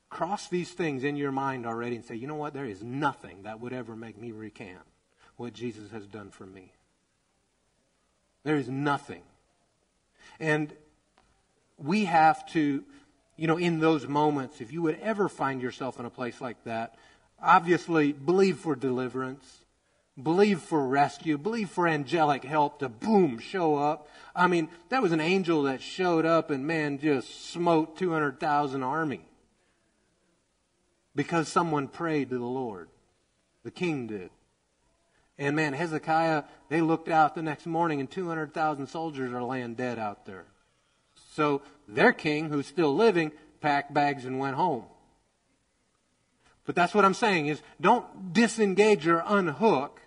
Cross 0.07 0.49
these 0.49 0.69
things 0.69 1.03
in 1.03 1.15
your 1.15 1.31
mind 1.31 1.65
already 1.65 1.95
and 1.95 2.05
say, 2.05 2.13
you 2.13 2.27
know 2.27 2.35
what? 2.35 2.53
There 2.53 2.67
is 2.67 2.83
nothing 2.83 3.41
that 3.45 3.59
would 3.61 3.73
ever 3.73 3.95
make 3.95 4.15
me 4.15 4.31
recant 4.31 4.83
what 5.37 5.53
Jesus 5.53 5.89
has 5.89 6.05
done 6.05 6.29
for 6.29 6.45
me. 6.45 6.71
There 8.43 8.57
is 8.57 8.69
nothing. 8.69 9.23
And 10.39 10.71
we 11.79 12.05
have 12.05 12.47
to, 12.51 12.83
you 13.37 13.47
know, 13.47 13.57
in 13.57 13.79
those 13.79 14.07
moments, 14.07 14.61
if 14.61 14.71
you 14.71 14.83
would 14.83 14.99
ever 15.01 15.27
find 15.27 15.63
yourself 15.63 15.99
in 15.99 16.05
a 16.05 16.11
place 16.11 16.41
like 16.41 16.63
that, 16.65 16.93
obviously 17.41 18.11
believe 18.11 18.59
for 18.59 18.75
deliverance 18.75 19.61
believe 20.21 20.61
for 20.61 20.85
rescue, 20.85 21.37
believe 21.37 21.69
for 21.69 21.87
angelic 21.87 22.43
help 22.43 22.79
to 22.79 22.89
boom, 22.89 23.39
show 23.39 23.75
up. 23.75 24.07
I 24.35 24.47
mean, 24.47 24.69
that 24.89 25.01
was 25.01 25.11
an 25.11 25.19
angel 25.19 25.63
that 25.63 25.81
showed 25.81 26.25
up 26.25 26.49
and 26.49 26.65
man 26.65 26.99
just 26.99 27.51
smote 27.51 27.97
200,000 27.97 28.83
army 28.83 29.21
because 31.15 31.47
someone 31.47 31.87
prayed 31.87 32.29
to 32.29 32.37
the 32.37 32.45
Lord. 32.45 32.89
The 33.63 33.71
king 33.71 34.07
did. 34.07 34.29
And 35.37 35.55
man, 35.55 35.73
Hezekiah, 35.73 36.43
they 36.69 36.81
looked 36.81 37.09
out 37.09 37.35
the 37.35 37.43
next 37.43 37.67
morning 37.67 37.99
and 37.99 38.09
200,000 38.09 38.87
soldiers 38.87 39.33
are 39.33 39.43
laying 39.43 39.75
dead 39.75 39.99
out 39.99 40.25
there. 40.25 40.45
So 41.33 41.61
their 41.87 42.11
king, 42.11 42.49
who's 42.49 42.65
still 42.65 42.95
living, 42.95 43.31
packed 43.61 43.93
bags 43.93 44.25
and 44.25 44.39
went 44.39 44.55
home. 44.55 44.85
But 46.65 46.75
that's 46.75 46.93
what 46.93 47.05
I'm 47.05 47.13
saying 47.13 47.47
is 47.47 47.61
don't 47.79 48.33
disengage 48.33 49.07
or 49.07 49.23
unhook 49.25 50.01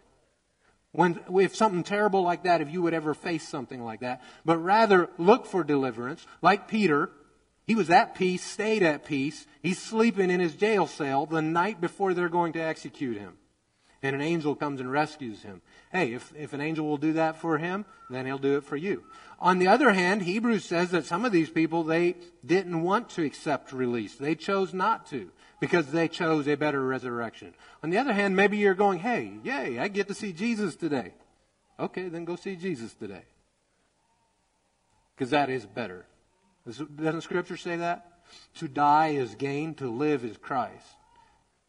when, 0.93 1.21
if 1.35 1.55
something 1.55 1.85
terrible 1.85 2.23
like 2.23 2.43
that, 2.45 2.61
if 2.61 2.71
you 2.71 2.83
would 2.83 2.95
ever 2.95 3.15
face 3.15 3.47
something 3.47 3.83
like 3.85 4.01
that, 4.01 4.23
but 4.45 4.59
rather 4.59 5.09
look 5.19 5.47
for 5.47 5.63
deliverance, 5.63 6.27
like 6.43 6.69
Peter, 6.69 7.11
he 7.67 7.77
was 7.77 7.91
at 7.91 8.17
peace, 8.17 8.45
stayed 8.45 8.83
at 8.83 9.05
peace. 9.05 9.47
He's 9.63 9.81
sleeping 9.81 10.31
in 10.31 10.41
his 10.41 10.57
jail 10.57 10.89
cell 10.89 11.27
the 11.27 11.43
night 11.43 11.81
before 11.81 12.15
they're 12.15 12.29
going 12.29 12.55
to 12.55 12.61
execute 12.61 13.17
him. 13.17 13.35
And 14.03 14.17
an 14.17 14.23
angel 14.23 14.57
comes 14.57 14.81
and 14.81 14.91
rescues 14.91 15.43
him. 15.43 15.63
Hey, 15.93 16.15
if, 16.15 16.33
if 16.35 16.55
an 16.55 16.61
angel 16.61 16.87
will 16.87 16.97
do 16.97 17.13
that 17.13 17.37
for 17.37 17.59
him, 17.59 17.85
then 18.09 18.27
he'll 18.27 18.39
do 18.39 18.57
it 18.57 18.65
for 18.65 18.77
you. 18.77 19.05
On 19.39 19.59
the 19.59 19.69
other 19.69 19.93
hand, 19.93 20.23
Hebrews 20.23 20.65
says 20.65 20.91
that 20.91 21.05
some 21.07 21.25
of 21.25 21.33
these 21.33 21.51
people, 21.51 21.85
they 21.85 22.17
didn't 22.45 22.83
want 22.83 23.11
to 23.11 23.25
accept 23.25 23.73
release. 23.73 24.15
They 24.15 24.35
chose 24.35 24.75
not 24.75 25.07
to 25.11 25.31
because 25.61 25.87
they 25.89 26.09
chose 26.09 26.49
a 26.49 26.57
better 26.57 26.85
resurrection. 26.85 27.55
On 27.83 27.91
the 27.91 27.99
other 27.99 28.15
hand, 28.15 28.35
maybe 28.35 28.57
you're 28.57 28.75
going, 28.75 28.99
hey, 28.99 29.35
yay, 29.45 29.79
I 29.79 29.89
get 29.89 30.09
to 30.09 30.15
see 30.15 30.33
Jesus 30.33 30.75
today. 30.75 31.13
Okay, 31.79 32.09
then 32.09 32.25
go 32.25 32.37
see 32.37 32.57
Jesus 32.57 32.95
today. 32.95 33.23
Because 35.15 35.31
that 35.31 35.51
is 35.51 35.67
better. 35.67 36.07
Doesn't 36.67 37.21
Scripture 37.21 37.59
say 37.59 37.77
that? 37.77 38.07
To 38.57 38.69
die 38.69 39.09
is 39.09 39.35
gain, 39.35 39.75
to 39.75 39.91
live 39.91 40.25
is 40.25 40.37
Christ. 40.39 40.87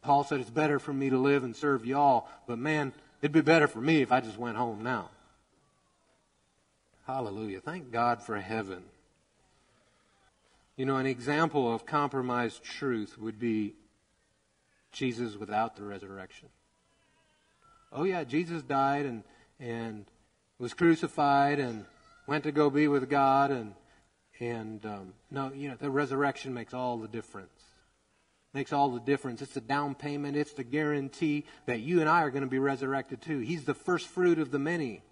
Paul 0.02 0.24
said 0.24 0.40
it's 0.40 0.50
better 0.50 0.80
for 0.80 0.94
me 0.94 1.10
to 1.10 1.18
live 1.18 1.44
and 1.44 1.56
serve 1.56 1.86
y'all, 1.86 2.28
but 2.48 2.58
man, 2.58 2.94
it'd 3.22 3.32
be 3.32 3.42
better 3.42 3.68
for 3.68 3.82
me 3.82 4.02
if 4.02 4.12
I 4.12 4.22
just 4.22 4.38
went 4.38 4.58
home 4.58 4.84
now. 4.84 5.10
Hallelujah. 7.06 7.60
Thank 7.60 7.92
God 7.92 8.22
for 8.22 8.40
heaven. 8.40 8.84
You 10.78 10.86
know, 10.86 10.98
an 10.98 11.06
example 11.06 11.74
of 11.74 11.86
compromised 11.86 12.64
truth 12.64 13.18
would 13.20 13.40
be 13.40 13.76
Jesus 14.92 15.36
without 15.36 15.76
the 15.76 15.84
resurrection. 15.84 16.50
Oh 17.92 18.04
yeah, 18.04 18.24
Jesus 18.24 18.64
died 18.64 19.06
and 19.06 19.24
and 19.60 20.06
was 20.60 20.74
crucified 20.74 21.60
and 21.60 21.86
went 22.28 22.44
to 22.44 22.52
go 22.52 22.70
be 22.70 22.88
with 22.88 23.10
God 23.10 23.52
and 23.52 23.74
and 24.40 24.84
um, 24.86 25.14
no, 25.30 25.52
you 25.54 25.70
know 25.70 25.76
the 25.80 25.90
resurrection 25.90 26.54
makes 26.54 26.74
all 26.74 26.98
the 26.98 27.08
difference. 27.08 27.50
Makes 28.54 28.74
all 28.74 28.90
the 28.90 29.00
difference. 29.00 29.42
It's 29.42 29.54
the 29.54 29.62
down 29.62 29.96
payment. 29.96 30.36
It's 30.36 30.54
the 30.54 30.64
guarantee 30.64 31.46
that 31.68 31.80
you 31.80 32.02
and 32.02 32.10
I 32.10 32.24
are 32.24 32.32
going 32.32 32.44
to 32.44 32.50
be 32.50 32.60
resurrected 32.60 33.22
too. 33.22 33.40
He's 33.40 33.64
the 33.64 33.74
first 33.74 34.08
fruit 34.08 34.40
of 34.40 34.52
the 34.52 34.60
many. 34.60 35.04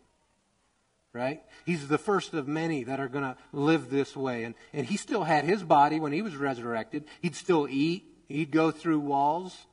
Right? 1.14 1.42
He's 1.66 1.88
the 1.88 1.98
first 1.98 2.34
of 2.34 2.48
many 2.48 2.84
that 2.84 3.00
are 3.00 3.08
going 3.08 3.24
to 3.24 3.38
live 3.52 3.90
this 3.90 4.16
way. 4.16 4.44
And, 4.44 4.56
and 4.74 4.86
he 4.86 4.98
still 4.98 5.24
had 5.24 5.44
his 5.44 5.64
body 5.64 6.00
when 6.00 6.12
he 6.12 6.22
was 6.22 6.36
resurrected. 6.36 7.06
He'd 7.22 7.36
still 7.36 7.68
eat. 7.70 8.04
He'd 8.28 8.52
go 8.52 8.72
through 8.72 9.00
walls 9.00 9.66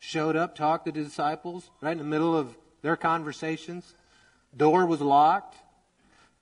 showed 0.00 0.34
up, 0.34 0.56
talked 0.56 0.86
to 0.86 0.92
the 0.92 1.04
disciples 1.04 1.70
right 1.80 1.92
in 1.92 1.98
the 1.98 2.04
middle 2.04 2.36
of 2.36 2.56
their 2.82 2.96
conversations. 2.96 3.94
Door 4.56 4.86
was 4.86 5.00
locked. 5.00 5.56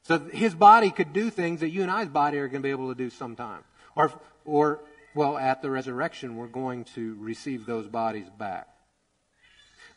So 0.04 0.18
his 0.18 0.54
body 0.54 0.90
could 0.90 1.12
do 1.12 1.28
things 1.28 1.60
that 1.60 1.68
you 1.68 1.82
and 1.82 1.90
I's 1.90 2.08
body 2.08 2.38
are 2.38 2.48
going 2.48 2.62
to 2.62 2.66
be 2.66 2.70
able 2.70 2.88
to 2.88 2.94
do 2.94 3.10
sometime. 3.10 3.62
Or, 3.94 4.12
or, 4.46 4.80
well, 5.14 5.36
at 5.36 5.60
the 5.60 5.70
resurrection, 5.70 6.36
we're 6.36 6.46
going 6.46 6.84
to 6.94 7.16
receive 7.18 7.66
those 7.66 7.86
bodies 7.86 8.28
back. 8.38 8.68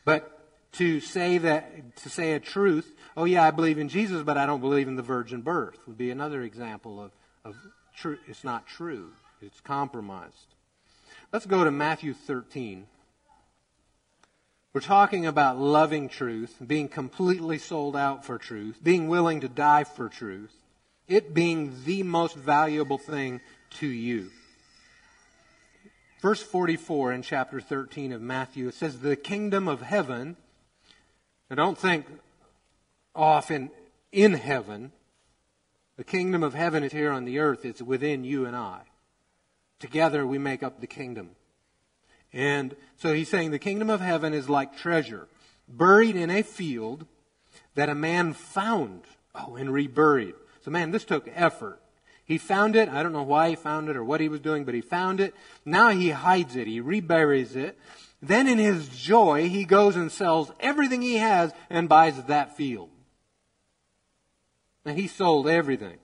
But 0.04 0.38
to 0.72 1.00
say 1.00 1.38
that, 1.38 1.96
to 1.96 2.10
say 2.10 2.32
a 2.32 2.40
truth, 2.40 2.92
oh 3.16 3.24
yeah, 3.24 3.46
I 3.46 3.52
believe 3.52 3.78
in 3.78 3.88
Jesus, 3.88 4.22
but 4.22 4.36
I 4.36 4.44
don't 4.44 4.60
believe 4.60 4.88
in 4.88 4.96
the 4.96 5.02
virgin 5.02 5.40
birth, 5.40 5.78
would 5.86 5.96
be 5.96 6.10
another 6.10 6.42
example 6.42 7.00
of, 7.00 7.12
of 7.44 7.54
true. 7.96 8.18
It's 8.26 8.42
not 8.42 8.66
true. 8.66 9.12
It's 9.40 9.60
compromised. 9.60 10.56
Let's 11.32 11.46
go 11.46 11.64
to 11.64 11.70
Matthew 11.70 12.14
13. 12.14 12.86
We're 14.72 14.80
talking 14.80 15.26
about 15.26 15.58
loving 15.58 16.08
truth, 16.08 16.56
being 16.66 16.88
completely 16.88 17.58
sold 17.58 17.94
out 17.94 18.24
for 18.24 18.38
truth, 18.38 18.78
being 18.82 19.06
willing 19.06 19.42
to 19.42 19.48
die 19.48 19.84
for 19.84 20.08
truth, 20.08 20.54
it 21.06 21.34
being 21.34 21.84
the 21.84 22.02
most 22.04 22.34
valuable 22.34 22.96
thing 22.96 23.42
to 23.80 23.86
you. 23.86 24.30
Verse 26.22 26.42
44 26.42 27.12
in 27.12 27.22
chapter 27.22 27.60
13 27.60 28.12
of 28.12 28.22
Matthew, 28.22 28.68
it 28.68 28.74
says, 28.74 29.00
The 29.00 29.16
kingdom 29.16 29.68
of 29.68 29.82
heaven, 29.82 30.36
I 31.50 31.54
don't 31.54 31.76
think 31.76 32.06
often 33.14 33.70
in 34.10 34.32
heaven, 34.32 34.92
the 35.98 36.04
kingdom 36.04 36.42
of 36.42 36.54
heaven 36.54 36.82
is 36.82 36.92
here 36.92 37.12
on 37.12 37.26
the 37.26 37.40
earth, 37.40 37.66
it's 37.66 37.82
within 37.82 38.24
you 38.24 38.46
and 38.46 38.56
I. 38.56 38.80
Together 39.80 40.26
we 40.26 40.38
make 40.38 40.62
up 40.62 40.80
the 40.80 40.86
kingdom. 40.86 41.30
And 42.32 42.76
so 42.96 43.12
he's 43.12 43.28
saying 43.28 43.50
the 43.50 43.58
kingdom 43.58 43.90
of 43.90 44.00
heaven 44.00 44.32
is 44.32 44.48
like 44.48 44.76
treasure 44.76 45.28
buried 45.68 46.16
in 46.16 46.30
a 46.30 46.42
field 46.42 47.06
that 47.74 47.88
a 47.88 47.94
man 47.94 48.32
found. 48.32 49.02
Oh, 49.34 49.56
and 49.56 49.72
reburied. 49.72 50.34
So, 50.62 50.70
man, 50.70 50.90
this 50.90 51.04
took 51.04 51.28
effort. 51.34 51.80
He 52.24 52.38
found 52.38 52.76
it. 52.76 52.88
I 52.88 53.02
don't 53.02 53.12
know 53.12 53.22
why 53.22 53.50
he 53.50 53.56
found 53.56 53.88
it 53.88 53.96
or 53.96 54.04
what 54.04 54.20
he 54.20 54.28
was 54.28 54.40
doing, 54.40 54.64
but 54.64 54.74
he 54.74 54.80
found 54.80 55.20
it. 55.20 55.34
Now 55.64 55.88
he 55.88 56.10
hides 56.10 56.54
it. 56.54 56.66
He 56.66 56.80
reburies 56.80 57.56
it. 57.56 57.78
Then 58.20 58.46
in 58.46 58.58
his 58.58 58.88
joy, 58.88 59.48
he 59.48 59.64
goes 59.64 59.96
and 59.96 60.12
sells 60.12 60.52
everything 60.60 61.02
he 61.02 61.16
has 61.16 61.52
and 61.68 61.88
buys 61.88 62.22
that 62.24 62.56
field. 62.56 62.90
And 64.84 64.98
he 64.98 65.08
sold 65.08 65.48
everything. 65.48 65.98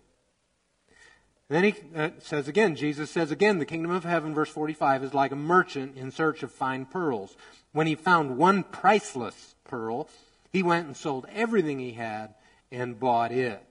Then 1.49 1.65
he 1.65 1.75
uh, 1.97 2.11
says 2.19 2.47
again, 2.47 2.77
Jesus 2.77 3.11
says 3.11 3.31
again, 3.31 3.59
the 3.59 3.65
kingdom 3.65 3.91
of 3.91 4.05
heaven, 4.05 4.35
verse 4.35 4.51
45, 4.51 5.05
is 5.05 5.15
like 5.15 5.33
a 5.33 5.37
merchant 5.37 5.97
in 5.97 6.11
search 6.11 6.43
of 6.43 6.53
fine 6.53 6.85
pearls. 6.85 7.37
When 7.73 7.87
he 7.87 7.95
found 7.95 8.37
one 8.37 8.65
priceless 8.65 9.55
pearl, 9.65 10.09
he 10.53 10.63
went 10.63 10.87
and 10.87 10.97
sold 10.97 11.27
everything 11.33 11.79
he 11.79 11.93
had 11.93 12.35
and 12.71 13.01
bought 13.01 13.33
it. 13.33 13.65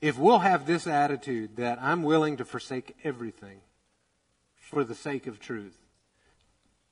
If 0.00 0.18
we'll 0.18 0.40
have 0.40 0.66
this 0.66 0.86
attitude 0.86 1.56
that 1.56 1.78
I'm 1.80 2.02
willing 2.02 2.38
to 2.38 2.44
forsake 2.44 2.96
everything 3.04 3.60
for 4.56 4.84
the 4.84 4.94
sake 4.94 5.26
of 5.26 5.38
truth, 5.38 5.76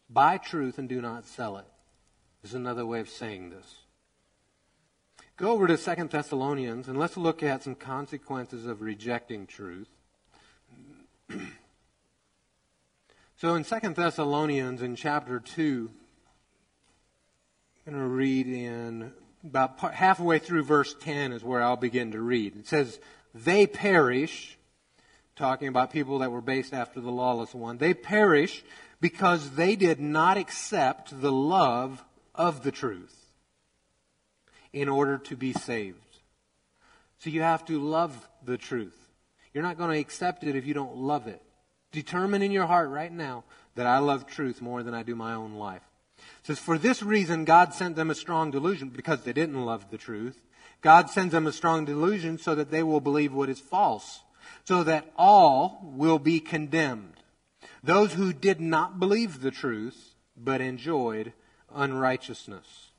buy 0.09 0.37
truth 0.37 0.79
and 0.79 0.89
do 0.89 1.01
not 1.01 1.27
sell 1.27 1.57
it, 1.57 1.67
is 2.45 2.55
another 2.55 2.85
way 2.85 3.01
of 3.01 3.09
saying 3.09 3.51
this. 3.51 3.80
Go 5.41 5.53
over 5.53 5.67
to 5.67 5.79
Second 5.79 6.11
Thessalonians 6.11 6.87
and 6.87 6.99
let's 6.99 7.17
look 7.17 7.43
at 7.43 7.63
some 7.63 7.75
consequences 7.75 8.67
of 8.67 8.83
rejecting 8.83 9.47
truth. 9.47 9.89
so 13.39 13.55
in 13.55 13.65
Second 13.65 13.97
Thessalonians 13.97 14.83
in 14.83 14.97
chapter 14.97 15.41
2, 15.41 15.91
I'm 17.87 17.93
going 17.95 18.05
to 18.05 18.09
read 18.11 18.49
in 18.49 19.13
about 19.43 19.79
part, 19.79 19.95
halfway 19.95 20.41
through 20.41 20.65
verse 20.65 20.95
10 21.01 21.33
is 21.33 21.43
where 21.43 21.63
I'll 21.63 21.75
begin 21.75 22.13
to 22.13 22.21
read. 22.21 22.55
It 22.57 22.69
says, 22.69 23.01
They 23.35 23.67
perish, 23.67 24.59
talking 25.37 25.69
about 25.69 25.91
people 25.91 26.19
that 26.19 26.33
were 26.33 26.43
based 26.43 26.75
after 26.75 27.01
the 27.01 27.11
lawless 27.11 27.55
one, 27.55 27.79
they 27.79 27.95
perish 27.95 28.63
because 29.01 29.53
they 29.53 29.75
did 29.75 30.01
not 30.01 30.37
accept 30.37 31.19
the 31.19 31.33
love 31.33 32.05
of 32.35 32.63
the 32.63 32.73
truth 32.73 33.20
in 34.73 34.89
order 34.89 35.19
to 35.19 35.37
be 35.37 35.53
saved. 35.53 35.99
So 37.19 37.31
you 37.31 37.43
have 37.43 37.65
to 37.67 37.79
love 37.79 38.29
the 38.45 38.57
truth. 38.57 38.97
You're 39.53 39.65
not 39.65 39.79
going 39.79 39.91
to 39.91 39.99
accept 39.99 40.45
it 40.45 40.57
if 40.57 40.67
you 40.67 40.75
don't 40.75 40.97
love 40.97 41.27
it. 41.27 41.43
Determine 41.93 42.43
in 42.43 42.53
your 42.53 42.67
heart 42.67 42.89
right 42.89 43.13
now 43.13 43.45
that 43.75 43.87
I 43.87 43.99
love 43.99 44.27
truth 44.27 44.63
more 44.63 44.83
than 44.83 44.95
I 44.95 45.03
do 45.03 45.15
my 45.15 45.35
own 45.35 45.55
life. 45.55 45.83
It 46.19 46.47
says, 46.47 46.59
For 46.59 46.79
this 46.79 47.03
reason, 47.03 47.45
God 47.45 47.75
sent 47.75 47.97
them 47.97 48.11
a 48.11 48.15
strong 48.15 48.51
delusion 48.51 48.91
because 48.91 49.23
they 49.23 49.33
didn't 49.33 49.65
love 49.65 49.91
the 49.91 49.99
truth. 49.99 50.41
God 50.83 51.11
sends 51.11 51.33
them 51.33 51.47
a 51.47 51.53
strong 51.53 51.85
delusion 51.85 52.39
so 52.39 52.55
that 52.55 52.71
they 52.71 52.83
will 52.83 53.01
believe 53.01 53.35
what 53.35 53.51
is 53.51 53.61
false, 53.61 54.21
so 54.65 54.83
that 54.85 55.11
all 55.17 55.93
will 55.97 56.19
be 56.19 56.41
condemned. 56.41 57.15
Those 57.83 58.15
who 58.15 58.33
did 58.33 58.61
not 58.61 59.01
believe 59.01 59.41
the 59.41 59.51
truth, 59.51 60.15
but 60.37 60.61
enjoyed 60.61 61.33
unrighteousness. 61.75 62.90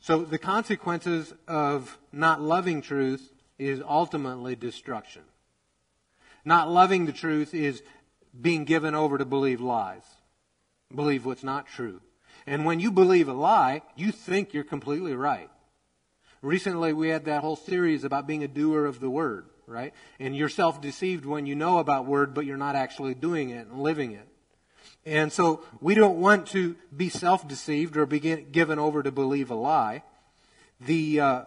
So 0.00 0.22
the 0.22 0.38
consequences 0.38 1.34
of 1.46 1.98
not 2.12 2.40
loving 2.40 2.82
truth 2.82 3.32
is 3.58 3.82
ultimately 3.86 4.54
destruction. 4.54 5.22
Not 6.44 6.70
loving 6.70 7.06
the 7.06 7.12
truth 7.12 7.52
is 7.54 7.82
being 8.40 8.64
given 8.64 8.94
over 8.94 9.18
to 9.18 9.24
believe 9.24 9.60
lies, 9.60 10.04
believe 10.94 11.26
what's 11.26 11.44
not 11.44 11.66
true. 11.66 12.00
And 12.46 12.64
when 12.64 12.80
you 12.80 12.90
believe 12.90 13.28
a 13.28 13.32
lie, 13.32 13.82
you 13.96 14.12
think 14.12 14.54
you're 14.54 14.64
completely 14.64 15.14
right. 15.14 15.50
Recently, 16.40 16.92
we 16.92 17.08
had 17.08 17.24
that 17.24 17.42
whole 17.42 17.56
series 17.56 18.04
about 18.04 18.26
being 18.26 18.44
a 18.44 18.48
doer 18.48 18.86
of 18.86 19.00
the 19.00 19.10
word, 19.10 19.46
right? 19.66 19.92
And 20.20 20.36
you're 20.36 20.48
self 20.48 20.80
deceived 20.80 21.26
when 21.26 21.46
you 21.46 21.56
know 21.56 21.78
about 21.78 22.06
word, 22.06 22.32
but 22.32 22.46
you're 22.46 22.56
not 22.56 22.76
actually 22.76 23.14
doing 23.14 23.50
it 23.50 23.66
and 23.66 23.80
living 23.80 24.12
it. 24.12 24.27
And 25.08 25.32
so 25.32 25.64
we 25.80 25.94
don't 25.94 26.20
want 26.20 26.48
to 26.48 26.76
be 26.94 27.08
self 27.08 27.48
deceived 27.48 27.96
or 27.96 28.04
be 28.04 28.20
given 28.20 28.78
over 28.78 29.02
to 29.02 29.10
believe 29.10 29.50
a 29.50 29.54
lie. 29.54 30.02
The, 30.82 31.20
uh, 31.20 31.42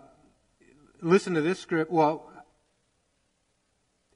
listen 0.99 1.35
to 1.35 1.41
this 1.41 1.59
script. 1.59 1.91
Well, 1.91 2.27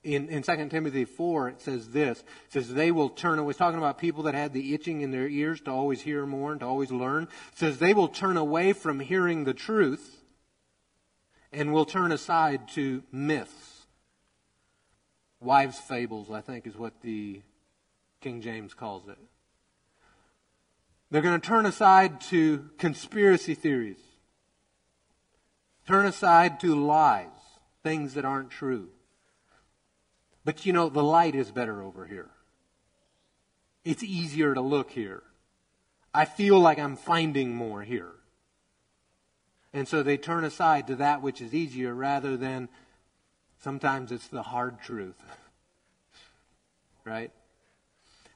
in, 0.04 0.30
in 0.30 0.42
2 0.42 0.70
Timothy 0.70 1.06
4, 1.06 1.50
it 1.50 1.62
says 1.62 1.90
this. 1.90 2.20
It 2.20 2.54
says, 2.54 2.74
they 2.74 2.92
will 2.92 3.10
turn, 3.10 3.38
it 3.38 3.44
was 3.44 3.56
talking 3.56 3.78
about 3.78 4.00
people 4.00 4.24
that 4.24 4.34
had 4.34 4.52
the 4.52 4.74
itching 4.74 5.02
in 5.02 5.12
their 5.12 5.28
ears 5.28 5.62
to 5.62 5.72
always 5.72 6.02
hear 6.02 6.26
more 6.26 6.52
and 6.52 6.62
to 6.62 6.66
always 6.66 6.92
learn. 6.92 7.24
It 7.52 7.58
says, 7.58 7.78
they 7.78 7.94
will 7.94 8.08
turn 8.08 8.38
away 8.38 8.74
from 8.74 9.00
hearing 9.00 9.44
the 9.44 9.54
truth 9.54 10.24
and 11.52 11.72
will 11.72 11.86
turn 11.86 12.12
aside 12.12 12.68
to 12.70 13.04
myths. 13.12 13.86
Wives' 15.40 15.80
fables, 15.80 16.32
I 16.32 16.42
think, 16.42 16.66
is 16.66 16.76
what 16.76 17.02
the 17.02 17.42
King 18.22 18.42
James 18.42 18.74
calls 18.74 19.08
it. 19.08 19.18
They're 21.12 21.22
going 21.22 21.40
to 21.40 21.48
turn 21.48 21.66
aside 21.66 22.22
to 22.30 22.70
conspiracy 22.78 23.54
theories, 23.54 24.00
turn 25.88 26.06
aside 26.06 26.60
to 26.62 26.76
lies, 26.76 27.28
things 27.84 28.16
that 28.16 28.26
aren't 28.26 28.50
true. 28.50 28.90
But 30.44 30.66
you 30.66 30.74
know, 30.74 30.90
the 30.90 31.04
light 31.04 31.36
is 31.36 31.52
better 31.52 31.82
over 31.82 32.06
here. 32.06 32.30
It's 33.84 34.04
easier 34.04 34.54
to 34.54 34.62
look 34.62 34.92
here. 34.92 35.24
I 36.14 36.26
feel 36.26 36.60
like 36.60 36.80
I'm 36.80 36.96
finding 36.96 37.54
more 37.54 37.84
here. 37.84 38.12
And 39.74 39.88
so 39.88 40.02
they 40.02 40.18
turn 40.18 40.44
aside 40.44 40.88
to 40.88 40.96
that 40.96 41.22
which 41.22 41.42
is 41.42 41.54
easier 41.54 41.94
rather 41.94 42.38
than 42.38 42.70
sometimes 43.60 44.12
it's 44.12 44.28
the 44.28 44.44
hard 44.44 44.82
truth. 44.82 45.22
right? 47.06 47.32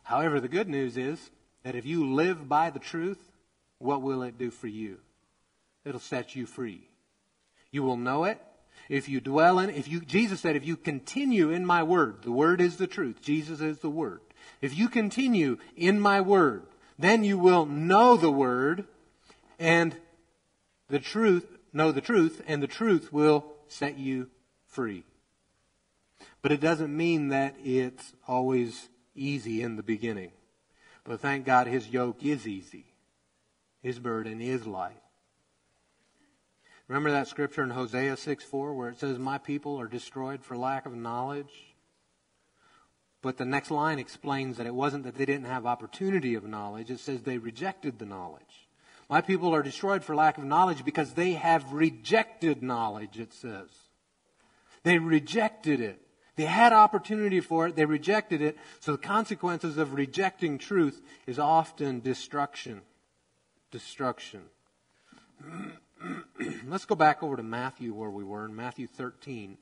However, 0.03 0.39
the 0.39 0.47
good 0.47 0.67
news 0.67 0.97
is 0.97 1.31
that 1.63 1.75
if 1.75 1.85
you 1.85 2.13
live 2.13 2.47
by 2.47 2.69
the 2.69 2.79
truth, 2.79 3.31
what 3.77 4.01
will 4.01 4.23
it 4.23 4.37
do 4.37 4.51
for 4.51 4.67
you? 4.67 4.97
It'll 5.85 5.99
set 5.99 6.35
you 6.35 6.45
free. 6.45 6.87
You 7.71 7.83
will 7.83 7.97
know 7.97 8.25
it. 8.25 8.41
If 8.87 9.07
you 9.07 9.21
dwell 9.21 9.59
in, 9.59 9.69
if 9.69 9.87
you, 9.87 10.01
Jesus 10.01 10.39
said, 10.39 10.55
if 10.55 10.65
you 10.65 10.75
continue 10.75 11.49
in 11.49 11.65
my 11.65 11.83
word, 11.83 12.23
the 12.23 12.31
word 12.31 12.59
is 12.59 12.77
the 12.77 12.87
truth. 12.87 13.21
Jesus 13.21 13.61
is 13.61 13.79
the 13.79 13.89
word. 13.89 14.21
If 14.61 14.77
you 14.77 14.89
continue 14.89 15.57
in 15.75 15.99
my 15.99 16.21
word, 16.21 16.63
then 16.97 17.23
you 17.23 17.37
will 17.37 17.65
know 17.65 18.17
the 18.17 18.31
word 18.31 18.85
and 19.59 19.95
the 20.89 20.99
truth, 20.99 21.45
know 21.71 21.91
the 21.91 22.01
truth, 22.01 22.41
and 22.47 22.63
the 22.63 22.67
truth 22.67 23.13
will 23.13 23.45
set 23.67 23.97
you 23.97 24.29
free. 24.67 25.03
But 26.41 26.51
it 26.51 26.61
doesn't 26.61 26.95
mean 26.95 27.29
that 27.29 27.55
it's 27.63 28.13
always 28.27 28.89
easy 29.15 29.61
in 29.61 29.75
the 29.75 29.83
beginning. 29.83 30.31
But 31.09 31.21
thank 31.21 31.43
God 31.43 31.65
his 31.65 31.89
yoke 31.89 32.23
is 32.23 32.47
easy. 32.47 32.85
His 33.81 33.97
burden 33.97 34.41
is 34.41 34.67
light. 34.67 35.01
Remember 36.87 37.09
that 37.09 37.27
scripture 37.27 37.63
in 37.63 37.71
Hosea 37.71 38.15
6 38.15 38.43
4 38.43 38.75
where 38.75 38.89
it 38.89 38.99
says, 38.99 39.17
My 39.17 39.39
people 39.39 39.81
are 39.81 39.87
destroyed 39.87 40.43
for 40.43 40.55
lack 40.55 40.85
of 40.85 40.93
knowledge? 40.93 41.73
But 43.23 43.37
the 43.37 43.45
next 43.45 43.71
line 43.71 43.97
explains 43.97 44.57
that 44.57 44.67
it 44.67 44.75
wasn't 44.75 45.03
that 45.05 45.15
they 45.15 45.25
didn't 45.25 45.47
have 45.47 45.65
opportunity 45.65 46.35
of 46.35 46.43
knowledge, 46.43 46.91
it 46.91 46.99
says 46.99 47.23
they 47.23 47.39
rejected 47.39 47.97
the 47.97 48.05
knowledge. 48.05 48.69
My 49.09 49.21
people 49.21 49.55
are 49.55 49.63
destroyed 49.63 50.03
for 50.03 50.15
lack 50.15 50.37
of 50.37 50.43
knowledge 50.43 50.85
because 50.85 51.15
they 51.15 51.31
have 51.31 51.73
rejected 51.73 52.61
knowledge, 52.61 53.17
it 53.17 53.33
says. 53.33 53.69
They 54.83 54.99
rejected 54.99 55.81
it. 55.81 56.03
They 56.39 56.45
had 56.45 56.71
opportunity 56.71 57.41
for 57.41 57.67
it, 57.67 57.75
they 57.75 57.83
rejected 57.83 58.41
it. 58.41 58.57
So 58.79 58.93
the 58.93 58.97
consequences 58.97 59.77
of 59.77 59.93
rejecting 59.93 60.57
truth 60.57 61.01
is 61.27 61.37
often 61.37 61.99
destruction. 61.99 62.79
Destruction. 63.71 64.43
let's 66.65 66.85
go 66.85 66.95
back 66.95 67.23
over 67.23 67.35
to 67.35 67.43
Matthew 67.43 67.93
where 67.93 68.09
we 68.09 68.23
were 68.23 68.45
in 68.45 68.55
Matthew 68.55 68.87
13. 68.87 69.57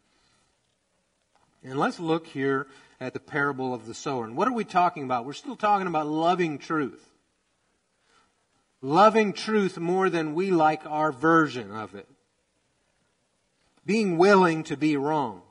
And 1.63 1.79
let's 1.79 1.99
look 1.99 2.27
here 2.27 2.67
at 3.01 3.13
the 3.13 3.19
parable 3.19 3.73
of 3.73 3.87
the 3.87 3.95
sower. 3.95 4.25
And 4.25 4.37
what 4.37 4.47
are 4.47 4.53
we 4.53 4.63
talking 4.63 5.03
about? 5.03 5.25
We're 5.25 5.33
still 5.33 5.55
talking 5.55 5.87
about 5.87 6.05
loving 6.05 6.59
truth. 6.59 7.09
Loving 8.83 9.33
truth 9.33 9.79
more 9.79 10.11
than 10.11 10.35
we 10.35 10.51
like 10.51 10.85
our 10.85 11.11
version 11.11 11.71
of 11.71 11.95
it. 11.95 12.07
Being 13.83 14.19
willing 14.19 14.63
to 14.65 14.77
be 14.77 14.95
wrong 14.95 15.41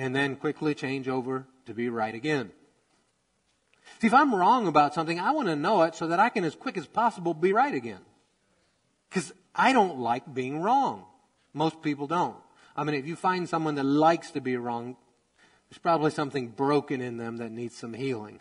and 0.00 0.16
then 0.16 0.34
quickly 0.34 0.74
change 0.74 1.08
over 1.08 1.44
to 1.66 1.74
be 1.74 1.90
right 1.90 2.14
again. 2.14 2.50
See, 4.00 4.06
if 4.06 4.14
I'm 4.14 4.34
wrong 4.34 4.66
about 4.66 4.94
something, 4.94 5.20
I 5.20 5.32
want 5.32 5.48
to 5.48 5.56
know 5.56 5.82
it 5.82 5.94
so 5.94 6.06
that 6.06 6.18
I 6.18 6.30
can, 6.30 6.42
as 6.42 6.54
quick 6.54 6.78
as 6.78 6.86
possible, 6.86 7.34
be 7.34 7.52
right 7.52 7.74
again. 7.74 8.00
Because 9.10 9.30
I 9.54 9.74
don't 9.74 9.98
like 9.98 10.32
being 10.32 10.62
wrong. 10.62 11.04
Most 11.52 11.82
people 11.82 12.06
don't. 12.06 12.36
I 12.74 12.82
mean, 12.82 12.94
if 12.94 13.06
you 13.06 13.14
find 13.14 13.46
someone 13.46 13.74
that 13.74 13.84
likes 13.84 14.30
to 14.30 14.40
be 14.40 14.56
wrong, 14.56 14.96
there's 15.68 15.78
probably 15.78 16.12
something 16.12 16.48
broken 16.48 17.02
in 17.02 17.18
them 17.18 17.36
that 17.36 17.52
needs 17.52 17.76
some 17.76 17.92
healing. 17.92 18.40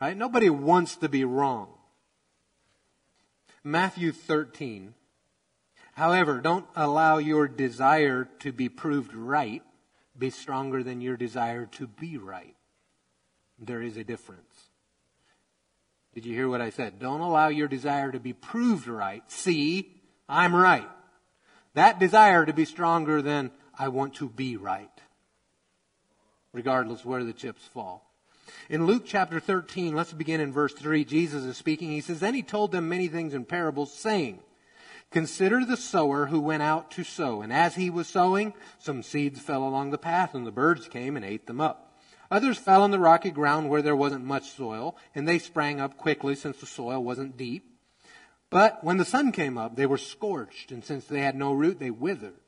Right? 0.00 0.16
Nobody 0.16 0.48
wants 0.48 0.96
to 0.96 1.10
be 1.10 1.26
wrong. 1.26 1.68
Matthew 3.62 4.12
13. 4.12 4.94
However, 5.92 6.40
don't 6.40 6.66
allow 6.74 7.18
your 7.18 7.48
desire 7.48 8.30
to 8.38 8.50
be 8.50 8.70
proved 8.70 9.12
right 9.12 9.62
be 10.18 10.30
stronger 10.30 10.82
than 10.82 11.00
your 11.00 11.16
desire 11.16 11.66
to 11.66 11.86
be 11.86 12.18
right. 12.18 12.54
There 13.58 13.82
is 13.82 13.96
a 13.96 14.04
difference. 14.04 14.70
Did 16.14 16.24
you 16.24 16.34
hear 16.34 16.48
what 16.48 16.60
I 16.60 16.70
said? 16.70 17.00
Don't 17.00 17.20
allow 17.20 17.48
your 17.48 17.68
desire 17.68 18.12
to 18.12 18.20
be 18.20 18.32
proved 18.32 18.86
right. 18.86 19.22
See, 19.30 19.90
I'm 20.28 20.54
right. 20.54 20.88
That 21.74 21.98
desire 21.98 22.46
to 22.46 22.52
be 22.52 22.64
stronger 22.64 23.20
than 23.20 23.50
I 23.76 23.88
want 23.88 24.14
to 24.16 24.28
be 24.28 24.56
right, 24.56 24.90
regardless 26.52 27.04
where 27.04 27.24
the 27.24 27.32
chips 27.32 27.64
fall. 27.64 28.08
In 28.70 28.86
Luke 28.86 29.02
chapter 29.04 29.40
13, 29.40 29.96
let's 29.96 30.12
begin 30.12 30.40
in 30.40 30.52
verse 30.52 30.72
3. 30.72 31.04
Jesus 31.04 31.42
is 31.42 31.56
speaking. 31.56 31.90
He 31.90 32.00
says, 32.00 32.20
Then 32.20 32.34
he 32.34 32.42
told 32.42 32.70
them 32.70 32.88
many 32.88 33.08
things 33.08 33.34
in 33.34 33.44
parables, 33.44 33.92
saying, 33.92 34.38
Consider 35.14 35.64
the 35.64 35.76
sower 35.76 36.26
who 36.26 36.40
went 36.40 36.64
out 36.64 36.90
to 36.90 37.04
sow. 37.04 37.40
And 37.40 37.52
as 37.52 37.76
he 37.76 37.88
was 37.88 38.08
sowing, 38.08 38.52
some 38.80 39.00
seeds 39.00 39.38
fell 39.38 39.62
along 39.62 39.90
the 39.92 39.96
path, 39.96 40.34
and 40.34 40.44
the 40.44 40.50
birds 40.50 40.88
came 40.88 41.14
and 41.14 41.24
ate 41.24 41.46
them 41.46 41.60
up. 41.60 41.96
Others 42.32 42.58
fell 42.58 42.82
on 42.82 42.90
the 42.90 42.98
rocky 42.98 43.30
ground 43.30 43.70
where 43.70 43.80
there 43.80 43.94
wasn't 43.94 44.24
much 44.24 44.50
soil, 44.50 44.96
and 45.14 45.28
they 45.28 45.38
sprang 45.38 45.80
up 45.80 45.96
quickly 45.96 46.34
since 46.34 46.56
the 46.56 46.66
soil 46.66 46.98
wasn't 46.98 47.36
deep. 47.36 47.78
But 48.50 48.82
when 48.82 48.96
the 48.96 49.04
sun 49.04 49.30
came 49.30 49.56
up, 49.56 49.76
they 49.76 49.86
were 49.86 49.98
scorched, 49.98 50.72
and 50.72 50.84
since 50.84 51.04
they 51.04 51.20
had 51.20 51.36
no 51.36 51.52
root, 51.52 51.78
they 51.78 51.92
withered. 51.92 52.40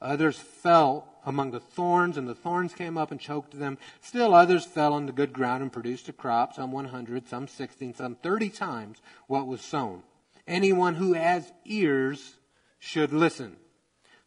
Others 0.00 0.38
fell 0.38 1.08
among 1.26 1.50
the 1.50 1.58
thorns, 1.58 2.16
and 2.16 2.28
the 2.28 2.34
thorns 2.36 2.74
came 2.74 2.96
up 2.96 3.10
and 3.10 3.18
choked 3.18 3.58
them. 3.58 3.76
Still 4.00 4.34
others 4.34 4.64
fell 4.64 4.92
on 4.92 5.06
the 5.06 5.12
good 5.12 5.32
ground 5.32 5.64
and 5.64 5.72
produced 5.72 6.08
a 6.08 6.12
crop, 6.12 6.54
some 6.54 6.70
100, 6.70 7.26
some 7.26 7.48
60, 7.48 7.94
some 7.94 8.14
30 8.14 8.50
times 8.50 9.02
what 9.26 9.48
was 9.48 9.60
sown. 9.60 10.04
Anyone 10.46 10.94
who 10.94 11.12
has 11.12 11.50
ears 11.64 12.36
should 12.78 13.12
listen. 13.12 13.56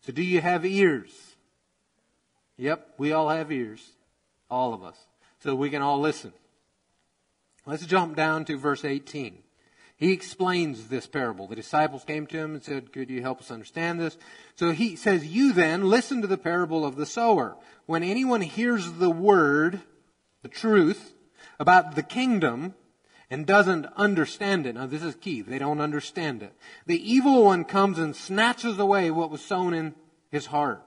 So 0.02 0.12
do 0.12 0.24
you 0.24 0.42
have 0.42 0.66
ears? 0.66 1.12
Yep, 2.58 2.96
we 2.98 3.12
all 3.12 3.30
have 3.30 3.52
ears. 3.52 3.92
All 4.50 4.74
of 4.74 4.84
us. 4.84 4.98
So 5.40 5.56
we 5.56 5.70
can 5.70 5.82
all 5.82 6.00
listen. 6.00 6.34
Let's 7.66 7.86
jump 7.86 8.16
down 8.16 8.46
to 8.46 8.58
verse 8.58 8.86
18. 8.86 9.40
He 9.98 10.12
explains 10.12 10.90
this 10.90 11.08
parable. 11.08 11.48
The 11.48 11.56
disciples 11.56 12.04
came 12.04 12.28
to 12.28 12.38
him 12.38 12.54
and 12.54 12.64
said, 12.64 12.92
Could 12.92 13.10
you 13.10 13.22
help 13.22 13.40
us 13.40 13.50
understand 13.50 14.00
this? 14.00 14.18
So 14.56 14.72
he 14.72 14.96
says, 14.96 15.26
You 15.26 15.54
then 15.54 15.90
listen 15.90 16.22
to 16.22 16.28
the 16.28 16.38
parable 16.38 16.86
of 16.86 16.98
the 16.98 17.06
sower. 17.06 17.56
When 17.86 18.04
anyone 18.04 18.42
hears 18.42 18.94
the 18.94 19.10
word, 19.10 19.82
the 20.42 20.50
truth, 20.50 21.14
about 21.60 21.96
the 21.96 22.04
kingdom, 22.04 22.74
and 23.30 23.46
doesn't 23.46 23.88
understand 23.96 24.66
it. 24.66 24.76
Now 24.76 24.86
this 24.86 25.04
is 25.04 25.16
key. 25.16 25.42
They 25.42 25.60
don't 25.60 25.82
understand 25.82 26.44
it. 26.44 26.54
The 26.86 27.12
evil 27.12 27.44
one 27.44 27.64
comes 27.64 27.98
and 27.98 28.16
snatches 28.16 28.78
away 28.80 29.12
what 29.12 29.32
was 29.32 29.42
sown 29.42 29.74
in 29.74 29.96
his 30.30 30.48
heart. 30.48 30.84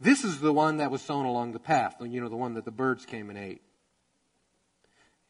This 0.00 0.24
is 0.24 0.40
the 0.40 0.52
one 0.52 0.76
that 0.76 0.90
was 0.90 1.02
sown 1.02 1.24
along 1.24 1.52
the 1.52 1.58
path. 1.58 1.96
You 2.00 2.20
know, 2.20 2.28
the 2.28 2.36
one 2.36 2.54
that 2.54 2.64
the 2.64 2.70
birds 2.70 3.06
came 3.06 3.30
and 3.30 3.38
ate. 3.38 3.62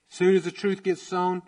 Soon 0.09 0.35
as 0.35 0.45
the 0.45 0.51
truth 0.51 0.83
gets 0.83 1.03
sown, 1.03 1.43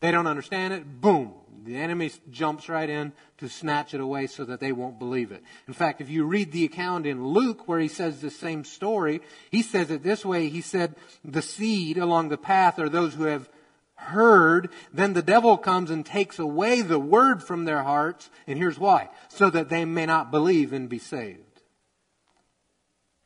they 0.00 0.10
don't 0.10 0.26
understand 0.26 0.74
it. 0.74 1.00
Boom. 1.00 1.32
The 1.64 1.76
enemy 1.76 2.10
jumps 2.30 2.68
right 2.68 2.88
in 2.88 3.12
to 3.38 3.48
snatch 3.48 3.92
it 3.92 4.00
away 4.00 4.26
so 4.26 4.44
that 4.44 4.60
they 4.60 4.72
won't 4.72 4.98
believe 4.98 5.32
it. 5.32 5.42
In 5.66 5.74
fact, 5.74 6.00
if 6.00 6.08
you 6.08 6.24
read 6.24 6.50
the 6.52 6.64
account 6.64 7.04
in 7.04 7.26
Luke 7.26 7.68
where 7.68 7.80
he 7.80 7.88
says 7.88 8.20
the 8.20 8.30
same 8.30 8.64
story, 8.64 9.20
he 9.50 9.62
says 9.62 9.90
it 9.90 10.02
this 10.02 10.24
way. 10.24 10.48
He 10.48 10.62
said, 10.62 10.94
the 11.24 11.42
seed 11.42 11.98
along 11.98 12.28
the 12.28 12.38
path 12.38 12.78
are 12.78 12.88
those 12.88 13.14
who 13.14 13.24
have 13.24 13.50
heard, 13.96 14.70
then 14.94 15.12
the 15.12 15.22
devil 15.22 15.58
comes 15.58 15.90
and 15.90 16.06
takes 16.06 16.38
away 16.38 16.80
the 16.80 17.00
word 17.00 17.42
from 17.42 17.64
their 17.64 17.82
hearts. 17.82 18.30
And 18.46 18.56
here's 18.56 18.78
why. 18.78 19.10
So 19.28 19.50
that 19.50 19.68
they 19.68 19.84
may 19.84 20.06
not 20.06 20.30
believe 20.30 20.72
and 20.72 20.88
be 20.88 20.98
saved. 20.98 21.42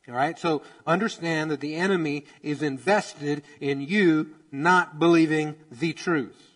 All 0.09 0.15
right, 0.15 0.37
so 0.37 0.63
understand 0.85 1.49
that 1.51 1.61
the 1.61 1.75
enemy 1.75 2.25
is 2.41 2.61
invested 2.61 3.43
in 3.61 3.79
you 3.79 4.35
not 4.51 4.99
believing 4.99 5.55
the 5.71 5.93
truth. 5.93 6.52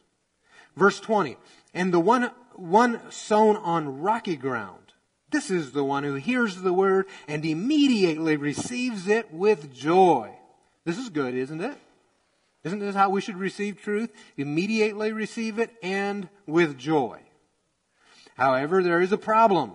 Verse 0.78 1.00
20. 1.02 1.36
And 1.74 1.94
the 1.94 2.00
one, 2.00 2.32
one 2.56 3.02
sown 3.12 3.58
on 3.58 4.00
rocky 4.00 4.38
ground. 4.38 4.94
This 5.30 5.52
is 5.52 5.74
the 5.74 5.84
one 5.84 6.06
who 6.06 6.14
hears 6.16 6.56
the 6.56 6.72
word 6.72 7.08
and 7.28 7.44
immediately 7.44 8.38
receives 8.38 9.10
it 9.10 9.34
with 9.34 9.74
joy. 9.74 10.32
This 10.86 10.98
is 10.98 11.10
good, 11.10 11.34
isn't 11.34 11.60
it? 11.60 11.78
Isn't 12.64 12.80
this 12.80 12.96
how 12.96 13.10
we 13.10 13.20
should 13.20 13.36
receive 13.36 13.82
truth? 13.82 14.14
Immediately 14.38 15.12
receive 15.12 15.60
it 15.60 15.72
and 15.84 16.30
with 16.46 16.78
joy. 16.78 17.20
However, 18.36 18.82
there 18.82 19.02
is 19.02 19.12
a 19.12 19.18
problem 19.18 19.74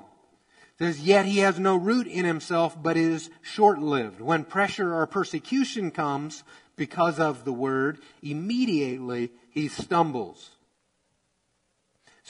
says, 0.83 1.01
Yet 1.01 1.27
he 1.27 1.39
has 1.39 1.59
no 1.59 1.77
root 1.77 2.07
in 2.07 2.25
himself, 2.25 2.81
but 2.81 2.97
is 2.97 3.31
short 3.41 3.79
lived. 3.79 4.21
When 4.21 4.45
pressure 4.45 4.95
or 4.95 5.07
persecution 5.07 5.91
comes 5.91 6.43
because 6.77 7.21
of 7.21 7.45
the 7.45 7.53
word, 7.53 8.01
immediately 8.23 9.31
he 9.51 9.69
stumbles. 9.69 10.51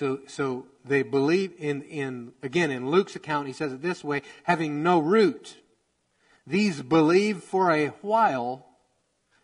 So, 0.03 0.19
so 0.27 0.67
they 0.85 1.05
believe 1.05 1.53
in, 1.61 1.83
in, 1.83 2.33
again, 2.43 2.73
in 2.73 2.91
Luke's 2.91 3.15
account, 3.15 3.47
he 3.47 3.53
says 3.53 3.73
it 3.73 3.83
this 3.83 4.03
way, 4.03 4.23
having 4.43 4.83
no 4.83 4.99
root. 4.99 5.59
These 6.45 6.83
believe 6.83 7.45
for 7.45 7.71
a 7.71 7.87
while 8.03 8.67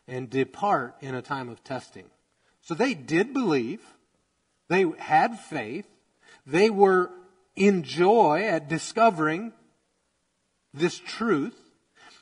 and 0.09 0.29
depart 0.29 0.97
in 1.01 1.15
a 1.15 1.23
time 1.23 1.49
of 1.49 1.63
testing. 1.63 2.07
So 2.61 2.75
they 2.75 2.95
did 2.95 3.33
believe. 3.33 3.81
They 4.69 4.85
had 4.99 5.39
faith. 5.39 5.87
They 6.45 6.71
were 6.71 7.13
in 7.55 7.85
joy 7.85 8.43
at 8.43 8.69
discovering 8.69 9.53
this 10.75 10.99
truth, 10.99 11.55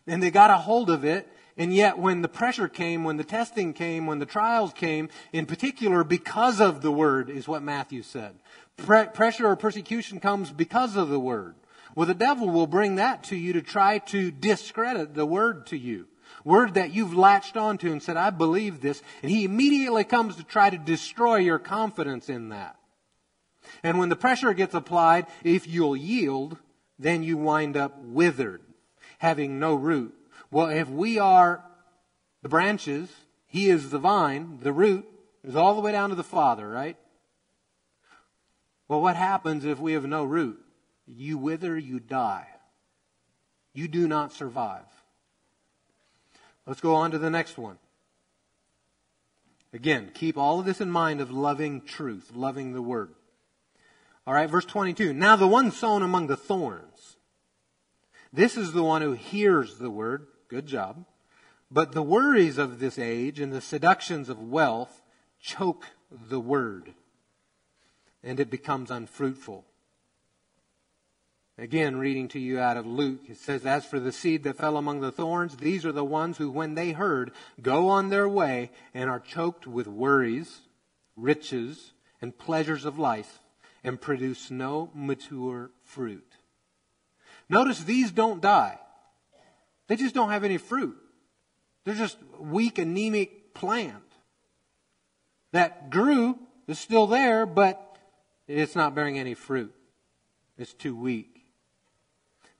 and 0.06 0.22
they 0.22 0.30
got 0.30 0.50
a 0.50 0.58
hold 0.58 0.90
of 0.90 1.06
it. 1.06 1.26
And 1.58 1.74
yet, 1.74 1.98
when 1.98 2.20
the 2.20 2.28
pressure 2.28 2.68
came, 2.68 3.02
when 3.02 3.16
the 3.16 3.24
testing 3.24 3.72
came, 3.72 4.06
when 4.06 4.18
the 4.18 4.26
trials 4.26 4.72
came, 4.74 5.08
in 5.32 5.46
particular 5.46 6.04
because 6.04 6.60
of 6.60 6.82
the 6.82 6.92
word, 6.92 7.30
is 7.30 7.48
what 7.48 7.62
Matthew 7.62 8.02
said. 8.02 8.34
Pre- 8.76 9.06
pressure 9.06 9.46
or 9.46 9.56
persecution 9.56 10.20
comes 10.20 10.50
because 10.50 10.96
of 10.96 11.08
the 11.08 11.20
word. 11.20 11.54
Well, 11.94 12.06
the 12.06 12.14
devil 12.14 12.50
will 12.50 12.66
bring 12.66 12.96
that 12.96 13.24
to 13.24 13.36
you 13.36 13.54
to 13.54 13.62
try 13.62 13.98
to 13.98 14.30
discredit 14.30 15.14
the 15.14 15.24
word 15.24 15.66
to 15.68 15.78
you. 15.78 16.08
Word 16.44 16.74
that 16.74 16.92
you've 16.92 17.16
latched 17.16 17.56
onto 17.56 17.90
and 17.90 18.02
said, 18.02 18.18
I 18.18 18.30
believe 18.30 18.82
this. 18.82 19.02
And 19.22 19.30
he 19.30 19.44
immediately 19.44 20.04
comes 20.04 20.36
to 20.36 20.44
try 20.44 20.68
to 20.68 20.76
destroy 20.76 21.36
your 21.36 21.58
confidence 21.58 22.28
in 22.28 22.50
that. 22.50 22.76
And 23.82 23.98
when 23.98 24.10
the 24.10 24.16
pressure 24.16 24.52
gets 24.52 24.74
applied, 24.74 25.26
if 25.42 25.66
you'll 25.66 25.96
yield, 25.96 26.58
then 26.98 27.22
you 27.22 27.38
wind 27.38 27.76
up 27.76 27.98
withered, 27.98 28.60
having 29.18 29.58
no 29.58 29.74
root. 29.74 30.14
Well, 30.50 30.68
if 30.68 30.88
we 30.88 31.18
are 31.18 31.64
the 32.42 32.48
branches, 32.48 33.10
He 33.46 33.68
is 33.68 33.90
the 33.90 33.98
vine, 33.98 34.58
the 34.62 34.72
root 34.72 35.06
is 35.44 35.56
all 35.56 35.74
the 35.74 35.80
way 35.80 35.92
down 35.92 36.10
to 36.10 36.16
the 36.16 36.24
Father, 36.24 36.68
right? 36.68 36.96
Well, 38.88 39.00
what 39.00 39.16
happens 39.16 39.64
if 39.64 39.78
we 39.78 39.94
have 39.94 40.06
no 40.06 40.24
root? 40.24 40.58
You 41.06 41.38
wither, 41.38 41.78
you 41.78 42.00
die. 42.00 42.46
You 43.72 43.88
do 43.88 44.08
not 44.08 44.32
survive. 44.32 44.86
Let's 46.66 46.80
go 46.80 46.94
on 46.94 47.10
to 47.12 47.18
the 47.18 47.30
next 47.30 47.58
one. 47.58 47.78
Again, 49.72 50.10
keep 50.14 50.38
all 50.38 50.60
of 50.60 50.66
this 50.66 50.80
in 50.80 50.90
mind 50.90 51.20
of 51.20 51.30
loving 51.30 51.82
truth, 51.82 52.32
loving 52.34 52.72
the 52.72 52.82
Word. 52.82 53.14
All 54.26 54.34
right, 54.34 54.50
verse 54.50 54.64
22. 54.64 55.12
Now 55.12 55.36
the 55.36 55.46
one 55.46 55.70
sown 55.70 56.02
among 56.02 56.26
the 56.26 56.36
thorns. 56.36 57.16
This 58.32 58.56
is 58.56 58.72
the 58.72 58.82
one 58.82 59.02
who 59.02 59.12
hears 59.12 59.78
the 59.78 59.90
word. 59.90 60.26
Good 60.48 60.66
job. 60.66 61.04
But 61.70 61.92
the 61.92 62.02
worries 62.02 62.58
of 62.58 62.78
this 62.78 62.98
age 62.98 63.40
and 63.40 63.52
the 63.52 63.60
seductions 63.60 64.28
of 64.28 64.40
wealth 64.40 65.02
choke 65.40 65.86
the 66.10 66.40
word, 66.40 66.94
and 68.22 68.38
it 68.38 68.50
becomes 68.50 68.90
unfruitful. 68.90 69.64
Again, 71.58 71.96
reading 71.96 72.28
to 72.28 72.38
you 72.38 72.60
out 72.60 72.76
of 72.76 72.86
Luke, 72.86 73.22
it 73.28 73.38
says, 73.38 73.64
As 73.64 73.86
for 73.86 73.98
the 73.98 74.12
seed 74.12 74.44
that 74.44 74.58
fell 74.58 74.76
among 74.76 75.00
the 75.00 75.10
thorns, 75.10 75.56
these 75.56 75.86
are 75.86 75.92
the 75.92 76.04
ones 76.04 76.36
who, 76.36 76.50
when 76.50 76.74
they 76.74 76.92
heard, 76.92 77.32
go 77.62 77.88
on 77.88 78.10
their 78.10 78.28
way 78.28 78.70
and 78.92 79.08
are 79.08 79.20
choked 79.20 79.66
with 79.66 79.86
worries, 79.86 80.60
riches, 81.16 81.92
and 82.20 82.36
pleasures 82.36 82.84
of 82.84 82.98
life 82.98 83.40
and 83.82 84.00
produce 84.00 84.50
no 84.50 84.90
mature 84.94 85.70
fruit. 85.82 86.34
Notice 87.48 87.84
these 87.84 88.10
don't 88.10 88.42
die. 88.42 88.78
They 89.88 89.96
just 89.96 90.14
don't 90.14 90.30
have 90.30 90.44
any 90.44 90.58
fruit. 90.58 90.96
They're 91.84 91.94
just 91.94 92.18
weak, 92.38 92.78
anemic 92.78 93.54
plant 93.54 94.02
that 95.52 95.90
grew, 95.90 96.38
is 96.66 96.78
still 96.78 97.06
there, 97.06 97.46
but 97.46 97.96
it's 98.48 98.74
not 98.74 98.94
bearing 98.94 99.18
any 99.18 99.34
fruit. 99.34 99.74
It's 100.58 100.72
too 100.72 100.96
weak 100.96 101.44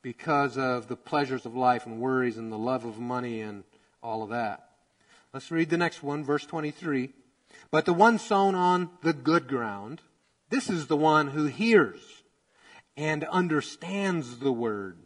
because 0.02 0.56
of 0.56 0.86
the 0.86 0.96
pleasures 0.96 1.46
of 1.46 1.56
life 1.56 1.86
and 1.86 2.00
worries 2.00 2.36
and 2.36 2.52
the 2.52 2.58
love 2.58 2.84
of 2.84 2.98
money 2.98 3.40
and 3.40 3.64
all 4.02 4.22
of 4.22 4.30
that. 4.30 4.68
Let's 5.32 5.50
read 5.50 5.68
the 5.68 5.76
next 5.76 6.02
one, 6.02 6.24
verse 6.24 6.46
23. 6.46 7.10
But 7.70 7.84
the 7.84 7.92
one 7.92 8.18
sown 8.18 8.54
on 8.54 8.90
the 9.02 9.12
good 9.12 9.48
ground, 9.48 10.00
this 10.50 10.70
is 10.70 10.86
the 10.86 10.96
one 10.96 11.28
who 11.28 11.46
hears 11.46 12.22
and 12.96 13.24
understands 13.24 14.38
the 14.38 14.52
word, 14.52 14.98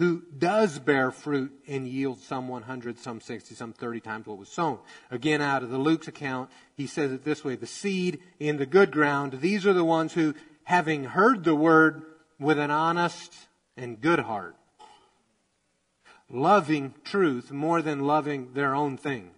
who 0.00 0.22
does 0.38 0.78
bear 0.78 1.10
fruit 1.10 1.52
and 1.68 1.86
yield 1.86 2.18
some 2.20 2.48
100, 2.48 2.98
some 2.98 3.20
60, 3.20 3.54
some 3.54 3.74
30 3.74 4.00
times 4.00 4.26
what 4.26 4.38
was 4.38 4.48
sown. 4.48 4.78
Again, 5.10 5.42
out 5.42 5.62
of 5.62 5.68
the 5.68 5.76
Luke's 5.76 6.08
account, 6.08 6.48
he 6.74 6.86
says 6.86 7.12
it 7.12 7.22
this 7.22 7.44
way 7.44 7.54
the 7.54 7.66
seed 7.66 8.18
in 8.38 8.56
the 8.56 8.64
good 8.64 8.92
ground, 8.92 9.40
these 9.42 9.66
are 9.66 9.74
the 9.74 9.84
ones 9.84 10.14
who, 10.14 10.34
having 10.64 11.04
heard 11.04 11.44
the 11.44 11.54
word 11.54 12.00
with 12.38 12.58
an 12.58 12.70
honest 12.70 13.34
and 13.76 14.00
good 14.00 14.20
heart, 14.20 14.56
loving 16.30 16.94
truth 17.04 17.52
more 17.52 17.82
than 17.82 18.06
loving 18.06 18.54
their 18.54 18.74
own 18.74 18.96
things, 18.96 19.34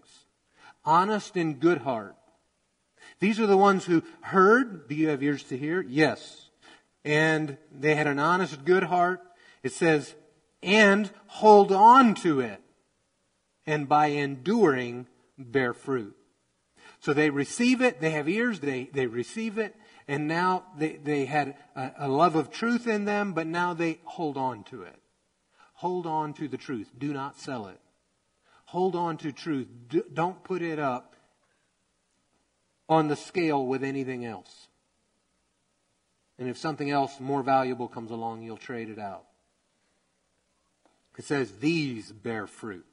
honest 0.84 1.36
and 1.36 1.58
good 1.58 1.78
heart. 1.78 2.14
These 3.18 3.40
are 3.40 3.48
the 3.48 3.56
ones 3.56 3.86
who 3.86 4.04
heard. 4.20 4.88
Do 4.88 4.94
you 4.94 5.08
have 5.08 5.24
ears 5.24 5.42
to 5.44 5.58
hear? 5.58 5.82
Yes. 5.82 6.50
And 7.04 7.56
they 7.76 7.96
had 7.96 8.06
an 8.06 8.20
honest, 8.20 8.64
good 8.64 8.84
heart. 8.84 9.20
It 9.64 9.72
says, 9.72 10.14
and 10.62 11.10
hold 11.26 11.72
on 11.72 12.14
to 12.16 12.40
it. 12.40 12.60
And 13.66 13.88
by 13.88 14.06
enduring, 14.06 15.06
bear 15.38 15.72
fruit. 15.72 16.16
So 17.00 17.12
they 17.12 17.30
receive 17.30 17.80
it. 17.80 18.00
They 18.00 18.10
have 18.10 18.28
ears. 18.28 18.60
They, 18.60 18.90
they 18.92 19.06
receive 19.06 19.58
it. 19.58 19.74
And 20.08 20.28
now 20.28 20.64
they, 20.76 20.96
they 20.96 21.24
had 21.26 21.56
a, 21.74 21.92
a 22.00 22.08
love 22.08 22.36
of 22.36 22.50
truth 22.50 22.86
in 22.86 23.04
them, 23.04 23.32
but 23.32 23.46
now 23.46 23.74
they 23.74 24.00
hold 24.04 24.36
on 24.36 24.64
to 24.64 24.82
it. 24.82 24.96
Hold 25.74 26.06
on 26.06 26.32
to 26.34 26.48
the 26.48 26.56
truth. 26.56 26.90
Do 26.96 27.12
not 27.12 27.38
sell 27.38 27.66
it. 27.66 27.80
Hold 28.66 28.94
on 28.94 29.16
to 29.18 29.32
truth. 29.32 29.68
Do, 29.88 30.04
don't 30.12 30.42
put 30.44 30.62
it 30.62 30.78
up 30.78 31.16
on 32.88 33.08
the 33.08 33.16
scale 33.16 33.66
with 33.66 33.82
anything 33.82 34.24
else. 34.24 34.68
And 36.38 36.48
if 36.48 36.56
something 36.56 36.90
else 36.90 37.20
more 37.20 37.42
valuable 37.42 37.88
comes 37.88 38.10
along, 38.10 38.42
you'll 38.42 38.56
trade 38.56 38.88
it 38.88 38.98
out. 38.98 39.24
It 41.18 41.24
says, 41.24 41.52
These 41.60 42.12
bear 42.12 42.46
fruit. 42.46 42.86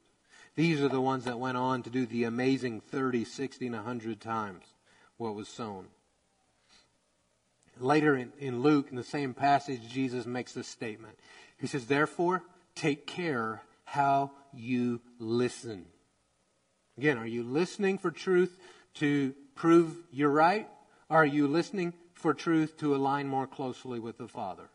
These 0.55 0.81
are 0.81 0.89
the 0.89 1.01
ones 1.01 1.23
that 1.25 1.39
went 1.39 1.57
on 1.57 1.83
to 1.83 1.89
do 1.89 2.05
the 2.05 2.25
amazing 2.25 2.81
30, 2.81 3.23
60, 3.23 3.67
and 3.67 3.75
100 3.75 4.19
times 4.19 4.65
what 5.17 5.35
was 5.35 5.47
sown. 5.47 5.87
Later 7.79 8.15
in, 8.15 8.33
in 8.39 8.61
Luke, 8.61 8.87
in 8.89 8.97
the 8.97 9.03
same 9.03 9.33
passage, 9.33 9.87
Jesus 9.89 10.25
makes 10.25 10.53
this 10.53 10.67
statement. 10.67 11.17
He 11.59 11.67
says, 11.67 11.85
Therefore, 11.85 12.43
take 12.75 13.07
care 13.07 13.61
how 13.85 14.31
you 14.53 14.99
listen. 15.17 15.85
Again, 16.97 17.17
are 17.17 17.25
you 17.25 17.43
listening 17.43 17.97
for 17.97 18.11
truth 18.11 18.57
to 18.95 19.33
prove 19.55 19.95
you're 20.11 20.29
right? 20.29 20.67
Are 21.09 21.25
you 21.25 21.47
listening 21.47 21.93
for 22.13 22.33
truth 22.33 22.77
to 22.79 22.95
align 22.95 23.27
more 23.27 23.47
closely 23.47 23.99
with 23.99 24.17
the 24.17 24.27
Father? 24.27 24.69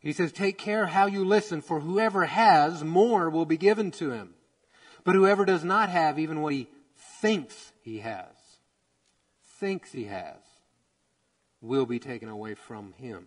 He 0.00 0.12
says, 0.12 0.32
Take 0.32 0.58
care 0.58 0.86
how 0.86 1.06
you 1.06 1.24
listen, 1.24 1.60
for 1.60 1.80
whoever 1.80 2.24
has, 2.24 2.82
more 2.82 3.28
will 3.28 3.44
be 3.44 3.58
given 3.58 3.90
to 3.92 4.10
him. 4.10 4.34
But 5.04 5.14
whoever 5.14 5.44
does 5.44 5.62
not 5.62 5.90
have 5.90 6.18
even 6.18 6.40
what 6.40 6.54
he 6.54 6.68
thinks 7.20 7.72
he 7.82 7.98
has, 7.98 8.26
thinks 9.58 9.92
he 9.92 10.04
has, 10.04 10.38
will 11.60 11.86
be 11.86 11.98
taken 11.98 12.28
away 12.28 12.54
from 12.54 12.94
him. 12.94 13.26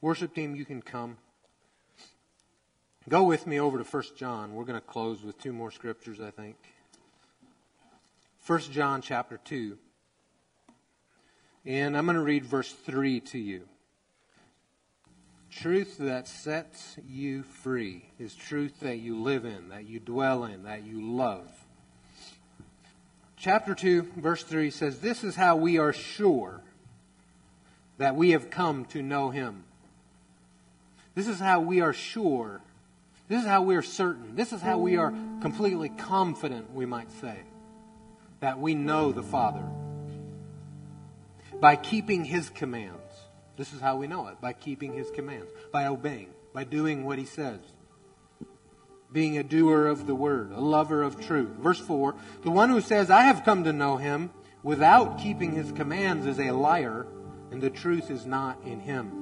Worship 0.00 0.34
team, 0.34 0.56
you 0.56 0.64
can 0.64 0.82
come. 0.82 1.18
Go 3.08 3.24
with 3.24 3.46
me 3.46 3.60
over 3.60 3.78
to 3.78 3.84
1 3.84 4.02
John. 4.16 4.54
We're 4.54 4.64
going 4.64 4.80
to 4.80 4.86
close 4.86 5.22
with 5.22 5.38
two 5.38 5.52
more 5.52 5.70
scriptures, 5.70 6.20
I 6.20 6.30
think. 6.30 6.56
1 8.46 8.60
John 8.72 9.00
chapter 9.00 9.38
2. 9.44 9.78
And 11.66 11.96
I'm 11.96 12.06
going 12.06 12.16
to 12.16 12.22
read 12.22 12.44
verse 12.44 12.72
3 12.72 13.20
to 13.20 13.38
you. 13.38 13.68
Truth 15.50 15.98
that 15.98 16.28
sets 16.28 16.96
you 17.08 17.42
free 17.42 18.04
is 18.18 18.34
truth 18.34 18.80
that 18.80 18.98
you 18.98 19.20
live 19.20 19.44
in, 19.44 19.70
that 19.70 19.86
you 19.86 19.98
dwell 19.98 20.44
in, 20.44 20.62
that 20.62 20.84
you 20.84 21.00
love. 21.00 21.50
Chapter 23.36 23.74
2, 23.74 24.12
verse 24.16 24.42
3 24.44 24.70
says, 24.70 25.00
This 25.00 25.24
is 25.24 25.34
how 25.34 25.56
we 25.56 25.78
are 25.78 25.92
sure 25.92 26.60
that 27.98 28.14
we 28.14 28.30
have 28.30 28.50
come 28.50 28.84
to 28.86 29.02
know 29.02 29.30
him. 29.30 29.64
This 31.14 31.26
is 31.26 31.40
how 31.40 31.60
we 31.60 31.80
are 31.80 31.92
sure. 31.92 32.60
This 33.28 33.42
is 33.42 33.46
how 33.46 33.62
we 33.62 33.76
are 33.76 33.82
certain. 33.82 34.36
This 34.36 34.52
is 34.52 34.62
how 34.62 34.78
we 34.78 34.96
are 34.96 35.12
completely 35.40 35.88
confident, 35.88 36.72
we 36.72 36.86
might 36.86 37.10
say, 37.20 37.38
that 38.40 38.58
we 38.58 38.74
know 38.74 39.10
the 39.10 39.22
Father. 39.22 39.64
By 41.60 41.76
keeping 41.76 42.24
his 42.24 42.50
commands. 42.50 42.99
This 43.60 43.74
is 43.74 43.80
how 43.82 43.96
we 43.96 44.06
know 44.06 44.28
it 44.28 44.40
by 44.40 44.54
keeping 44.54 44.94
his 44.94 45.10
commands, 45.10 45.52
by 45.70 45.84
obeying, 45.84 46.30
by 46.54 46.64
doing 46.64 47.04
what 47.04 47.18
he 47.18 47.26
says. 47.26 47.60
Being 49.12 49.36
a 49.36 49.42
doer 49.42 49.86
of 49.86 50.06
the 50.06 50.14
word, 50.14 50.50
a 50.50 50.60
lover 50.62 51.02
of 51.02 51.20
truth. 51.20 51.50
Verse 51.58 51.78
4 51.78 52.14
The 52.42 52.50
one 52.50 52.70
who 52.70 52.80
says, 52.80 53.10
I 53.10 53.24
have 53.24 53.44
come 53.44 53.64
to 53.64 53.72
know 53.74 53.98
him 53.98 54.30
without 54.62 55.18
keeping 55.18 55.52
his 55.52 55.72
commands 55.72 56.24
is 56.24 56.40
a 56.40 56.52
liar 56.52 57.06
and 57.50 57.60
the 57.60 57.68
truth 57.68 58.10
is 58.10 58.24
not 58.24 58.58
in 58.64 58.80
him. 58.80 59.19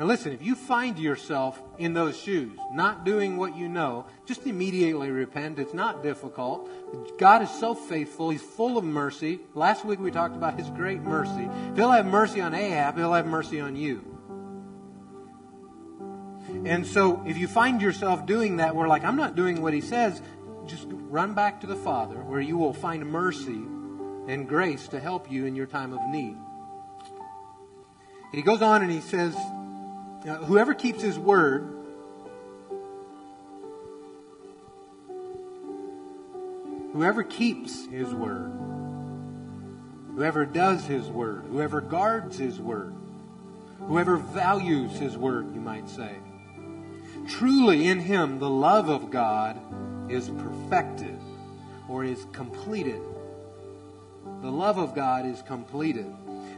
Now, 0.00 0.06
listen, 0.06 0.32
if 0.32 0.42
you 0.42 0.54
find 0.54 0.98
yourself 0.98 1.62
in 1.76 1.92
those 1.92 2.18
shoes, 2.18 2.58
not 2.72 3.04
doing 3.04 3.36
what 3.36 3.54
you 3.54 3.68
know, 3.68 4.06
just 4.24 4.46
immediately 4.46 5.10
repent. 5.10 5.58
It's 5.58 5.74
not 5.74 6.02
difficult. 6.02 6.70
God 7.18 7.42
is 7.42 7.50
so 7.50 7.74
faithful. 7.74 8.30
He's 8.30 8.40
full 8.40 8.78
of 8.78 8.84
mercy. 8.84 9.40
Last 9.54 9.84
week 9.84 10.00
we 10.00 10.10
talked 10.10 10.34
about 10.34 10.58
His 10.58 10.70
great 10.70 11.02
mercy. 11.02 11.50
If 11.70 11.76
He'll 11.76 11.90
have 11.90 12.06
mercy 12.06 12.40
on 12.40 12.54
Ahab, 12.54 12.96
He'll 12.96 13.12
have 13.12 13.26
mercy 13.26 13.60
on 13.60 13.76
you. 13.76 14.02
And 16.64 16.86
so, 16.86 17.22
if 17.26 17.36
you 17.36 17.46
find 17.46 17.82
yourself 17.82 18.24
doing 18.24 18.56
that, 18.56 18.74
we're 18.74 18.88
like, 18.88 19.04
I'm 19.04 19.16
not 19.16 19.36
doing 19.36 19.60
what 19.60 19.74
He 19.74 19.82
says, 19.82 20.22
just 20.66 20.86
run 20.88 21.34
back 21.34 21.60
to 21.60 21.66
the 21.66 21.76
Father, 21.76 22.16
where 22.16 22.40
you 22.40 22.56
will 22.56 22.72
find 22.72 23.04
mercy 23.04 23.60
and 24.28 24.48
grace 24.48 24.88
to 24.88 24.98
help 24.98 25.30
you 25.30 25.44
in 25.44 25.54
your 25.54 25.66
time 25.66 25.92
of 25.92 26.00
need. 26.08 26.38
He 28.32 28.40
goes 28.40 28.62
on 28.62 28.82
and 28.82 28.90
he 28.90 29.00
says, 29.00 29.36
Whoever 30.24 30.74
keeps 30.74 31.02
his 31.02 31.18
word, 31.18 31.66
whoever 36.92 37.22
keeps 37.22 37.86
his 37.86 38.12
word, 38.12 38.52
whoever 40.14 40.44
does 40.44 40.84
his 40.84 41.08
word, 41.08 41.44
whoever 41.50 41.80
guards 41.80 42.36
his 42.36 42.58
word, 42.58 42.94
whoever 43.78 44.16
values 44.16 44.92
his 44.92 45.16
word, 45.16 45.54
you 45.54 45.60
might 45.60 45.88
say, 45.88 46.16
truly 47.28 47.86
in 47.88 48.00
him 48.00 48.38
the 48.38 48.50
love 48.50 48.90
of 48.90 49.10
God 49.10 49.58
is 50.10 50.28
perfected 50.28 51.18
or 51.88 52.04
is 52.04 52.26
completed. 52.32 53.00
The 54.42 54.50
love 54.50 54.78
of 54.78 54.94
God 54.94 55.26
is 55.26 55.42
completed. 55.42 56.06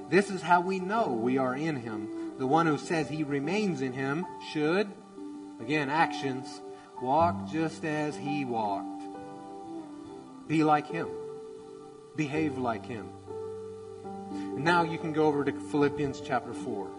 This 0.09 0.31
is 0.31 0.43
how 0.43 0.61
we 0.61 0.79
know 0.79 1.09
we 1.09 1.39
are 1.39 1.57
in 1.57 1.77
Him. 1.77 2.22
The 2.43 2.49
one 2.49 2.67
who 2.67 2.77
says 2.77 3.09
he 3.09 3.23
remains 3.23 3.83
in 3.83 3.93
Him 3.93 4.27
should, 4.51 4.91
again, 5.61 5.89
actions, 5.89 6.61
walk 7.01 7.49
just 7.49 7.85
as 7.85 8.17
He 8.17 8.45
walked. 8.45 9.05
Be 10.49 10.65
like 10.65 10.89
Him. 10.89 11.07
Behave 12.17 12.59
like 12.59 12.85
Him. 12.85 13.09
Now 14.57 14.83
you 14.83 14.99
can 14.99 15.13
go 15.13 15.27
over 15.27 15.45
to 15.45 15.53
Philippians 15.53 16.21
chapter 16.21 16.53
4. 16.53 16.91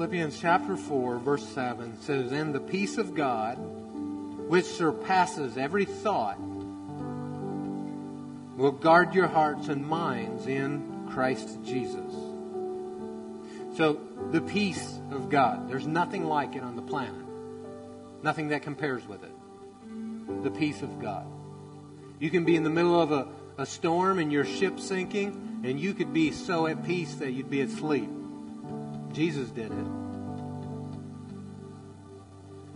Philippians 0.00 0.40
chapter 0.40 0.78
4, 0.78 1.18
verse 1.18 1.46
7 1.48 2.00
says, 2.00 2.32
And 2.32 2.54
the 2.54 2.60
peace 2.60 2.96
of 2.96 3.14
God, 3.14 3.56
which 4.48 4.64
surpasses 4.64 5.58
every 5.58 5.84
thought, 5.84 6.40
will 8.56 8.72
guard 8.72 9.14
your 9.14 9.26
hearts 9.26 9.68
and 9.68 9.86
minds 9.86 10.46
in 10.46 11.06
Christ 11.10 11.58
Jesus. 11.66 12.14
So, 13.76 14.00
the 14.30 14.40
peace 14.40 14.98
of 15.10 15.28
God, 15.28 15.68
there's 15.68 15.86
nothing 15.86 16.24
like 16.24 16.56
it 16.56 16.62
on 16.62 16.76
the 16.76 16.82
planet. 16.82 17.26
Nothing 18.22 18.48
that 18.48 18.62
compares 18.62 19.06
with 19.06 19.22
it. 19.22 20.42
The 20.42 20.50
peace 20.50 20.80
of 20.80 20.98
God. 20.98 21.26
You 22.18 22.30
can 22.30 22.46
be 22.46 22.56
in 22.56 22.64
the 22.64 22.70
middle 22.70 22.98
of 22.98 23.12
a, 23.12 23.28
a 23.58 23.66
storm 23.66 24.18
and 24.18 24.32
your 24.32 24.46
ship 24.46 24.80
sinking, 24.80 25.60
and 25.62 25.78
you 25.78 25.92
could 25.92 26.14
be 26.14 26.32
so 26.32 26.66
at 26.66 26.86
peace 26.86 27.16
that 27.16 27.32
you'd 27.32 27.50
be 27.50 27.60
asleep. 27.60 28.08
Jesus 29.12 29.48
did 29.50 29.72
it. 29.72 29.86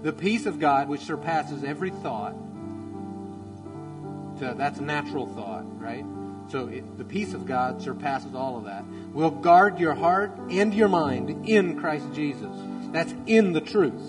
The 0.03 0.13
peace 0.13 0.47
of 0.47 0.59
God, 0.61 0.89
which 0.89 1.01
surpasses 1.01 1.65
every 1.65 1.91
thought, 1.91 2.35
so 4.39 4.53
that's 4.53 4.81
natural 4.81 5.27
thought, 5.27 5.65
right? 5.81 6.05
So 6.49 6.67
it, 6.67 6.99
the 6.99 7.05
peace 7.05 7.35
of 7.35 7.47
God 7.47 7.81
surpasses 7.81 8.35
all 8.35 8.59
of 8.59 8.65
that. 8.65 8.85
Will 9.13 9.31
guard 9.31 9.79
your 9.79 9.95
heart 9.95 10.37
and 10.51 10.75
your 10.75 10.89
mind 10.89 11.49
in 11.49 11.79
Christ 11.79 12.13
Jesus. 12.13 12.55
That's 12.93 13.15
in 13.27 13.53
the 13.53 13.61
truth. 13.61 14.03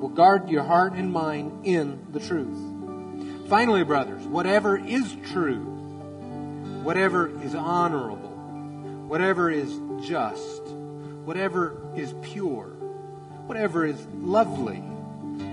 Will 0.00 0.10
guard 0.10 0.48
your 0.48 0.62
heart 0.62 0.92
and 0.92 1.12
mind 1.12 1.66
in 1.66 2.06
the 2.12 2.20
truth. 2.20 3.48
Finally, 3.48 3.82
brothers, 3.84 4.22
whatever 4.26 4.78
is 4.78 5.16
true, 5.32 5.64
whatever 6.82 7.28
is 7.42 7.54
honorable, 7.54 8.28
whatever 9.08 9.50
is 9.50 9.74
just, 10.06 10.62
whatever 11.24 11.76
is 11.94 12.14
pure, 12.22 12.68
whatever 13.46 13.84
is 13.84 14.06
lovely, 14.14 14.78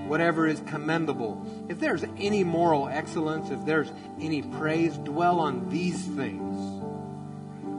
whatever 0.07 0.47
is 0.47 0.61
commendable, 0.67 1.45
if 1.69 1.79
there's 1.79 2.03
any 2.17 2.43
moral 2.43 2.87
excellence, 2.87 3.49
if 3.49 3.65
there's 3.65 3.91
any 4.19 4.41
praise, 4.41 4.97
dwell 4.97 5.39
on 5.39 5.69
these 5.69 6.01
things. 6.01 6.55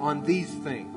On 0.01 0.23
these 0.25 0.51
things. 0.51 0.95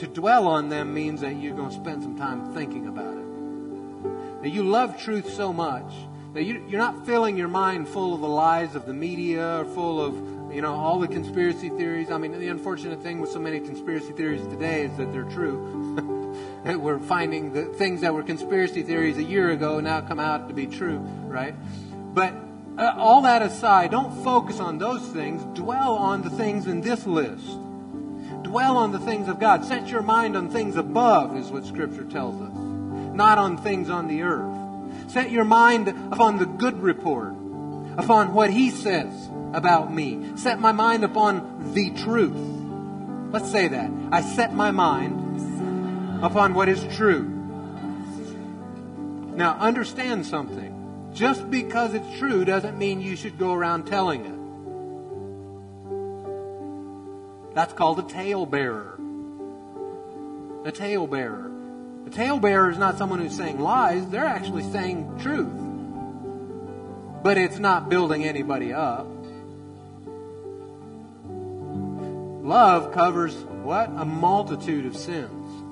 To 0.00 0.06
dwell 0.06 0.46
on 0.46 0.68
them 0.68 0.92
means 0.92 1.20
that 1.20 1.36
you're 1.36 1.56
going 1.56 1.70
to 1.70 1.76
spend 1.76 2.02
some 2.02 2.18
time 2.18 2.52
thinking 2.54 2.86
about 2.88 3.14
it. 3.14 4.42
That 4.42 4.50
you 4.50 4.62
love 4.62 5.00
truth 5.00 5.32
so 5.32 5.52
much 5.52 5.92
that 6.36 6.44
you, 6.44 6.62
are 6.74 6.78
not 6.78 7.06
filling 7.06 7.38
your 7.38 7.48
mind 7.48 7.88
full 7.88 8.12
of 8.12 8.20
the 8.20 8.28
lies 8.28 8.74
of 8.74 8.84
the 8.84 8.92
media 8.92 9.60
or 9.60 9.64
full 9.64 9.98
of 9.98 10.14
you 10.50 10.62
know 10.62 10.74
all 10.74 10.98
the 10.98 11.08
conspiracy 11.08 11.68
theories. 11.68 12.10
I 12.10 12.18
mean, 12.18 12.38
the 12.38 12.48
unfortunate 12.48 13.02
thing 13.02 13.20
with 13.20 13.30
so 13.30 13.38
many 13.38 13.60
conspiracy 13.60 14.12
theories 14.12 14.46
today 14.46 14.84
is 14.84 14.96
that 14.96 15.12
they're 15.12 15.24
true. 15.24 16.34
we're 16.74 16.98
finding 16.98 17.52
the 17.52 17.64
things 17.64 18.00
that 18.00 18.12
were 18.12 18.22
conspiracy 18.22 18.82
theories 18.82 19.18
a 19.18 19.22
year 19.22 19.50
ago 19.50 19.80
now 19.80 20.00
come 20.00 20.18
out 20.18 20.48
to 20.48 20.54
be 20.54 20.66
true, 20.66 20.98
right? 21.26 21.54
But 22.14 22.34
uh, 22.78 22.94
all 22.96 23.22
that 23.22 23.42
aside, 23.42 23.90
don't 23.90 24.22
focus 24.22 24.60
on 24.60 24.78
those 24.78 25.02
things. 25.08 25.42
Dwell 25.58 25.94
on 25.94 26.22
the 26.22 26.30
things 26.30 26.66
in 26.66 26.80
this 26.80 27.06
list. 27.06 27.46
Dwell 28.42 28.76
on 28.76 28.92
the 28.92 28.98
things 28.98 29.28
of 29.28 29.38
God. 29.38 29.64
Set 29.64 29.88
your 29.88 30.02
mind 30.02 30.36
on 30.36 30.50
things 30.50 30.76
above, 30.76 31.36
is 31.36 31.50
what 31.50 31.64
Scripture 31.64 32.04
tells 32.04 32.40
us, 32.40 32.54
not 32.54 33.38
on 33.38 33.56
things 33.56 33.88
on 33.88 34.08
the 34.08 34.22
earth. 34.22 35.10
Set 35.10 35.30
your 35.30 35.44
mind 35.44 35.88
upon 35.88 36.38
the 36.38 36.46
good 36.46 36.80
report, 36.80 37.32
upon 37.98 38.34
what 38.34 38.50
He 38.50 38.70
says 38.70 39.12
about 39.52 39.92
me. 39.92 40.36
Set 40.36 40.60
my 40.60 40.72
mind 40.72 41.04
upon 41.04 41.72
the 41.74 41.90
truth. 41.90 42.36
Let's 43.32 43.50
say 43.50 43.68
that. 43.68 43.90
I 44.12 44.22
set 44.22 44.54
my 44.54 44.70
mind 44.70 46.24
upon 46.24 46.54
what 46.54 46.68
is 46.68 46.84
true. 46.96 47.22
Now, 49.34 49.56
understand 49.58 50.24
something. 50.26 51.10
Just 51.12 51.50
because 51.50 51.94
it's 51.94 52.18
true 52.18 52.44
doesn't 52.44 52.78
mean 52.78 53.00
you 53.00 53.16
should 53.16 53.38
go 53.38 53.52
around 53.52 53.86
telling 53.86 54.24
it. 54.24 54.36
That's 57.54 57.72
called 57.72 57.98
a 57.98 58.02
talebearer. 58.02 58.98
A 60.66 60.72
talebearer. 60.72 61.50
A 62.06 62.10
talebearer 62.10 62.70
is 62.70 62.78
not 62.78 62.98
someone 62.98 63.18
who's 63.18 63.36
saying 63.36 63.58
lies, 63.58 64.06
they're 64.08 64.26
actually 64.26 64.62
saying 64.70 65.18
truth. 65.20 65.48
But 67.26 67.38
it's 67.38 67.58
not 67.58 67.88
building 67.88 68.24
anybody 68.24 68.72
up. 68.72 69.04
Love 72.44 72.92
covers 72.92 73.34
what? 73.64 73.88
A 73.88 74.04
multitude 74.04 74.86
of 74.86 74.96
sins. 74.96 75.64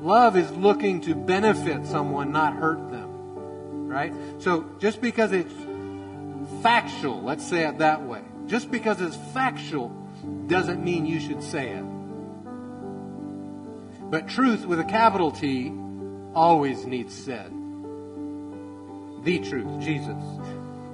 Love 0.00 0.36
is 0.36 0.48
looking 0.52 1.00
to 1.00 1.16
benefit 1.16 1.84
someone, 1.84 2.30
not 2.30 2.54
hurt 2.54 2.92
them. 2.92 3.88
Right? 3.88 4.12
So 4.38 4.66
just 4.78 5.00
because 5.00 5.32
it's 5.32 5.52
factual, 6.62 7.20
let's 7.22 7.44
say 7.44 7.66
it 7.66 7.78
that 7.78 8.04
way, 8.04 8.22
just 8.46 8.70
because 8.70 9.00
it's 9.00 9.16
factual 9.34 9.88
doesn't 10.46 10.80
mean 10.84 11.06
you 11.06 11.18
should 11.18 11.42
say 11.42 11.70
it. 11.70 11.84
But 14.08 14.28
truth 14.28 14.64
with 14.64 14.78
a 14.78 14.84
capital 14.84 15.32
T 15.32 15.72
always 16.36 16.86
needs 16.86 17.12
said. 17.12 17.52
The 19.22 19.38
truth, 19.40 19.80
Jesus. 19.80 20.22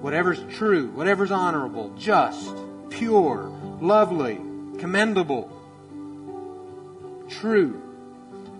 Whatever's 0.00 0.40
true, 0.56 0.88
whatever's 0.90 1.30
honorable, 1.30 1.92
just, 1.96 2.54
pure, 2.90 3.50
lovely, 3.80 4.36
commendable, 4.78 5.50
true, 7.28 7.82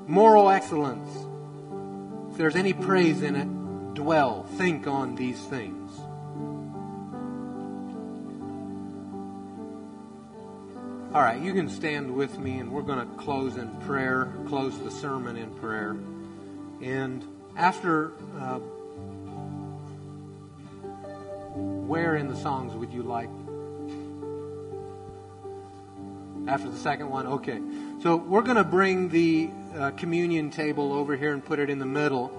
moral 0.06 0.50
excellence. 0.50 1.08
If 2.30 2.38
there's 2.38 2.56
any 2.56 2.72
praise 2.72 3.22
in 3.22 3.36
it, 3.36 3.94
dwell, 3.94 4.44
think 4.56 4.86
on 4.86 5.14
these 5.14 5.38
things. 5.38 5.90
All 11.14 11.22
right, 11.22 11.40
you 11.40 11.54
can 11.54 11.70
stand 11.70 12.14
with 12.14 12.38
me, 12.38 12.58
and 12.58 12.70
we're 12.70 12.82
going 12.82 12.98
to 12.98 13.14
close 13.16 13.56
in 13.56 13.68
prayer, 13.86 14.32
close 14.48 14.78
the 14.78 14.90
sermon 14.90 15.36
in 15.36 15.50
prayer. 15.54 15.96
And 16.82 17.24
after, 17.56 18.12
uh, 18.38 18.60
where 21.86 22.16
in 22.16 22.28
the 22.28 22.36
songs 22.36 22.74
would 22.74 22.92
you 22.92 23.02
like? 23.02 23.30
After 26.48 26.68
the 26.68 26.78
second 26.78 27.10
one? 27.10 27.26
Okay. 27.26 27.60
So 28.02 28.16
we're 28.16 28.42
going 28.42 28.56
to 28.56 28.64
bring 28.64 29.08
the 29.08 29.50
uh, 29.76 29.90
communion 29.92 30.50
table 30.50 30.92
over 30.92 31.16
here 31.16 31.32
and 31.32 31.44
put 31.44 31.58
it 31.58 31.70
in 31.70 31.78
the 31.78 31.86
middle. 31.86 32.30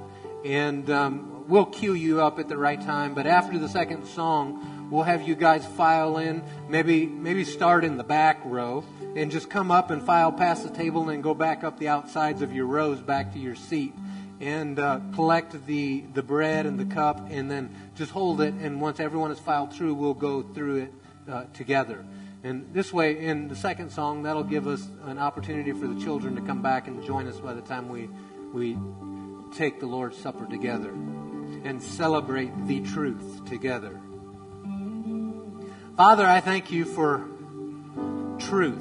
And 0.45 0.89
um, 0.89 1.45
we'll 1.47 1.65
cue 1.65 1.93
you 1.93 2.21
up 2.21 2.39
at 2.39 2.47
the 2.47 2.57
right 2.57 2.81
time. 2.81 3.13
But 3.13 3.27
after 3.27 3.57
the 3.57 3.67
second 3.67 4.05
song, 4.05 4.87
we'll 4.89 5.03
have 5.03 5.27
you 5.27 5.35
guys 5.35 5.65
file 5.65 6.17
in. 6.17 6.43
Maybe 6.69 7.05
maybe 7.05 7.43
start 7.43 7.83
in 7.83 7.97
the 7.97 8.03
back 8.03 8.39
row 8.45 8.83
and 9.15 9.31
just 9.31 9.49
come 9.49 9.71
up 9.71 9.91
and 9.91 10.01
file 10.03 10.31
past 10.31 10.63
the 10.63 10.69
table 10.69 11.01
and 11.01 11.09
then 11.09 11.21
go 11.21 11.33
back 11.33 11.63
up 11.63 11.79
the 11.79 11.87
outsides 11.87 12.41
of 12.41 12.53
your 12.53 12.65
rows 12.65 13.01
back 13.01 13.33
to 13.33 13.39
your 13.39 13.55
seat 13.55 13.93
and 14.39 14.79
uh, 14.79 14.99
collect 15.13 15.65
the 15.65 16.01
the 16.13 16.23
bread 16.23 16.65
and 16.65 16.79
the 16.79 16.85
cup 16.85 17.29
and 17.29 17.49
then 17.49 17.73
just 17.95 18.11
hold 18.11 18.41
it. 18.41 18.53
And 18.53 18.79
once 18.79 18.99
everyone 18.99 19.31
is 19.31 19.39
filed 19.39 19.73
through, 19.73 19.95
we'll 19.95 20.13
go 20.13 20.41
through 20.41 20.75
it 20.77 20.93
uh, 21.29 21.45
together. 21.53 22.05
And 22.43 22.73
this 22.73 22.93
way, 22.93 23.25
in 23.25 23.47
the 23.47 23.55
second 23.55 23.91
song, 23.91 24.23
that'll 24.23 24.43
give 24.43 24.67
us 24.67 24.87
an 25.05 25.17
opportunity 25.17 25.71
for 25.71 25.87
the 25.87 25.99
children 26.01 26.35
to 26.35 26.41
come 26.41 26.61
back 26.61 26.87
and 26.87 27.03
join 27.03 27.27
us 27.27 27.37
by 27.39 27.53
the 27.53 27.61
time 27.61 27.89
we, 27.89 28.09
we 28.53 28.77
take 29.55 29.79
the 29.79 29.87
Lord's 29.87 30.17
Supper 30.17 30.45
together 30.45 30.89
and 30.89 31.81
celebrate 31.81 32.51
the 32.67 32.81
truth 32.81 33.43
together. 33.49 33.99
Father, 35.97 36.25
I 36.25 36.39
thank 36.39 36.71
you 36.71 36.85
for 36.85 37.27
truth. 38.39 38.79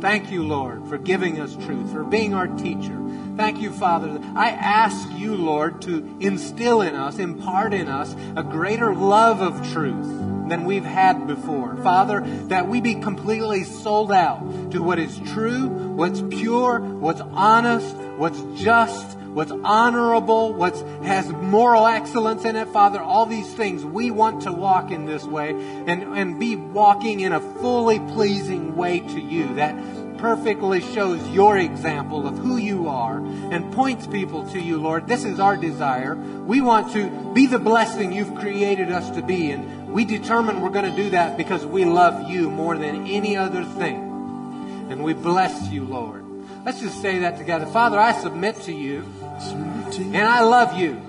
Thank 0.00 0.30
you, 0.30 0.42
Lord, 0.42 0.86
for 0.88 0.98
giving 0.98 1.40
us 1.40 1.56
truth, 1.56 1.90
for 1.90 2.04
being 2.04 2.34
our 2.34 2.48
teacher. 2.48 3.01
Thank 3.36 3.60
you, 3.62 3.72
Father. 3.72 4.20
I 4.36 4.50
ask 4.50 5.08
you, 5.16 5.34
Lord, 5.34 5.80
to 5.82 6.16
instill 6.20 6.82
in 6.82 6.94
us, 6.94 7.18
impart 7.18 7.72
in 7.72 7.88
us 7.88 8.14
a 8.36 8.42
greater 8.42 8.94
love 8.94 9.40
of 9.40 9.72
truth 9.72 10.06
than 10.48 10.64
we've 10.64 10.84
had 10.84 11.26
before. 11.26 11.76
Father, 11.76 12.20
that 12.48 12.68
we 12.68 12.82
be 12.82 12.94
completely 12.94 13.64
sold 13.64 14.12
out 14.12 14.70
to 14.72 14.82
what 14.82 14.98
is 14.98 15.18
true, 15.32 15.68
what's 15.68 16.20
pure, 16.20 16.80
what's 16.80 17.22
honest, 17.22 17.96
what's 18.18 18.42
just, 18.60 19.16
what's 19.32 19.52
honorable, 19.64 20.52
what 20.52 20.76
has 21.02 21.26
moral 21.30 21.86
excellence 21.86 22.44
in 22.44 22.54
it, 22.54 22.68
Father, 22.68 23.00
all 23.00 23.24
these 23.24 23.52
things, 23.54 23.82
we 23.82 24.10
want 24.10 24.42
to 24.42 24.52
walk 24.52 24.90
in 24.90 25.06
this 25.06 25.24
way 25.24 25.50
and, 25.50 26.02
and 26.02 26.38
be 26.38 26.54
walking 26.56 27.20
in 27.20 27.32
a 27.32 27.40
fully 27.40 27.98
pleasing 27.98 28.76
way 28.76 29.00
to 29.00 29.20
you 29.20 29.54
that 29.54 29.74
perfectly 30.22 30.80
shows 30.80 31.20
your 31.30 31.58
example 31.58 32.28
of 32.28 32.38
who 32.38 32.56
you 32.56 32.86
are 32.86 33.16
and 33.16 33.72
points 33.72 34.06
people 34.06 34.48
to 34.48 34.60
you, 34.60 34.80
Lord. 34.80 35.08
This 35.08 35.24
is 35.24 35.40
our 35.40 35.56
desire. 35.56 36.14
We 36.14 36.60
want 36.60 36.92
to 36.92 37.10
be 37.34 37.46
the 37.46 37.58
blessing 37.58 38.12
you've 38.12 38.36
created 38.36 38.92
us 38.92 39.10
to 39.16 39.22
be. 39.22 39.50
And 39.50 39.92
we 39.92 40.04
determine 40.04 40.60
we're 40.60 40.70
going 40.70 40.88
to 40.88 40.96
do 40.96 41.10
that 41.10 41.36
because 41.36 41.66
we 41.66 41.84
love 41.84 42.30
you 42.30 42.48
more 42.48 42.78
than 42.78 43.08
any 43.08 43.36
other 43.36 43.64
thing. 43.64 44.86
And 44.90 45.02
we 45.02 45.12
bless 45.12 45.68
you, 45.70 45.82
Lord. 45.84 46.24
Let's 46.64 46.78
just 46.78 47.02
say 47.02 47.18
that 47.18 47.36
together. 47.36 47.66
Father, 47.66 47.98
I 47.98 48.12
submit 48.12 48.60
to 48.62 48.72
you. 48.72 49.04
And 49.40 50.16
I 50.16 50.42
love 50.42 50.78
you. 50.78 51.02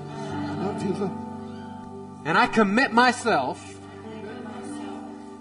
And 2.26 2.36
I 2.36 2.48
commit 2.48 2.92
myself 2.92 3.64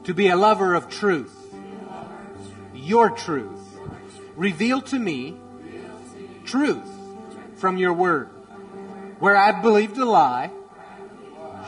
to 0.05 0.12
be 0.12 0.29
a 0.29 0.37
lover 0.37 0.75
of 0.75 0.91
truth. 0.91 1.35
Your 2.75 3.09
truth. 3.09 3.61
Reveal 4.37 4.80
to 4.83 4.99
me 4.99 5.37
truth 6.45 6.89
from 7.57 7.76
your 7.76 7.93
word. 7.93 8.28
Where 9.18 9.37
I've 9.37 9.62
believed 9.62 9.99
a 9.99 10.05
lie, 10.05 10.51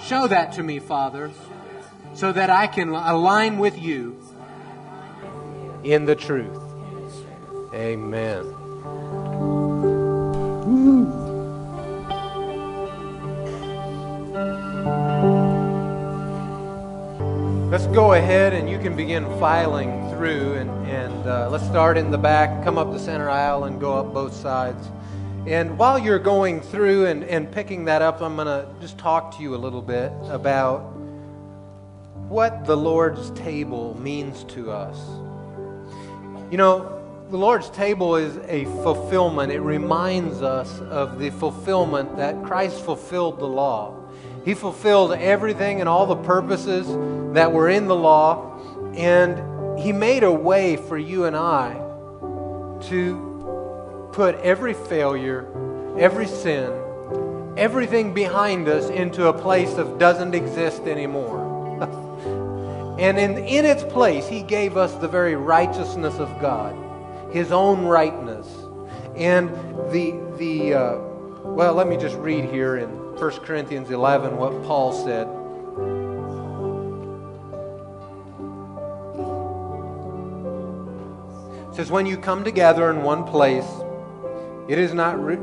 show 0.02 0.26
that 0.26 0.52
to 0.54 0.62
me, 0.62 0.78
Father, 0.80 1.30
so 2.14 2.32
that 2.32 2.50
I 2.50 2.66
can 2.66 2.88
align 2.88 3.58
with 3.58 3.78
you 3.78 4.20
in 5.84 6.06
the 6.06 6.16
truth. 6.16 6.58
Amen. 7.72 8.54
Let's 17.74 17.88
go 17.88 18.12
ahead 18.12 18.52
and 18.52 18.70
you 18.70 18.78
can 18.78 18.94
begin 18.94 19.24
filing 19.40 20.08
through 20.10 20.54
and, 20.54 20.70
and 20.86 21.26
uh, 21.26 21.50
let's 21.50 21.64
start 21.64 21.98
in 21.98 22.12
the 22.12 22.16
back, 22.16 22.62
come 22.62 22.78
up 22.78 22.92
the 22.92 23.00
center 23.00 23.28
aisle 23.28 23.64
and 23.64 23.80
go 23.80 23.94
up 23.94 24.14
both 24.14 24.32
sides. 24.32 24.86
And 25.48 25.76
while 25.76 25.98
you're 25.98 26.20
going 26.20 26.60
through 26.60 27.06
and, 27.06 27.24
and 27.24 27.50
picking 27.50 27.86
that 27.86 28.00
up, 28.00 28.22
I'm 28.22 28.36
going 28.36 28.46
to 28.46 28.68
just 28.80 28.96
talk 28.96 29.36
to 29.38 29.42
you 29.42 29.56
a 29.56 29.58
little 29.58 29.82
bit 29.82 30.12
about 30.28 30.82
what 32.28 32.64
the 32.64 32.76
Lord's 32.76 33.30
table 33.32 33.98
means 34.00 34.44
to 34.54 34.70
us. 34.70 34.96
You 36.52 36.58
know, 36.58 37.26
the 37.28 37.36
Lord's 37.36 37.70
table 37.70 38.14
is 38.14 38.36
a 38.46 38.66
fulfillment. 38.84 39.50
It 39.50 39.62
reminds 39.62 40.42
us 40.42 40.78
of 40.78 41.18
the 41.18 41.30
fulfillment 41.30 42.18
that 42.18 42.40
Christ 42.44 42.84
fulfilled 42.84 43.40
the 43.40 43.48
law. 43.48 44.03
He 44.44 44.52
fulfilled 44.52 45.12
everything 45.12 45.80
and 45.80 45.88
all 45.88 46.06
the 46.06 46.16
purposes 46.16 46.86
that 47.34 47.50
were 47.52 47.68
in 47.68 47.86
the 47.86 47.94
law, 47.94 48.60
and 48.94 49.80
He 49.80 49.92
made 49.92 50.22
a 50.22 50.32
way 50.32 50.76
for 50.76 50.98
you 50.98 51.24
and 51.24 51.34
I 51.34 51.72
to 52.88 54.10
put 54.12 54.34
every 54.36 54.74
failure, 54.74 55.46
every 55.98 56.26
sin, 56.26 56.70
everything 57.56 58.12
behind 58.12 58.68
us 58.68 58.90
into 58.90 59.28
a 59.28 59.32
place 59.32 59.72
that 59.74 59.98
doesn't 59.98 60.34
exist 60.34 60.82
anymore. 60.82 61.40
and 62.98 63.18
in, 63.18 63.38
in 63.38 63.64
its 63.64 63.82
place, 63.82 64.28
He 64.28 64.42
gave 64.42 64.76
us 64.76 64.94
the 64.96 65.08
very 65.08 65.36
righteousness 65.36 66.18
of 66.18 66.28
God, 66.38 66.76
His 67.32 67.50
own 67.50 67.86
rightness. 67.86 68.46
And 69.16 69.48
the, 69.90 70.20
the 70.36 70.74
uh, 70.74 70.98
well, 71.44 71.72
let 71.72 71.88
me 71.88 71.96
just 71.96 72.16
read 72.16 72.44
here 72.44 72.76
in 72.76 73.03
1 73.18 73.30
Corinthians 73.42 73.90
11 73.90 74.36
what 74.36 74.64
Paul 74.64 74.92
said. 74.92 75.28
It 81.70 81.76
says, 81.76 81.92
When 81.92 82.06
you 82.06 82.16
come 82.16 82.42
together 82.42 82.90
in 82.90 83.02
one 83.02 83.22
place, 83.22 83.66
it 84.68 84.78
is 84.78 84.92
not. 84.94 85.22
Re- 85.22 85.36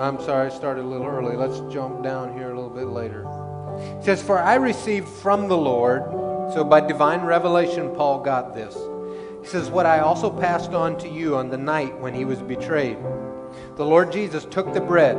I'm 0.00 0.20
sorry, 0.20 0.46
I 0.46 0.48
started 0.50 0.82
a 0.82 0.88
little 0.88 1.06
early. 1.06 1.36
Let's 1.36 1.60
jump 1.72 2.02
down 2.02 2.32
here 2.34 2.50
a 2.50 2.54
little 2.54 2.68
bit 2.68 2.88
later. 2.88 3.26
It 3.98 4.04
says, 4.04 4.20
For 4.20 4.40
I 4.40 4.56
received 4.56 5.08
from 5.08 5.46
the 5.46 5.56
Lord, 5.56 6.02
so 6.52 6.64
by 6.64 6.80
divine 6.80 7.20
revelation, 7.20 7.94
Paul 7.94 8.22
got 8.22 8.54
this. 8.54 8.76
He 9.40 9.46
says, 9.46 9.70
What 9.70 9.86
I 9.86 10.00
also 10.00 10.30
passed 10.30 10.72
on 10.72 10.98
to 10.98 11.08
you 11.08 11.36
on 11.36 11.48
the 11.48 11.58
night 11.58 11.96
when 12.00 12.12
he 12.12 12.24
was 12.24 12.42
betrayed. 12.42 12.98
The 13.76 13.86
Lord 13.86 14.10
Jesus 14.10 14.44
took 14.46 14.74
the 14.74 14.80
bread 14.80 15.16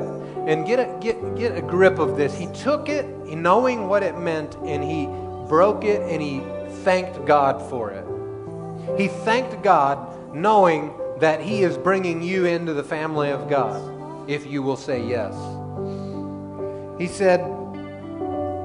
and 0.48 0.66
get 0.66 0.80
a, 0.80 0.98
get, 1.00 1.36
get 1.36 1.58
a 1.58 1.62
grip 1.62 2.00
of 2.00 2.18
this. 2.18 2.38
He 2.38 2.48
took 2.48 2.90
it, 2.90 3.06
knowing 3.28 3.88
what 3.88 4.04
it 4.04 4.18
meant, 4.18 4.56
and 4.66 4.84
he 4.84 5.06
broke 5.48 5.84
it 5.84 6.02
and 6.02 6.22
he 6.22 6.42
thanked 6.84 7.26
God 7.26 7.62
for 7.70 7.92
it. 7.92 8.06
He 8.98 9.08
thanked 9.08 9.62
God 9.64 10.36
knowing 10.36 10.94
that 11.20 11.42
he 11.42 11.64
is 11.64 11.78
bringing 11.78 12.22
you 12.22 12.46
into 12.46 12.74
the 12.74 12.84
family 12.84 13.30
of 13.30 13.50
God 13.50 14.30
if 14.30 14.46
you 14.46 14.64
will 14.64 14.78
say 14.78 15.06
yes. 15.06 15.34
He 17.00 17.08
said, 17.08 17.42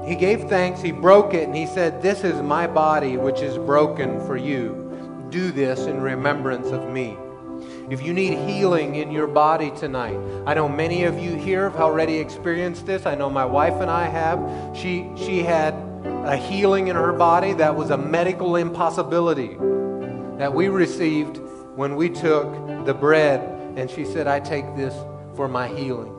He 0.07 0.15
gave 0.15 0.49
thanks, 0.49 0.81
he 0.81 0.93
broke 0.93 1.35
it, 1.35 1.45
and 1.45 1.57
he 1.57 1.67
said, 1.67 2.01
This 2.03 2.25
is 2.25 2.41
my 2.43 2.67
body 2.67 3.17
which 3.17 3.41
is 3.41 3.59
broken 3.59 4.25
for 4.27 4.37
you. 4.37 5.27
Do 5.31 5.51
this 5.51 5.81
in 5.87 6.01
remembrance 6.01 6.69
of 6.69 6.89
me. 6.91 7.17
If 7.89 8.03
you 8.03 8.13
need 8.13 8.37
healing 8.49 8.97
in 8.97 9.13
your 9.13 9.29
body 9.29 9.71
tonight, 9.71 10.19
I 10.45 10.55
know 10.55 10.69
many 10.69 11.05
of 11.05 11.21
you 11.21 11.37
here 11.37 11.71
have 11.71 11.81
already 11.81 12.19
experienced 12.19 12.85
this. 12.85 13.07
I 13.07 13.15
know 13.15 13.31
my 13.31 13.45
wife 13.45 13.75
and 13.75 13.89
I 13.89 14.07
have. 14.07 14.77
She, 14.77 15.09
she 15.17 15.39
had 15.45 15.73
a 16.05 16.37
healing 16.37 16.89
in 16.89 16.97
her 16.97 17.13
body 17.13 17.53
that 17.53 17.77
was 17.77 17.91
a 17.91 17.97
medical 17.97 18.57
impossibility 18.57 19.57
that 20.37 20.53
we 20.53 20.67
received 20.67 21.39
when 21.77 21.95
we 21.95 22.11
took 22.11 22.85
the 22.87 22.93
bread 22.93 23.41
and 23.77 23.89
she 23.89 24.05
said, 24.05 24.27
I 24.27 24.41
take 24.41 24.65
this 24.75 24.95
for 25.37 25.47
my 25.47 25.69
healing. 25.69 26.13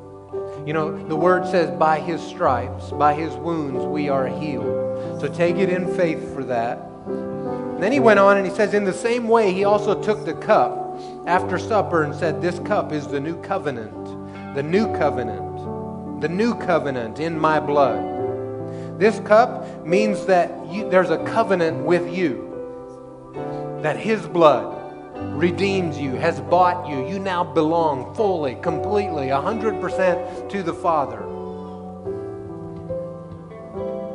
You 0.66 0.72
know, 0.72 1.06
the 1.10 1.18
word 1.18 1.46
says, 1.48 1.70
by 1.78 2.00
his 2.00 2.22
stripes, 2.22 2.92
by 2.92 3.14
his 3.14 3.34
wounds, 3.36 3.84
we 3.84 4.08
are 4.08 4.28
healed. 4.28 5.20
So 5.20 5.28
take 5.28 5.58
it 5.58 5.68
in 5.68 5.94
faith 5.98 6.34
for 6.34 6.46
that. 6.46 6.80
And 7.08 7.84
then 7.84 7.92
he 7.92 8.00
went 8.00 8.20
on 8.20 8.38
and 8.38 8.48
he 8.48 8.54
says, 8.54 8.74
in 8.74 8.86
the 8.86 8.94
same 8.94 9.28
way, 9.28 9.52
he 9.52 9.66
also 9.66 10.02
took 10.02 10.24
the 10.24 10.34
cup 10.34 10.87
after 11.26 11.58
supper 11.58 12.04
and 12.04 12.16
said, 12.16 12.42
This 12.42 12.60
cup 12.60 12.92
is 12.92 13.08
the 13.08 13.20
new 13.20 13.40
covenant, 13.42 14.56
the 14.56 14.64
new 14.64 14.88
covenant, 14.98 16.22
the 16.22 16.30
new 16.30 16.56
covenant 16.56 17.20
in 17.20 17.40
my 17.40 17.60
blood. 17.60 19.00
This 19.00 19.20
cup 19.20 19.86
means 19.86 20.26
that 20.26 20.68
you, 20.68 20.90
there's 20.90 21.10
a 21.10 21.24
covenant 21.26 21.86
with 21.86 22.12
you, 22.12 23.80
that 23.84 23.98
His 23.98 24.26
blood 24.28 24.76
redeems 25.38 26.00
you, 26.00 26.16
has 26.16 26.40
bought 26.42 26.88
you. 26.88 27.08
You 27.08 27.20
now 27.20 27.44
belong 27.44 28.16
fully, 28.16 28.56
completely, 28.56 29.28
100% 29.28 30.50
to 30.50 30.64
the 30.64 30.74
Father. 30.74 31.20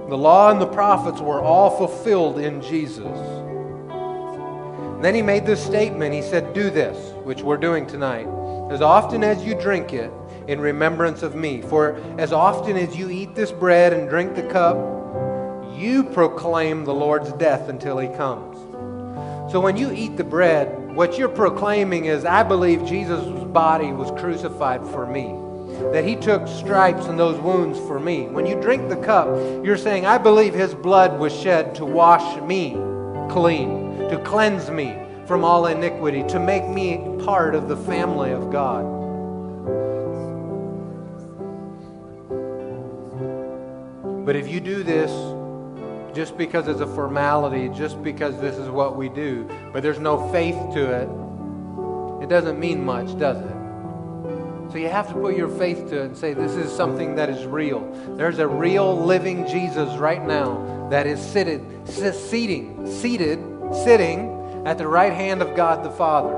The 0.09 0.19
law 0.19 0.51
and 0.51 0.61
the 0.61 0.67
prophets 0.67 1.21
were 1.21 1.41
all 1.41 1.71
fulfilled 1.71 2.39
in 2.39 2.61
Jesus. 2.61 3.42
Then 5.03 5.15
he 5.15 5.23
made 5.23 5.45
this 5.45 5.63
statement. 5.65 6.15
He 6.15 6.23
said, 6.23 6.55
Do 6.55 6.71
this, 6.71 6.97
which 7.25 7.43
we're 7.43 7.57
doing 7.57 7.87
tonight. 7.87 8.27
As 8.71 8.81
often 8.81 9.23
as 9.25 9.45
you 9.45 9.55
drink 9.55 9.93
it, 9.93 10.11
in 10.49 10.61
remembrance 10.61 11.23
of 11.23 11.35
me. 11.35 11.63
For 11.63 11.97
as 12.19 12.33
often 12.33 12.77
as 12.77 12.97
you 12.97 13.11
eat 13.11 13.35
this 13.35 13.53
bread 13.53 13.93
and 13.93 14.09
drink 14.09 14.35
the 14.35 14.43
cup, 14.45 14.77
you 15.77 16.05
proclaim 16.05 16.85
the 16.85 16.95
Lord's 16.95 17.33
death 17.35 17.69
until 17.69 17.99
he 17.99 18.09
comes. 18.09 18.59
So 19.53 19.61
when 19.61 19.77
you 19.77 19.93
eat 19.93 20.17
the 20.17 20.25
bread, 20.25 20.95
what 20.95 21.19
you're 21.19 21.29
proclaiming 21.29 22.07
is, 22.07 22.25
I 22.25 22.43
believe 22.43 22.85
Jesus' 22.85 23.25
body 23.45 23.93
was 23.93 24.11
crucified 24.21 24.85
for 24.87 25.07
me. 25.07 25.39
That 25.93 26.05
he 26.05 26.17
took 26.17 26.47
stripes 26.47 27.07
and 27.07 27.19
those 27.19 27.41
wounds 27.41 27.79
for 27.79 27.99
me. 27.99 28.27
When 28.27 28.47
you 28.47 28.61
drink 28.61 28.89
the 28.89 28.97
cup, 28.97 29.29
you're 29.65 29.77
saying, 29.77 30.07
I 30.07 30.19
believe 30.19 30.55
his 30.55 30.75
blood 30.75 31.19
was 31.19 31.35
shed 31.35 31.75
to 31.77 31.85
wash 31.85 32.41
me 32.43 32.73
clean 33.31 33.92
to 34.13 34.19
cleanse 34.25 34.71
me 34.71 34.95
from 35.27 35.43
all 35.43 35.65
iniquity, 35.65 36.23
to 36.25 36.39
make 36.39 36.69
me 36.69 36.99
part 37.25 37.55
of 37.55 37.67
the 37.67 37.77
family 37.79 38.31
of 38.31 38.51
God. 38.53 38.85
But 44.27 44.37
if 44.37 44.49
you 44.49 44.61
do 44.61 44.83
this 44.83 45.11
just 46.15 46.37
because 46.37 46.69
it's 46.69 46.81
a 46.81 46.87
formality, 46.87 47.71
just 47.71 48.03
because 48.03 48.39
this 48.39 48.59
is 48.59 48.69
what 48.69 48.97
we 48.97 49.09
do, 49.09 49.49
but 49.73 49.83
there's 49.83 49.99
no 49.99 50.31
faith 50.31 50.57
to 50.75 50.91
it, 50.93 51.09
it 52.23 52.29
doesn't 52.29 52.61
mean 52.61 52.85
much, 52.85 53.19
does 53.19 53.39
it? 53.39 54.73
So 54.73 54.77
you 54.77 54.91
have 54.91 55.09
to 55.09 55.15
put 55.15 55.39
your 55.39 55.49
faith 55.49 55.89
to 55.89 56.03
it 56.03 56.05
and 56.05 56.17
say, 56.17 56.35
This 56.35 56.53
is 56.53 56.71
something 56.71 57.15
that 57.17 57.31
is 57.31 57.47
real. 57.47 57.81
There's 58.17 58.39
a 58.41 58.49
real 58.49 58.95
living 59.05 59.47
Jesus 59.47 59.99
right 59.99 60.23
now 60.23 60.89
that 60.91 61.07
is 61.07 61.19
seated, 61.19 61.89
seated 61.89 63.52
sitting 63.73 64.67
at 64.67 64.79
the 64.79 64.87
right 64.87 65.13
hand 65.13 65.43
of 65.43 65.57
God 65.57 65.85
the 65.85 65.91
Father, 65.91 66.37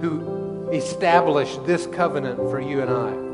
who 0.00 0.68
established 0.72 1.64
this 1.66 1.86
covenant 1.86 2.38
for 2.50 2.60
you 2.60 2.80
and 2.80 2.90
I. 2.90 3.26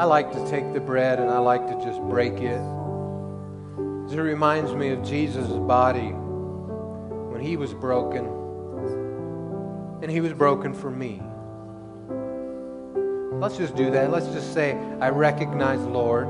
I 0.00 0.04
like 0.04 0.32
to 0.32 0.48
take 0.48 0.72
the 0.72 0.80
bread 0.80 1.18
and 1.18 1.28
I 1.28 1.38
like 1.38 1.66
to 1.66 1.74
just 1.84 2.00
break 2.00 2.34
it. 2.34 2.60
It 4.10 4.18
reminds 4.18 4.74
me 4.74 4.90
of 4.90 5.04
Jesus' 5.04 5.48
body 5.48 6.14
when 7.40 7.48
he 7.48 7.56
was 7.56 7.72
broken, 7.72 8.26
and 10.02 10.10
he 10.10 10.20
was 10.20 10.34
broken 10.34 10.74
for 10.74 10.90
me. 10.90 11.22
Let's 13.40 13.56
just 13.56 13.74
do 13.74 13.90
that. 13.92 14.10
Let's 14.10 14.26
just 14.26 14.52
say, 14.52 14.76
I 15.00 15.08
recognize, 15.08 15.80
Lord, 15.80 16.28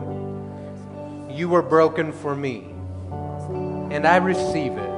you 1.28 1.48
were 1.48 1.62
broken 1.62 2.12
for 2.12 2.36
me, 2.36 2.66
and 3.90 4.06
I 4.06 4.18
receive 4.18 4.78
it. 4.78 4.89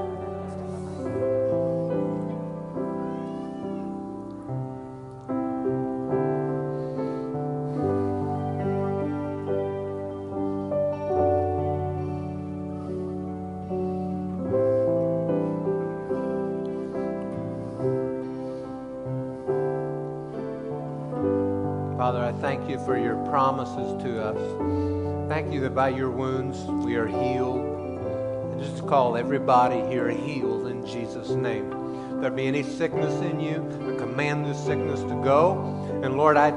Promises 23.33 24.03
to 24.03 24.23
us. 24.23 25.27
Thank 25.31 25.55
you 25.55 25.61
that 25.61 25.75
by 25.75 25.89
your 25.89 26.11
wounds 26.11 26.59
we 26.85 26.97
are 26.97 27.07
healed. 27.07 27.65
And 27.65 28.61
just 28.61 28.87
call 28.87 29.17
everybody 29.17 29.81
here 29.91 30.11
healed 30.11 30.67
in 30.67 30.87
Jesus' 30.87 31.31
name. 31.31 32.21
There 32.21 32.31
be 32.31 32.47
any 32.47 32.63
sickness 32.63 33.15
in 33.23 33.41
you, 33.41 33.67
I 33.91 33.97
command 33.97 34.45
this 34.45 34.63
sickness 34.63 35.01
to 35.01 35.19
go. 35.25 36.03
And 36.03 36.19
Lord, 36.19 36.37
I, 36.37 36.51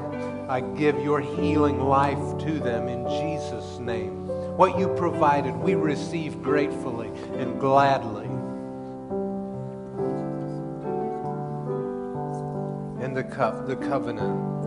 I 0.50 0.60
give 0.60 1.02
your 1.02 1.22
healing 1.22 1.80
life 1.80 2.36
to 2.40 2.58
them 2.58 2.88
in 2.88 3.08
Jesus' 3.08 3.78
name. 3.78 4.26
What 4.58 4.78
you 4.78 4.88
provided, 4.96 5.56
we 5.56 5.76
receive 5.76 6.42
gratefully 6.42 7.08
and 7.38 7.58
gladly. 7.58 8.26
And 13.02 13.16
the 13.16 13.24
cup, 13.24 13.66
the 13.66 13.76
covenant 13.76 14.65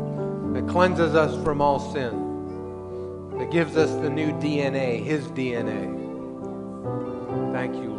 that 0.54 0.68
cleanses 0.68 1.16
us 1.16 1.42
from 1.44 1.62
all 1.62 1.80
sin, 1.80 3.38
that 3.38 3.52
gives 3.52 3.78
us 3.78 3.92
the 4.02 4.10
new 4.10 4.32
DNA, 4.34 5.04
His 5.04 5.26
DNA. 5.28 5.98
Thank 7.54 7.76
you, 7.76 7.99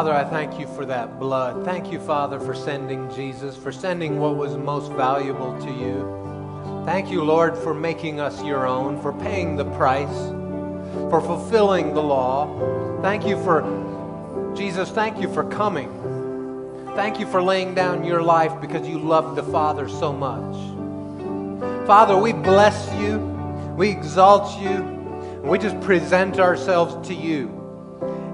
Father, 0.00 0.14
I 0.14 0.24
thank 0.24 0.58
you 0.58 0.66
for 0.66 0.86
that 0.86 1.20
blood. 1.20 1.62
Thank 1.62 1.92
you, 1.92 2.00
Father, 2.00 2.40
for 2.40 2.54
sending 2.54 3.14
Jesus, 3.14 3.54
for 3.54 3.70
sending 3.70 4.18
what 4.18 4.34
was 4.34 4.56
most 4.56 4.90
valuable 4.92 5.60
to 5.60 5.70
you. 5.70 6.82
Thank 6.86 7.10
you, 7.10 7.22
Lord, 7.22 7.54
for 7.54 7.74
making 7.74 8.18
us 8.18 8.42
your 8.42 8.66
own, 8.66 8.98
for 9.02 9.12
paying 9.12 9.56
the 9.56 9.66
price, 9.72 10.08
for 11.10 11.20
fulfilling 11.20 11.92
the 11.92 12.02
law. 12.02 13.02
Thank 13.02 13.26
you 13.26 13.36
for, 13.44 14.54
Jesus, 14.56 14.88
thank 14.88 15.20
you 15.20 15.30
for 15.34 15.44
coming. 15.44 15.92
Thank 16.96 17.20
you 17.20 17.26
for 17.26 17.42
laying 17.42 17.74
down 17.74 18.02
your 18.02 18.22
life 18.22 18.58
because 18.58 18.88
you 18.88 18.98
loved 18.98 19.36
the 19.36 19.42
Father 19.42 19.86
so 19.86 20.14
much. 20.14 21.86
Father, 21.86 22.16
we 22.16 22.32
bless 22.32 22.90
you, 22.94 23.18
we 23.76 23.90
exalt 23.90 24.58
you, 24.62 24.70
and 24.70 25.44
we 25.44 25.58
just 25.58 25.78
present 25.82 26.40
ourselves 26.40 27.06
to 27.06 27.14
you 27.14 27.59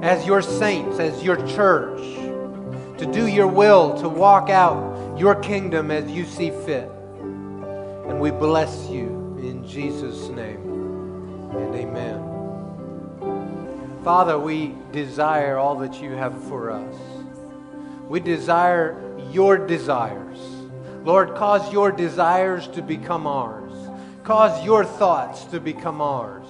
as 0.03 0.27
your 0.27 0.43
saints, 0.43 0.99
as 0.99 1.23
your 1.23 1.37
church, 1.49 2.01
to 2.99 3.11
do 3.13 3.27
your 3.27 3.47
will, 3.49 3.97
to 4.01 4.09
walk 4.09 4.51
out 4.51 5.19
your 5.19 5.35
kingdom 5.35 5.91
as 5.91 6.11
you 6.11 6.25
see 6.25 6.51
fit. 6.51 6.91
And 7.21 8.21
we 8.21 8.31
bless 8.31 8.89
you 8.89 9.37
in 9.39 9.67
Jesus' 9.67 10.29
name. 10.29 11.51
And 11.53 11.75
amen. 11.75 12.23
Father, 14.05 14.39
we 14.39 14.75
desire 14.93 15.57
all 15.57 15.77
that 15.77 16.01
you 16.01 16.11
have 16.13 16.41
for 16.45 16.71
us. 16.71 16.95
We 18.09 18.21
desire 18.21 18.97
your 19.33 19.59
desires. 19.59 20.39
Lord, 21.03 21.35
cause 21.35 21.73
your 21.73 21.91
desires 21.91 22.69
to 22.69 22.83
become 22.83 23.27
ours. 23.27 23.73
Cause 24.23 24.65
your 24.65 24.85
thoughts 24.85 25.45
to 25.47 25.61
become 25.61 26.01
ours. 26.01 26.46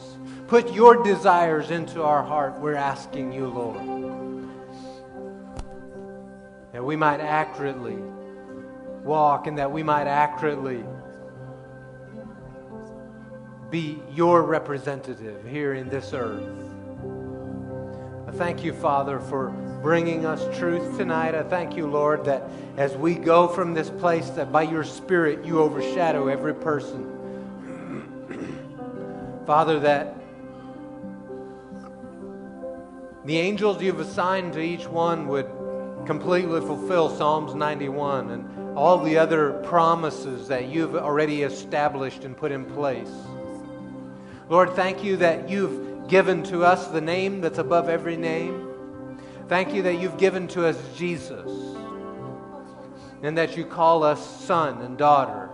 Put 0.48 0.72
your 0.72 1.02
desires 1.02 1.72
into 1.72 2.04
our 2.04 2.22
heart, 2.22 2.60
we're 2.60 2.76
asking 2.76 3.32
you, 3.32 3.48
Lord. 3.48 4.48
That 6.72 6.84
we 6.84 6.94
might 6.94 7.20
accurately 7.20 7.96
walk 9.02 9.48
and 9.48 9.58
that 9.58 9.72
we 9.72 9.82
might 9.82 10.06
accurately 10.06 10.84
be 13.70 14.00
your 14.12 14.44
representative 14.44 15.44
here 15.44 15.74
in 15.74 15.88
this 15.88 16.12
earth. 16.12 16.48
I 18.28 18.30
thank 18.30 18.62
you, 18.62 18.72
Father, 18.72 19.18
for 19.18 19.50
bringing 19.82 20.26
us 20.26 20.58
truth 20.58 20.96
tonight. 20.96 21.34
I 21.34 21.42
thank 21.42 21.76
you, 21.76 21.88
Lord, 21.88 22.24
that 22.26 22.48
as 22.76 22.96
we 22.96 23.14
go 23.14 23.48
from 23.48 23.74
this 23.74 23.90
place, 23.90 24.30
that 24.30 24.52
by 24.52 24.62
your 24.62 24.84
Spirit 24.84 25.44
you 25.44 25.60
overshadow 25.60 26.28
every 26.28 26.54
person. 26.54 27.12
Father, 29.46 29.80
that 29.80 30.15
the 33.26 33.38
angels 33.38 33.82
you've 33.82 33.98
assigned 34.00 34.52
to 34.52 34.60
each 34.60 34.86
one 34.86 35.26
would 35.26 35.50
completely 36.06 36.60
fulfill 36.60 37.10
Psalms 37.10 37.54
91 37.54 38.30
and 38.30 38.78
all 38.78 39.02
the 39.02 39.18
other 39.18 39.54
promises 39.64 40.46
that 40.48 40.68
you've 40.68 40.94
already 40.94 41.42
established 41.42 42.22
and 42.22 42.36
put 42.36 42.52
in 42.52 42.64
place. 42.64 43.10
Lord, 44.48 44.74
thank 44.74 45.02
you 45.02 45.16
that 45.16 45.48
you've 45.48 46.06
given 46.08 46.44
to 46.44 46.62
us 46.64 46.86
the 46.86 47.00
name 47.00 47.40
that's 47.40 47.58
above 47.58 47.88
every 47.88 48.16
name. 48.16 49.18
Thank 49.48 49.74
you 49.74 49.82
that 49.82 50.00
you've 50.00 50.18
given 50.18 50.46
to 50.48 50.64
us 50.66 50.78
Jesus 50.96 51.50
and 53.22 53.36
that 53.36 53.56
you 53.56 53.64
call 53.64 54.04
us 54.04 54.24
son 54.44 54.82
and 54.82 54.96
daughter. 54.96 55.50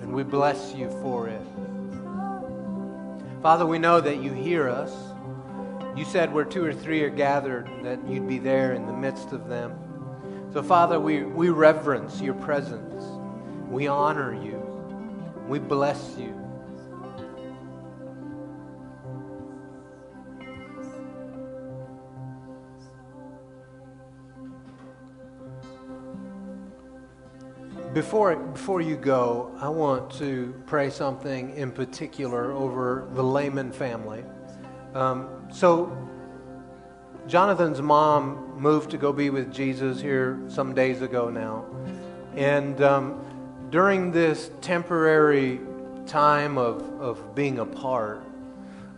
And 0.00 0.12
we 0.12 0.22
bless 0.22 0.74
you 0.74 0.88
for 1.02 1.28
it. 1.28 1.42
Father, 3.42 3.66
we 3.66 3.80
know 3.80 4.00
that 4.00 4.22
you 4.22 4.32
hear 4.32 4.68
us. 4.68 4.92
You 5.96 6.04
said 6.04 6.30
where 6.30 6.44
two 6.44 6.62
or 6.62 6.74
three 6.74 7.02
are 7.02 7.10
gathered, 7.10 7.70
that 7.82 8.06
you'd 8.06 8.28
be 8.28 8.38
there 8.38 8.74
in 8.74 8.86
the 8.86 8.92
midst 8.92 9.32
of 9.32 9.48
them. 9.48 9.74
So, 10.52 10.62
Father, 10.62 11.00
we, 11.00 11.22
we 11.22 11.48
reverence 11.48 12.20
your 12.20 12.34
presence. 12.34 13.02
We 13.70 13.86
honor 13.86 14.34
you. 14.34 14.62
We 15.48 15.58
bless 15.58 16.16
you. 16.18 16.34
Before, 27.94 28.36
before 28.36 28.82
you 28.82 28.96
go, 28.96 29.56
I 29.58 29.70
want 29.70 30.10
to 30.18 30.54
pray 30.66 30.90
something 30.90 31.56
in 31.56 31.72
particular 31.72 32.52
over 32.52 33.08
the 33.14 33.24
Lehman 33.24 33.72
family. 33.72 34.22
Um, 34.96 35.28
so, 35.52 35.94
Jonathan's 37.26 37.82
mom 37.82 38.58
moved 38.58 38.92
to 38.92 38.96
go 38.96 39.12
be 39.12 39.28
with 39.28 39.52
Jesus 39.52 40.00
here 40.00 40.40
some 40.48 40.74
days 40.74 41.02
ago 41.02 41.28
now. 41.28 41.66
And 42.34 42.80
um, 42.80 43.68
during 43.70 44.10
this 44.10 44.50
temporary 44.62 45.60
time 46.06 46.56
of, 46.56 46.80
of 46.98 47.34
being 47.34 47.58
apart, 47.58 48.24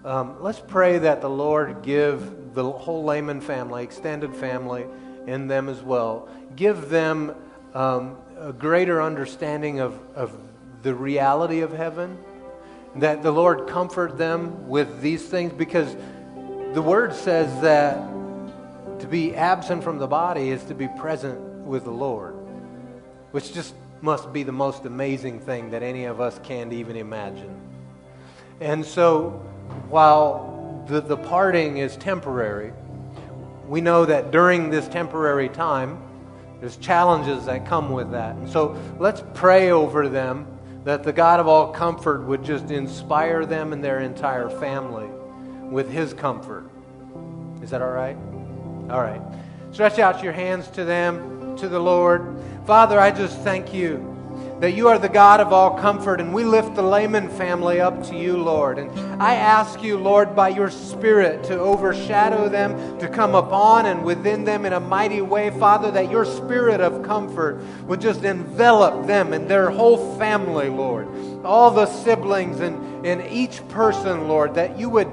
um, 0.04 0.40
let's 0.40 0.60
pray 0.60 0.98
that 0.98 1.20
the 1.20 1.30
Lord 1.30 1.82
give 1.82 2.54
the 2.54 2.70
whole 2.70 3.02
Lehman 3.02 3.40
family, 3.40 3.82
extended 3.82 4.36
family, 4.36 4.86
and 5.26 5.50
them 5.50 5.68
as 5.68 5.82
well, 5.82 6.28
give 6.54 6.90
them 6.90 7.34
um, 7.74 8.16
a 8.38 8.52
greater 8.52 9.02
understanding 9.02 9.80
of, 9.80 9.98
of 10.14 10.32
the 10.82 10.94
reality 10.94 11.62
of 11.62 11.72
heaven, 11.72 12.18
that 13.00 13.22
the 13.22 13.30
Lord 13.30 13.68
comfort 13.68 14.18
them 14.18 14.68
with 14.68 15.00
these 15.00 15.24
things 15.24 15.52
because 15.52 15.96
the 16.72 16.82
word 16.82 17.14
says 17.14 17.62
that 17.62 17.96
to 19.00 19.06
be 19.06 19.34
absent 19.34 19.84
from 19.84 19.98
the 19.98 20.06
body 20.06 20.50
is 20.50 20.64
to 20.64 20.74
be 20.74 20.88
present 20.98 21.40
with 21.64 21.84
the 21.84 21.90
Lord, 21.90 22.34
which 23.30 23.52
just 23.52 23.74
must 24.00 24.32
be 24.32 24.42
the 24.42 24.52
most 24.52 24.84
amazing 24.84 25.40
thing 25.40 25.70
that 25.70 25.82
any 25.82 26.04
of 26.04 26.20
us 26.20 26.38
can't 26.42 26.72
even 26.72 26.96
imagine. 26.96 27.54
And 28.60 28.84
so, 28.84 29.30
while 29.88 30.84
the, 30.88 31.00
the 31.00 31.16
parting 31.16 31.78
is 31.78 31.96
temporary, 31.96 32.72
we 33.66 33.80
know 33.80 34.04
that 34.04 34.30
during 34.30 34.70
this 34.70 34.88
temporary 34.88 35.48
time, 35.48 36.02
there's 36.60 36.76
challenges 36.76 37.44
that 37.44 37.66
come 37.66 37.90
with 37.90 38.10
that. 38.10 38.34
And 38.34 38.48
so 38.48 38.76
let's 38.98 39.22
pray 39.34 39.70
over 39.70 40.08
them 40.08 40.57
that 40.84 41.02
the 41.02 41.12
God 41.12 41.40
of 41.40 41.48
all 41.48 41.72
comfort 41.72 42.24
would 42.24 42.44
just 42.44 42.70
inspire 42.70 43.44
them 43.44 43.72
and 43.72 43.82
their 43.82 44.00
entire 44.00 44.48
family 44.48 45.08
with 45.70 45.90
his 45.90 46.14
comfort. 46.14 46.70
Is 47.62 47.70
that 47.70 47.82
all 47.82 47.90
right? 47.90 48.16
All 48.90 49.00
right. 49.00 49.20
Stretch 49.70 49.98
out 49.98 50.22
your 50.22 50.32
hands 50.32 50.68
to 50.68 50.84
them, 50.84 51.56
to 51.56 51.68
the 51.68 51.78
Lord. 51.78 52.40
Father, 52.66 52.98
I 52.98 53.10
just 53.10 53.38
thank 53.40 53.74
you 53.74 54.17
that 54.60 54.72
you 54.72 54.88
are 54.88 54.98
the 54.98 55.08
God 55.08 55.40
of 55.40 55.52
all 55.52 55.78
comfort, 55.78 56.20
and 56.20 56.34
we 56.34 56.44
lift 56.44 56.74
the 56.74 56.82
Lehman 56.82 57.28
family 57.28 57.80
up 57.80 58.04
to 58.08 58.16
you, 58.16 58.36
Lord. 58.36 58.78
And 58.78 58.90
I 59.22 59.34
ask 59.34 59.82
you, 59.82 59.98
Lord, 59.98 60.34
by 60.34 60.48
your 60.48 60.70
Spirit 60.70 61.44
to 61.44 61.58
overshadow 61.58 62.48
them, 62.48 62.98
to 62.98 63.08
come 63.08 63.34
upon 63.34 63.86
and 63.86 64.04
within 64.04 64.44
them 64.44 64.66
in 64.66 64.72
a 64.72 64.80
mighty 64.80 65.20
way, 65.20 65.50
Father, 65.50 65.90
that 65.92 66.10
your 66.10 66.24
Spirit 66.24 66.80
of 66.80 67.04
comfort 67.04 67.60
would 67.86 68.00
just 68.00 68.24
envelop 68.24 69.06
them 69.06 69.32
and 69.32 69.48
their 69.48 69.70
whole 69.70 70.18
family, 70.18 70.68
Lord. 70.68 71.08
All 71.44 71.70
the 71.70 71.86
siblings 71.86 72.60
and, 72.60 73.06
and 73.06 73.22
each 73.30 73.66
person, 73.68 74.26
Lord, 74.26 74.54
that 74.56 74.78
you 74.78 74.90
would 74.90 75.08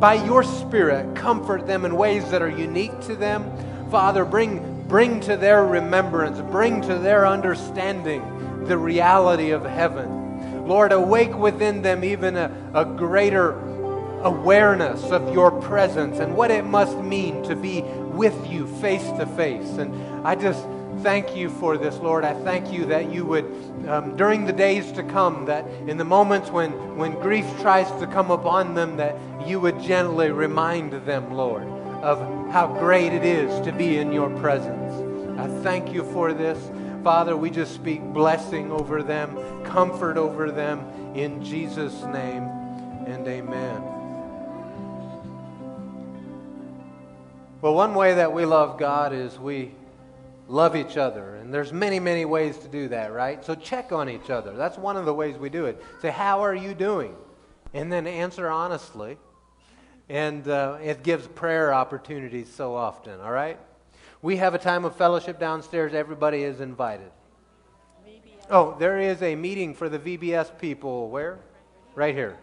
by 0.00 0.14
your 0.14 0.42
Spirit, 0.42 1.16
comfort 1.16 1.66
them 1.66 1.84
in 1.84 1.96
ways 1.96 2.30
that 2.30 2.42
are 2.42 2.50
unique 2.50 3.00
to 3.02 3.16
them. 3.16 3.50
Father, 3.90 4.24
bring, 4.24 4.75
bring 4.88 5.20
to 5.20 5.36
their 5.36 5.64
remembrance, 5.64 6.40
bring 6.50 6.80
to 6.82 6.98
their 6.98 7.26
understanding 7.26 8.64
the 8.66 8.78
reality 8.78 9.50
of 9.50 9.64
heaven. 9.64 10.66
Lord, 10.66 10.92
awake 10.92 11.36
within 11.36 11.82
them 11.82 12.04
even 12.04 12.36
a, 12.36 12.50
a 12.74 12.84
greater 12.84 13.52
awareness 14.22 15.02
of 15.04 15.32
your 15.32 15.50
presence 15.50 16.18
and 16.18 16.36
what 16.36 16.50
it 16.50 16.64
must 16.64 16.96
mean 16.98 17.42
to 17.44 17.54
be 17.54 17.82
with 17.82 18.50
you 18.50 18.66
face 18.78 19.04
to 19.18 19.26
face. 19.26 19.68
And 19.78 20.26
I 20.26 20.34
just 20.34 20.66
thank 21.02 21.36
you 21.36 21.50
for 21.50 21.76
this, 21.76 21.96
Lord. 21.98 22.24
I 22.24 22.34
thank 22.42 22.72
you 22.72 22.86
that 22.86 23.12
you 23.12 23.24
would, 23.26 23.44
um, 23.86 24.16
during 24.16 24.46
the 24.46 24.52
days 24.52 24.90
to 24.92 25.02
come, 25.04 25.44
that 25.46 25.66
in 25.86 25.96
the 25.98 26.04
moments 26.04 26.50
when, 26.50 26.96
when 26.96 27.12
grief 27.20 27.46
tries 27.60 27.88
to 28.00 28.06
come 28.06 28.30
upon 28.30 28.74
them, 28.74 28.96
that 28.96 29.16
you 29.46 29.60
would 29.60 29.80
gently 29.80 30.30
remind 30.30 30.92
them, 30.92 31.32
Lord, 31.32 31.68
of 32.06 32.52
how 32.52 32.68
great 32.68 33.12
it 33.12 33.24
is 33.24 33.60
to 33.66 33.72
be 33.72 33.98
in 33.98 34.12
your 34.12 34.30
presence. 34.38 34.92
I 35.40 35.48
thank 35.64 35.92
you 35.92 36.04
for 36.12 36.32
this. 36.32 36.56
Father, 37.02 37.36
we 37.36 37.50
just 37.50 37.74
speak 37.74 38.00
blessing 38.00 38.70
over 38.70 39.02
them, 39.02 39.36
comfort 39.64 40.16
over 40.16 40.52
them 40.52 40.86
in 41.16 41.44
Jesus' 41.44 42.04
name, 42.04 42.44
and 43.08 43.26
amen. 43.26 43.82
Well, 47.60 47.74
one 47.74 47.92
way 47.96 48.14
that 48.14 48.32
we 48.32 48.44
love 48.44 48.78
God 48.78 49.12
is 49.12 49.36
we 49.36 49.72
love 50.46 50.76
each 50.76 50.96
other. 50.96 51.34
And 51.34 51.52
there's 51.52 51.72
many, 51.72 51.98
many 51.98 52.24
ways 52.24 52.56
to 52.58 52.68
do 52.68 52.86
that, 52.86 53.12
right? 53.12 53.44
So 53.44 53.56
check 53.56 53.90
on 53.90 54.08
each 54.08 54.30
other. 54.30 54.52
That's 54.52 54.78
one 54.78 54.96
of 54.96 55.06
the 55.06 55.14
ways 55.14 55.36
we 55.38 55.48
do 55.48 55.64
it. 55.64 55.82
Say, 56.00 56.10
How 56.10 56.44
are 56.44 56.54
you 56.54 56.72
doing? 56.72 57.16
And 57.74 57.90
then 57.90 58.06
answer 58.06 58.48
honestly. 58.48 59.18
And 60.08 60.46
uh, 60.46 60.78
it 60.82 61.02
gives 61.02 61.26
prayer 61.26 61.74
opportunities 61.74 62.52
so 62.52 62.74
often, 62.74 63.20
all 63.20 63.32
right? 63.32 63.58
We 64.22 64.36
have 64.36 64.54
a 64.54 64.58
time 64.58 64.84
of 64.84 64.94
fellowship 64.96 65.38
downstairs. 65.38 65.94
Everybody 65.94 66.42
is 66.42 66.60
invited. 66.60 67.10
VBS. 68.06 68.46
Oh, 68.50 68.76
there 68.78 68.98
is 68.98 69.22
a 69.22 69.34
meeting 69.34 69.74
for 69.74 69.88
the 69.88 69.98
VBS 69.98 70.58
people. 70.58 71.10
Where? 71.10 71.38
Right 71.94 72.14
here. 72.14 72.38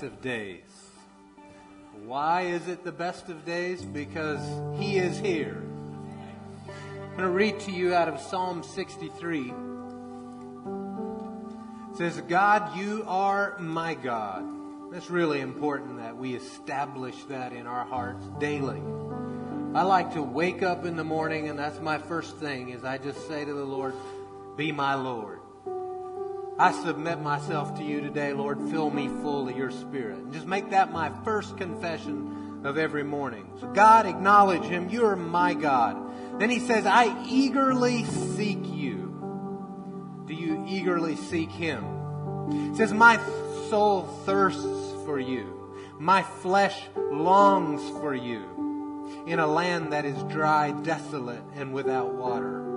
Best 0.00 0.12
of 0.14 0.22
days. 0.22 0.62
Why 2.06 2.42
is 2.42 2.68
it 2.68 2.84
the 2.84 2.92
best 2.92 3.28
of 3.28 3.44
days? 3.44 3.82
Because 3.82 4.40
He 4.78 4.96
is 4.96 5.18
here. 5.18 5.62
I'm 6.66 7.16
going 7.16 7.18
to 7.18 7.28
read 7.28 7.60
to 7.60 7.70
you 7.70 7.92
out 7.92 8.08
of 8.08 8.18
Psalm 8.18 8.62
63. 8.62 9.52
It 11.90 11.96
says, 11.98 12.18
God, 12.28 12.78
you 12.78 13.04
are 13.06 13.58
my 13.58 13.92
God. 13.92 14.42
It's 14.94 15.10
really 15.10 15.40
important 15.40 15.98
that 15.98 16.16
we 16.16 16.34
establish 16.34 17.22
that 17.24 17.52
in 17.52 17.66
our 17.66 17.84
hearts 17.84 18.24
daily. 18.38 18.80
I 19.74 19.82
like 19.82 20.14
to 20.14 20.22
wake 20.22 20.62
up 20.62 20.86
in 20.86 20.96
the 20.96 21.04
morning, 21.04 21.50
and 21.50 21.58
that's 21.58 21.78
my 21.78 21.98
first 21.98 22.38
thing, 22.38 22.70
is 22.70 22.84
I 22.84 22.96
just 22.96 23.28
say 23.28 23.44
to 23.44 23.52
the 23.52 23.66
Lord, 23.66 23.92
be 24.56 24.72
my 24.72 24.94
Lord. 24.94 25.39
I 26.60 26.72
submit 26.72 27.22
myself 27.22 27.78
to 27.78 27.82
you 27.82 28.02
today, 28.02 28.34
Lord. 28.34 28.70
Fill 28.70 28.90
me 28.90 29.08
full 29.08 29.48
of 29.48 29.56
your 29.56 29.70
spirit. 29.70 30.18
And 30.18 30.30
just 30.30 30.46
make 30.46 30.68
that 30.70 30.92
my 30.92 31.10
first 31.24 31.56
confession 31.56 32.60
of 32.64 32.76
every 32.76 33.02
morning. 33.02 33.50
So, 33.60 33.68
God, 33.68 34.04
acknowledge 34.04 34.64
him. 34.64 34.90
You're 34.90 35.16
my 35.16 35.54
God. 35.54 36.38
Then 36.38 36.50
he 36.50 36.58
says, 36.58 36.84
I 36.84 37.24
eagerly 37.26 38.04
seek 38.04 38.58
you. 38.62 40.24
Do 40.26 40.34
you 40.34 40.66
eagerly 40.68 41.16
seek 41.16 41.50
him? 41.50 41.82
He 42.72 42.76
says, 42.76 42.92
My 42.92 43.16
soul 43.70 44.02
thirsts 44.26 44.62
for 45.06 45.18
you. 45.18 45.74
My 45.98 46.22
flesh 46.22 46.78
longs 46.94 47.80
for 48.00 48.14
you 48.14 49.24
in 49.26 49.38
a 49.38 49.46
land 49.46 49.94
that 49.94 50.04
is 50.04 50.22
dry, 50.24 50.72
desolate, 50.72 51.42
and 51.54 51.72
without 51.72 52.12
water. 52.12 52.69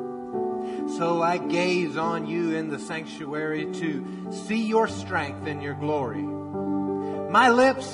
So 0.88 1.22
I 1.22 1.38
gaze 1.38 1.98
on 1.98 2.28
you 2.28 2.56
in 2.56 2.70
the 2.70 2.80
sanctuary 2.80 3.66
to 3.74 4.32
see 4.32 4.66
your 4.68 4.88
strength 4.88 5.48
and 5.48 5.62
your 5.64 5.74
glory. 5.74 6.22
My 6.22 7.50
lips 7.50 7.94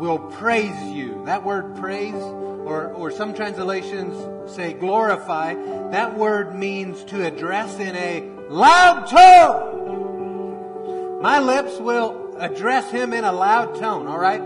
will 0.00 0.18
praise 0.18 0.82
you. 0.92 1.22
That 1.24 1.44
word 1.44 1.76
praise, 1.76 2.14
or, 2.14 2.92
or 2.92 3.10
some 3.10 3.34
translations 3.34 4.52
say 4.52 4.74
glorify, 4.74 5.54
that 5.90 6.18
word 6.18 6.54
means 6.54 7.02
to 7.04 7.24
address 7.24 7.78
in 7.78 7.96
a 7.96 8.28
loud 8.50 9.06
tone. 9.06 9.82
My 11.22 11.38
lips 11.38 11.78
will 11.78 12.36
address 12.38 12.90
him 12.90 13.12
in 13.14 13.24
a 13.24 13.32
loud 13.32 13.76
tone, 13.76 14.06
all 14.06 14.18
right? 14.18 14.42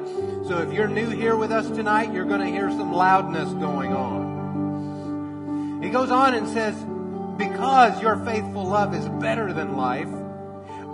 So 0.46 0.58
if 0.58 0.72
you're 0.72 0.86
new 0.88 1.08
here 1.08 1.36
with 1.36 1.50
us 1.50 1.66
tonight, 1.68 2.12
you're 2.12 2.24
going 2.24 2.40
to 2.40 2.46
hear 2.46 2.70
some 2.70 2.92
loudness 2.92 3.48
going 3.54 3.92
on. 3.92 5.80
He 5.82 5.90
goes 5.90 6.10
on 6.10 6.34
and 6.34 6.46
says, 6.48 6.76
because 7.38 8.02
your 8.02 8.16
faithful 8.24 8.64
love 8.64 8.94
is 8.94 9.08
better 9.20 9.52
than 9.52 9.76
life, 9.76 10.08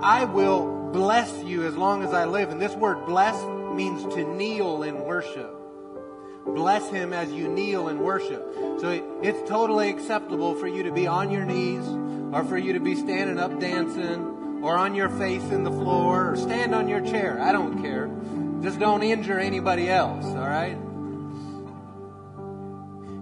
I 0.01 0.25
will 0.25 0.91
bless 0.93 1.43
you 1.43 1.67
as 1.67 1.77
long 1.77 2.05
as 2.05 2.13
I 2.13 2.27
live. 2.27 2.51
And 2.51 2.61
this 2.61 2.75
word 2.75 3.07
bless 3.07 3.35
means 3.75 4.03
to 4.15 4.25
kneel 4.25 4.83
in 4.83 5.01
worship. 5.01 5.51
Bless 6.47 6.89
him 6.91 7.13
as 7.13 7.33
you 7.33 7.49
kneel 7.49 7.89
in 7.89 7.99
worship. 7.99 8.47
So 8.81 9.19
it's 9.23 9.49
totally 9.49 9.89
acceptable 9.89 10.55
for 10.55 10.69
you 10.69 10.83
to 10.83 10.93
be 10.93 11.07
on 11.07 11.31
your 11.31 11.45
knees 11.45 11.85
or 12.33 12.45
for 12.45 12.59
you 12.59 12.75
to 12.75 12.81
be 12.81 12.95
standing 12.95 13.39
up 13.39 13.59
dancing 13.59 14.61
or 14.63 14.77
on 14.77 14.95
your 14.95 15.09
face 15.09 15.43
in 15.51 15.65
the 15.65 15.71
floor 15.71 16.33
or 16.33 16.37
stand 16.37 16.75
on 16.75 16.89
your 16.89 17.01
chair. 17.01 17.41
I 17.41 17.53
don't 17.53 17.83
care. 17.83 18.11
Just 18.63 18.79
don't 18.79 19.03
injure 19.03 19.39
anybody 19.39 19.89
else, 19.89 20.25
all 20.25 20.37
right? 20.37 20.77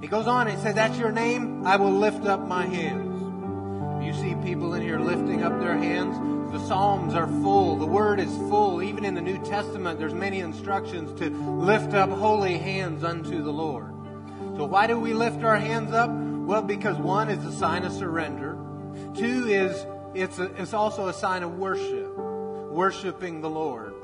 He 0.02 0.08
goes 0.08 0.26
on 0.26 0.48
and 0.48 0.60
says, 0.60 0.74
That's 0.74 0.98
your 0.98 1.12
name. 1.12 1.64
I 1.64 1.76
will 1.76 1.92
lift 1.92 2.26
up 2.26 2.46
my 2.46 2.66
hands. 2.66 3.11
You 4.02 4.12
see 4.14 4.34
people 4.42 4.74
in 4.74 4.82
here 4.82 4.98
lifting 4.98 5.42
up 5.42 5.58
their 5.60 5.76
hands. 5.76 6.18
The 6.52 6.58
Psalms 6.66 7.14
are 7.14 7.26
full. 7.26 7.76
The 7.76 7.86
Word 7.86 8.20
is 8.20 8.34
full. 8.48 8.82
Even 8.82 9.04
in 9.04 9.14
the 9.14 9.20
New 9.20 9.38
Testament, 9.44 9.98
there's 9.98 10.12
many 10.12 10.40
instructions 10.40 11.18
to 11.20 11.30
lift 11.30 11.94
up 11.94 12.10
holy 12.10 12.58
hands 12.58 13.04
unto 13.04 13.42
the 13.42 13.52
Lord. 13.52 13.94
So 14.56 14.64
why 14.64 14.86
do 14.86 14.98
we 14.98 15.14
lift 15.14 15.44
our 15.44 15.56
hands 15.56 15.92
up? 15.92 16.10
Well, 16.10 16.62
because 16.62 16.96
one 16.98 17.30
is 17.30 17.44
a 17.44 17.52
sign 17.52 17.84
of 17.84 17.92
surrender. 17.92 18.58
Two 19.14 19.48
is 19.48 19.86
it's, 20.14 20.38
a, 20.38 20.44
it's 20.60 20.74
also 20.74 21.08
a 21.08 21.14
sign 21.14 21.42
of 21.42 21.58
worship, 21.58 22.16
worshiping 22.70 23.40
the 23.40 23.48
Lord. 23.48 23.94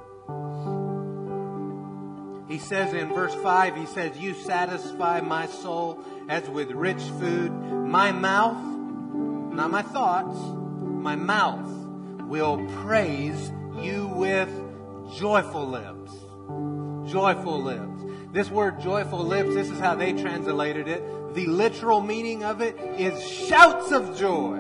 He 2.49 2.59
says 2.59 2.95
in 2.95 3.13
verse 3.13 3.35
5, 3.35 3.77
he 3.77 3.87
says, 3.87 4.17
You 4.17 4.33
satisfy 4.33 5.21
my 5.21 5.47
soul 5.47 6.03
as 6.31 6.49
with 6.49 6.71
rich 6.71 7.03
food. 7.03 7.53
My 7.53 8.11
mouth 8.11 8.78
not 9.59 9.73
my 9.73 9.83
thoughts, 9.83 10.39
my 10.81 11.17
mouth 11.17 11.69
will 12.29 12.65
praise 12.85 13.51
you 13.77 14.07
with 14.07 14.49
joyful 15.17 15.67
lips. 15.67 16.13
Joyful 17.11 17.61
lips. 17.61 18.05
This 18.33 18.51
word 18.51 18.81
joyful 18.81 19.19
lips, 19.19 19.55
this 19.55 19.69
is 19.69 19.81
how 19.81 19.97
they 19.97 20.13
translated 20.13 20.87
it. 20.87 21.03
The 21.35 21.47
literal 21.47 22.01
meaning 22.01 22.45
of 22.45 22.61
it 22.61 22.79
is 23.01 23.29
shouts 23.29 23.91
of 23.91 24.17
joy. 24.17 24.59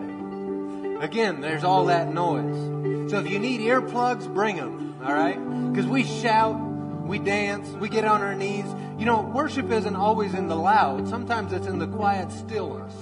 Again, 1.00 1.40
there's 1.40 1.62
all 1.62 1.84
that 1.84 2.12
noise. 2.12 3.10
So 3.12 3.20
if 3.20 3.30
you 3.30 3.38
need 3.38 3.60
earplugs, 3.60 4.26
bring 4.34 4.56
them, 4.56 4.96
all 5.04 5.14
right? 5.14 5.38
Because 5.70 5.86
we 5.86 6.02
shout 6.02 6.56
we 7.08 7.18
dance, 7.18 7.68
we 7.76 7.88
get 7.88 8.04
on 8.04 8.20
our 8.20 8.34
knees. 8.34 8.66
You 8.98 9.06
know, 9.06 9.22
worship 9.22 9.70
isn't 9.70 9.96
always 9.96 10.34
in 10.34 10.48
the 10.48 10.56
loud, 10.56 11.08
sometimes 11.08 11.52
it's 11.52 11.66
in 11.66 11.78
the 11.78 11.86
quiet 11.86 12.30
stillness. 12.30 12.92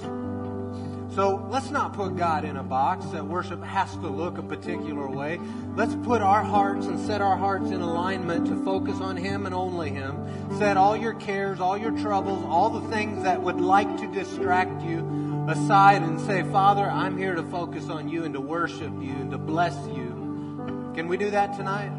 So 1.17 1.43
let's 1.49 1.71
not 1.71 1.93
put 1.93 2.15
God 2.15 2.45
in 2.45 2.57
a 2.57 2.63
box 2.63 3.03
that 3.07 3.25
worship 3.25 3.63
has 3.63 3.91
to 3.91 4.07
look 4.07 4.37
a 4.37 4.43
particular 4.43 5.09
way. 5.09 5.39
Let's 5.75 5.95
put 5.95 6.21
our 6.21 6.43
hearts 6.43 6.85
and 6.85 6.99
set 7.07 7.21
our 7.21 7.35
hearts 7.35 7.71
in 7.71 7.81
alignment 7.81 8.45
to 8.49 8.63
focus 8.63 9.01
on 9.01 9.17
Him 9.17 9.47
and 9.47 9.55
only 9.55 9.89
Him. 9.89 10.15
Set 10.59 10.77
all 10.77 10.95
your 10.95 11.15
cares, 11.15 11.59
all 11.59 11.75
your 11.75 11.89
troubles, 11.89 12.45
all 12.45 12.69
the 12.69 12.87
things 12.89 13.23
that 13.23 13.41
would 13.41 13.59
like 13.59 13.97
to 13.97 14.05
distract 14.13 14.83
you 14.83 15.45
aside 15.49 16.03
and 16.03 16.21
say, 16.21 16.43
Father, 16.43 16.85
I'm 16.85 17.17
here 17.17 17.33
to 17.33 17.41
focus 17.41 17.89
on 17.89 18.07
you 18.07 18.23
and 18.23 18.35
to 18.35 18.39
worship 18.39 18.93
you 19.01 19.13
and 19.13 19.31
to 19.31 19.39
bless 19.39 19.75
you. 19.87 20.91
Can 20.93 21.07
we 21.07 21.17
do 21.17 21.31
that 21.31 21.57
tonight? 21.57 21.89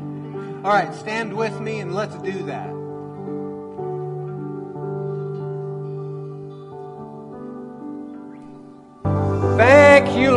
All 0.65 0.71
right, 0.71 0.95
stand 0.95 1.37
with 1.37 1.59
me 1.61 1.81
and 1.81 1.93
let's 1.93 2.17
do 2.19 2.45
that. 2.45 2.78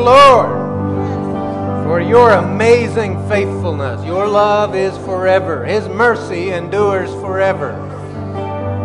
Lord, 0.01 1.85
for 1.85 2.01
your 2.01 2.31
amazing 2.31 3.15
faithfulness. 3.29 4.03
Your 4.03 4.27
love 4.27 4.75
is 4.75 4.97
forever, 4.99 5.63
His 5.63 5.87
mercy 5.87 6.49
endures 6.49 7.11
forever. 7.21 7.87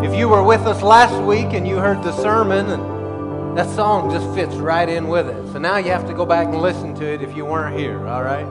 If 0.04 0.14
you 0.14 0.28
were 0.28 0.42
with 0.42 0.60
us 0.62 0.82
last 0.82 1.20
week 1.24 1.54
and 1.54 1.66
you 1.66 1.76
heard 1.76 2.02
the 2.02 2.12
sermon, 2.20 2.68
and 2.68 3.56
that 3.56 3.68
song 3.74 4.10
just 4.10 4.32
fits 4.34 4.54
right 4.56 4.88
in 4.88 5.08
with 5.08 5.26
it. 5.28 5.52
So 5.52 5.58
now 5.58 5.78
you 5.78 5.90
have 5.90 6.06
to 6.08 6.14
go 6.14 6.26
back 6.26 6.48
and 6.48 6.60
listen 6.60 6.94
to 6.96 7.06
it 7.06 7.22
if 7.22 7.34
you 7.34 7.46
weren't 7.46 7.78
here, 7.78 8.06
all 8.06 8.22
right? 8.22 8.44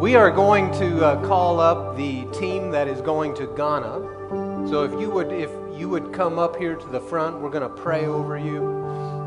We 0.00 0.16
are 0.16 0.32
going 0.32 0.72
to 0.72 1.06
uh, 1.06 1.26
call 1.26 1.60
up 1.60 1.96
the 1.96 2.24
team 2.32 2.72
that 2.72 2.88
is 2.88 3.00
going 3.00 3.34
to 3.36 3.46
Ghana. 3.46 4.68
So 4.68 4.82
if 4.82 5.00
you 5.00 5.08
would, 5.10 5.30
if 5.30 5.50
you 5.78 5.88
would 5.88 6.12
come 6.12 6.40
up 6.40 6.56
here 6.56 6.74
to 6.74 6.86
the 6.88 7.00
front, 7.00 7.40
we're 7.40 7.50
going 7.50 7.62
to 7.62 7.82
pray 7.82 8.06
over 8.06 8.36
you 8.36 8.84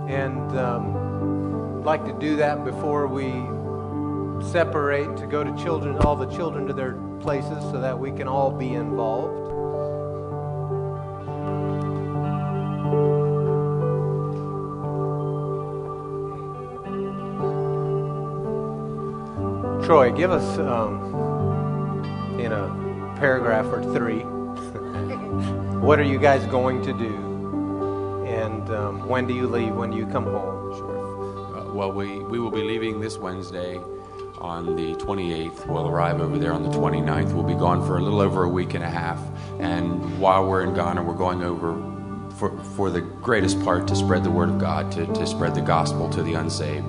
and 0.09 0.57
um, 0.57 1.06
like 1.88 2.03
to 2.03 2.11
do 2.19 2.35
that 2.35 2.65
before 2.65 3.07
we 3.07 3.31
separate 4.51 5.15
to 5.15 5.26
go 5.26 5.41
to 5.41 5.55
children, 5.55 5.97
all 5.99 6.18
the 6.18 6.26
children 6.26 6.68
to 6.68 6.73
their 6.73 6.95
places, 7.22 7.64
so 7.72 7.80
that 7.80 7.97
we 7.97 8.11
can 8.11 8.27
all 8.27 8.51
be 8.51 8.73
involved. 8.73 9.45
Troy, 19.85 20.11
give 20.11 20.30
us 20.30 20.59
um, 20.59 22.03
in 22.38 22.51
a 22.51 23.15
paragraph 23.18 23.68
or 23.68 23.81
three. 23.93 24.19
what 25.80 25.99
are 25.99 26.03
you 26.03 26.19
guys 26.19 26.45
going 26.47 26.81
to 26.81 26.91
do? 26.91 28.26
And 28.27 28.69
um, 28.72 29.07
when 29.07 29.26
do 29.26 29.34
you 29.34 29.47
leave? 29.47 29.73
When 29.73 29.91
do 29.91 29.95
you 29.95 30.05
come 30.07 30.26
home? 30.26 30.76
Sure. 30.76 30.96
Well, 31.77 31.91
we, 31.91 32.17
we 32.17 32.39
will 32.39 32.49
be 32.49 32.63
leaving 32.63 32.99
this 32.99 33.19
Wednesday 33.19 33.79
on 34.39 34.75
the 34.75 34.95
28th. 34.95 35.67
We'll 35.67 35.87
arrive 35.87 36.19
over 36.19 36.39
there 36.39 36.51
on 36.51 36.63
the 36.63 36.69
29th. 36.69 37.33
We'll 37.33 37.43
be 37.43 37.53
gone 37.53 37.85
for 37.85 37.99
a 37.99 38.01
little 38.01 38.19
over 38.19 38.45
a 38.45 38.49
week 38.49 38.73
and 38.73 38.83
a 38.83 38.89
half. 38.89 39.21
And 39.59 40.19
while 40.19 40.47
we're 40.47 40.63
in 40.63 40.73
Ghana, 40.73 41.03
we're 41.03 41.13
going 41.13 41.43
over 41.43 41.75
for, 42.37 42.57
for 42.75 42.89
the 42.89 43.01
greatest 43.01 43.63
part 43.63 43.87
to 43.89 43.95
spread 43.95 44.23
the 44.23 44.31
word 44.31 44.49
of 44.49 44.57
God, 44.57 44.91
to, 44.93 45.05
to 45.05 45.27
spread 45.27 45.53
the 45.53 45.61
gospel 45.61 46.09
to 46.09 46.23
the 46.23 46.33
unsaved. 46.33 46.87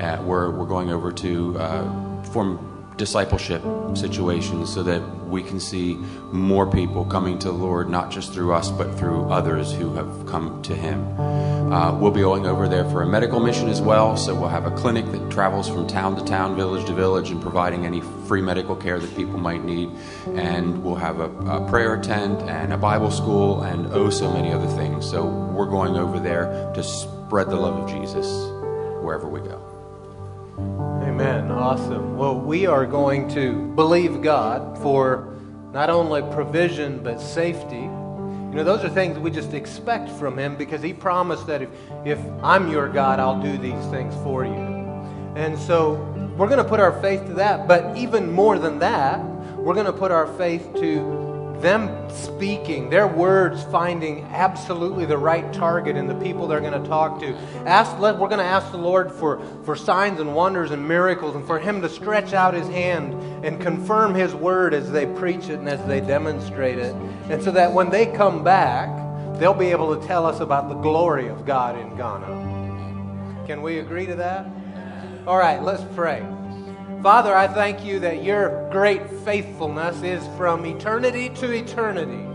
Uh, 0.00 0.22
we're, 0.22 0.50
we're 0.50 0.66
going 0.66 0.90
over 0.90 1.10
to 1.12 1.58
uh, 1.58 2.22
form 2.24 2.75
discipleship 2.96 3.62
situations 3.94 4.72
so 4.72 4.82
that 4.82 5.02
we 5.26 5.42
can 5.42 5.60
see 5.60 5.94
more 6.32 6.66
people 6.70 7.04
coming 7.04 7.38
to 7.38 7.48
the 7.48 7.54
Lord, 7.54 7.88
not 7.90 8.10
just 8.10 8.32
through 8.32 8.52
us, 8.52 8.70
but 8.70 8.96
through 8.98 9.28
others 9.28 9.72
who 9.72 9.94
have 9.94 10.26
come 10.26 10.62
to 10.62 10.74
Him. 10.74 11.04
Uh, 11.20 11.98
we'll 11.98 12.12
be 12.12 12.20
going 12.20 12.46
over 12.46 12.68
there 12.68 12.88
for 12.90 13.02
a 13.02 13.06
medical 13.06 13.40
mission 13.40 13.68
as 13.68 13.80
well, 13.80 14.16
so 14.16 14.34
we'll 14.34 14.48
have 14.48 14.66
a 14.66 14.70
clinic 14.70 15.04
that 15.10 15.30
travels 15.30 15.68
from 15.68 15.86
town 15.86 16.16
to 16.16 16.24
town, 16.24 16.54
village 16.54 16.86
to 16.86 16.94
village, 16.94 17.30
and 17.30 17.42
providing 17.42 17.84
any 17.84 18.00
free 18.26 18.40
medical 18.40 18.76
care 18.76 18.98
that 18.98 19.16
people 19.16 19.38
might 19.38 19.64
need. 19.64 19.90
And 20.26 20.82
we'll 20.84 20.94
have 20.94 21.18
a, 21.20 21.30
a 21.46 21.68
prayer 21.68 22.00
tent 22.00 22.40
and 22.42 22.72
a 22.72 22.78
Bible 22.78 23.10
school 23.10 23.62
and 23.62 23.92
oh, 23.92 24.10
so 24.10 24.32
many 24.32 24.52
other 24.52 24.68
things. 24.76 25.08
So 25.08 25.26
we're 25.26 25.66
going 25.66 25.96
over 25.96 26.20
there 26.20 26.72
to 26.74 26.82
spread 26.82 27.48
the 27.48 27.56
love 27.56 27.76
of 27.76 27.90
Jesus 27.90 28.26
wherever 29.02 29.28
we 29.28 29.40
go. 29.40 29.65
Amen. 31.16 31.50
Awesome. 31.50 32.18
Well, 32.18 32.38
we 32.38 32.66
are 32.66 32.84
going 32.84 33.26
to 33.30 33.68
believe 33.68 34.20
God 34.20 34.76
for 34.82 35.34
not 35.72 35.88
only 35.88 36.20
provision 36.20 37.02
but 37.02 37.22
safety. 37.22 37.76
You 37.76 38.52
know, 38.52 38.64
those 38.64 38.84
are 38.84 38.90
things 38.90 39.18
we 39.18 39.30
just 39.30 39.54
expect 39.54 40.10
from 40.10 40.38
Him 40.38 40.56
because 40.56 40.82
He 40.82 40.92
promised 40.92 41.46
that 41.46 41.62
if, 41.62 41.70
if 42.04 42.18
I'm 42.42 42.70
your 42.70 42.90
God, 42.90 43.18
I'll 43.18 43.40
do 43.40 43.56
these 43.56 43.82
things 43.86 44.14
for 44.16 44.44
you. 44.44 44.60
And 45.36 45.58
so 45.58 45.94
we're 46.36 46.48
going 46.48 46.62
to 46.62 46.68
put 46.68 46.80
our 46.80 47.00
faith 47.00 47.24
to 47.28 47.32
that. 47.32 47.66
But 47.66 47.96
even 47.96 48.30
more 48.30 48.58
than 48.58 48.78
that, 48.80 49.24
we're 49.56 49.72
going 49.72 49.86
to 49.86 49.94
put 49.94 50.10
our 50.10 50.26
faith 50.36 50.68
to 50.74 51.35
them 51.60 52.10
speaking, 52.10 52.90
their 52.90 53.06
words 53.06 53.62
finding 53.64 54.22
absolutely 54.24 55.06
the 55.06 55.18
right 55.18 55.52
target 55.52 55.96
in 55.96 56.06
the 56.06 56.14
people 56.14 56.46
they're 56.46 56.60
going 56.60 56.80
to 56.80 56.88
talk 56.88 57.20
to. 57.20 57.34
Ask, 57.66 57.98
we're 57.98 58.12
going 58.16 58.38
to 58.38 58.44
ask 58.44 58.70
the 58.70 58.78
Lord 58.78 59.12
for, 59.12 59.40
for 59.64 59.76
signs 59.76 60.20
and 60.20 60.34
wonders 60.34 60.70
and 60.70 60.86
miracles 60.86 61.34
and 61.34 61.46
for 61.46 61.58
Him 61.58 61.80
to 61.82 61.88
stretch 61.88 62.32
out 62.32 62.54
His 62.54 62.68
hand 62.68 63.14
and 63.44 63.60
confirm 63.60 64.14
His 64.14 64.34
word 64.34 64.74
as 64.74 64.90
they 64.90 65.06
preach 65.06 65.48
it 65.48 65.58
and 65.58 65.68
as 65.68 65.84
they 65.86 66.00
demonstrate 66.00 66.78
it. 66.78 66.94
And 67.30 67.42
so 67.42 67.50
that 67.52 67.72
when 67.72 67.90
they 67.90 68.06
come 68.06 68.44
back, 68.44 68.88
they'll 69.38 69.54
be 69.54 69.70
able 69.70 69.98
to 69.98 70.06
tell 70.06 70.26
us 70.26 70.40
about 70.40 70.68
the 70.68 70.74
glory 70.76 71.28
of 71.28 71.46
God 71.46 71.78
in 71.78 71.96
Ghana. 71.96 73.44
Can 73.46 73.62
we 73.62 73.78
agree 73.78 74.06
to 74.06 74.16
that? 74.16 74.46
All 75.26 75.38
right, 75.38 75.62
let's 75.62 75.84
pray. 75.94 76.24
Father, 77.06 77.36
I 77.36 77.46
thank 77.46 77.84
you 77.84 78.00
that 78.00 78.24
your 78.24 78.68
great 78.72 79.08
faithfulness 79.24 80.02
is 80.02 80.26
from 80.36 80.66
eternity 80.66 81.28
to 81.36 81.52
eternity. 81.52 82.26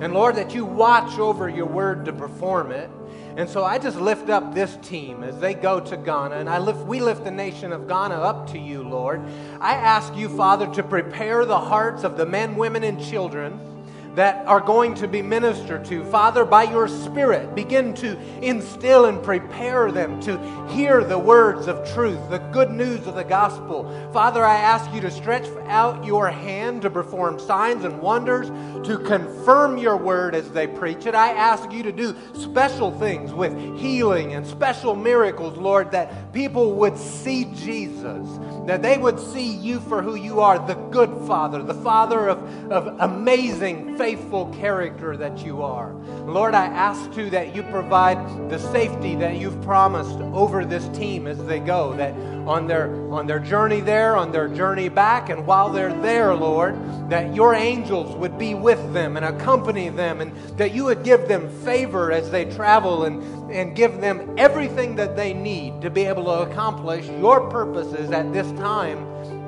And 0.00 0.12
Lord, 0.12 0.34
that 0.34 0.52
you 0.56 0.64
watch 0.64 1.20
over 1.20 1.48
your 1.48 1.66
word 1.66 2.04
to 2.06 2.12
perform 2.12 2.72
it. 2.72 2.90
And 3.36 3.48
so 3.48 3.62
I 3.62 3.78
just 3.78 3.96
lift 3.96 4.28
up 4.28 4.52
this 4.52 4.76
team 4.82 5.22
as 5.22 5.38
they 5.38 5.54
go 5.54 5.78
to 5.78 5.96
Ghana, 5.96 6.34
and 6.34 6.48
I 6.48 6.58
lift, 6.58 6.80
we 6.80 6.98
lift 6.98 7.22
the 7.22 7.30
nation 7.30 7.72
of 7.72 7.86
Ghana 7.86 8.16
up 8.16 8.50
to 8.50 8.58
you, 8.58 8.82
Lord. 8.82 9.22
I 9.60 9.74
ask 9.74 10.12
you, 10.16 10.28
Father, 10.28 10.66
to 10.74 10.82
prepare 10.82 11.44
the 11.44 11.60
hearts 11.60 12.02
of 12.02 12.16
the 12.16 12.26
men, 12.26 12.56
women, 12.56 12.82
and 12.82 13.00
children 13.00 13.60
that 14.18 14.44
are 14.48 14.60
going 14.60 14.96
to 14.96 15.06
be 15.06 15.22
ministered 15.22 15.84
to. 15.84 16.04
Father, 16.06 16.44
by 16.44 16.64
your 16.64 16.88
Spirit, 16.88 17.54
begin 17.54 17.94
to 17.94 18.18
instill 18.42 19.04
and 19.04 19.22
prepare 19.22 19.92
them 19.92 20.20
to 20.20 20.36
hear 20.70 21.04
the 21.04 21.16
words 21.16 21.68
of 21.68 21.88
truth, 21.94 22.18
the 22.28 22.38
good 22.50 22.68
news 22.68 23.06
of 23.06 23.14
the 23.14 23.22
gospel. 23.22 23.88
Father, 24.12 24.44
I 24.44 24.56
ask 24.56 24.92
you 24.92 25.00
to 25.02 25.10
stretch 25.12 25.46
out 25.68 26.04
your 26.04 26.28
hand 26.28 26.82
to 26.82 26.90
perform 26.90 27.38
signs 27.38 27.84
and 27.84 28.00
wonders, 28.00 28.48
to 28.88 28.98
confirm 28.98 29.78
your 29.78 29.96
word 29.96 30.34
as 30.34 30.50
they 30.50 30.66
preach 30.66 31.06
it. 31.06 31.14
I 31.14 31.28
ask 31.28 31.70
you 31.70 31.84
to 31.84 31.92
do 31.92 32.16
special 32.34 32.90
things 32.98 33.32
with 33.32 33.56
healing 33.78 34.34
and 34.34 34.44
special 34.44 34.96
miracles, 34.96 35.56
Lord, 35.56 35.92
that 35.92 36.32
people 36.32 36.72
would 36.74 36.98
see 36.98 37.44
Jesus, 37.54 38.26
that 38.68 38.82
they 38.82 38.98
would 38.98 39.18
see 39.18 39.50
you 39.50 39.80
for 39.80 40.02
who 40.02 40.14
you 40.14 40.40
are, 40.40 40.58
the 40.66 40.74
good 40.74 41.10
Father, 41.26 41.62
the 41.62 41.72
Father 41.72 42.28
of, 42.28 42.70
of 42.70 42.94
amazing 43.00 43.96
faithful 43.96 44.52
character 44.60 45.16
that 45.16 45.38
you 45.38 45.62
are. 45.62 45.94
Lord, 46.26 46.52
I 46.52 46.66
ask 46.66 47.10
too 47.14 47.30
that 47.30 47.56
you 47.56 47.62
provide 47.62 48.50
the 48.50 48.58
safety 48.58 49.14
that 49.14 49.36
you've 49.36 49.60
promised 49.62 50.18
over 50.20 50.66
this 50.66 50.86
team 50.88 51.26
as 51.26 51.42
they 51.46 51.60
go, 51.60 51.94
that 51.94 52.12
on 52.48 52.66
their 52.66 52.88
on 53.12 53.26
their 53.26 53.38
journey 53.38 53.80
there, 53.80 54.16
on 54.16 54.32
their 54.32 54.48
journey 54.48 54.88
back, 54.88 55.28
and 55.28 55.46
while 55.46 55.70
they're 55.70 55.92
there, 56.00 56.34
Lord, 56.34 56.76
that 57.10 57.34
your 57.34 57.54
angels 57.54 58.16
would 58.16 58.38
be 58.38 58.54
with 58.54 58.92
them 58.92 59.16
and 59.16 59.24
accompany 59.24 59.88
them, 59.88 60.20
and 60.20 60.34
that 60.58 60.74
you 60.74 60.84
would 60.84 61.04
give 61.04 61.28
them 61.28 61.48
favor 61.64 62.10
as 62.10 62.30
they 62.30 62.44
travel 62.46 63.04
and, 63.04 63.52
and 63.52 63.76
give 63.76 64.00
them 64.00 64.34
everything 64.38 64.96
that 64.96 65.16
they 65.16 65.32
need 65.32 65.80
to 65.82 65.90
be 65.90 66.04
able 66.04 66.24
to 66.24 66.50
accomplish 66.50 67.06
your 67.20 67.48
purposes 67.50 68.10
at 68.10 68.32
this 68.32 68.50
time 68.58 68.98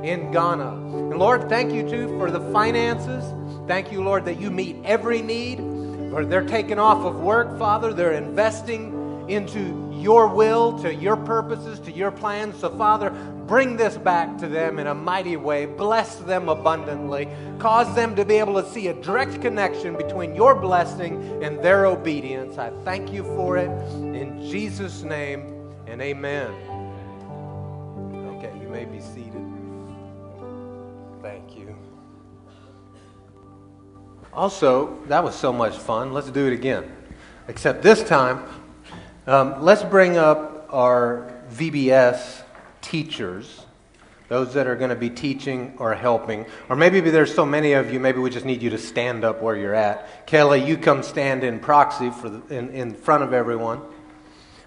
in 0.04 0.30
Ghana. 0.30 0.72
And 0.72 1.18
Lord, 1.18 1.48
thank 1.48 1.72
you 1.72 1.88
too 1.88 2.08
for 2.18 2.30
the 2.30 2.40
finances 2.52 3.24
Thank 3.70 3.92
you, 3.92 4.02
Lord, 4.02 4.24
that 4.24 4.40
you 4.40 4.50
meet 4.50 4.78
every 4.84 5.22
need. 5.22 5.60
Lord, 5.60 6.28
they're 6.28 6.44
taking 6.44 6.80
off 6.80 7.04
of 7.04 7.20
work, 7.20 7.56
Father. 7.56 7.92
They're 7.92 8.14
investing 8.14 8.99
into 9.30 9.90
your 9.94 10.26
will, 10.26 10.78
to 10.80 10.94
your 10.94 11.16
purposes, 11.16 11.78
to 11.80 11.92
your 11.92 12.10
plans. 12.10 12.58
So, 12.58 12.70
Father, 12.76 13.10
bring 13.46 13.76
this 13.76 13.96
back 13.96 14.38
to 14.38 14.48
them 14.48 14.78
in 14.78 14.86
a 14.86 14.94
mighty 14.94 15.36
way. 15.36 15.66
Bless 15.66 16.16
them 16.16 16.48
abundantly. 16.48 17.28
Cause 17.58 17.94
them 17.94 18.16
to 18.16 18.24
be 18.24 18.36
able 18.36 18.60
to 18.62 18.68
see 18.70 18.88
a 18.88 18.94
direct 18.94 19.40
connection 19.40 19.96
between 19.96 20.34
your 20.34 20.54
blessing 20.54 21.42
and 21.42 21.58
their 21.62 21.86
obedience. 21.86 22.58
I 22.58 22.70
thank 22.84 23.12
you 23.12 23.22
for 23.22 23.56
it. 23.56 23.70
In 23.94 24.40
Jesus' 24.50 25.02
name, 25.02 25.60
and 25.86 26.00
amen. 26.00 26.50
Okay, 28.36 28.52
you 28.60 28.68
may 28.68 28.84
be 28.84 29.00
seated. 29.00 29.44
Thank 31.20 31.56
you. 31.56 31.76
Also, 34.32 34.96
that 35.06 35.22
was 35.22 35.34
so 35.34 35.52
much 35.52 35.76
fun. 35.76 36.12
Let's 36.12 36.30
do 36.30 36.46
it 36.46 36.52
again. 36.52 36.96
Except 37.48 37.82
this 37.82 38.04
time, 38.04 38.44
um, 39.26 39.62
let's 39.62 39.82
bring 39.82 40.16
up 40.16 40.68
our 40.70 41.32
VBS 41.52 42.42
teachers, 42.80 43.66
those 44.28 44.54
that 44.54 44.66
are 44.66 44.76
going 44.76 44.90
to 44.90 44.96
be 44.96 45.10
teaching 45.10 45.74
or 45.78 45.94
helping. 45.94 46.46
Or 46.68 46.76
maybe 46.76 47.00
there's 47.00 47.34
so 47.34 47.44
many 47.44 47.72
of 47.74 47.92
you, 47.92 48.00
maybe 48.00 48.18
we 48.18 48.30
just 48.30 48.46
need 48.46 48.62
you 48.62 48.70
to 48.70 48.78
stand 48.78 49.24
up 49.24 49.42
where 49.42 49.56
you're 49.56 49.74
at. 49.74 50.26
Kelly, 50.26 50.64
you 50.64 50.78
come 50.78 51.02
stand 51.02 51.44
in 51.44 51.60
proxy 51.60 52.10
for 52.10 52.30
the, 52.30 52.54
in, 52.54 52.70
in 52.70 52.94
front 52.94 53.22
of 53.22 53.32
everyone. 53.32 53.82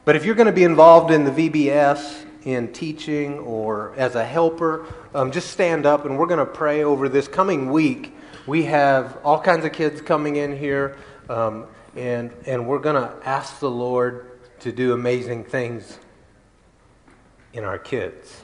But 0.06 0.16
if 0.16 0.26
you're 0.26 0.36
going 0.36 0.48
to 0.48 0.54
be 0.54 0.66
involved 0.66 1.12
in 1.12 1.24
the 1.24 1.32
VBS, 1.32 2.26
in 2.46 2.74
teaching, 2.74 3.40
or 3.40 3.94
as 3.96 4.16
a 4.16 4.26
helper, 4.26 4.86
um, 5.16 5.32
just 5.32 5.50
stand 5.52 5.86
up 5.86 6.06
and 6.06 6.20
we're 6.20 6.28
going 6.28 6.40
to 6.40 6.46
pray 6.46 6.84
over 6.84 7.08
this 7.08 7.28
coming 7.28 7.72
week. 7.72 8.14
We 8.46 8.66
have 8.66 9.18
all 9.24 9.42
kinds 9.42 9.64
of 9.66 9.72
kids 9.72 10.02
coming 10.02 10.36
in 10.36 10.58
here, 10.58 10.98
um, 11.30 11.66
and, 11.96 12.32
and 12.46 12.68
we're 12.68 12.80
going 12.80 13.02
to 13.02 13.16
ask 13.26 13.60
the 13.60 13.72
Lord 13.72 14.33
to 14.64 14.72
do 14.72 14.94
amazing 14.94 15.44
things 15.44 16.00
in 17.52 17.66
our 17.66 17.78
kids. 17.78 18.44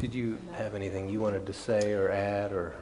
Did 0.00 0.12
you 0.12 0.38
have 0.54 0.74
anything 0.74 1.08
you 1.08 1.20
wanted 1.20 1.46
to 1.46 1.52
say 1.52 1.92
or 1.92 2.10
add 2.10 2.50
or? 2.52 2.74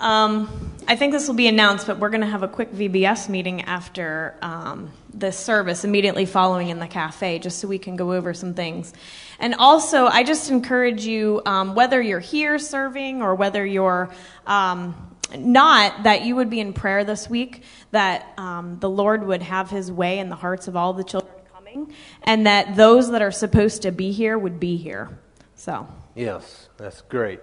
Um, 0.00 0.76
I 0.86 0.96
think 0.96 1.12
this 1.12 1.28
will 1.28 1.34
be 1.34 1.46
announced, 1.46 1.86
but 1.86 1.98
we're 1.98 2.10
going 2.10 2.20
to 2.20 2.26
have 2.26 2.42
a 2.42 2.48
quick 2.48 2.70
VBS 2.72 3.30
meeting 3.30 3.62
after 3.62 4.34
um, 4.42 4.92
the 5.14 5.32
service, 5.32 5.82
immediately 5.82 6.26
following 6.26 6.68
in 6.68 6.78
the 6.78 6.88
cafe, 6.88 7.38
just 7.38 7.58
so 7.58 7.66
we 7.66 7.78
can 7.78 7.96
go 7.96 8.12
over 8.12 8.34
some 8.34 8.52
things. 8.52 8.92
And 9.38 9.54
also, 9.54 10.08
I 10.08 10.24
just 10.24 10.50
encourage 10.50 11.06
you, 11.06 11.40
um, 11.46 11.74
whether 11.74 12.02
you're 12.02 12.20
here 12.20 12.58
serving 12.58 13.22
or 13.22 13.34
whether 13.34 13.64
you're 13.64 14.10
um, 14.46 15.13
not, 15.38 16.04
that 16.04 16.24
you 16.24 16.36
would 16.36 16.50
be 16.50 16.60
in 16.60 16.72
prayer 16.72 17.04
this 17.04 17.28
week, 17.28 17.62
that 17.90 18.32
um, 18.36 18.78
the 18.80 18.90
Lord 18.90 19.26
would 19.26 19.42
have 19.42 19.70
his 19.70 19.90
way 19.90 20.18
in 20.18 20.28
the 20.28 20.36
hearts 20.36 20.68
of 20.68 20.76
all 20.76 20.92
the 20.92 21.04
children 21.04 21.34
coming, 21.52 21.92
and 22.22 22.46
that 22.46 22.76
those 22.76 23.10
that 23.10 23.22
are 23.22 23.32
supposed 23.32 23.82
to 23.82 23.92
be 23.92 24.12
here 24.12 24.38
would 24.38 24.60
be 24.60 24.76
here. 24.76 25.18
So. 25.56 25.86
Yes, 26.14 26.68
that's 26.76 27.00
great. 27.02 27.40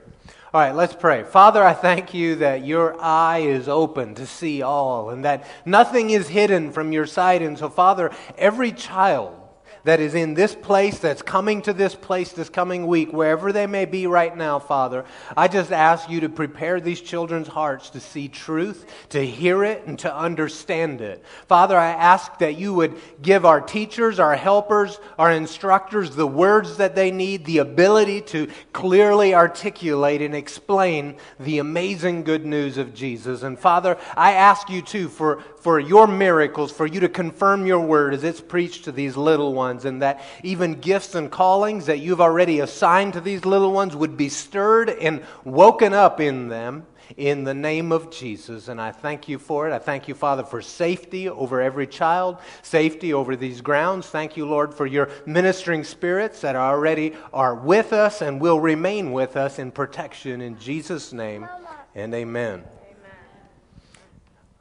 All 0.53 0.59
right, 0.59 0.75
let's 0.75 0.93
pray. 0.93 1.23
Father, 1.23 1.63
I 1.63 1.73
thank 1.73 2.13
you 2.13 2.35
that 2.35 2.65
your 2.65 3.01
eye 3.01 3.39
is 3.39 3.69
open 3.69 4.15
to 4.15 4.25
see 4.25 4.61
all 4.61 5.09
and 5.09 5.23
that 5.23 5.45
nothing 5.65 6.09
is 6.09 6.27
hidden 6.27 6.71
from 6.71 6.91
your 6.91 7.05
sight. 7.05 7.41
And 7.41 7.57
so, 7.57 7.69
Father, 7.69 8.11
every 8.37 8.71
child 8.73 9.40
that 9.83 9.99
is 9.99 10.15
in 10.15 10.33
this 10.33 10.55
place, 10.55 10.99
that's 10.99 11.21
coming 11.21 11.61
to 11.63 11.73
this 11.73 11.95
place 11.95 12.31
this 12.31 12.49
coming 12.49 12.87
week, 12.87 13.11
wherever 13.11 13.51
they 13.51 13.67
may 13.67 13.85
be 13.85 14.07
right 14.07 14.35
now, 14.35 14.59
Father, 14.59 15.05
I 15.35 15.47
just 15.47 15.71
ask 15.71 16.09
you 16.09 16.21
to 16.21 16.29
prepare 16.29 16.79
these 16.79 17.01
children's 17.01 17.47
hearts 17.47 17.89
to 17.91 17.99
see 17.99 18.27
truth, 18.27 18.85
to 19.09 19.25
hear 19.25 19.63
it, 19.63 19.83
and 19.85 19.97
to 19.99 20.15
understand 20.15 21.01
it. 21.01 21.23
Father, 21.47 21.77
I 21.77 21.89
ask 21.89 22.37
that 22.39 22.57
you 22.57 22.73
would 22.73 22.97
give 23.21 23.45
our 23.45 23.61
teachers, 23.61 24.19
our 24.19 24.35
helpers, 24.35 24.99
our 25.17 25.31
instructors 25.31 26.15
the 26.15 26.27
words 26.27 26.77
that 26.77 26.95
they 26.95 27.11
need, 27.11 27.45
the 27.45 27.59
ability 27.59 28.21
to 28.21 28.47
clearly 28.73 29.33
articulate 29.33 30.21
and 30.21 30.35
explain 30.35 31.15
the 31.39 31.59
amazing 31.59 32.23
good 32.23 32.45
news 32.45 32.77
of 32.77 32.93
Jesus. 32.93 33.43
And 33.43 33.57
Father, 33.57 33.97
I 34.15 34.33
ask 34.33 34.69
you 34.69 34.81
too 34.81 35.09
for, 35.09 35.41
for 35.57 35.79
your 35.79 36.07
miracles, 36.07 36.71
for 36.71 36.85
you 36.85 36.99
to 37.01 37.09
confirm 37.09 37.65
your 37.65 37.79
word 37.79 38.13
as 38.13 38.23
it's 38.23 38.41
preached 38.41 38.85
to 38.85 38.91
these 38.91 39.15
little 39.15 39.53
ones, 39.53 39.70
and 39.71 40.01
that 40.01 40.21
even 40.43 40.79
gifts 40.79 41.15
and 41.15 41.31
callings 41.31 41.85
that 41.85 41.99
you've 41.99 42.21
already 42.21 42.59
assigned 42.59 43.13
to 43.13 43.21
these 43.21 43.45
little 43.45 43.71
ones 43.71 43.95
would 43.95 44.17
be 44.17 44.29
stirred 44.29 44.89
and 44.89 45.23
woken 45.43 45.93
up 45.93 46.19
in 46.19 46.49
them 46.49 46.85
in 47.17 47.43
the 47.43 47.53
name 47.53 47.91
of 47.91 48.11
Jesus. 48.11 48.67
And 48.67 48.79
I 48.79 48.91
thank 48.91 49.27
you 49.27 49.39
for 49.39 49.67
it. 49.67 49.73
I 49.73 49.79
thank 49.79 50.07
you, 50.07 50.15
Father, 50.15 50.43
for 50.43 50.61
safety 50.61 51.29
over 51.29 51.61
every 51.61 51.87
child, 51.87 52.37
safety 52.61 53.13
over 53.13 53.35
these 53.35 53.61
grounds. 53.61 54.07
Thank 54.07 54.37
you, 54.37 54.45
Lord, 54.45 54.73
for 54.73 54.85
your 54.85 55.09
ministering 55.25 55.83
spirits 55.83 56.41
that 56.41 56.55
already 56.55 57.13
are 57.33 57.55
with 57.55 57.93
us 57.93 58.21
and 58.21 58.39
will 58.39 58.59
remain 58.59 59.11
with 59.11 59.35
us 59.37 59.59
in 59.59 59.71
protection 59.71 60.41
in 60.41 60.57
Jesus' 60.57 61.13
name. 61.13 61.47
And 61.95 62.13
amen. 62.13 62.63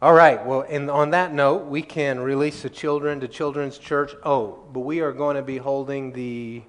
All 0.03 0.15
right, 0.15 0.43
well, 0.47 0.63
and 0.63 0.91
on 0.91 1.11
that 1.11 1.35
note, 1.35 1.67
we 1.67 1.83
can 1.83 2.21
release 2.21 2.63
the 2.63 2.71
children 2.71 3.21
to 3.21 3.29
Children's 3.29 3.77
Church. 3.77 4.15
Oh, 4.23 4.65
but 4.73 4.81
we 4.81 5.01
are 5.01 5.13
going 5.13 5.37
to 5.37 5.43
be 5.43 5.59
holding 5.59 6.13
the 6.13 6.63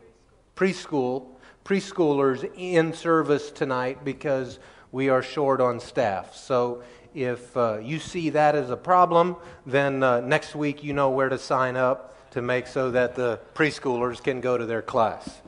preschool, 0.53 1.28
preschoolers 1.64 2.52
in 2.58 2.91
service 2.91 3.49
tonight 3.49 4.03
because 4.03 4.60
we 4.91 5.08
are 5.08 5.24
short 5.24 5.62
on 5.62 5.80
staff. 5.80 6.36
So 6.36 6.84
if 7.16 7.56
uh, 7.56 7.78
you 7.78 7.99
see 7.99 8.32
that 8.32 8.53
as 8.53 8.70
a 8.70 8.76
problem, 8.76 9.38
then 9.66 10.03
uh, 10.03 10.20
next 10.20 10.53
week 10.53 10.84
you 10.84 10.91
know 10.91 11.10
where 11.10 11.30
to 11.30 11.38
sign 11.38 11.78
up 11.78 12.30
to 12.32 12.41
make 12.41 12.68
so 12.68 12.91
that 12.91 13.16
the 13.16 13.40
preschoolers 13.56 14.22
can 14.22 14.41
go 14.41 14.58
to 14.58 14.66
their 14.66 14.82
class. 14.82 15.40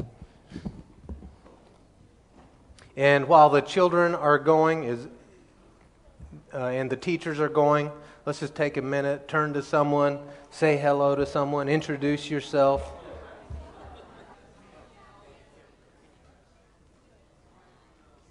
And 2.96 3.28
while 3.28 3.50
the 3.50 3.60
children 3.60 4.16
are 4.16 4.40
going, 4.40 4.86
is 4.86 5.10
uh, 6.54 6.68
and 6.68 6.90
the 6.90 6.96
teachers 6.96 7.40
are 7.40 7.50
going, 7.50 7.92
let's 8.26 8.40
just 8.40 8.56
take 8.56 8.78
a 8.78 8.82
minute, 8.82 9.28
turn 9.28 9.54
to 9.54 9.64
someone, 9.64 10.20
say 10.52 10.78
hello 10.78 11.16
to 11.16 11.26
someone, 11.26 11.68
introduce 11.68 12.30
yourself. 12.30 12.92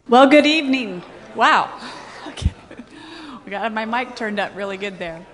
Well, 0.08 0.28
good 0.28 0.46
evening. 0.46 1.02
Wow. 1.34 1.80
we 3.44 3.50
got 3.50 3.72
my 3.72 3.84
mic 3.84 4.14
turned 4.14 4.38
up 4.38 4.54
really 4.54 4.76
good 4.76 4.98
there. 4.98 5.24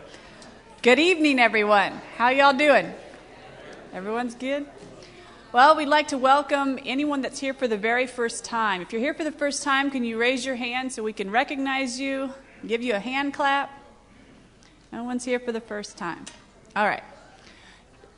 Good 0.82 0.98
evening, 0.98 1.39
everyone. 1.40 2.01
How 2.16 2.28
y'all 2.28 2.56
doing? 2.56 2.93
Everyone's 3.93 4.35
good? 4.35 4.66
Well, 5.51 5.77
we'd 5.77 5.86
like 5.86 6.09
to 6.09 6.19
welcome 6.19 6.78
anyone 6.85 7.23
that's 7.23 7.40
here 7.40 7.55
for 7.55 7.66
the 7.66 7.77
very 7.77 8.06
first 8.06 8.44
time. 8.44 8.82
If 8.82 8.93
you're 8.93 9.01
here 9.01 9.15
for 9.15 9.24
the 9.24 9.32
first 9.32 9.62
time, 9.62 9.90
can 9.90 10.05
you 10.05 10.19
raise 10.19 10.47
your 10.47 10.55
hand 10.55 10.93
so 10.93 11.02
we 11.02 11.12
can 11.12 11.31
recognize 11.31 11.98
you? 11.98 12.32
Give 12.66 12.82
you 12.82 12.94
a 12.94 12.98
hand 12.98 13.35
clap? 13.35 13.70
No 14.93 15.05
one's 15.05 15.24
here 15.24 15.39
for 15.39 15.52
the 15.52 15.60
first 15.60 15.97
time. 15.97 16.24
All 16.74 16.86
right. 16.86 17.02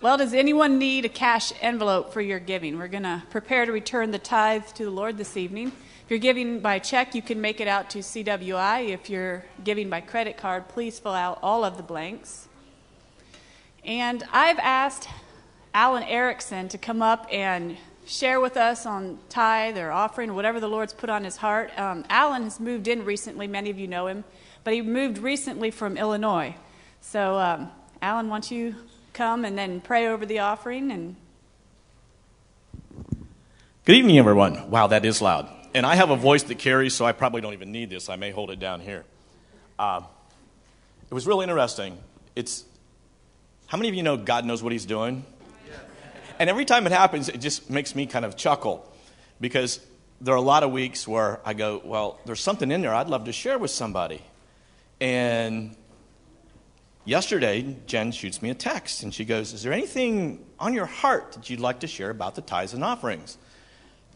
Well, 0.01 0.17
does 0.17 0.33
anyone 0.33 0.79
need 0.79 1.05
a 1.05 1.11
cash 1.11 1.53
envelope 1.61 2.13
for 2.13 2.23
your 2.23 2.39
giving? 2.39 2.79
We're 2.79 2.89
going 2.89 3.03
to 3.03 3.23
prepare 3.29 3.67
to 3.67 3.73
return 3.73 4.13
the 4.13 4.19
tithe 4.19 4.65
to 4.75 4.85
the 4.85 4.91
Lord 4.91 5.19
this 5.19 5.37
evening. 5.37 5.69
If 5.69 6.07
you're 6.09 6.19
giving 6.19 6.61
by 6.61 6.79
check, 6.79 7.15
you 7.15 7.21
can 7.21 7.41
make 7.41 7.61
it 7.61 7.69
out 7.69 7.91
to 7.91 7.99
CWI. 7.99 8.89
If 8.89 9.11
you're 9.11 9.45
giving 9.63 9.91
by 9.91 10.01
credit 10.01 10.39
card, 10.39 10.69
please 10.69 10.99
fill 10.99 11.13
out 11.13 11.39
all 11.43 11.65
of 11.65 11.77
the 11.77 11.83
blanks. 11.83 12.49
And 13.85 14.25
I've 14.33 14.59
asked 14.59 15.09
Alan 15.75 16.03
Erickson 16.05 16.69
to 16.69 16.79
come 16.79 17.03
up 17.03 17.27
and 17.31 17.77
share 18.07 18.41
with 18.41 18.57
us 18.57 18.87
on 18.87 19.19
tithe 19.29 19.79
or 19.79 19.91
offering, 19.91 20.35
whatever 20.35 20.61
the 20.61 20.69
Lord's 20.69 20.93
put 20.93 21.11
on 21.11 21.25
his 21.25 21.37
heart. 21.37 21.71
Um, 21.79 22.05
Alan 22.11 22.45
has 22.45 22.61
moved 22.61 22.89
in 22.89 23.05
recently. 23.05 23.47
Many 23.47 23.71
of 23.71 23.79
you 23.79 23.87
know 23.87 24.07
him, 24.07 24.25
but 24.65 24.75
he 24.75 24.83
moved 24.83 25.19
recently 25.19 25.71
from 25.71 25.97
Illinois. 25.97 26.55
So, 27.01 27.39
um, 27.39 27.71
Alan, 28.03 28.29
why 28.29 28.37
don't 28.37 28.51
you 28.51 28.75
come 29.13 29.45
and 29.45 29.57
then 29.57 29.81
pray 29.81 30.07
over 30.07 30.27
the 30.27 30.41
offering 30.41 30.91
and. 30.91 31.17
Good 33.85 33.97
evening, 33.97 34.19
everyone. 34.19 34.71
Wow, 34.71 34.89
that 34.89 35.05
is 35.05 35.23
loud. 35.23 35.49
And 35.75 35.87
I 35.87 35.95
have 35.95 36.11
a 36.11 36.17
voice 36.17 36.43
that 36.45 36.59
carries, 36.59 36.95
so 36.95 37.05
I 37.05 37.13
probably 37.13 37.41
don't 37.41 37.53
even 37.55 37.73
need 37.73 37.91
this. 37.91 38.09
I 38.09 38.17
may 38.17 38.31
hold 38.31 38.51
it 38.51 38.59
down 38.59 38.81
here. 38.81 39.05
Uh, 39.79 40.03
it 41.11 41.15
was 41.15 41.27
really 41.27 41.45
interesting. 41.45 41.97
It's 42.37 42.65
how 43.67 43.79
many 43.79 43.89
of 43.89 43.95
you 43.95 44.03
know 44.03 44.17
God 44.17 44.45
knows 44.45 44.63
what 44.63 44.73
He's 44.73 44.85
doing? 44.85 45.25
And 46.41 46.49
every 46.49 46.65
time 46.65 46.87
it 46.87 46.93
happens, 46.93 47.29
it 47.29 47.43
just 47.43 47.69
makes 47.69 47.95
me 47.95 48.07
kind 48.07 48.25
of 48.25 48.35
chuckle 48.35 48.91
because 49.43 49.79
there 50.23 50.33
are 50.33 50.39
a 50.39 50.41
lot 50.43 50.63
of 50.63 50.73
weeks 50.73 51.07
where 51.07 51.39
I 51.45 51.53
go, 51.53 51.83
Well, 51.85 52.19
there's 52.25 52.41
something 52.41 52.71
in 52.73 52.81
there 52.81 52.95
I'd 52.95 53.09
love 53.09 53.27
to 53.27 53.33
share 53.33 53.59
with 53.59 53.71
somebody. 53.71 54.23
And 55.03 55.77
yesterday, 57.05 57.77
Jen 57.87 58.11
shoots 58.11 58.41
me 58.41 58.49
a 58.49 58.55
text 58.55 59.03
and 59.03 59.13
she 59.13 59.27
goes, 59.27 59.53
Is 59.53 59.63
there 59.63 59.75
anything 59.75 60.43
on 60.59 60.73
your 60.73 60.87
heart 60.87 61.33
that 61.33 61.51
you'd 61.51 61.61
like 61.61 61.81
to 61.81 61.87
share 61.87 62.09
about 62.09 62.37
the 62.37 62.43
tithes 62.43 62.73
and 62.73 62.83
offerings? 62.83 63.37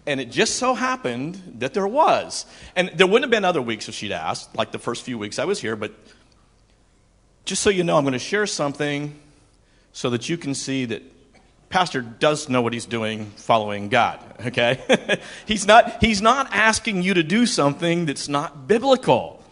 And 0.06 0.18
it 0.18 0.30
just 0.30 0.56
so 0.56 0.72
happened 0.72 1.58
that 1.58 1.74
there 1.74 1.86
was. 1.86 2.46
And 2.74 2.90
there 2.94 3.06
wouldn't 3.06 3.24
have 3.24 3.30
been 3.30 3.44
other 3.44 3.60
weeks 3.60 3.86
if 3.86 3.94
she'd 3.94 4.12
asked, 4.12 4.56
like 4.56 4.72
the 4.72 4.78
first 4.78 5.02
few 5.02 5.18
weeks 5.18 5.38
I 5.38 5.44
was 5.44 5.60
here, 5.60 5.76
but 5.76 5.92
just 7.44 7.62
so 7.62 7.68
you 7.68 7.84
know, 7.84 7.98
I'm 7.98 8.04
going 8.04 8.12
to 8.14 8.18
share 8.18 8.46
something 8.46 9.14
so 9.92 10.08
that 10.08 10.30
you 10.30 10.38
can 10.38 10.54
see 10.54 10.86
that 10.86 11.02
pastor 11.74 12.02
does 12.02 12.48
know 12.48 12.62
what 12.62 12.72
he's 12.72 12.86
doing 12.86 13.24
following 13.34 13.88
God, 13.88 14.20
okay? 14.46 15.20
he's, 15.44 15.66
not, 15.66 16.00
he's 16.00 16.22
not 16.22 16.46
asking 16.52 17.02
you 17.02 17.14
to 17.14 17.24
do 17.24 17.46
something 17.46 18.06
that's 18.06 18.28
not 18.28 18.68
biblical, 18.68 19.42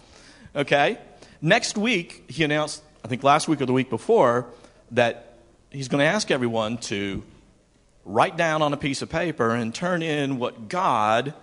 okay? 0.55 0.99
Next 1.40 1.77
week, 1.77 2.31
he 2.31 2.44
announced, 2.44 2.81
I 3.05 3.09
think 3.09 3.24
last 3.24 3.49
week 3.49 3.61
or 3.61 3.66
the 3.66 3.73
week 3.73 3.90
before, 3.90 4.47
that 4.93 5.35
he's 5.73 5.89
going 5.89 5.99
to 5.99 6.05
ask 6.05 6.31
everyone 6.31 6.78
to 6.93 7.24
write 8.05 8.36
down 8.36 8.62
on 8.62 8.73
a 8.73 8.77
piece 8.77 9.03
of 9.03 9.11
paper 9.11 9.51
and 9.51 9.74
turn 9.74 10.01
in 10.01 10.39
what 10.39 10.69
God 10.69 11.35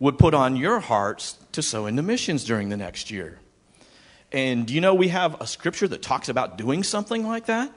would 0.00 0.18
put 0.18 0.32
on 0.32 0.56
your 0.56 0.80
hearts 0.80 1.36
to 1.52 1.60
sow 1.60 1.84
into 1.84 2.02
missions 2.02 2.42
during 2.44 2.70
the 2.70 2.78
next 2.78 3.10
year. 3.10 3.38
And 4.32 4.66
do 4.66 4.72
you 4.72 4.80
know 4.80 4.94
we 4.94 5.08
have 5.08 5.38
a 5.42 5.46
scripture 5.46 5.88
that 5.88 6.00
talks 6.00 6.30
about 6.30 6.56
doing 6.56 6.84
something 6.84 7.26
like 7.26 7.44
that? 7.46 7.70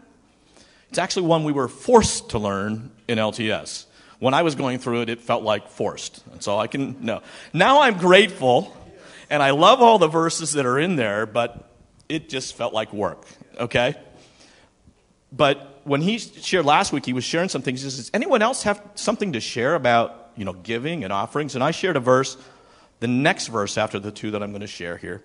It's 0.89 0.97
actually 0.97 1.27
one 1.27 1.43
we 1.43 1.51
were 1.51 1.67
forced 1.67 2.31
to 2.31 2.39
learn 2.39 2.91
in 3.07 3.17
LTS. 3.17 3.85
When 4.19 4.33
I 4.33 4.41
was 4.41 4.55
going 4.55 4.79
through 4.79 5.03
it, 5.03 5.09
it 5.09 5.21
felt 5.21 5.43
like 5.43 5.69
forced. 5.69 6.27
That's 6.31 6.47
all 6.47 6.59
I 6.59 6.67
can 6.67 7.05
know. 7.05 7.21
Now 7.53 7.81
I'm 7.81 7.97
grateful, 7.97 8.75
and 9.29 9.41
I 9.41 9.51
love 9.51 9.81
all 9.81 9.99
the 9.99 10.07
verses 10.07 10.53
that 10.53 10.65
are 10.65 10.79
in 10.79 10.95
there, 10.95 11.25
but 11.25 11.69
it 12.09 12.27
just 12.27 12.55
felt 12.55 12.73
like 12.73 12.91
work, 12.91 13.25
okay? 13.57 13.95
But 15.31 15.81
when 15.83 16.01
he 16.01 16.17
shared 16.17 16.65
last 16.65 16.91
week, 16.91 17.05
he 17.05 17.13
was 17.13 17.23
sharing 17.23 17.49
some 17.49 17.61
things. 17.61 17.81
He 17.81 17.89
says, 17.89 17.97
Does 17.97 18.11
anyone 18.13 18.41
else 18.41 18.63
have 18.63 18.81
something 18.95 19.33
to 19.33 19.39
share 19.39 19.75
about, 19.75 20.31
you 20.35 20.43
know, 20.43 20.53
giving 20.53 21.03
and 21.03 21.13
offerings? 21.13 21.55
And 21.55 21.63
I 21.63 21.71
shared 21.71 21.95
a 21.95 21.99
verse, 21.99 22.35
the 22.99 23.07
next 23.07 23.47
verse 23.47 23.77
after 23.77 23.99
the 23.99 24.11
two 24.11 24.31
that 24.31 24.43
I'm 24.43 24.51
going 24.51 24.61
to 24.61 24.67
share 24.67 24.97
here. 24.97 25.23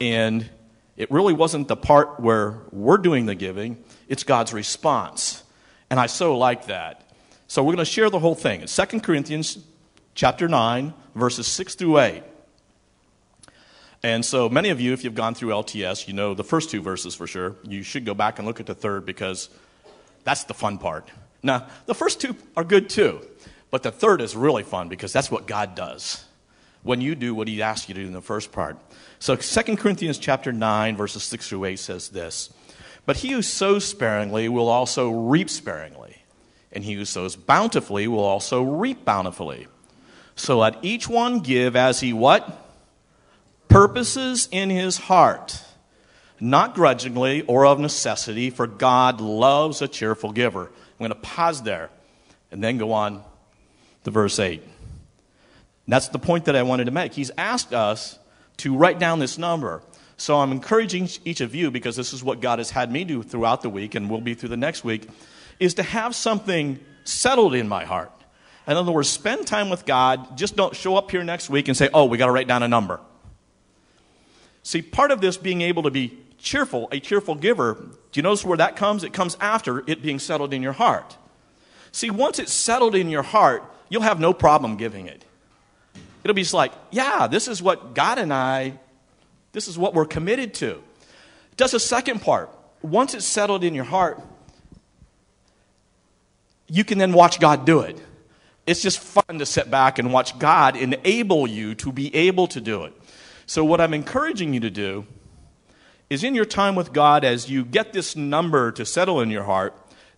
And 0.00 0.48
it 0.96 1.10
really 1.10 1.32
wasn't 1.32 1.68
the 1.68 1.76
part 1.76 2.20
where 2.20 2.58
we're 2.70 2.98
doing 2.98 3.26
the 3.26 3.34
giving, 3.34 3.82
it's 4.08 4.24
God's 4.24 4.52
response. 4.52 5.42
And 5.90 5.98
I 5.98 6.06
so 6.06 6.36
like 6.36 6.66
that. 6.66 7.02
So 7.46 7.62
we're 7.62 7.74
going 7.74 7.84
to 7.84 7.90
share 7.90 8.10
the 8.10 8.18
whole 8.18 8.34
thing. 8.34 8.62
It's 8.62 8.74
2 8.74 9.00
Corinthians 9.00 9.58
chapter 10.14 10.48
9, 10.48 10.94
verses 11.14 11.46
6 11.46 11.74
through 11.74 11.98
8. 11.98 12.22
And 14.02 14.24
so 14.24 14.48
many 14.48 14.70
of 14.70 14.80
you, 14.80 14.92
if 14.92 15.04
you've 15.04 15.14
gone 15.14 15.34
through 15.34 15.50
LTS, 15.50 16.08
you 16.08 16.14
know 16.14 16.34
the 16.34 16.44
first 16.44 16.70
two 16.70 16.82
verses 16.82 17.14
for 17.14 17.26
sure. 17.26 17.56
You 17.62 17.82
should 17.82 18.04
go 18.04 18.14
back 18.14 18.38
and 18.38 18.48
look 18.48 18.58
at 18.58 18.66
the 18.66 18.74
third 18.74 19.06
because 19.06 19.48
that's 20.24 20.44
the 20.44 20.54
fun 20.54 20.78
part. 20.78 21.08
Now, 21.42 21.66
the 21.86 21.94
first 21.94 22.20
two 22.20 22.36
are 22.56 22.64
good 22.64 22.88
too, 22.88 23.20
but 23.70 23.82
the 23.82 23.92
third 23.92 24.20
is 24.20 24.34
really 24.34 24.64
fun 24.64 24.88
because 24.88 25.12
that's 25.12 25.30
what 25.30 25.46
God 25.46 25.74
does 25.74 26.24
when 26.82 27.00
you 27.00 27.14
do 27.14 27.34
what 27.34 27.46
he 27.46 27.62
asks 27.62 27.88
you 27.88 27.94
to 27.94 28.00
do 28.00 28.06
in 28.06 28.12
the 28.12 28.20
first 28.20 28.50
part. 28.50 28.76
So 29.22 29.36
2 29.36 29.76
Corinthians 29.76 30.18
chapter 30.18 30.52
9 30.52 30.96
verses 30.96 31.22
6 31.22 31.48
through 31.48 31.66
8 31.66 31.78
says 31.78 32.08
this, 32.08 32.50
"But 33.06 33.18
he 33.18 33.28
who 33.28 33.40
sows 33.40 33.84
sparingly 33.84 34.48
will 34.48 34.68
also 34.68 35.10
reap 35.10 35.48
sparingly, 35.48 36.24
and 36.72 36.82
he 36.82 36.94
who 36.94 37.04
sows 37.04 37.36
bountifully 37.36 38.08
will 38.08 38.24
also 38.24 38.64
reap 38.64 39.04
bountifully. 39.04 39.68
So 40.34 40.58
let 40.58 40.74
each 40.82 41.08
one 41.08 41.38
give 41.38 41.76
as 41.76 42.00
he 42.00 42.12
what? 42.12 42.66
purposes 43.68 44.48
in 44.50 44.70
his 44.70 44.98
heart, 44.98 45.62
not 46.40 46.74
grudgingly 46.74 47.42
or 47.42 47.64
of 47.64 47.78
necessity, 47.78 48.50
for 48.50 48.66
God 48.66 49.20
loves 49.20 49.80
a 49.80 49.86
cheerful 49.86 50.32
giver. 50.32 50.64
I'm 50.64 50.98
going 50.98 51.10
to 51.10 51.14
pause 51.14 51.62
there 51.62 51.90
and 52.50 52.62
then 52.62 52.76
go 52.76 52.90
on 52.90 53.22
to 54.02 54.10
verse 54.10 54.40
8. 54.40 54.64
That's 55.86 56.08
the 56.08 56.18
point 56.18 56.46
that 56.46 56.56
I 56.56 56.64
wanted 56.64 56.86
to 56.86 56.90
make. 56.90 57.14
He's 57.14 57.30
asked 57.38 57.72
us 57.72 58.18
to 58.62 58.76
write 58.76 58.98
down 58.98 59.18
this 59.18 59.38
number. 59.38 59.82
So 60.16 60.38
I'm 60.38 60.52
encouraging 60.52 61.08
each 61.24 61.40
of 61.40 61.54
you, 61.54 61.70
because 61.70 61.96
this 61.96 62.12
is 62.12 62.22
what 62.22 62.40
God 62.40 62.58
has 62.58 62.70
had 62.70 62.92
me 62.92 63.02
do 63.04 63.22
throughout 63.22 63.62
the 63.62 63.68
week 63.68 63.94
and 63.96 64.08
will 64.08 64.20
be 64.20 64.34
through 64.34 64.50
the 64.50 64.56
next 64.56 64.84
week, 64.84 65.08
is 65.58 65.74
to 65.74 65.82
have 65.82 66.14
something 66.14 66.78
settled 67.04 67.54
in 67.54 67.68
my 67.68 67.84
heart. 67.84 68.12
In 68.68 68.76
other 68.76 68.92
words, 68.92 69.08
spend 69.08 69.48
time 69.48 69.68
with 69.68 69.84
God. 69.84 70.38
Just 70.38 70.54
don't 70.54 70.76
show 70.76 70.96
up 70.96 71.10
here 71.10 71.24
next 71.24 71.50
week 71.50 71.66
and 71.66 71.76
say, 71.76 71.88
oh, 71.92 72.04
we 72.04 72.18
got 72.18 72.26
to 72.26 72.32
write 72.32 72.46
down 72.46 72.62
a 72.62 72.68
number. 72.68 73.00
See, 74.62 74.80
part 74.80 75.10
of 75.10 75.20
this 75.20 75.36
being 75.36 75.62
able 75.62 75.82
to 75.82 75.90
be 75.90 76.16
cheerful, 76.38 76.88
a 76.92 77.00
cheerful 77.00 77.34
giver, 77.34 77.74
do 77.74 78.18
you 78.18 78.22
notice 78.22 78.44
where 78.44 78.58
that 78.58 78.76
comes? 78.76 79.02
It 79.02 79.12
comes 79.12 79.36
after 79.40 79.82
it 79.88 80.02
being 80.02 80.20
settled 80.20 80.54
in 80.54 80.62
your 80.62 80.74
heart. 80.74 81.16
See, 81.90 82.10
once 82.10 82.38
it's 82.38 82.52
settled 82.52 82.94
in 82.94 83.08
your 83.08 83.24
heart, 83.24 83.64
you'll 83.88 84.02
have 84.02 84.20
no 84.20 84.32
problem 84.32 84.76
giving 84.76 85.08
it. 85.08 85.24
It'll 86.22 86.34
be 86.34 86.42
just 86.42 86.54
like, 86.54 86.72
yeah, 86.90 87.26
this 87.26 87.48
is 87.48 87.62
what 87.62 87.94
God 87.94 88.18
and 88.18 88.32
I, 88.32 88.78
this 89.52 89.68
is 89.68 89.76
what 89.76 89.94
we're 89.94 90.06
committed 90.06 90.54
to. 90.54 90.82
Does 91.56 91.74
a 91.74 91.80
second 91.80 92.22
part. 92.22 92.50
Once 92.80 93.14
it's 93.14 93.24
settled 93.24 93.62
in 93.62 93.74
your 93.74 93.84
heart, 93.84 94.20
you 96.68 96.84
can 96.84 96.98
then 96.98 97.12
watch 97.12 97.38
God 97.38 97.64
do 97.64 97.80
it. 97.80 98.00
It's 98.66 98.82
just 98.82 98.98
fun 98.98 99.38
to 99.38 99.46
sit 99.46 99.70
back 99.70 99.98
and 99.98 100.12
watch 100.12 100.38
God 100.38 100.76
enable 100.76 101.46
you 101.46 101.74
to 101.76 101.92
be 101.92 102.14
able 102.14 102.46
to 102.48 102.60
do 102.60 102.84
it. 102.84 102.92
So, 103.46 103.64
what 103.64 103.80
I'm 103.80 103.92
encouraging 103.92 104.54
you 104.54 104.60
to 104.60 104.70
do 104.70 105.04
is 106.08 106.24
in 106.24 106.34
your 106.34 106.44
time 106.44 106.74
with 106.74 106.92
God, 106.92 107.24
as 107.24 107.50
you 107.50 107.64
get 107.64 107.92
this 107.92 108.16
number 108.16 108.70
to 108.72 108.84
settle 108.84 109.20
in 109.20 109.30
your 109.30 109.42
heart, 109.42 109.74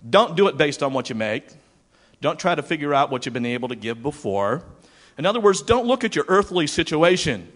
don't 0.08 0.36
do 0.36 0.46
it 0.48 0.56
based 0.56 0.82
on 0.82 0.92
what 0.92 1.08
you 1.08 1.14
make. 1.14 1.44
Don't 2.20 2.38
try 2.38 2.54
to 2.54 2.62
figure 2.62 2.92
out 2.94 3.10
what 3.10 3.26
you've 3.26 3.32
been 3.32 3.46
able 3.46 3.68
to 3.68 3.76
give 3.76 4.02
before. 4.02 4.62
In 5.16 5.26
other 5.26 5.40
words, 5.40 5.62
don't 5.62 5.86
look 5.86 6.04
at 6.04 6.16
your 6.16 6.24
earthly 6.28 6.66
situation. 6.66 7.50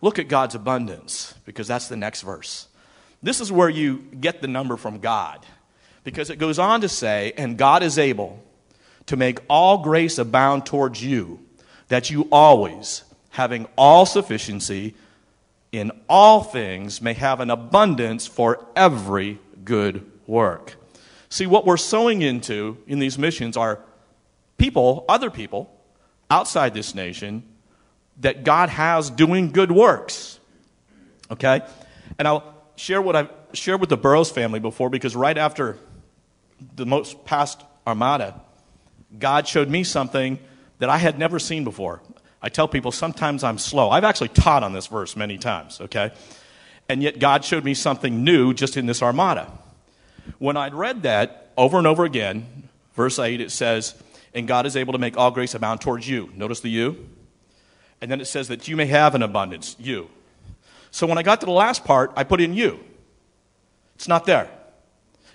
Look 0.00 0.18
at 0.18 0.28
God's 0.28 0.54
abundance, 0.54 1.34
because 1.44 1.66
that's 1.66 1.88
the 1.88 1.96
next 1.96 2.22
verse. 2.22 2.68
This 3.22 3.40
is 3.40 3.50
where 3.50 3.70
you 3.70 3.98
get 4.20 4.42
the 4.42 4.48
number 4.48 4.76
from 4.76 4.98
God, 4.98 5.44
because 6.04 6.30
it 6.30 6.36
goes 6.36 6.58
on 6.58 6.82
to 6.82 6.88
say, 6.88 7.32
And 7.36 7.56
God 7.56 7.82
is 7.82 7.98
able 7.98 8.42
to 9.06 9.16
make 9.16 9.38
all 9.48 9.78
grace 9.78 10.18
abound 10.18 10.66
towards 10.66 11.02
you, 11.02 11.40
that 11.88 12.10
you 12.10 12.28
always, 12.30 13.02
having 13.30 13.66
all 13.76 14.06
sufficiency 14.06 14.94
in 15.72 15.90
all 16.08 16.42
things, 16.42 17.02
may 17.02 17.14
have 17.14 17.40
an 17.40 17.50
abundance 17.50 18.26
for 18.26 18.64
every 18.76 19.40
good 19.64 20.08
work. 20.26 20.76
See, 21.28 21.46
what 21.46 21.66
we're 21.66 21.76
sowing 21.76 22.22
into 22.22 22.78
in 22.86 23.00
these 23.00 23.18
missions 23.18 23.56
are 23.56 23.80
people, 24.56 25.04
other 25.08 25.30
people, 25.30 25.73
outside 26.30 26.74
this 26.74 26.94
nation 26.94 27.42
that 28.20 28.44
God 28.44 28.68
has 28.68 29.10
doing 29.10 29.50
good 29.50 29.72
works. 29.72 30.38
Okay? 31.30 31.62
And 32.18 32.28
I'll 32.28 32.54
share 32.76 33.02
what 33.02 33.16
I've 33.16 33.30
shared 33.52 33.80
with 33.80 33.90
the 33.90 33.96
Burroughs 33.96 34.30
family 34.30 34.60
before 34.60 34.90
because 34.90 35.14
right 35.16 35.36
after 35.36 35.78
the 36.76 36.86
most 36.86 37.24
past 37.24 37.62
Armada, 37.86 38.40
God 39.18 39.46
showed 39.46 39.68
me 39.68 39.84
something 39.84 40.38
that 40.78 40.88
I 40.88 40.98
had 40.98 41.18
never 41.18 41.38
seen 41.38 41.64
before. 41.64 42.00
I 42.42 42.48
tell 42.48 42.68
people 42.68 42.92
sometimes 42.92 43.42
I'm 43.42 43.58
slow. 43.58 43.90
I've 43.90 44.04
actually 44.04 44.28
taught 44.28 44.62
on 44.62 44.72
this 44.72 44.86
verse 44.86 45.16
many 45.16 45.38
times, 45.38 45.80
okay? 45.80 46.12
And 46.88 47.02
yet 47.02 47.18
God 47.18 47.44
showed 47.44 47.64
me 47.64 47.74
something 47.74 48.22
new 48.22 48.52
just 48.52 48.76
in 48.76 48.86
this 48.86 49.02
armada. 49.02 49.50
When 50.38 50.56
I'd 50.56 50.74
read 50.74 51.04
that 51.04 51.52
over 51.56 51.78
and 51.78 51.86
over 51.86 52.04
again, 52.04 52.68
verse 52.94 53.18
8, 53.18 53.40
it 53.40 53.50
says, 53.50 53.94
And 54.34 54.48
God 54.48 54.66
is 54.66 54.76
able 54.76 54.92
to 54.92 54.98
make 54.98 55.16
all 55.16 55.30
grace 55.30 55.54
abound 55.54 55.80
towards 55.80 56.08
you. 56.08 56.30
Notice 56.34 56.60
the 56.60 56.68
you. 56.68 57.08
And 58.00 58.10
then 58.10 58.20
it 58.20 58.26
says 58.26 58.48
that 58.48 58.66
you 58.68 58.76
may 58.76 58.86
have 58.86 59.14
an 59.14 59.22
abundance, 59.22 59.76
you. 59.78 60.10
So 60.90 61.06
when 61.06 61.18
I 61.18 61.22
got 61.22 61.40
to 61.40 61.46
the 61.46 61.52
last 61.52 61.84
part, 61.84 62.12
I 62.16 62.24
put 62.24 62.40
in 62.40 62.54
you. 62.54 62.80
It's 63.94 64.08
not 64.08 64.26
there. 64.26 64.50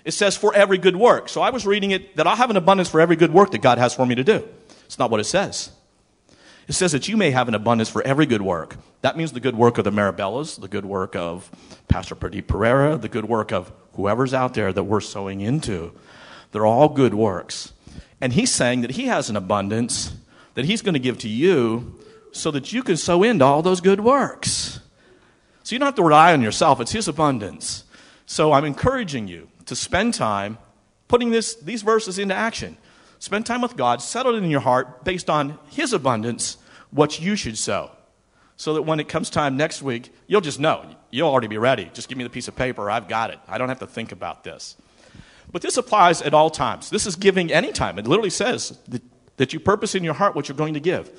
It 0.04 0.12
says 0.12 0.36
for 0.36 0.54
every 0.54 0.78
good 0.78 0.96
work. 0.96 1.28
So 1.28 1.42
I 1.42 1.50
was 1.50 1.66
reading 1.66 1.90
it 1.90 2.16
that 2.16 2.26
I'll 2.26 2.36
have 2.36 2.50
an 2.50 2.56
abundance 2.56 2.88
for 2.88 3.00
every 3.00 3.16
good 3.16 3.32
work 3.32 3.50
that 3.50 3.60
God 3.60 3.78
has 3.78 3.94
for 3.94 4.06
me 4.06 4.14
to 4.14 4.24
do. 4.24 4.46
It's 4.86 4.98
not 4.98 5.10
what 5.10 5.20
it 5.20 5.24
says. 5.24 5.70
It 6.68 6.74
says 6.74 6.92
that 6.92 7.08
you 7.08 7.16
may 7.16 7.30
have 7.32 7.48
an 7.48 7.54
abundance 7.54 7.88
for 7.88 8.02
every 8.02 8.26
good 8.26 8.42
work. 8.42 8.76
That 9.02 9.16
means 9.16 9.32
the 9.32 9.40
good 9.40 9.56
work 9.56 9.78
of 9.78 9.84
the 9.84 9.90
Marabellas, 9.90 10.60
the 10.60 10.68
good 10.68 10.84
work 10.84 11.16
of 11.16 11.50
Pastor 11.88 12.14
Pradeep 12.14 12.46
Pereira, 12.46 12.96
the 12.96 13.08
good 13.08 13.24
work 13.24 13.50
of 13.50 13.72
whoever's 13.94 14.32
out 14.32 14.54
there 14.54 14.72
that 14.72 14.84
we're 14.84 15.00
sowing 15.00 15.40
into. 15.40 15.92
They're 16.52 16.66
all 16.66 16.88
good 16.88 17.14
works. 17.14 17.72
And 18.20 18.32
he's 18.32 18.52
saying 18.52 18.82
that 18.82 18.92
he 18.92 19.06
has 19.06 19.30
an 19.30 19.36
abundance 19.36 20.12
that 20.54 20.64
he's 20.64 20.82
going 20.82 20.94
to 20.94 21.00
give 21.00 21.18
to 21.18 21.28
you 21.28 21.98
so 22.32 22.50
that 22.50 22.72
you 22.72 22.82
can 22.82 22.96
sow 22.96 23.22
into 23.22 23.44
all 23.44 23.62
those 23.62 23.80
good 23.80 24.00
works. 24.00 24.80
So 25.62 25.74
you 25.74 25.78
don't 25.78 25.86
have 25.86 25.94
to 25.96 26.02
rely 26.02 26.32
on 26.32 26.42
yourself, 26.42 26.80
it's 26.80 26.92
his 26.92 27.08
abundance. 27.08 27.84
So 28.26 28.52
I'm 28.52 28.64
encouraging 28.64 29.28
you 29.28 29.48
to 29.66 29.76
spend 29.76 30.14
time 30.14 30.58
putting 31.08 31.30
this, 31.30 31.54
these 31.56 31.82
verses 31.82 32.18
into 32.18 32.34
action. 32.34 32.76
Spend 33.18 33.44
time 33.44 33.60
with 33.60 33.76
God, 33.76 34.00
settle 34.00 34.34
it 34.34 34.42
in 34.42 34.50
your 34.50 34.60
heart 34.60 35.04
based 35.04 35.28
on 35.28 35.58
his 35.68 35.92
abundance 35.92 36.56
what 36.90 37.20
you 37.20 37.36
should 37.36 37.58
sow. 37.58 37.90
So 38.56 38.74
that 38.74 38.82
when 38.82 39.00
it 39.00 39.08
comes 39.08 39.30
time 39.30 39.56
next 39.56 39.82
week, 39.82 40.12
you'll 40.26 40.40
just 40.40 40.60
know. 40.60 40.84
You'll 41.10 41.28
already 41.28 41.48
be 41.48 41.58
ready. 41.58 41.90
Just 41.92 42.08
give 42.08 42.18
me 42.18 42.24
the 42.24 42.30
piece 42.30 42.48
of 42.48 42.56
paper. 42.56 42.90
I've 42.90 43.08
got 43.08 43.30
it. 43.30 43.38
I 43.48 43.58
don't 43.58 43.68
have 43.68 43.78
to 43.80 43.86
think 43.86 44.12
about 44.12 44.44
this. 44.44 44.76
But 45.52 45.62
this 45.62 45.76
applies 45.76 46.22
at 46.22 46.34
all 46.34 46.50
times. 46.50 46.90
This 46.90 47.06
is 47.06 47.16
giving 47.16 47.52
any 47.52 47.72
time. 47.72 47.98
It 47.98 48.06
literally 48.06 48.30
says 48.30 48.78
that, 48.88 49.02
that 49.36 49.52
you 49.52 49.60
purpose 49.60 49.94
in 49.94 50.04
your 50.04 50.14
heart 50.14 50.34
what 50.34 50.48
you're 50.48 50.56
going 50.56 50.74
to 50.74 50.80
give. 50.80 51.10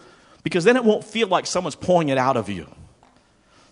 Because 0.44 0.64
then 0.64 0.76
it 0.76 0.84
won't 0.84 1.03
feel 1.03 1.28
like 1.28 1.45
someone's 1.45 1.76
pulling 1.76 2.10
it 2.10 2.18
out 2.18 2.38
of 2.38 2.49
you. 2.49 2.68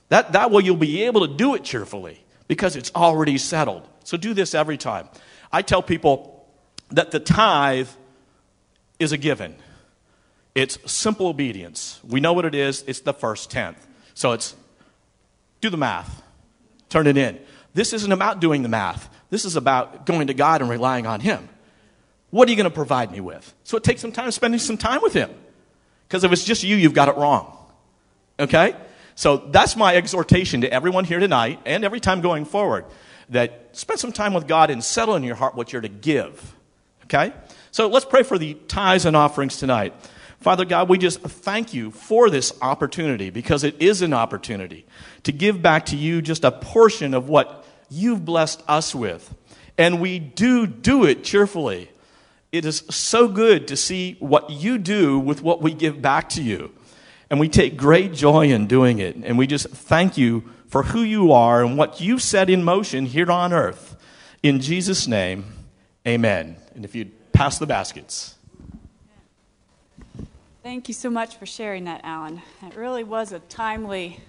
That, 0.10 0.34
that 0.34 0.52
way 0.52 0.64
you'll 0.64 0.76
be 0.76 1.04
able 1.04 1.26
to 1.28 1.34
do 1.34 1.56
it 1.56 1.64
cheerfully 1.64 2.24
because 2.48 2.76
it's 2.76 2.92
already 2.96 3.38
settled. 3.38 3.88
So 4.04 4.18
do 4.18 4.34
this 4.34 4.54
every 4.54 4.78
time. 4.78 5.08
I 5.52 5.62
tell 5.62 5.82
people 5.82 6.48
that 6.90 7.12
the 7.12 7.20
tithe 7.20 7.90
is 9.00 9.12
a 9.12 9.18
given. 9.18 9.56
It's 10.56 10.78
simple 10.92 11.28
obedience. 11.28 12.00
We 12.04 12.20
know 12.20 12.34
what 12.34 12.46
it 12.46 12.56
is. 12.56 12.84
It's 12.88 13.02
the 13.02 13.14
first 13.14 13.50
tenth. 13.50 13.88
So 14.14 14.34
it's 14.34 14.56
do 15.62 15.70
the 15.70 15.78
math, 15.78 16.24
turn 16.90 17.08
it 17.08 17.18
in. 17.18 17.40
This 17.74 17.94
isn't 17.94 18.12
about 18.12 18.40
doing 18.40 18.64
the 18.64 18.70
math. 18.70 19.10
This 19.30 19.46
is 19.46 19.56
about 19.56 20.06
going 20.06 20.28
to 20.28 20.34
God 20.34 20.62
and 20.62 20.70
relying 20.70 21.06
on 21.06 21.20
Him. 21.20 21.48
What 22.32 22.48
are 22.48 22.52
you 22.52 22.58
going 22.58 22.70
to 22.70 22.76
provide 22.76 23.12
me 23.12 23.22
with? 23.22 23.54
So 23.64 23.78
it 23.78 23.84
takes 23.84 24.02
some 24.02 24.12
time 24.12 24.32
spending 24.32 24.60
some 24.60 24.78
time 24.78 25.02
with 25.02 25.14
Him. 25.14 25.30
Because 26.08 26.24
if 26.24 26.32
it's 26.32 26.44
just 26.44 26.64
you, 26.64 26.76
you've 26.76 26.94
got 26.94 27.08
it 27.08 27.18
wrong. 27.18 27.56
Okay? 28.40 28.76
So 29.16 29.38
that's 29.38 29.76
my 29.76 29.96
exhortation 29.96 30.62
to 30.62 30.72
everyone 30.72 31.06
here 31.06 31.20
tonight 31.20 31.60
and 31.66 31.84
every 31.84 32.00
time 32.00 32.22
going 32.22 32.46
forward 32.46 32.86
that 33.30 33.70
spend 33.74 34.00
some 34.00 34.12
time 34.12 34.34
with 34.34 34.48
God 34.48 34.70
and 34.70 34.84
settle 34.84 35.16
in 35.16 35.24
your 35.24 35.36
heart 35.36 35.56
what 35.56 35.72
you're 35.72 35.82
to 35.82 35.90
give. 35.90 36.56
Okay? 37.06 37.34
So 37.72 37.88
let's 37.88 38.06
pray 38.06 38.24
for 38.24 38.38
the 38.38 38.56
tithes 38.68 39.06
and 39.06 39.16
offerings 39.16 39.58
tonight. 39.58 39.94
Father 40.40 40.64
God, 40.64 40.88
we 40.88 40.98
just 40.98 41.20
thank 41.20 41.74
you 41.74 41.92
for 41.92 42.30
this 42.30 42.54
opportunity 42.62 43.30
because 43.30 43.64
it 43.64 43.76
is 43.82 44.02
an 44.02 44.14
opportunity 44.14 44.86
to 45.24 45.34
give 45.34 45.62
back 45.62 45.88
to 45.88 45.98
you 45.98 46.22
just 46.22 46.46
a 46.46 46.52
portion 46.52 47.14
of 47.14 47.28
what 47.28 47.59
you've 47.90 48.26
blessed 48.26 48.64
us 48.68 48.94
with. 48.94 49.34
And 49.78 50.02
we 50.02 50.20
do 50.20 50.68
do 50.68 51.06
it 51.06 51.24
cheerfully. 51.24 51.90
It 52.52 52.66
is 52.66 52.84
so 52.90 53.28
good 53.28 53.68
to 53.68 53.78
see 53.78 54.18
what 54.20 54.50
you 54.50 54.78
do 54.78 55.20
with 55.20 55.42
what 55.42 55.62
we 55.62 55.74
give 55.74 56.02
back 56.02 56.30
to 56.30 56.44
you. 56.44 56.72
And 57.30 57.40
we 57.40 57.48
take 57.48 57.78
great 57.78 58.14
joy 58.14 58.48
in 58.52 58.68
doing 58.68 59.00
it. 59.00 59.16
And 59.16 59.38
we 59.38 59.48
just 59.48 59.70
thank 59.70 60.18
you 60.18 60.50
for 60.68 60.84
who 60.84 61.02
you 61.02 61.32
are 61.32 61.64
and 61.64 61.78
what 61.78 62.02
you've 62.02 62.22
set 62.22 62.50
in 62.50 62.64
motion 62.64 63.06
here 63.06 63.32
on 63.32 63.54
earth. 63.54 63.96
In 64.42 64.60
Jesus' 64.60 65.08
name, 65.08 65.46
amen. 66.08 66.58
And 66.76 66.84
if 66.84 66.96
you'd 66.96 67.12
pass 67.32 67.58
the 67.58 67.68
baskets. 67.68 68.36
Thank 70.64 70.88
you 70.88 70.94
so 70.94 71.10
much 71.10 71.38
for 71.38 71.46
sharing 71.46 71.86
that, 71.86 72.02
Alan. 72.04 72.42
It 72.64 72.76
really 72.76 73.04
was 73.04 73.32
a 73.32 73.40
timely, 73.40 74.20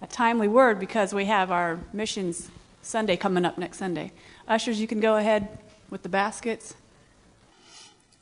a 0.00 0.06
timely 0.06 0.48
word 0.48 0.80
because 0.80 1.14
we 1.14 1.26
have 1.26 1.50
our 1.50 1.78
missions 1.92 2.50
Sunday 2.82 3.16
coming 3.16 3.44
up 3.44 3.56
next 3.56 3.78
Sunday. 3.78 4.12
Ushers, 4.46 4.80
you 4.80 4.86
can 4.86 5.00
go 5.00 5.16
ahead 5.16 5.58
with 5.88 6.02
the 6.02 6.08
baskets. 6.08 6.74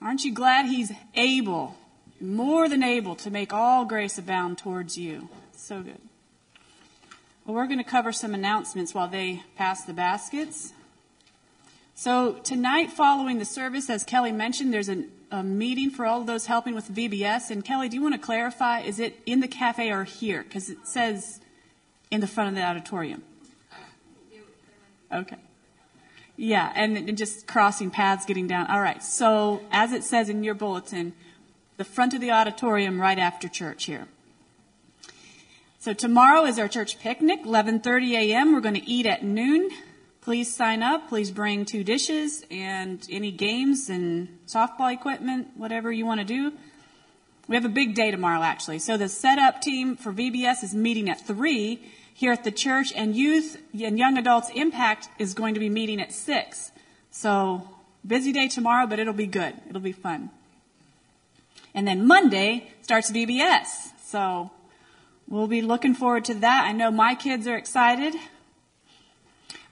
Aren't 0.02 0.24
you 0.24 0.32
glad 0.32 0.66
he's 0.66 0.92
able, 1.14 1.76
more 2.20 2.68
than 2.68 2.82
able, 2.82 3.16
to 3.16 3.30
make 3.30 3.52
all 3.52 3.84
grace 3.84 4.18
abound 4.18 4.58
towards 4.58 4.96
you? 4.96 5.28
So 5.52 5.82
good. 5.82 6.00
Well, 7.44 7.56
we're 7.56 7.66
going 7.66 7.78
to 7.78 7.84
cover 7.84 8.12
some 8.12 8.34
announcements 8.34 8.94
while 8.94 9.08
they 9.08 9.42
pass 9.56 9.84
the 9.84 9.92
baskets. 9.92 10.72
So, 11.94 12.34
tonight, 12.44 12.90
following 12.90 13.38
the 13.38 13.44
service, 13.44 13.90
as 13.90 14.04
Kelly 14.04 14.32
mentioned, 14.32 14.72
there's 14.72 14.88
an, 14.88 15.10
a 15.30 15.42
meeting 15.42 15.90
for 15.90 16.06
all 16.06 16.20
of 16.20 16.26
those 16.26 16.46
helping 16.46 16.74
with 16.74 16.90
VBS. 16.90 17.50
And, 17.50 17.62
Kelly, 17.62 17.88
do 17.90 17.96
you 17.96 18.02
want 18.02 18.14
to 18.14 18.20
clarify? 18.20 18.80
Is 18.80 18.98
it 18.98 19.20
in 19.26 19.40
the 19.40 19.48
cafe 19.48 19.90
or 19.90 20.04
here? 20.04 20.42
Because 20.42 20.70
it 20.70 20.78
says 20.86 21.40
in 22.10 22.20
the 22.20 22.26
front 22.26 22.48
of 22.48 22.54
the 22.54 22.62
auditorium. 22.62 23.22
Okay. 25.12 25.36
Yeah, 26.36 26.72
and 26.74 27.16
just 27.18 27.46
crossing 27.46 27.90
paths 27.90 28.24
getting 28.24 28.46
down. 28.46 28.68
All 28.68 28.80
right. 28.80 29.02
So, 29.02 29.62
as 29.70 29.92
it 29.92 30.04
says 30.04 30.28
in 30.28 30.42
your 30.42 30.54
bulletin, 30.54 31.12
the 31.76 31.84
front 31.84 32.14
of 32.14 32.20
the 32.20 32.30
auditorium 32.30 33.00
right 33.00 33.18
after 33.18 33.48
church 33.48 33.84
here. 33.84 34.06
So 35.78 35.94
tomorrow 35.94 36.44
is 36.44 36.58
our 36.58 36.68
church 36.68 36.98
picnic, 37.00 37.44
11:30 37.44 38.12
a.m. 38.12 38.52
We're 38.52 38.60
going 38.60 38.74
to 38.74 38.86
eat 38.86 39.06
at 39.06 39.24
noon. 39.24 39.70
Please 40.20 40.54
sign 40.54 40.82
up. 40.82 41.08
Please 41.08 41.30
bring 41.30 41.64
two 41.64 41.82
dishes 41.82 42.44
and 42.50 43.06
any 43.10 43.30
games 43.30 43.88
and 43.88 44.28
softball 44.46 44.92
equipment, 44.92 45.48
whatever 45.56 45.90
you 45.90 46.04
want 46.04 46.20
to 46.20 46.26
do. 46.26 46.52
We 47.48 47.56
have 47.56 47.64
a 47.64 47.70
big 47.70 47.94
day 47.94 48.10
tomorrow, 48.10 48.42
actually. 48.42 48.78
So 48.80 48.98
the 48.98 49.08
setup 49.08 49.62
team 49.62 49.96
for 49.96 50.12
VBS 50.12 50.62
is 50.62 50.74
meeting 50.74 51.08
at 51.08 51.26
3 51.26 51.80
here 52.20 52.32
at 52.32 52.44
the 52.44 52.50
church, 52.50 52.92
and 52.94 53.16
youth 53.16 53.56
and 53.72 53.98
young 53.98 54.18
adults 54.18 54.50
impact 54.54 55.08
is 55.18 55.32
going 55.32 55.54
to 55.54 55.60
be 55.60 55.70
meeting 55.70 56.02
at 56.02 56.12
6. 56.12 56.70
So, 57.10 57.66
busy 58.06 58.30
day 58.30 58.46
tomorrow, 58.46 58.86
but 58.86 58.98
it'll 58.98 59.14
be 59.14 59.26
good. 59.26 59.54
It'll 59.70 59.80
be 59.80 59.92
fun. 59.92 60.28
And 61.74 61.88
then 61.88 62.06
Monday 62.06 62.74
starts 62.82 63.10
VBS. 63.10 63.92
So, 64.04 64.50
we'll 65.28 65.46
be 65.46 65.62
looking 65.62 65.94
forward 65.94 66.26
to 66.26 66.34
that. 66.34 66.64
I 66.66 66.72
know 66.72 66.90
my 66.90 67.14
kids 67.14 67.46
are 67.46 67.56
excited. 67.56 68.14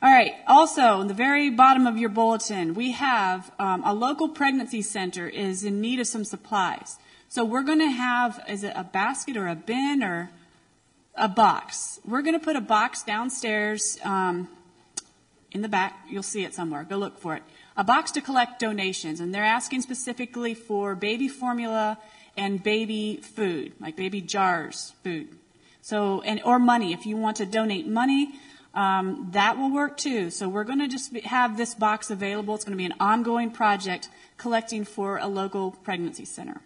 All 0.00 0.10
right. 0.10 0.32
Also, 0.46 1.02
in 1.02 1.06
the 1.06 1.12
very 1.12 1.50
bottom 1.50 1.86
of 1.86 1.98
your 1.98 2.08
bulletin, 2.08 2.72
we 2.72 2.92
have 2.92 3.52
um, 3.58 3.82
a 3.84 3.92
local 3.92 4.26
pregnancy 4.26 4.80
center 4.80 5.28
is 5.28 5.64
in 5.64 5.82
need 5.82 6.00
of 6.00 6.06
some 6.06 6.24
supplies. 6.24 6.96
So 7.28 7.44
we're 7.44 7.62
going 7.62 7.80
to 7.80 7.90
have 7.90 8.42
is 8.48 8.64
it 8.64 8.72
a 8.74 8.84
basket 8.84 9.36
or 9.36 9.48
a 9.48 9.54
bin 9.54 10.02
or 10.02 10.30
a 11.18 11.28
box. 11.28 12.00
We're 12.04 12.22
going 12.22 12.38
to 12.38 12.44
put 12.44 12.56
a 12.56 12.60
box 12.60 13.02
downstairs 13.02 13.98
um, 14.04 14.48
in 15.50 15.62
the 15.62 15.68
back. 15.68 15.98
You'll 16.08 16.22
see 16.22 16.44
it 16.44 16.54
somewhere. 16.54 16.84
Go 16.84 16.96
look 16.96 17.18
for 17.18 17.34
it. 17.34 17.42
A 17.76 17.84
box 17.84 18.10
to 18.12 18.20
collect 18.20 18.60
donations, 18.60 19.20
and 19.20 19.34
they're 19.34 19.44
asking 19.44 19.82
specifically 19.82 20.54
for 20.54 20.94
baby 20.94 21.28
formula 21.28 21.98
and 22.36 22.62
baby 22.62 23.20
food, 23.22 23.72
like 23.80 23.96
baby 23.96 24.20
jars 24.20 24.92
food. 25.02 25.28
So, 25.80 26.20
and 26.22 26.40
or 26.44 26.58
money. 26.58 26.92
If 26.92 27.06
you 27.06 27.16
want 27.16 27.36
to 27.38 27.46
donate 27.46 27.86
money, 27.86 28.32
um, 28.74 29.28
that 29.32 29.58
will 29.58 29.72
work 29.72 29.96
too. 29.96 30.30
So 30.30 30.48
we're 30.48 30.64
going 30.64 30.80
to 30.80 30.88
just 30.88 31.16
have 31.18 31.56
this 31.56 31.74
box 31.74 32.10
available. 32.10 32.54
It's 32.54 32.64
going 32.64 32.76
to 32.76 32.78
be 32.78 32.84
an 32.84 32.94
ongoing 33.00 33.50
project 33.50 34.08
collecting 34.36 34.84
for 34.84 35.18
a 35.18 35.26
local 35.26 35.72
pregnancy 35.72 36.24
center. 36.24 36.60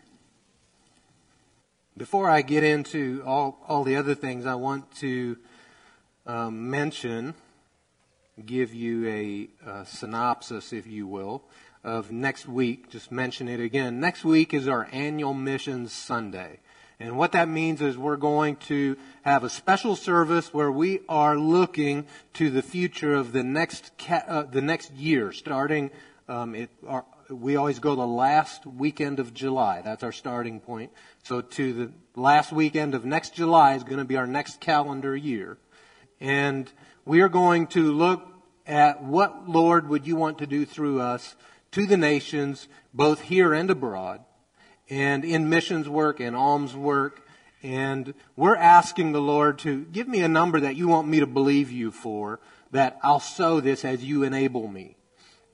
Before 1.95 2.31
I 2.31 2.41
get 2.41 2.65
into 2.65 3.23
all, 3.27 3.59
all 3.69 3.85
the 3.85 3.97
other 3.97 4.15
things, 4.15 4.47
I 4.47 4.55
want 4.55 4.91
to 4.97 5.37
um, 6.27 6.71
mention, 6.71 7.35
give 8.47 8.73
you 8.73 9.07
a, 9.07 9.49
a 9.69 9.85
synopsis, 9.85 10.73
if 10.73 10.87
you 10.87 11.07
will, 11.07 11.43
of 11.85 12.11
next 12.11 12.49
week. 12.49 12.89
Just 12.89 13.13
mention 13.13 13.47
it 13.47 13.61
again. 13.61 14.01
Next 14.01 14.25
week 14.25 14.55
is 14.55 14.69
our 14.69 14.89
annual 14.91 15.35
Missions 15.35 15.93
Sunday. 15.93 16.61
And 16.99 17.19
what 17.19 17.33
that 17.33 17.49
means 17.49 17.83
is 17.83 17.99
we're 17.99 18.17
going 18.17 18.57
to 18.69 18.97
have 19.21 19.45
a 19.45 19.51
special 19.51 19.95
service 19.95 20.55
where 20.55 20.73
we 20.73 21.01
are 21.11 21.37
looking 21.37 22.07
to 22.35 22.49
the 22.49 22.63
future 22.63 23.13
of 23.13 23.33
the 23.33 23.43
next 23.43 23.91
ca- 23.99 24.25
uh, 24.27 24.43
the 24.45 24.63
next 24.63 24.93
year, 24.93 25.31
starting. 25.33 25.91
Um, 26.27 26.55
it, 26.55 26.71
our, 26.87 27.05
we 27.29 27.57
always 27.57 27.79
go 27.79 27.95
the 27.97 28.07
last 28.07 28.67
weekend 28.67 29.19
of 29.19 29.35
July. 29.35 29.83
That's 29.83 30.03
our 30.03 30.13
starting 30.13 30.61
point. 30.61 30.91
So 31.25 31.41
to 31.41 31.73
the 31.73 31.93
last 32.17 32.53
weekend 32.53 32.97
of 32.97 33.05
next 33.05 33.35
July 33.35 33.75
is 33.75 33.85
going 33.85 33.99
to 33.99 34.05
be 34.05 34.17
our 34.17 34.27
next 34.27 34.61
calendar 34.61 35.15
year. 35.15 35.57
And 36.21 36.71
we 37.05 37.21
are 37.21 37.29
going 37.29 37.69
to 37.69 37.93
look 37.93 38.27
at 38.67 39.05
what, 39.05 39.49
Lord, 39.49 39.89
would 39.89 40.05
you 40.05 40.17
want 40.17 40.39
to 40.39 40.47
do 40.49 40.65
through 40.65 41.01
us 41.01 41.37
to 41.73 41.87
the 41.87 41.97
nations, 41.97 42.67
both 42.93 43.21
here 43.21 43.55
and 43.55 43.71
abroad, 43.71 44.25
and 44.91 45.25
in 45.25 45.49
missions 45.49 45.89
work 45.89 46.19
and 46.19 46.35
alms 46.35 46.75
work. 46.75 47.25
And 47.63 48.15
we're 48.35 48.57
asking 48.57 49.13
the 49.13 49.23
Lord 49.23 49.61
to 49.61 49.85
give 49.85 50.09
me 50.09 50.23
a 50.23 50.29
number 50.29 50.59
that 50.59 50.75
you 50.75 50.89
want 50.89 51.07
me 51.07 51.21
to 51.21 51.27
believe 51.27 51.71
you 51.71 51.93
for, 51.93 52.41
that 52.73 52.99
I'll 53.01 53.21
sow 53.21 53.61
this 53.61 53.85
as 53.85 54.05
you 54.05 54.25
enable 54.25 54.67
me. 54.67 54.97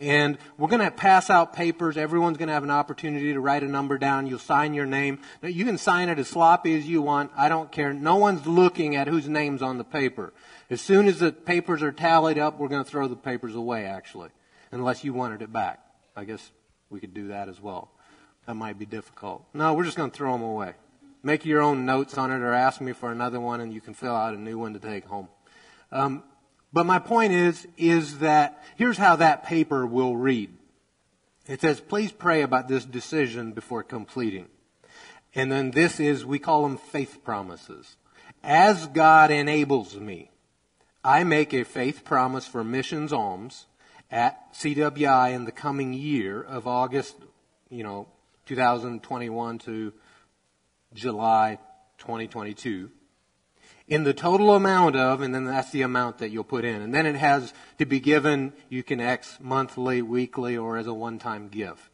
And 0.01 0.39
we're 0.57 0.69
going 0.69 0.83
to 0.83 0.93
pass 0.93 1.29
out 1.29 1.53
papers. 1.53 1.97
Everyone's 1.97 2.37
going 2.37 2.49
to 2.49 2.55
have 2.55 2.63
an 2.63 2.71
opportunity 2.71 3.33
to 3.33 3.41
write 3.41 3.65
a 3.65 3.69
number 3.69 3.99
down. 3.99 4.29
You'll 4.29 4.39
sign 4.39 4.73
your 4.73 4.87
name. 4.87 5.19
Now, 5.43 5.49
you 5.49 5.65
can 5.65 5.77
sign 5.77 6.09
it 6.09 6.21
as 6.21 6.29
sloppy 6.29 6.77
as 6.77 6.87
you 6.87 7.03
want. 7.03 7.33
I 7.37 7.49
don't 7.49 7.73
care. 7.73 7.93
No 7.93 8.17
one's 8.17 8.47
looking 8.47 8.95
at 8.95 9.09
whose 9.09 9.29
name's 9.29 9.61
on 9.61 9.77
the 9.77 9.85
paper. 9.85 10.33
As 10.71 10.81
soon 10.81 11.09
as 11.09 11.19
the 11.19 11.33
papers 11.33 11.83
are 11.83 11.91
tallied 11.91 12.39
up, 12.39 12.59
we're 12.59 12.69
going 12.69 12.85
to 12.85 12.91
throw 12.91 13.09
the 13.09 13.17
papers 13.17 13.57
away, 13.57 13.87
actually, 13.87 14.31
unless 14.71 15.03
you 15.03 15.13
wanted 15.13 15.43
it 15.43 15.53
back. 15.53 15.81
I 16.15 16.25
guess 16.25 16.53
we 16.91 17.01
could 17.01 17.15
do 17.15 17.29
that 17.29 17.49
as 17.49 17.61
well. 17.61 17.91
That 18.47 18.55
might 18.55 18.79
be 18.79 18.87
difficult. 18.87 19.45
No, 19.53 19.75
we're 19.75 19.85
just 19.85 19.97
going 19.97 20.11
to 20.11 20.17
throw 20.17 20.33
them 20.33 20.43
away. 20.43 20.75
Make 21.23 21.45
your 21.45 21.61
own 21.61 21.85
notes 21.85 22.17
on 22.17 22.31
it 22.31 22.37
or 22.37 22.55
ask 22.55 22.81
me 22.81 22.93
for 22.93 23.11
another 23.11 23.41
one 23.41 23.61
and 23.61 23.73
you 23.73 23.81
can 23.81 23.93
fill 23.93 24.15
out 24.15 24.35
a 24.35 24.39
new 24.39 24.59
one 24.59 24.73
to 24.75 24.79
take 24.79 25.05
home. 25.05 25.29
Um, 25.91 26.23
but 26.73 26.87
my 26.87 26.99
point 26.99 27.33
is, 27.33 27.67
is 27.77 28.19
that 28.19 28.63
here's 28.77 28.99
how 28.99 29.17
that 29.17 29.45
paper 29.45 29.87
will 29.87 30.17
read. 30.17 30.51
It 31.47 31.63
says, 31.63 31.81
please 31.81 32.13
pray 32.13 32.43
about 32.43 32.69
this 32.69 32.85
decision 32.85 33.53
before 33.53 33.83
completing. 33.83 34.47
And 35.35 35.51
then 35.51 35.71
this 35.71 35.99
is, 35.99 36.27
we 36.27 36.39
call 36.39 36.63
them 36.63 36.77
faith 36.77 37.25
promises. 37.25 37.97
As 38.43 38.87
God 38.89 39.31
enables 39.31 39.97
me, 39.97 40.31
I 41.03 41.25
make 41.25 41.55
a 41.55 41.65
faith 41.65 42.05
promise 42.05 42.47
for 42.47 42.63
missions 42.63 43.13
alms 43.13 43.67
at 44.11 44.53
CWI 44.53 45.33
in 45.33 45.45
the 45.45 45.53
coming 45.53 45.93
year 45.93 46.43
of 46.43 46.67
August, 46.67 47.17
you 47.71 47.83
know, 47.83 48.09
2021 48.47 49.59
to 49.59 49.93
July 50.95 51.59
2022 51.99 52.91
in 53.89 54.05
the 54.05 54.13
total 54.13 54.55
amount 54.55 54.97
of, 54.97 55.23
and 55.23 55.35
then 55.35 55.45
that's 55.45 55.71
the 55.71 55.83
amount 55.83 56.19
that 56.19 56.31
you'll 56.31 56.45
put 56.45 56.65
in. 56.65 56.83
And 56.83 56.95
then 56.95 57.07
it 57.07 57.17
has 57.17 57.53
to 57.79 57.87
be 57.87 58.01
given, 58.01 58.53
you 58.69 58.83
can 58.83 59.01
X 59.01 59.39
monthly, 59.41 60.03
weekly, 60.03 60.57
or 60.57 60.77
as 60.77 60.87
a 60.87 60.95
one-time 60.95 61.49
gift. 61.49 61.91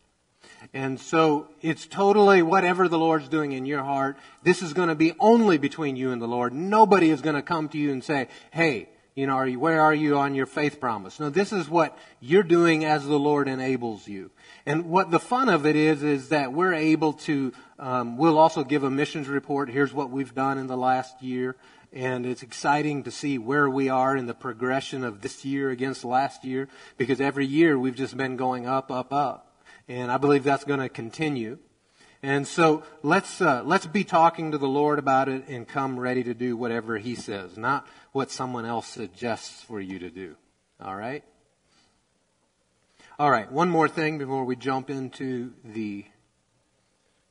And 0.72 0.98
so 0.98 1.48
it's 1.62 1.86
totally 1.86 2.42
whatever 2.42 2.88
the 2.88 2.98
Lord's 2.98 3.28
doing 3.28 3.52
in 3.52 3.66
your 3.66 3.82
heart. 3.82 4.16
This 4.42 4.62
is 4.62 4.72
going 4.72 4.88
to 4.88 4.94
be 4.94 5.12
only 5.20 5.58
between 5.58 5.94
you 5.96 6.10
and 6.10 6.20
the 6.20 6.26
Lord. 6.26 6.52
Nobody 6.52 7.10
is 7.10 7.20
going 7.20 7.36
to 7.36 7.42
come 7.42 7.68
to 7.68 7.78
you 7.78 7.92
and 7.92 8.02
say, 8.02 8.28
hey, 8.50 8.88
you 9.14 9.28
know, 9.28 9.34
are 9.34 9.46
you, 9.46 9.60
where 9.60 9.80
are 9.80 9.94
you 9.94 10.18
on 10.18 10.34
your 10.34 10.46
faith 10.46 10.80
promise? 10.80 11.20
No, 11.20 11.30
this 11.30 11.52
is 11.52 11.68
what 11.68 11.96
you're 12.20 12.42
doing 12.42 12.84
as 12.84 13.06
the 13.06 13.18
Lord 13.18 13.46
enables 13.46 14.08
you. 14.08 14.32
And 14.66 14.86
what 14.86 15.12
the 15.12 15.20
fun 15.20 15.48
of 15.48 15.66
it 15.66 15.76
is, 15.76 16.02
is 16.02 16.30
that 16.30 16.52
we're 16.52 16.74
able 16.74 17.12
to, 17.12 17.52
um, 17.78 18.16
we'll 18.16 18.38
also 18.38 18.64
give 18.64 18.82
a 18.82 18.90
missions 18.90 19.28
report. 19.28 19.68
Here's 19.68 19.92
what 19.92 20.10
we've 20.10 20.34
done 20.34 20.58
in 20.58 20.66
the 20.66 20.76
last 20.76 21.22
year. 21.22 21.54
And 21.94 22.26
it's 22.26 22.42
exciting 22.42 23.04
to 23.04 23.12
see 23.12 23.38
where 23.38 23.70
we 23.70 23.88
are 23.88 24.16
in 24.16 24.26
the 24.26 24.34
progression 24.34 25.04
of 25.04 25.20
this 25.20 25.44
year 25.44 25.70
against 25.70 26.04
last 26.04 26.44
year 26.44 26.68
because 26.96 27.20
every 27.20 27.46
year 27.46 27.78
we've 27.78 27.94
just 27.94 28.16
been 28.16 28.36
going 28.36 28.66
up, 28.66 28.90
up, 28.90 29.12
up. 29.12 29.56
And 29.86 30.10
I 30.10 30.18
believe 30.18 30.42
that's 30.42 30.64
going 30.64 30.80
to 30.80 30.88
continue. 30.88 31.58
And 32.20 32.48
so 32.48 32.82
let's, 33.04 33.40
uh, 33.40 33.62
let's 33.64 33.86
be 33.86 34.02
talking 34.02 34.50
to 34.50 34.58
the 34.58 34.66
Lord 34.66 34.98
about 34.98 35.28
it 35.28 35.46
and 35.46 35.68
come 35.68 36.00
ready 36.00 36.24
to 36.24 36.34
do 36.34 36.56
whatever 36.56 36.98
He 36.98 37.14
says, 37.14 37.56
not 37.56 37.86
what 38.10 38.32
someone 38.32 38.64
else 38.64 38.88
suggests 38.88 39.62
for 39.62 39.80
you 39.80 40.00
to 40.00 40.10
do. 40.10 40.34
All 40.82 40.96
right? 40.96 41.22
All 43.20 43.30
right, 43.30 43.50
one 43.52 43.70
more 43.70 43.88
thing 43.88 44.18
before 44.18 44.44
we 44.44 44.56
jump 44.56 44.90
into 44.90 45.52
the 45.62 46.06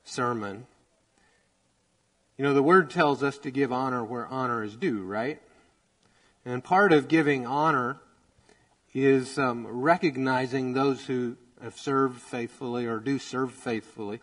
sermon. 0.05 0.67
You 2.37 2.45
know, 2.45 2.53
the 2.53 2.63
word 2.63 2.89
tells 2.89 3.21
us 3.21 3.37
to 3.39 3.51
give 3.51 3.71
honor 3.71 4.03
where 4.03 4.25
honor 4.27 4.63
is 4.63 4.75
due, 4.75 5.03
right? 5.03 5.39
And 6.45 6.63
part 6.63 6.91
of 6.91 7.07
giving 7.07 7.45
honor 7.45 7.97
is 8.93 9.37
um, 9.37 9.67
recognizing 9.67 10.73
those 10.73 11.05
who 11.05 11.37
have 11.61 11.77
served 11.77 12.19
faithfully 12.21 12.87
or 12.87 12.99
do 12.99 13.19
serve 13.19 13.51
faithfully. 13.51 14.19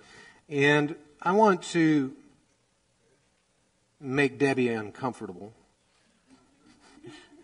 And 0.48 0.96
I 1.22 1.32
want 1.32 1.62
to 1.70 2.12
make 4.00 4.38
Debbie 4.38 4.68
uncomfortable. 4.70 5.52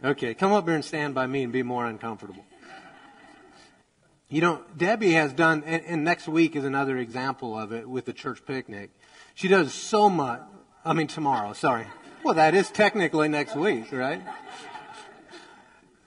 Okay, 0.05 0.35
come 0.35 0.53
up 0.53 0.67
here 0.67 0.75
and 0.75 0.85
stand 0.85 1.15
by 1.15 1.27
me 1.27 1.45
and 1.45 1.53
be 1.53 1.63
more 1.63 1.87
uncomfortable. 1.87 2.45
You 4.29 4.41
know, 4.41 4.63
Debbie 4.77 5.13
has 5.13 5.33
done, 5.33 5.63
and, 5.65 5.85
and, 5.85 6.05
next 6.05 6.27
week 6.27 6.57
is 6.57 6.65
another 6.65 6.99
example 6.99 7.57
of 7.57 7.73
it 7.73 7.89
with 7.89 8.07
the 8.07 8.13
church 8.13 8.45
picnic. 8.45 8.91
She 9.37 9.47
does 9.47 9.73
so 9.73 10.11
much. 10.11 10.41
I 10.87 10.93
mean, 10.93 11.09
tomorrow, 11.09 11.53
sorry. 11.53 11.89
Well, 12.23 12.35
that 12.35 12.55
is 12.55 12.71
technically 12.71 13.27
next 13.27 13.57
week, 13.57 13.91
right? 13.91 14.23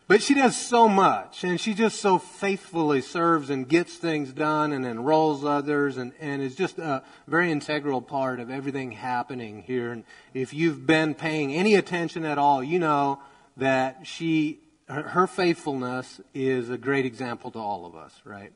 But 0.07 0.23
she 0.23 0.33
does 0.33 0.55
so 0.55 0.87
much, 0.87 1.43
and 1.43 1.59
she 1.59 1.73
just 1.73 1.99
so 1.99 2.17
faithfully 2.17 3.01
serves 3.01 3.49
and 3.49 3.67
gets 3.67 3.95
things 3.95 4.31
done 4.31 4.71
and 4.71 4.85
enrolls 4.85 5.43
others, 5.43 5.97
and, 5.97 6.13
and 6.21 6.41
is 6.41 6.55
just 6.55 6.79
a 6.79 7.03
very 7.27 7.51
integral 7.51 8.01
part 8.01 8.39
of 8.39 8.49
everything 8.49 8.91
happening 8.91 9.63
here. 9.63 9.91
And 9.91 10.05
if 10.33 10.53
you've 10.53 10.87
been 10.87 11.13
paying 11.13 11.53
any 11.53 11.75
attention 11.75 12.23
at 12.23 12.37
all, 12.37 12.63
you 12.63 12.79
know 12.79 13.19
that 13.57 14.07
she, 14.07 14.59
her, 14.87 15.03
her 15.09 15.27
faithfulness 15.27 16.21
is 16.33 16.69
a 16.69 16.77
great 16.77 17.05
example 17.05 17.51
to 17.51 17.59
all 17.59 17.85
of 17.85 17.97
us, 17.97 18.13
right? 18.23 18.53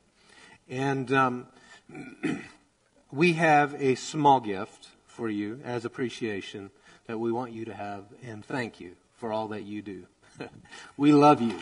And 0.70 1.12
um, 1.12 1.46
we 3.12 3.34
have 3.34 3.74
a 3.74 3.94
small 3.96 4.40
gift 4.40 4.88
for 5.14 5.28
you 5.28 5.60
as 5.64 5.84
appreciation 5.84 6.70
that 7.06 7.18
we 7.18 7.30
want 7.30 7.52
you 7.52 7.64
to 7.64 7.72
have, 7.72 8.04
and 8.24 8.44
thank 8.44 8.80
you 8.80 8.92
for 9.14 9.32
all 9.32 9.48
that 9.48 9.62
you 9.62 9.80
do. 9.80 10.06
we 10.96 11.12
love 11.12 11.40
you. 11.40 11.58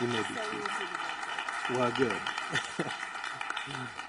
You 0.00 0.06
may 0.08 0.22
be. 0.22 0.34
Well, 1.74 1.92
good. 1.96 2.16